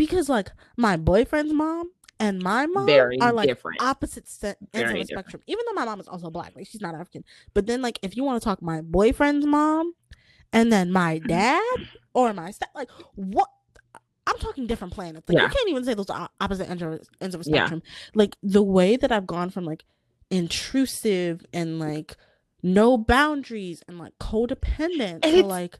Because 0.00 0.30
like 0.30 0.50
my 0.78 0.96
boyfriend's 0.96 1.52
mom 1.52 1.90
and 2.18 2.42
my 2.42 2.64
mom 2.64 2.86
Very 2.86 3.20
are 3.20 3.32
like 3.34 3.48
different. 3.48 3.80
opposite 3.82 4.24
ends 4.72 4.90
of 4.90 4.98
the 4.98 5.04
spectrum. 5.04 5.42
Even 5.46 5.62
though 5.66 5.74
my 5.74 5.84
mom 5.84 6.00
is 6.00 6.08
also 6.08 6.30
black, 6.30 6.52
like 6.56 6.66
she's 6.66 6.80
not 6.80 6.94
African. 6.94 7.22
But 7.52 7.66
then, 7.66 7.82
like, 7.82 7.98
if 8.02 8.16
you 8.16 8.24
want 8.24 8.40
to 8.40 8.44
talk 8.44 8.62
my 8.62 8.80
boyfriend's 8.80 9.44
mom, 9.44 9.92
and 10.54 10.72
then 10.72 10.90
my 10.90 11.18
Mm-hmm. 11.18 11.28
dad 11.28 11.76
or 12.14 12.32
my 12.32 12.50
step, 12.50 12.70
like 12.74 12.88
what? 13.14 13.48
I'm 14.26 14.38
talking 14.38 14.66
different 14.66 14.94
planets. 14.94 15.28
Like 15.28 15.36
Yeah. 15.36 15.42
you 15.42 15.48
can't 15.48 15.68
even 15.68 15.84
say 15.84 15.92
those 15.94 16.08
are 16.08 16.30
opposite 16.40 16.70
ends 16.70 16.82
of, 16.82 17.00
ends 17.20 17.34
of 17.34 17.42
a 17.42 17.44
Yeah. 17.44 17.66
spectrum. 17.66 17.82
Like 18.14 18.36
the 18.42 18.62
way 18.62 18.96
that 18.96 19.12
I've 19.12 19.26
gone 19.26 19.50
from 19.50 19.64
like 19.66 19.84
intrusive 20.30 21.44
and 21.52 21.78
like 21.78 22.16
no 22.62 22.96
boundaries 22.96 23.82
and 23.88 23.98
like 23.98 24.12
codependent 24.18 25.24
And 25.24 25.34
to 25.34 25.42
like 25.42 25.78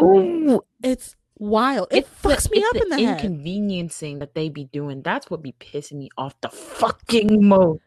Ooh, 0.00 0.62
it's 0.82 1.16
wild. 1.38 1.88
It 1.90 1.98
it's 1.98 2.08
the- 2.22 2.28
fucks 2.28 2.50
me 2.50 2.58
it's 2.58 2.68
up 2.76 2.82
in 2.82 2.88
the 2.90 2.98
head. 3.06 3.20
inconveniencing 3.24 4.18
that 4.20 4.34
they 4.34 4.48
be 4.48 4.64
doing. 4.64 5.02
That's 5.02 5.30
what 5.30 5.42
be 5.42 5.52
pissing 5.60 5.94
me 5.98 6.08
off 6.16 6.34
the 6.40 6.48
fucking 6.50 7.46
most. 7.46 7.80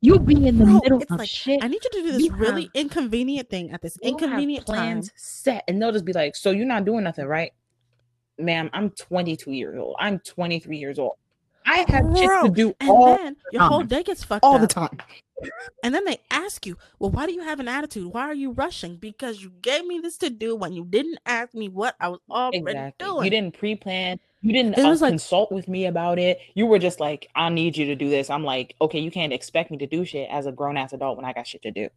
You 0.00 0.18
be 0.18 0.46
in 0.46 0.58
the 0.58 0.64
Bro, 0.64 0.74
middle 0.82 1.00
it's 1.00 1.10
of 1.10 1.18
like, 1.18 1.28
shit. 1.28 1.64
I 1.64 1.68
need 1.68 1.82
you 1.82 1.90
to 1.90 2.02
do 2.02 2.12
this 2.12 2.22
You 2.22 2.32
really 2.36 2.62
have- 2.64 2.70
inconvenient 2.74 3.48
thing 3.48 3.70
at 3.72 3.80
this 3.80 3.96
you 4.02 4.10
don't 4.10 4.20
have 4.20 4.28
inconvenient 4.30 4.66
plans 4.66 5.08
time. 5.08 5.14
set, 5.16 5.64
and 5.66 5.80
they'll 5.80 5.92
just 5.92 6.04
be 6.04 6.12
like, 6.12 6.36
"So 6.36 6.50
you're 6.50 6.66
not 6.66 6.84
doing 6.84 7.04
nothing, 7.04 7.24
right, 7.26 7.52
ma'am? 8.38 8.68
I'm 8.74 8.90
22 8.90 9.52
years 9.52 9.78
old. 9.78 9.96
I'm 9.98 10.18
23 10.18 10.76
years 10.76 10.98
old. 10.98 11.14
I 11.66 11.84
have 11.88 12.04
shit 12.16 12.22
to 12.22 12.26
Bro, 12.26 12.48
do 12.50 12.74
And 12.80 12.90
all 12.90 13.16
then 13.16 13.36
your 13.52 13.62
whole 13.62 13.82
day 13.82 14.02
gets 14.02 14.22
fucked 14.24 14.44
up 14.44 14.48
all 14.48 14.56
up. 14.56 14.60
the 14.60 14.66
time." 14.66 14.98
And 15.82 15.94
then 15.94 16.04
they 16.04 16.18
ask 16.30 16.64
you, 16.64 16.78
well, 16.98 17.10
why 17.10 17.26
do 17.26 17.32
you 17.32 17.42
have 17.42 17.60
an 17.60 17.68
attitude? 17.68 18.06
Why 18.14 18.22
are 18.22 18.34
you 18.34 18.52
rushing? 18.52 18.96
Because 18.96 19.42
you 19.42 19.50
gave 19.60 19.84
me 19.84 19.98
this 19.98 20.16
to 20.18 20.30
do 20.30 20.54
when 20.56 20.72
you 20.72 20.84
didn't 20.84 21.18
ask 21.26 21.52
me 21.54 21.68
what 21.68 21.96
I 22.00 22.08
was 22.08 22.20
already 22.30 22.58
Exactly. 22.58 23.04
doing. 23.06 23.24
You 23.24 23.30
didn't 23.30 23.58
pre-plan. 23.58 24.20
You 24.42 24.52
didn't 24.52 24.78
uh, 24.78 24.88
like- 25.00 25.10
consult 25.10 25.50
with 25.50 25.68
me 25.68 25.86
about 25.86 26.18
it. 26.18 26.38
You 26.54 26.66
were 26.66 26.78
just 26.78 27.00
like, 27.00 27.28
"I 27.34 27.48
need 27.48 27.76
you 27.76 27.86
to 27.86 27.94
do 27.96 28.08
this." 28.08 28.30
I'm 28.30 28.44
like, 28.44 28.74
"Okay, 28.80 29.00
you 29.00 29.10
can't 29.10 29.32
expect 29.32 29.70
me 29.70 29.78
to 29.78 29.86
do 29.86 30.04
shit 30.04 30.28
as 30.30 30.46
a 30.46 30.52
grown 30.52 30.76
ass 30.76 30.92
adult 30.92 31.16
when 31.16 31.24
I 31.26 31.32
got 31.32 31.46
shit 31.46 31.62
to 31.62 31.70
do." 31.70 31.88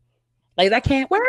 Like 0.58 0.70
that 0.72 0.84
can't 0.84 1.10
work. 1.12 1.22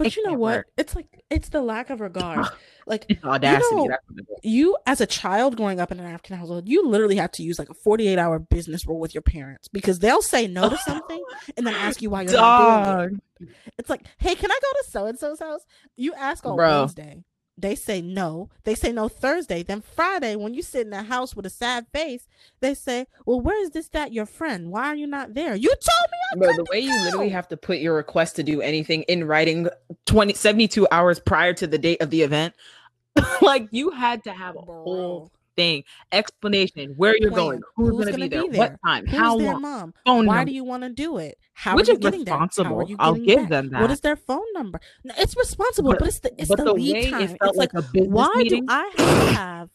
But 0.00 0.06
it 0.08 0.16
you 0.16 0.26
know 0.26 0.32
what? 0.32 0.56
work. 0.56 0.66
It's 0.78 0.96
like 0.96 1.22
it's 1.28 1.50
the 1.50 1.60
lack 1.60 1.90
of 1.90 2.00
regard. 2.00 2.46
like 2.86 3.18
audacity. 3.22 3.74
know, 3.74 3.84
it 3.84 4.20
is. 4.20 4.26
you 4.42 4.76
as 4.86 5.02
a 5.02 5.06
child 5.06 5.58
growing 5.58 5.78
up 5.78 5.92
in 5.92 6.00
an 6.00 6.06
African 6.06 6.38
household, 6.38 6.66
you 6.66 6.86
literally 6.86 7.16
have 7.16 7.30
to 7.32 7.42
use 7.42 7.58
like 7.58 7.68
a 7.68 7.74
48 7.74 8.18
hour 8.18 8.38
business 8.38 8.86
rule 8.86 8.98
with 8.98 9.14
your 9.14 9.20
parents 9.20 9.68
because 9.68 9.98
they'll 9.98 10.22
say 10.22 10.46
no 10.46 10.70
to 10.70 10.78
something 10.86 11.22
and 11.56 11.66
then 11.66 11.74
ask 11.74 12.00
you 12.00 12.08
why 12.08 12.22
you're 12.22 12.32
not 12.32 13.08
doing 13.08 13.20
it. 13.40 13.52
It's 13.78 13.90
like, 13.90 14.06
hey, 14.18 14.34
can 14.34 14.50
I 14.50 14.58
go 14.60 14.68
to 14.82 14.90
so 14.90 15.06
and 15.06 15.18
so's 15.18 15.38
house? 15.38 15.60
You 15.96 16.14
ask 16.14 16.46
on 16.46 16.56
Bro. 16.56 16.80
Wednesday. 16.80 17.22
They 17.60 17.74
say 17.74 18.00
no. 18.00 18.48
They 18.64 18.74
say 18.74 18.92
no 18.92 19.08
Thursday. 19.08 19.62
Then 19.62 19.82
Friday, 19.82 20.36
when 20.36 20.54
you 20.54 20.62
sit 20.62 20.82
in 20.82 20.90
the 20.90 21.02
house 21.02 21.36
with 21.36 21.44
a 21.46 21.50
sad 21.50 21.86
face, 21.92 22.26
they 22.60 22.74
say, 22.74 23.06
Well, 23.26 23.40
where 23.40 23.62
is 23.62 23.70
this 23.70 23.88
that 23.90 24.12
your 24.12 24.26
friend? 24.26 24.70
Why 24.70 24.86
are 24.86 24.94
you 24.94 25.06
not 25.06 25.34
there? 25.34 25.54
You 25.54 25.68
told 25.68 26.10
me 26.10 26.18
I 26.32 26.36
Bro, 26.36 26.56
the 26.56 26.66
way 26.70 26.80
you 26.80 27.04
literally 27.04 27.28
have 27.30 27.48
to 27.48 27.56
put 27.56 27.78
your 27.78 27.94
request 27.94 28.36
to 28.36 28.42
do 28.42 28.60
anything 28.62 29.02
in 29.02 29.24
writing 29.24 29.68
20 30.06 30.34
72 30.34 30.86
hours 30.90 31.20
prior 31.20 31.52
to 31.54 31.66
the 31.66 31.78
date 31.78 32.00
of 32.00 32.10
the 32.10 32.22
event. 32.22 32.54
like 33.42 33.68
you 33.70 33.90
had 33.90 34.24
to 34.24 34.32
have 34.32 34.56
a 34.56 34.60
whole. 34.60 35.30
Thing, 35.56 35.84
explanation, 36.12 36.94
where 36.96 37.16
you're 37.18 37.30
Plan. 37.30 37.44
going, 37.44 37.60
who's, 37.76 37.88
Who's 37.90 37.98
gonna, 38.06 38.10
gonna 38.12 38.28
be 38.28 38.28
there, 38.28 38.58
what 38.58 38.76
time, 38.84 39.06
Who's 39.06 39.18
how 39.18 39.36
long, 39.36 39.62
mom? 39.62 39.94
phone 40.06 40.26
Why 40.26 40.36
number, 40.36 40.50
do 40.50 40.54
you 40.54 40.64
want 40.64 40.82
to 40.84 40.88
do 40.90 41.18
it? 41.18 41.36
How 41.54 41.76
which 41.76 41.88
are 41.88 41.92
is 41.92 41.96
you 41.96 42.00
getting 42.00 42.24
there? 42.24 42.34
How 42.34 42.40
are 42.40 42.46
responsible. 42.46 42.88
you 42.88 42.96
I'll 42.98 43.12
getting 43.14 43.26
give 43.26 43.38
back? 43.40 43.48
them 43.48 43.70
that. 43.70 43.80
What 43.82 43.90
is 43.90 44.00
their 44.00 44.16
phone 44.16 44.44
number? 44.54 44.80
No, 45.04 45.14
it's 45.18 45.36
responsible, 45.36 45.90
But- 45.92 45.98
but, 46.00 46.08
it's 46.08 46.18
the 46.20 46.32
it's 46.38 46.48
the, 46.48 46.56
the 46.56 46.72
lead 46.74 47.10
time. 47.10 47.22
it 47.22 47.28
felt 47.38 47.50
it's 47.50 47.58
like, 47.58 47.74
like, 47.74 47.84
why 47.92 48.32
meeting. 48.36 48.66
do 48.66 48.72
I 48.72 48.90
have 48.96 49.26
to 49.26 49.32
have 49.34 49.68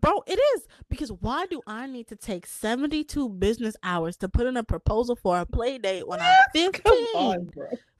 Bro, 0.00 0.22
it 0.26 0.38
is 0.54 0.66
because 0.88 1.10
why 1.10 1.46
do 1.46 1.60
I 1.66 1.86
need 1.86 2.06
to 2.08 2.16
take 2.16 2.46
72 2.46 3.28
business 3.30 3.76
hours 3.82 4.16
to 4.18 4.28
put 4.28 4.46
in 4.46 4.56
a 4.56 4.62
proposal 4.64 5.16
for 5.16 5.38
a 5.40 5.46
play 5.46 5.78
date 5.78 6.06
when 6.06 6.20
I'm 6.20 6.34
15? 6.54 6.72
Come 6.84 6.92
on. 7.14 7.50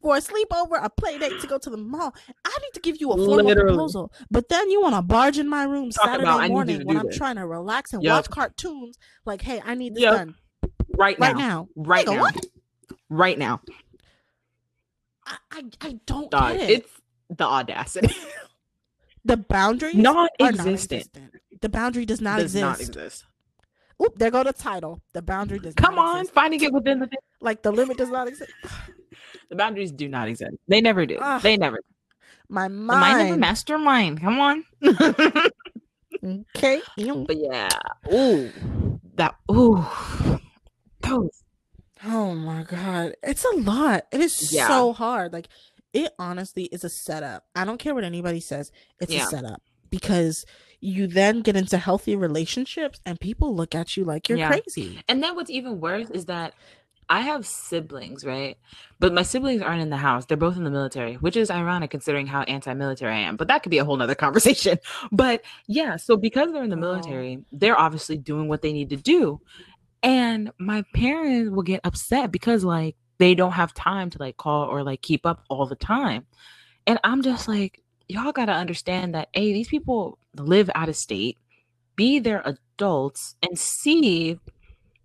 For 0.01 0.17
a 0.17 0.21
sleepover, 0.21 0.79
a 0.83 0.89
play 0.91 1.19
date 1.19 1.41
to 1.41 1.47
go 1.49 1.59
to 1.59 1.71
the 1.71 1.77
mall. 1.77 2.15
I 2.45 2.59
need 2.63 2.75
to 2.75 2.81
give 2.81 3.01
you 3.01 3.11
a 3.11 3.17
formal 3.17 3.47
Literally. 3.47 3.71
proposal. 3.75 4.13
But 4.31 4.49
then 4.49 4.71
you 4.71 4.81
want 4.81 4.95
to 4.95 5.03
barge 5.03 5.39
in 5.39 5.49
my 5.49 5.65
room 5.65 5.91
Talk 5.91 6.05
Saturday 6.05 6.23
about, 6.23 6.41
"I 6.41 6.43
need 6.43 6.49
you 6.49 6.55
morning 6.55 6.87
when 6.87 6.97
I'm 6.99 7.07
this." 7.07 7.17
trying 7.17 7.35
to 7.37 7.47
relax 7.47 7.93
and 7.93 8.03
Yup. 8.03 8.17
watch 8.19 8.31
cartoons. 8.31 8.97
Like, 9.25 9.43
hey, 9.43 9.61
I 9.65 9.75
need 9.75 9.95
this 9.97 10.03
Yup. 10.03 10.15
done 10.15 10.35
Right, 10.97 11.19
right 11.19 11.35
now. 11.37 11.39
now. 11.39 11.69
Right 11.75 12.07
now. 12.07 12.21
what? 12.21 12.47
Right 13.11 13.39
now. 13.39 13.61
I, 15.27 15.37
I, 15.51 15.63
I 15.83 15.99
don't 16.07 16.31
Dog, 16.31 16.57
get 16.59 16.71
it. 16.71 16.79
it's 16.81 16.91
the 17.31 17.45
audacity. 17.45 18.15
the 19.29 19.37
boundaries 19.37 19.95
Non-existent. 19.95 21.09
The 21.61 21.69
boundary 21.69 22.05
does 22.07 22.21
not 22.21 22.37
Does 22.39 22.55
exist. 22.55 22.63
not 22.63 22.81
exist. 22.81 23.25
Oop, 24.03 24.17
there 24.17 24.31
go 24.31 24.43
the 24.45 24.53
title. 24.53 25.01
The 25.13 25.23
boundary 25.23 25.59
does 25.59 25.75
Come 25.75 25.97
not 25.97 26.07
on, 26.15 26.17
exist. 26.21 26.35
finding 26.35 26.63
it 26.63 26.73
within 26.73 26.99
the 27.01 27.09
Like 27.41 27.63
the 27.63 27.71
limit 27.73 27.97
does 27.99 28.11
not 28.11 28.29
exist. 28.29 28.51
the 29.51 29.57
boundaries 29.57 29.93
do 29.93 30.09
not 30.09 30.29
exist. 30.29 30.57
They 30.69 30.81
never 30.81 31.05
do. 31.07 31.19
Ah, 31.21 31.39
they 31.39 31.57
never. 31.57 31.79
My 32.49 32.69
The 32.69 32.75
mind 32.75 33.29
of 33.31 33.37
a 33.37 33.39
mastermind. 33.39 34.21
Come 34.21 34.41
on. 34.41 34.65
Okay. 36.57 36.81
but 37.05 37.37
yeah. 37.37 37.69
Ooh. 38.13 38.51
That 39.17 39.37
ooh. 39.51 39.85
Those. 41.01 41.43
Oh 42.05 42.35
my 42.35 42.63
god. 42.63 43.15
It's 43.23 43.45
a 43.45 43.57
lot. 43.57 44.07
It 44.13 44.21
is 44.21 44.53
Yeah. 44.53 44.69
so 44.69 44.93
hard. 44.93 45.33
Like 45.33 45.49
it 45.93 46.13
honestly 46.19 46.65
is 46.65 46.85
a 46.85 46.89
setup. 46.89 47.45
I 47.55 47.65
don't 47.65 47.79
care 47.79 47.95
what 47.95 48.05
anybody 48.05 48.41
says. 48.41 48.71
It's 49.01 49.13
Yeah. 49.13 49.25
a 49.25 49.27
setup 49.27 49.63
because 49.91 50.45
you 50.81 51.07
then 51.07 51.41
get 51.41 51.57
into 51.57 51.79
healthy 51.79 52.15
relationships 52.15 53.01
and 53.07 53.19
people 53.19 53.55
look 53.55 53.75
at 53.75 53.97
you 53.97 54.05
like 54.05 54.29
you're 54.29 54.39
Yeah. 54.39 54.49
crazy. 54.49 55.03
And 55.09 55.23
then 55.23 55.35
what's 55.35 55.51
even 55.51 55.81
worse 55.81 56.11
is 56.11 56.27
that 56.27 56.55
I 57.11 57.23
have 57.23 57.47
siblings, 57.47 58.23
right? 58.23 58.59
But 59.01 59.15
my 59.15 59.23
siblings 59.23 59.63
aren't 59.63 59.81
in 59.81 59.89
the 59.89 59.97
house. 59.97 60.27
They're 60.27 60.37
both 60.37 60.59
in 60.59 60.65
the 60.65 60.71
military, 60.71 61.15
which 61.15 61.37
is 61.39 61.51
ironic 61.51 61.91
considering 61.91 62.27
how 62.27 62.43
anti-military 62.43 63.15
I 63.15 63.21
am. 63.21 63.37
But 63.37 63.49
that 63.49 63.63
could 63.63 63.71
be 63.71 63.79
a 63.79 63.85
whole 63.85 63.97
nother 63.97 64.15
conversation. 64.27 64.79
But 65.11 65.43
yeah, 65.67 65.97
so 65.97 66.19
because 66.19 66.53
they're 66.53 66.63
in 66.65 66.69
the 66.71 66.77
Oh. 66.77 66.81
military, 66.81 67.39
they're 67.51 67.79
obviously 67.79 68.19
doing 68.19 68.47
what 68.47 68.61
they 68.61 68.75
need 68.75 68.91
to 68.91 68.97
do. 68.97 69.41
And 70.03 70.51
my 70.59 70.85
parents 70.95 71.51
will 71.51 71.63
get 71.63 71.81
upset 71.85 72.31
because 72.31 72.63
like 72.63 72.95
they 73.19 73.35
don't 73.35 73.53
have 73.53 73.75
time 73.75 74.11
to 74.11 74.19
like 74.19 74.37
call 74.37 74.65
or 74.65 74.83
like 74.83 75.03
keep 75.03 75.27
up 75.27 75.45
all 75.49 75.67
the 75.67 75.77
time. 75.77 76.27
And 76.87 76.99
I'm 77.05 77.23
just 77.23 77.49
like, 77.49 77.83
y'all 78.09 78.33
gotta 78.33 78.53
understand 78.53 79.15
that 79.15 79.29
A, 79.35 79.53
these 79.53 79.69
people 79.69 80.19
live 80.37 80.71
out 80.75 80.89
of 80.89 80.97
state, 80.97 81.37
B, 81.97 82.19
they're 82.19 82.43
adults, 82.45 83.37
and 83.43 83.59
C, 83.59 84.39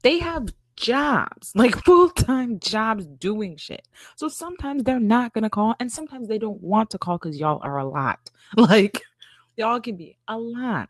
they 0.04 0.20
have 0.20 0.50
jobs, 0.76 1.52
like 1.56 1.76
full-time 1.84 2.60
jobs 2.60 3.06
doing 3.06 3.58
shit. 3.58 3.88
So 4.16 4.28
sometimes 4.28 4.84
they're 4.84 5.00
not 5.00 5.34
gonna 5.34 5.50
call, 5.50 5.76
and 5.80 5.92
sometimes 5.92 6.28
they 6.28 6.38
don't 6.38 6.62
want 6.62 6.90
to 6.92 6.98
call 6.98 7.18
because 7.18 7.38
y'all 7.38 7.60
are 7.64 7.78
a 7.78 7.86
lot. 7.86 8.30
Like 8.56 9.02
y'all 9.58 9.80
can 9.82 9.96
be 9.96 10.16
a 10.28 10.38
lot. 10.38 10.90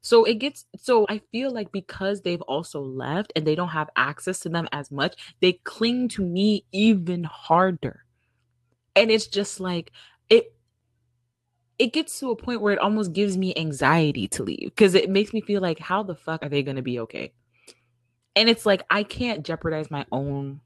So 0.00 0.24
it 0.24 0.34
gets 0.34 0.64
so 0.76 1.06
I 1.08 1.20
feel 1.32 1.52
like 1.52 1.72
because 1.72 2.22
they've 2.22 2.40
also 2.42 2.80
left 2.80 3.32
and 3.34 3.46
they 3.46 3.54
don't 3.54 3.68
have 3.68 3.90
access 3.96 4.38
to 4.40 4.48
them 4.48 4.68
as 4.72 4.90
much, 4.90 5.16
they 5.40 5.54
cling 5.64 6.08
to 6.10 6.22
me 6.22 6.64
even 6.72 7.24
harder. 7.24 8.04
And 8.94 9.10
it's 9.10 9.26
just 9.26 9.60
like 9.60 9.92
it 10.28 10.54
it 11.78 11.92
gets 11.92 12.18
to 12.20 12.30
a 12.30 12.36
point 12.36 12.60
where 12.60 12.72
it 12.72 12.78
almost 12.78 13.12
gives 13.12 13.36
me 13.36 13.54
anxiety 13.56 14.28
to 14.28 14.42
leave 14.42 14.70
because 14.70 14.94
it 14.94 15.10
makes 15.10 15.32
me 15.32 15.40
feel 15.40 15.60
like 15.60 15.78
how 15.78 16.02
the 16.02 16.14
fuck 16.14 16.44
are 16.44 16.48
they 16.48 16.62
going 16.62 16.76
to 16.76 16.82
be 16.82 17.00
okay? 17.00 17.32
And 18.34 18.48
it's 18.48 18.66
like 18.66 18.82
I 18.90 19.02
can't 19.02 19.44
jeopardize 19.44 19.90
my 19.90 20.06
own 20.12 20.60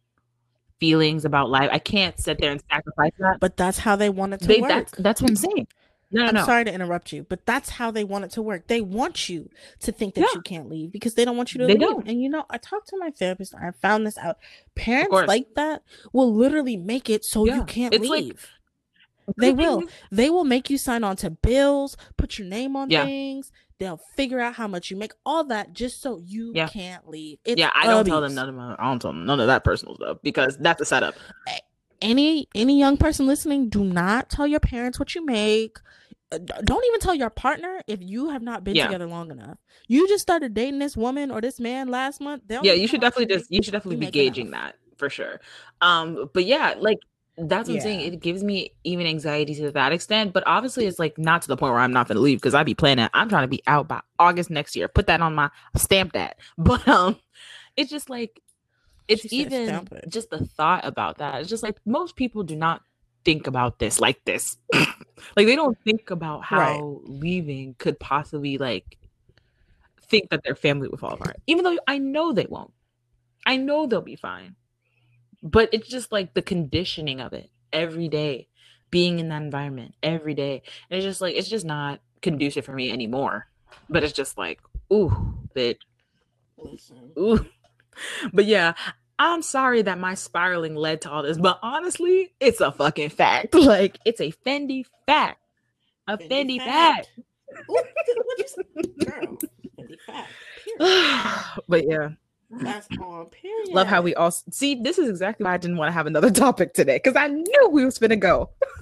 feelings 0.78 1.24
about 1.24 1.49
life. 1.49 1.70
I 1.72 1.78
can't 1.78 2.18
sit 2.18 2.39
there 2.39 2.51
and 2.51 2.62
sacrifice 2.70 3.12
that. 3.18 3.39
But 3.41 3.57
that's 3.57 3.78
how 3.78 3.97
they 3.97 4.11
want 4.11 4.35
it 4.35 4.41
to 4.41 4.49
They, 4.49 4.61
work. 4.61 4.68
that's 4.68 4.93
that's 4.99 5.22
what 5.22 5.30
I'm 5.30 5.37
saying. 5.37 5.68
No, 6.12 6.26
I'm 6.26 6.34
no. 6.34 6.44
sorry 6.44 6.64
to 6.64 6.72
interrupt 6.72 7.12
you, 7.12 7.24
but 7.28 7.44
that's 7.46 7.70
how 7.70 7.90
they 7.90 8.04
want 8.04 8.24
it 8.24 8.30
to 8.32 8.42
work. 8.42 8.66
They 8.66 8.80
want 8.80 9.28
you 9.28 9.48
to 9.80 9.92
think 9.92 10.14
that 10.14 10.20
Yeah. 10.20 10.26
you 10.34 10.42
can't 10.42 10.68
leave 10.68 10.92
because 10.92 11.14
they 11.14 11.24
don't 11.24 11.36
want 11.36 11.54
you 11.54 11.58
to 11.60 11.66
They 11.66 11.72
leave. 11.74 11.80
don't. 11.80 12.06
And 12.08 12.20
you 12.22 12.28
know, 12.28 12.44
I 12.50 12.58
talked 12.58 12.88
to 12.88 12.98
my 12.98 13.10
therapist. 13.10 13.54
I 13.54 13.70
found 13.80 14.06
this 14.06 14.18
out. 14.18 14.36
Parents 14.74 15.26
like 15.26 15.54
that 15.56 15.82
will 16.12 16.32
literally 16.34 16.76
make 16.76 17.08
it 17.10 17.24
so 17.24 17.46
Yeah. 17.46 17.56
you 17.56 17.64
can't 17.64 17.94
It's 17.94 18.06
like- 18.06 18.22
leave. 18.24 18.46
They 19.38 19.52
will. 19.52 19.84
They 20.10 20.28
will 20.30 20.44
make 20.44 20.68
you 20.68 20.76
sign 20.76 21.04
on 21.04 21.16
to 21.16 21.30
bills, 21.30 21.96
put 22.16 22.38
your 22.38 22.48
name 22.48 22.76
on 22.76 22.90
Yeah. 22.90 23.04
things. 23.04 23.52
They'll 23.78 24.00
figure 24.16 24.40
out 24.40 24.54
how 24.54 24.66
much 24.68 24.90
you 24.90 24.96
make, 24.96 25.12
all 25.24 25.44
that, 25.44 25.72
just 25.72 26.02
so 26.02 26.18
you 26.24 26.52
Yeah. 26.54 26.68
can't 26.68 27.08
leave. 27.08 27.38
It's 27.44 27.58
yeah, 27.58 27.70
I 27.74 27.86
don't 27.86 28.04
tell 28.04 28.20
them 28.20 28.34
none 28.34 28.48
of 28.48 28.54
my, 28.54 28.74
I 28.78 28.84
don't 28.84 29.00
tell 29.00 29.12
them 29.12 29.24
none 29.24 29.40
of 29.40 29.46
that 29.46 29.64
personal 29.64 29.94
stuff 29.94 30.18
because 30.22 30.56
that's 30.58 30.82
a 30.82 30.84
setup. 30.84 31.14
any 32.00 32.48
any 32.54 32.78
young 32.80 32.96
person 32.96 33.26
listening 33.28 33.68
do 33.68 33.84
not 33.84 34.28
tell 34.28 34.44
your 34.46 34.58
parents 34.58 34.98
what 34.98 35.14
you 35.14 35.24
make 35.24 35.78
don't 36.39 36.85
even 36.87 37.01
tell 37.01 37.14
your 37.14 37.30
partner 37.30 37.83
if 37.87 38.01
you 38.03 38.30
have 38.30 38.43
not 38.43 38.64
been 38.64 38.74
Yeah. 38.74 38.87
together 38.87 39.07
long 39.07 39.30
enough 39.30 39.59
you 39.89 40.09
just 40.09 40.22
started 40.22 40.55
dating 40.55 40.78
this 40.78 40.97
woman 40.97 41.30
or 41.30 41.41
this 41.41 41.61
man 41.61 41.89
last 41.89 42.20
month 42.20 42.43
Yeah, 42.49 42.72
you 42.72 42.87
should 42.87 43.01
know 43.01 43.07
how 43.07 43.09
much 43.09 43.14
definitely 43.14 43.37
just 43.37 43.51
you 43.51 43.62
should 43.62 43.72
definitely 43.72 43.97
be 43.97 44.11
gauging 44.11 44.51
that 44.53 44.76
for 45.03 45.11
sure. 45.11 45.41
Um, 45.80 46.30
but 46.33 46.45
yeah, 46.45 46.74
like 46.78 46.99
that's 47.37 47.68
what 47.68 47.76
I'm 47.76 47.80
saying. 47.80 48.01
It 48.12 48.20
gives 48.20 48.45
me 48.45 48.72
even 48.85 49.07
anxiety 49.07 49.55
to 49.57 49.70
that 49.72 49.93
extent. 49.93 50.33
But 50.33 50.45
obviously, 50.47 50.87
it's 50.87 50.99
like 50.99 51.18
not 51.18 51.43
to 51.43 51.49
the 51.49 51.57
point 51.57 51.72
where 51.72 51.80
I'm 51.80 51.93
not 51.93 52.07
going 52.07 52.16
to 52.16 52.22
leave 52.22 52.39
because 52.39 52.55
I'd 52.55 52.66
be 52.66 52.74
planning. 52.74 53.09
I'm 53.14 53.28
trying 53.28 53.45
to 53.45 53.49
be 53.49 53.62
out 53.66 53.89
by 53.89 54.01
August 54.18 54.51
next 54.51 54.76
year. 54.76 54.87
Put 54.89 55.07
that 55.09 55.20
on 55.20 55.35
my 55.35 55.51
stamp 55.76 56.12
that. 56.12 56.37
But 56.59 56.87
um, 56.87 57.16
it's 57.76 57.91
just 57.91 58.09
like 58.11 58.41
it's 59.09 59.33
even 59.33 59.89
it. 59.91 60.09
just 60.09 60.30
the 60.30 60.47
thought 60.47 60.85
about 60.85 61.18
that. 61.18 61.41
It's 61.41 61.51
just 61.51 61.62
like 61.62 61.78
most 61.85 62.16
people 62.16 62.45
do 62.45 62.55
not 62.55 62.83
think 63.25 63.47
about 63.47 63.79
this 63.79 64.01
like 64.01 64.25
this. 64.25 64.57
like 64.73 65.47
they 65.47 65.57
don't 65.57 65.79
think 65.85 66.11
about 66.11 66.45
how 66.45 66.59
right. 66.59 66.83
leaving 67.05 67.75
could 67.79 67.99
possibly 67.99 68.59
like 68.59 68.99
think 70.01 70.31
that 70.31 70.45
their 70.45 70.55
family 70.55 70.89
will 70.89 70.99
fall 70.99 71.14
apart. 71.14 71.37
Even 71.47 71.64
though 71.64 71.79
I 71.87 71.99
know 71.99 72.33
they 72.33 72.47
won't. 72.49 72.73
I 73.47 73.57
know 73.57 73.87
they'll 73.87 74.01
be 74.01 74.16
fine. 74.16 74.57
But 75.43 75.70
it's 75.73 75.89
just 75.89 76.12
like 76.12 76.35
the 76.35 76.43
conditioning 76.43 77.20
of 77.20 77.33
it 77.33 77.51
every 77.73 78.09
day, 78.09 78.49
being 78.91 79.18
in 79.18 79.29
that 79.31 79.43
environment 79.43 79.95
every 80.03 80.35
day. 80.35 80.62
And 80.89 80.99
it's 80.99 81.05
just 81.05 81.20
like 81.20 81.35
it's 81.35 81.49
just 81.49 81.64
not 81.64 82.01
conducive 82.20 82.64
for 82.64 82.73
me 82.73 82.93
anymore. 82.93 83.49
But 83.89 84.05
it's 84.05 84.12
just 84.12 84.39
like, 84.39 84.61
ooh, 84.93 85.35
bit. 85.55 85.79
Ooh. 87.18 87.45
But 88.33 88.47
yeah, 88.47 88.73
I'm 89.23 89.43
sorry 89.43 89.83
that 89.83 90.01
my 90.01 90.14
spiraling 90.14 90.75
led 90.75 91.03
to 91.03 91.11
all 91.11 91.23
this, 91.23 91.39
but 91.39 91.61
honestly, 91.62 92.33
it's 92.41 92.61
a 92.61 92.73
fucking 92.73 93.11
fact. 93.11 93.55
Like 93.62 93.99
it's 94.05 94.20
a 94.20 94.33
Fendi 94.45 94.85
fact. 95.07 95.39
A 96.09 96.18
Fendi, 96.18 96.29
Fendi 96.29 96.59
fact. 96.59 97.09
fact. 97.55 97.70
Ooh, 97.70 97.83
Girl, 99.05 99.39
Fendi 99.79 99.97
fact. 100.05 100.33
but 101.68 101.87
yeah. 101.89 102.09
That's 102.51 102.89
on 103.01 103.27
period. 103.27 103.68
Love 103.73 103.87
how 103.87 104.03
we 104.03 104.14
all 104.16 104.33
see. 104.33 104.75
This 104.75 104.99
is 104.99 105.09
exactly 105.09 105.45
why 105.45 105.55
I 105.55 105.57
didn't 105.57 105.77
want 105.77 105.89
to 105.89 105.93
have 105.93 106.09
another 106.09 106.31
topic 106.45 106.75
today 106.75 106.97
because 106.97 107.14
I 107.14 107.29
knew 107.29 107.68
we 107.70 107.85
was 107.85 107.99
gonna 107.99 108.16
go. 108.16 108.51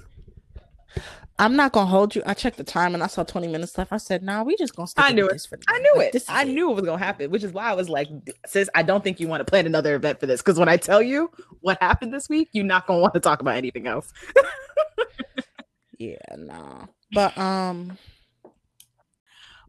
I'm 1.41 1.57
not 1.57 1.73
gonna 1.73 1.87
hold 1.87 2.15
you. 2.15 2.23
I 2.27 2.35
checked 2.35 2.59
the 2.59 2.65
time 2.65 2.93
and 2.93 3.03
I 3.03 3.07
saw 3.07 3.25
20 3.25 3.49
minutes 3.49 3.79
left. 3.79 3.93
I 3.93 3.97
said, 3.97 4.23
"Nah, 4.23 4.43
we 4.43 4.57
just 4.59 4.77
gonna 4.77 4.87
stick 4.87 5.03
I 5.03 5.13
knew 5.13 5.27
it. 5.27 5.41
For 5.49 5.59
I 5.69 5.79
knew 5.79 5.93
like, 5.97 6.15
it. 6.15 6.25
I 6.29 6.43
it. 6.43 6.49
knew 6.49 6.71
it 6.71 6.75
was 6.75 6.85
gonna 6.85 7.03
happen, 7.03 7.31
which 7.31 7.43
is 7.43 7.53
why 7.53 7.71
I 7.71 7.73
was 7.73 7.89
like, 7.89 8.09
"Sis, 8.47 8.69
I 8.75 8.83
don't 8.83 9.03
think 9.03 9.19
you 9.19 9.27
want 9.27 9.41
to 9.41 9.47
plan 9.47 9.65
another 9.65 9.95
event 9.95 10.21
for 10.21 10.27
this 10.27 10.43
because 10.43 10.59
when 10.59 10.69
I 10.69 10.77
tell 10.77 11.01
you 11.01 11.31
what 11.61 11.79
happened 11.81 12.13
this 12.13 12.29
week, 12.29 12.51
you're 12.53 12.67
not 12.67 12.87
gonna 12.87 13.01
want 13.01 13.15
to 13.15 13.21
talk 13.21 13.41
about 13.41 13.57
anything 13.57 13.87
else." 13.87 14.13
yeah, 15.99 16.17
nah. 16.37 16.85
But 17.13 17.39
um, 17.39 17.97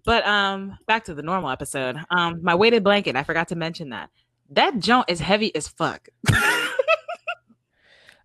but 0.04 0.28
um, 0.28 0.78
back 0.88 1.06
to 1.06 1.14
the 1.14 1.24
normal 1.24 1.52
episode. 1.52 1.96
Um, 2.10 2.44
my 2.44 2.54
weighted 2.54 2.84
blanket. 2.84 3.16
I 3.16 3.24
forgot 3.24 3.48
to 3.48 3.56
mention 3.56 3.92
that. 3.92 4.10
That 4.50 4.80
joint 4.80 5.06
is 5.08 5.22
heavy 5.22 5.56
as 5.56 5.70
fuck. 5.70 6.10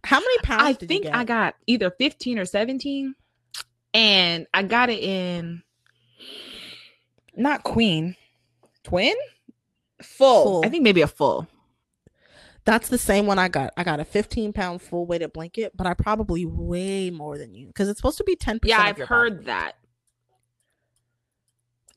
How 0.02 0.18
many 0.18 0.38
pounds? 0.42 0.62
I 0.62 0.72
think 0.72 1.06
I 1.06 1.22
got 1.22 1.54
either 1.68 1.92
15 1.92 2.40
or 2.40 2.44
17. 2.44 3.14
And 3.94 4.46
I 4.52 4.62
got 4.62 4.90
it 4.90 5.02
in 5.02 5.62
not 7.34 7.62
queen, 7.62 8.16
twin, 8.82 9.14
full. 10.02 10.44
full. 10.44 10.64
I 10.64 10.68
think 10.68 10.82
maybe 10.82 11.02
a 11.02 11.06
full. 11.06 11.46
That's 12.64 12.88
the 12.88 12.98
same 12.98 13.26
one 13.26 13.38
I 13.38 13.48
got. 13.48 13.72
I 13.76 13.84
got 13.84 14.00
a 14.00 14.04
15 14.04 14.52
pound 14.52 14.82
full 14.82 15.06
weighted 15.06 15.32
blanket, 15.32 15.72
but 15.76 15.86
I 15.86 15.94
probably 15.94 16.44
way 16.44 17.10
more 17.10 17.38
than 17.38 17.54
you 17.54 17.68
because 17.68 17.88
it's 17.88 17.98
supposed 17.98 18.18
to 18.18 18.24
be 18.24 18.34
10%. 18.34 18.60
Yeah, 18.64 18.80
I've 18.80 18.98
heard 18.98 19.44
that. 19.46 19.76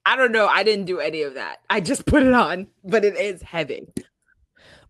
I 0.06 0.16
don't 0.16 0.32
know. 0.32 0.48
I 0.48 0.64
didn't 0.64 0.86
do 0.86 1.00
any 1.00 1.24
of 1.24 1.34
that. 1.36 1.58
I 1.70 1.82
just 1.82 2.06
put 2.06 2.24
it 2.24 2.34
on, 2.34 2.68
but 2.84 3.04
it 3.04 3.18
is 3.18 3.42
heavy. 3.42 3.88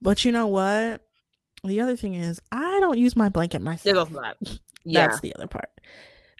But 0.01 0.23
you 0.23 0.31
know 0.31 0.47
what? 0.47 1.01
The 1.63 1.81
other 1.81 1.95
thing 1.95 2.13
is, 2.13 2.41
I 2.51 2.79
don't 2.79 2.97
use 2.97 3.15
my 3.15 3.29
blanket 3.29 3.61
myself. 3.61 4.09
That. 4.11 4.37
Yeah. 4.83 5.07
That's 5.07 5.19
the 5.21 5.35
other 5.35 5.47
part. 5.47 5.69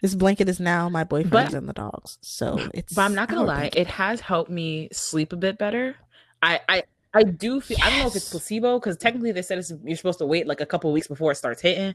This 0.02 0.14
blanket 0.14 0.48
is 0.48 0.60
now 0.60 0.88
my 0.88 1.04
boyfriend's 1.04 1.52
but, 1.52 1.58
and 1.58 1.68
the 1.68 1.72
dogs. 1.72 2.18
So 2.20 2.68
it's. 2.74 2.94
But 2.94 3.02
I'm 3.02 3.14
not 3.14 3.28
gonna 3.28 3.44
lie, 3.44 3.60
blanket. 3.60 3.80
it 3.80 3.86
has 3.88 4.20
helped 4.20 4.50
me 4.50 4.88
sleep 4.92 5.32
a 5.32 5.36
bit 5.36 5.58
better. 5.58 5.96
I 6.42 6.60
I 6.68 6.82
I 7.12 7.22
do 7.24 7.60
feel. 7.60 7.78
Yes. 7.78 7.86
I 7.86 7.90
don't 7.90 7.98
know 8.00 8.06
if 8.06 8.16
it's 8.16 8.30
placebo 8.30 8.78
because 8.78 8.96
technically 8.96 9.32
they 9.32 9.42
said 9.42 9.58
it's, 9.58 9.72
you're 9.84 9.96
supposed 9.96 10.18
to 10.18 10.26
wait 10.26 10.46
like 10.46 10.60
a 10.60 10.66
couple 10.66 10.92
weeks 10.92 11.08
before 11.08 11.32
it 11.32 11.36
starts 11.36 11.60
hitting, 11.60 11.94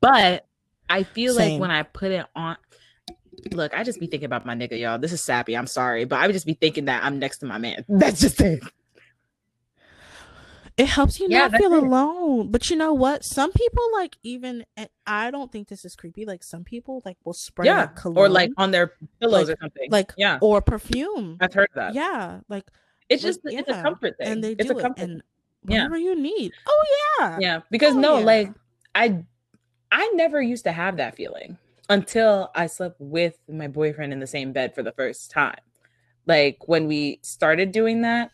but 0.00 0.46
I 0.88 1.02
feel 1.02 1.34
Same. 1.34 1.52
like 1.52 1.60
when 1.60 1.70
I 1.70 1.82
put 1.82 2.12
it 2.12 2.26
on, 2.34 2.56
Look, 3.52 3.74
I 3.74 3.84
just 3.84 4.00
be 4.00 4.06
thinking 4.06 4.26
about 4.26 4.46
my 4.46 4.54
nigga, 4.54 4.78
y'all. 4.78 4.98
This 4.98 5.12
is 5.12 5.22
sappy. 5.22 5.56
I'm 5.56 5.66
sorry, 5.66 6.04
but 6.04 6.18
I 6.18 6.26
would 6.26 6.32
just 6.32 6.46
be 6.46 6.54
thinking 6.54 6.86
that 6.86 7.04
I'm 7.04 7.18
next 7.18 7.38
to 7.38 7.46
my 7.46 7.58
man. 7.58 7.84
That's 7.88 8.20
just 8.20 8.40
it. 8.40 8.62
It 10.76 10.88
helps 10.88 11.18
you 11.18 11.26
yeah, 11.30 11.48
not 11.48 11.56
feel 11.56 11.72
it. 11.72 11.82
alone. 11.82 12.50
But 12.50 12.68
you 12.68 12.76
know 12.76 12.92
what? 12.92 13.24
Some 13.24 13.50
people 13.52 13.82
like 13.94 14.16
even 14.22 14.64
I 15.06 15.30
don't 15.30 15.50
think 15.50 15.68
this 15.68 15.86
is 15.86 15.96
creepy. 15.96 16.26
Like 16.26 16.44
some 16.44 16.64
people 16.64 17.00
like 17.04 17.16
will 17.24 17.32
spray 17.32 17.66
yeah. 17.66 17.88
like 17.94 18.06
or 18.06 18.28
like 18.28 18.50
on 18.58 18.72
their 18.72 18.92
pillows 19.20 19.48
like, 19.48 19.56
or 19.56 19.60
something. 19.62 19.90
Like 19.90 20.12
yeah, 20.18 20.38
or 20.42 20.60
perfume. 20.60 21.38
I've 21.40 21.54
heard 21.54 21.70
that. 21.74 21.94
Yeah, 21.94 22.40
like 22.48 22.64
it's 23.08 23.22
just 23.22 23.42
like, 23.44 23.54
it's 23.54 23.68
yeah. 23.68 23.80
a 23.80 23.82
comfort 23.82 24.18
thing. 24.18 24.28
And 24.28 24.44
they 24.44 24.52
it's 24.52 24.66
do 24.66 24.78
a 24.78 24.82
comfort. 24.82 25.00
It. 25.00 25.10
And 25.10 25.22
whatever 25.62 25.96
yeah. 25.96 26.10
you 26.10 26.20
need. 26.20 26.52
Oh 26.66 26.84
yeah. 27.18 27.38
Yeah, 27.40 27.60
because 27.70 27.94
oh, 27.94 28.00
no, 28.00 28.18
yeah. 28.18 28.24
like 28.24 28.52
I 28.94 29.24
I 29.90 30.12
never 30.14 30.42
used 30.42 30.64
to 30.64 30.72
have 30.72 30.98
that 30.98 31.16
feeling 31.16 31.56
until 31.88 32.50
I 32.54 32.66
slept 32.66 32.96
with 32.98 33.38
my 33.48 33.68
boyfriend 33.68 34.12
in 34.12 34.20
the 34.20 34.26
same 34.26 34.52
bed 34.52 34.74
for 34.74 34.82
the 34.82 34.92
first 34.92 35.30
time. 35.30 35.60
Like 36.26 36.58
when 36.66 36.86
we 36.86 37.20
started 37.22 37.72
doing 37.72 38.02
that, 38.02 38.30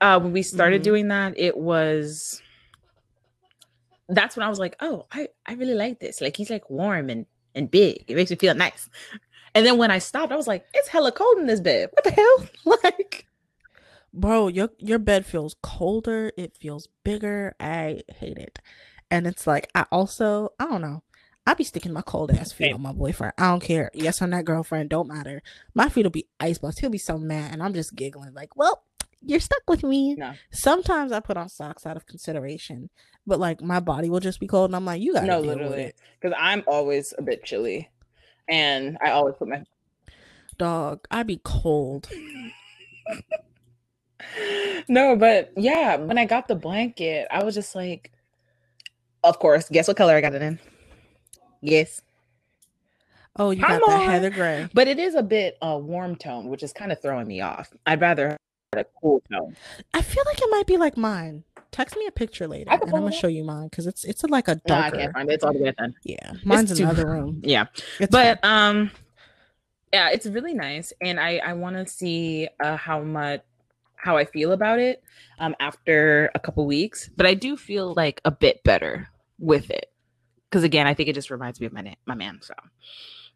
uh, 0.00 0.20
when 0.20 0.32
we 0.32 0.42
started 0.42 0.82
mm-hmm. 0.82 0.90
doing 0.90 1.08
that, 1.08 1.38
it 1.38 1.56
was 1.56 2.42
that's 4.08 4.36
when 4.36 4.46
I 4.46 4.48
was 4.48 4.58
like, 4.58 4.76
oh, 4.80 5.06
I, 5.12 5.28
I 5.46 5.54
really 5.54 5.74
like 5.74 6.00
this. 6.00 6.20
Like 6.20 6.36
he's 6.36 6.50
like 6.50 6.68
warm 6.70 7.10
and 7.10 7.26
and 7.54 7.70
big. 7.70 8.04
It 8.08 8.14
makes 8.14 8.30
me 8.30 8.36
feel 8.36 8.54
nice. 8.54 8.88
And 9.54 9.66
then 9.66 9.78
when 9.78 9.90
I 9.90 9.98
stopped, 9.98 10.32
I 10.32 10.36
was 10.36 10.46
like, 10.46 10.66
it's 10.74 10.88
hella 10.88 11.12
cold 11.12 11.38
in 11.38 11.46
this 11.46 11.60
bed. 11.60 11.90
What 11.92 12.04
the 12.04 12.10
hell? 12.10 12.78
like 12.84 13.26
bro, 14.12 14.48
your 14.48 14.70
your 14.78 14.98
bed 14.98 15.26
feels 15.26 15.56
colder, 15.62 16.32
it 16.36 16.56
feels 16.56 16.88
bigger. 17.04 17.54
I 17.60 18.02
hate 18.08 18.38
it. 18.38 18.58
And 19.10 19.26
it's 19.26 19.46
like 19.46 19.70
I 19.74 19.86
also, 19.90 20.50
I 20.58 20.66
don't 20.66 20.82
know. 20.82 21.02
I 21.46 21.54
be 21.54 21.64
sticking 21.64 21.94
my 21.94 22.02
cold 22.02 22.30
ass 22.30 22.52
feet 22.52 22.74
on 22.74 22.82
my 22.82 22.92
boyfriend. 22.92 23.32
I 23.38 23.48
don't 23.48 23.62
care. 23.62 23.90
Yes, 23.94 24.20
I'm 24.20 24.30
that 24.30 24.44
girlfriend. 24.44 24.90
Don't 24.90 25.08
matter. 25.08 25.42
My 25.72 25.88
feet 25.88 26.04
will 26.04 26.10
be 26.10 26.28
ice 26.38 26.58
bust. 26.58 26.78
He'll 26.78 26.90
be 26.90 26.98
so 26.98 27.16
mad, 27.16 27.52
and 27.54 27.62
I'm 27.62 27.72
just 27.72 27.96
giggling 27.96 28.34
like, 28.34 28.54
"Well, 28.54 28.82
you're 29.22 29.40
stuck 29.40 29.62
with 29.68 29.82
me." 29.82 30.14
No. 30.16 30.32
Sometimes 30.50 31.12
I 31.12 31.20
put 31.20 31.36
on 31.36 31.48
socks 31.48 31.86
out 31.86 31.96
of 31.96 32.06
consideration, 32.06 32.90
but 33.26 33.38
like 33.38 33.60
my 33.60 33.80
body 33.80 34.10
will 34.10 34.20
just 34.20 34.40
be 34.40 34.46
cold, 34.46 34.70
and 34.70 34.76
I'm 34.76 34.84
like, 34.84 35.00
"You 35.00 35.14
got 35.14 35.24
no, 35.24 35.40
literally," 35.40 35.92
because 36.20 36.36
I'm 36.38 36.64
always 36.66 37.14
a 37.18 37.22
bit 37.22 37.44
chilly, 37.44 37.90
and 38.48 38.98
I 39.02 39.10
always 39.10 39.34
put 39.38 39.48
my 39.48 39.62
dog. 40.58 41.06
I 41.10 41.22
be 41.22 41.40
cold. 41.44 42.08
no, 44.88 45.16
but 45.16 45.52
yeah, 45.56 45.96
when 45.96 46.18
I 46.18 46.24
got 46.24 46.48
the 46.48 46.54
blanket, 46.54 47.28
I 47.30 47.44
was 47.44 47.54
just 47.54 47.74
like, 47.74 48.12
of 49.24 49.38
course. 49.38 49.68
Guess 49.68 49.88
what 49.88 49.96
color 49.96 50.14
I 50.14 50.20
got 50.20 50.34
it 50.34 50.42
in? 50.42 50.58
Yes. 51.60 52.02
Oh, 53.36 53.50
you 53.50 53.62
got 53.62 53.80
the 53.86 53.98
heather 53.98 54.30
gray. 54.30 54.68
But 54.74 54.88
it 54.88 54.98
is 54.98 55.14
a 55.14 55.22
bit 55.22 55.56
a 55.62 55.66
uh, 55.66 55.78
warm 55.78 56.16
tone, 56.16 56.48
which 56.48 56.62
is 56.62 56.72
kind 56.72 56.90
of 56.90 57.00
throwing 57.00 57.28
me 57.28 57.40
off. 57.40 57.72
I'd 57.86 58.00
rather 58.00 58.36
a 58.76 58.84
cool 59.00 59.22
tone. 59.30 59.56
I 59.94 60.02
feel 60.02 60.22
like 60.26 60.40
it 60.40 60.48
might 60.50 60.66
be 60.66 60.76
like 60.76 60.96
mine. 60.96 61.44
Text 61.70 61.96
me 61.96 62.06
a 62.06 62.10
picture 62.10 62.46
later, 62.46 62.70
and 62.70 62.82
I'm 62.82 62.90
gonna 62.90 63.12
show 63.12 63.28
you 63.28 63.44
mine 63.44 63.68
because 63.68 63.86
it's 63.86 64.04
it's 64.04 64.22
like 64.24 64.48
a 64.48 64.56
darker. 64.66 64.96
No, 64.96 65.02
I 65.02 65.02
can't 65.02 65.12
find 65.12 65.30
it. 65.30 65.34
It's 65.34 65.44
all 65.44 65.52
the 65.52 65.58
way 65.60 65.72
done. 65.72 65.94
Yeah, 66.02 66.32
mine's 66.44 66.70
it's 66.70 66.80
another 66.80 67.02
too, 67.02 67.08
room. 67.08 67.40
Yeah, 67.44 67.66
it's 68.00 68.10
but 68.10 68.40
fun. 68.42 68.50
um, 68.78 68.90
yeah, 69.92 70.10
it's 70.10 70.26
really 70.26 70.54
nice, 70.54 70.92
and 71.00 71.20
I 71.20 71.38
I 71.38 71.52
want 71.52 71.76
to 71.76 71.86
see 71.86 72.48
uh, 72.62 72.76
how 72.76 73.00
much 73.00 73.42
how 73.96 74.16
I 74.16 74.24
feel 74.24 74.52
about 74.52 74.78
it 74.78 75.02
um 75.40 75.56
after 75.60 76.30
a 76.34 76.38
couple 76.38 76.64
weeks. 76.66 77.10
But 77.16 77.26
I 77.26 77.34
do 77.34 77.56
feel 77.56 77.92
like 77.94 78.20
a 78.24 78.30
bit 78.30 78.64
better 78.64 79.08
with 79.38 79.70
it 79.70 79.92
because 80.48 80.64
again, 80.64 80.86
I 80.86 80.94
think 80.94 81.08
it 81.10 81.14
just 81.14 81.30
reminds 81.30 81.60
me 81.60 81.66
of 81.66 81.72
my 81.72 81.82
na- 81.82 81.94
my 82.06 82.14
man. 82.14 82.40
So, 82.42 82.54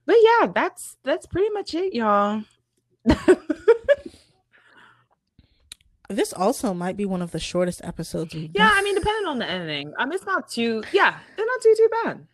but 0.07 0.17
yeah, 0.21 0.53
that's 0.55 0.97
that's 1.05 1.27
pretty 1.27 1.51
much 1.51 1.75
it, 1.75 1.95
y'all. 1.95 2.45
this 6.09 6.33
also 6.33 6.75
might 6.75 6.97
be 6.97 7.05
one 7.05 7.23
of 7.23 7.31
the 7.31 7.41
shortest 7.41 7.81
episodes. 7.85 8.35
Yeah, 8.35 8.71
I 8.73 8.83
mean, 8.83 8.95
depending 8.95 9.27
on 9.27 9.39
the 9.39 9.47
ending, 9.47 9.93
um, 9.99 10.13
it's 10.13 10.27
not 10.27 10.49
too. 10.49 10.83
Yeah, 10.93 11.19
they're 11.37 11.47
not 11.47 11.63
too 11.63 11.75
too 11.77 11.89
bad. 12.05 12.27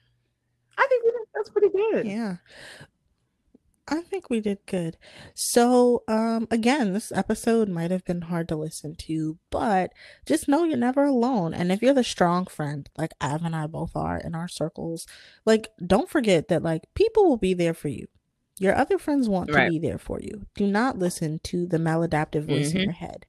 I 0.78 0.86
think 0.86 1.04
that's 1.34 1.50
pretty 1.50 1.68
good. 1.70 2.06
Yeah. 2.06 2.36
I 3.90 4.02
think 4.02 4.28
we 4.28 4.40
did 4.40 4.58
good. 4.66 4.98
So, 5.34 6.02
um, 6.08 6.46
again, 6.50 6.92
this 6.92 7.10
episode 7.10 7.70
might 7.70 7.90
have 7.90 8.04
been 8.04 8.20
hard 8.22 8.46
to 8.48 8.56
listen 8.56 8.94
to, 8.96 9.38
but 9.50 9.94
just 10.26 10.46
know 10.46 10.64
you're 10.64 10.76
never 10.76 11.04
alone. 11.06 11.54
And 11.54 11.72
if 11.72 11.80
you're 11.80 11.94
the 11.94 12.04
strong 12.04 12.44
friend, 12.44 12.88
like 12.98 13.12
Av 13.22 13.42
and 13.42 13.56
I 13.56 13.66
both 13.66 13.96
are 13.96 14.18
in 14.18 14.34
our 14.34 14.46
circles, 14.46 15.06
like, 15.46 15.68
don't 15.84 16.10
forget 16.10 16.48
that, 16.48 16.62
like, 16.62 16.82
people 16.94 17.26
will 17.26 17.38
be 17.38 17.54
there 17.54 17.72
for 17.72 17.88
you. 17.88 18.08
Your 18.60 18.74
other 18.74 18.98
friends 18.98 19.28
want 19.28 19.50
right. 19.52 19.64
to 19.64 19.70
be 19.70 19.78
there 19.78 19.98
for 19.98 20.20
you. 20.20 20.46
Do 20.54 20.66
not 20.66 20.98
listen 20.98 21.40
to 21.44 21.66
the 21.66 21.78
maladaptive 21.78 22.44
voice 22.44 22.68
mm-hmm. 22.68 22.78
in 22.78 22.84
your 22.84 22.92
head. 22.92 23.24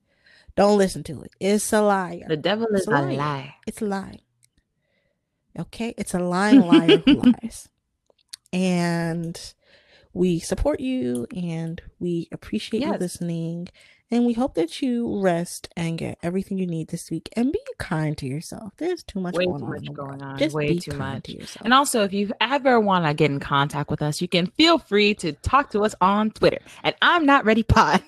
Don't 0.60 0.78
listen 0.78 1.04
to 1.04 1.22
it. 1.22 1.32
It's 1.40 1.72
a 1.72 1.82
liar. 1.82 2.26
The 2.28 2.36
devil 2.36 2.68
is 2.74 2.86
a, 2.86 2.92
a 2.92 3.16
lie. 3.16 3.56
It's 3.66 3.82
a 3.82 3.86
lie. 3.86 4.20
Okay, 5.58 5.94
it's 5.98 6.14
a 6.14 6.20
lying 6.20 6.60
liar 6.60 6.98
who 6.98 7.14
lies. 7.42 7.70
And 8.52 9.40
we 10.14 10.40
support 10.40 10.82
you 10.82 11.28
and 11.34 11.82
we 11.98 12.28
appreciate 12.34 12.84
you 12.84 12.92
listening. 12.92 13.70
And 14.12 14.26
we 14.26 14.34
hope 14.34 14.56
that 14.56 14.82
you 14.82 15.22
rest 15.22 15.70
and 15.78 15.96
get 15.96 16.18
everything 16.24 16.58
you 16.58 16.66
need 16.66 16.88
this 16.88 17.12
week 17.12 17.30
and 17.36 17.52
be 17.52 17.60
kind 17.78 18.18
to 18.18 18.26
yourself. 18.26 18.74
There's 18.78 19.04
too 19.04 19.20
much 19.20 19.36
Way 19.36 19.46
going 19.46 19.60
too 19.60 19.66
on. 19.66 19.72
much 19.72 19.94
going 19.94 20.24
on. 20.24 20.40
Just 20.40 20.56
Way 20.56 20.70
be 20.74 20.80
too 20.80 20.92
kind 20.92 21.16
much. 21.16 21.24
to 21.26 21.34
yourself. 21.38 21.64
And 21.64 21.74
also, 21.76 22.04
if 22.04 22.12
you 22.12 22.32
ever 22.42 22.80
want 22.80 23.06
to 23.06 23.14
get 23.14 23.30
in 23.30 23.40
contact 23.40 23.92
with 23.92 24.02
us, 24.02 24.20
you 24.20 24.28
can 24.28 24.48
feel 24.48 24.80
free 24.80 25.14
to 25.16 25.34
talk 25.34 25.70
to 25.72 25.82
us 25.86 25.94
on 26.02 26.32
Twitter 26.32 26.58
at 26.84 26.96
I'm 27.04 27.26
Not 27.28 27.46
Ready 27.46 27.62
Pod. 27.70 28.02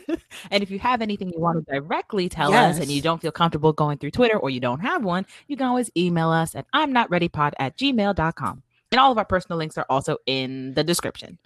and 0.49 0.63
if 0.63 0.71
you 0.71 0.79
have 0.79 1.03
anything 1.03 1.29
you 1.29 1.39
want 1.39 1.63
to 1.65 1.71
directly 1.79 2.29
tell 2.29 2.51
us 2.51 2.79
and 2.79 2.89
you 2.89 3.01
don't 3.03 3.21
feel 3.21 3.31
comfortable 3.31 3.71
going 3.71 3.99
through 3.99 4.11
Twitter 4.11 4.37
or 4.37 4.49
you 4.49 4.59
don't 4.59 4.79
have 4.79 5.03
one, 5.03 5.27
you 5.47 5.55
can 5.55 5.67
always 5.67 5.91
email 5.95 6.31
us 6.31 6.55
at 6.55 6.65
I'm 6.73 6.91
Not 6.91 7.11
Ready 7.11 7.29
Pod 7.29 7.53
at 7.59 7.77
gmail.com. 7.77 8.63
And 8.91 8.99
all 8.99 9.11
of 9.11 9.17
our 9.19 9.25
personal 9.25 9.59
links 9.59 9.77
are 9.77 9.85
also 9.87 10.17
in 10.25 10.73
the 10.73 10.83
description. 10.83 11.37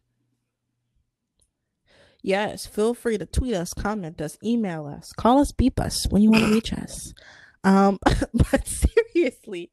Yes, 2.25 2.65
feel 2.65 2.95
free 2.95 3.19
to 3.19 3.27
tweet 3.27 3.53
us, 3.53 3.71
comment 3.75 4.19
us, 4.19 4.35
email 4.43 4.87
us, 4.87 5.13
call 5.13 5.41
us, 5.41 5.51
beep 5.51 5.79
us 5.79 6.07
when 6.09 6.23
you 6.23 6.31
want 6.31 6.45
to 6.45 6.51
reach 6.51 6.73
us. 6.73 7.13
Um, 7.63 7.99
but 8.33 8.67
seriously, 8.67 9.69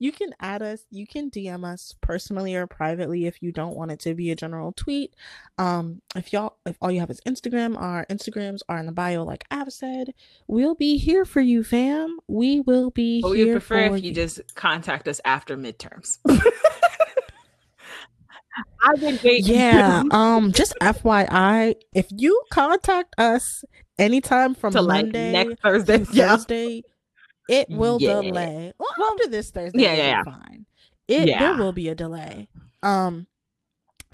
you 0.00 0.10
can 0.10 0.34
add 0.40 0.62
us, 0.62 0.80
you 0.90 1.06
can 1.06 1.30
DM 1.30 1.64
us 1.64 1.94
personally 2.00 2.56
or 2.56 2.66
privately 2.66 3.26
if 3.26 3.40
you 3.40 3.52
don't 3.52 3.76
want 3.76 3.92
it 3.92 4.00
to 4.00 4.14
be 4.14 4.32
a 4.32 4.34
general 4.34 4.72
tweet. 4.72 5.14
Um, 5.58 6.02
if 6.16 6.32
y'all 6.32 6.56
if 6.66 6.76
all 6.82 6.90
you 6.90 6.98
have 6.98 7.10
is 7.10 7.20
Instagram, 7.20 7.80
our 7.80 8.04
Instagrams 8.06 8.62
are 8.68 8.78
in 8.78 8.86
the 8.86 8.92
bio, 8.92 9.22
like 9.22 9.44
I've 9.52 9.72
said. 9.72 10.12
We'll 10.48 10.74
be 10.74 10.98
here 10.98 11.24
for 11.24 11.40
you, 11.40 11.62
fam. 11.62 12.18
We 12.26 12.58
will 12.58 12.90
be 12.90 13.22
But 13.22 13.30
we 13.30 13.48
prefer 13.48 13.94
if 13.94 14.02
you 14.02 14.12
just 14.12 14.40
contact 14.56 15.06
us 15.06 15.20
after 15.24 15.56
midterms. 15.56 16.18
I've 18.82 19.00
been 19.00 19.18
waiting. 19.22 19.54
yeah 19.54 20.02
um 20.10 20.52
just 20.52 20.74
fyi 20.80 21.74
if 21.94 22.06
you 22.10 22.42
contact 22.50 23.14
us 23.18 23.64
anytime 23.98 24.54
from 24.54 24.72
to 24.72 24.82
like 24.82 25.04
monday 25.06 25.32
next 25.32 25.60
Thursday. 25.62 25.98
Yeah. 26.12 26.36
thursday 26.36 26.82
it 27.48 27.68
will 27.70 27.98
Yeah. 28.00 28.20
delay 28.22 28.72
well 28.78 28.88
Well, 28.98 29.12
after 29.12 29.28
this 29.28 29.50
thursday 29.50 29.80
yeah, 29.82 29.94
yeah, 29.94 30.06
yeah. 30.08 30.24
fine 30.24 30.66
it 31.08 31.26
there 31.38 31.54
will 31.54 31.72
be 31.72 31.88
a 31.88 31.94
delay 31.94 32.48
um 32.82 33.26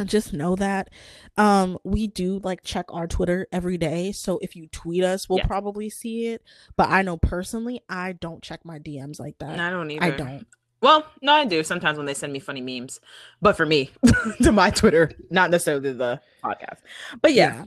just 0.04 0.32
know 0.32 0.54
that 0.54 0.90
um 1.36 1.76
we 1.82 2.06
do 2.06 2.38
like 2.44 2.62
check 2.62 2.86
our 2.90 3.08
twitter 3.08 3.48
every 3.50 3.76
day 3.76 4.12
so 4.12 4.38
if 4.40 4.54
you 4.54 4.68
tweet 4.68 5.02
us 5.02 5.28
we'll 5.28 5.38
Yes. 5.38 5.46
probably 5.48 5.90
see 5.90 6.26
it 6.28 6.42
but 6.76 6.88
i 6.88 7.02
know 7.02 7.16
personally 7.16 7.80
i 7.88 8.12
don't 8.12 8.40
check 8.42 8.64
my 8.64 8.78
dms 8.78 9.18
like 9.18 9.36
that 9.38 9.58
I 9.58 9.70
don't 9.70 9.90
either. 9.90 10.04
i 10.06 10.10
don't 10.10 10.46
Well, 10.80 11.04
no, 11.22 11.32
I 11.32 11.44
do 11.44 11.62
sometimes 11.64 11.96
when 11.96 12.06
they 12.06 12.14
send 12.14 12.32
me 12.32 12.38
funny 12.38 12.60
memes, 12.60 13.00
but 13.42 13.56
for 13.56 13.66
me, 13.66 13.90
to 14.42 14.52
my 14.52 14.70
Twitter, 14.70 15.10
not 15.30 15.50
necessarily 15.50 15.92
the 15.92 16.20
podcast. 16.44 16.78
But 17.20 17.32
yeah, 17.34 17.64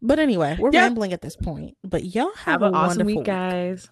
But 0.00 0.18
anyway, 0.20 0.56
we're 0.60 0.70
Yeah. 0.72 0.82
rambling 0.82 1.12
at 1.12 1.20
this 1.22 1.34
point. 1.36 1.76
But 1.82 2.04
y'all 2.14 2.28
have, 2.36 2.60
have 2.60 2.62
a 2.62 2.66
an 2.66 2.74
awesome 2.74 2.98
wonderful 2.98 3.22
week, 3.22 3.26
guys. 3.26 3.88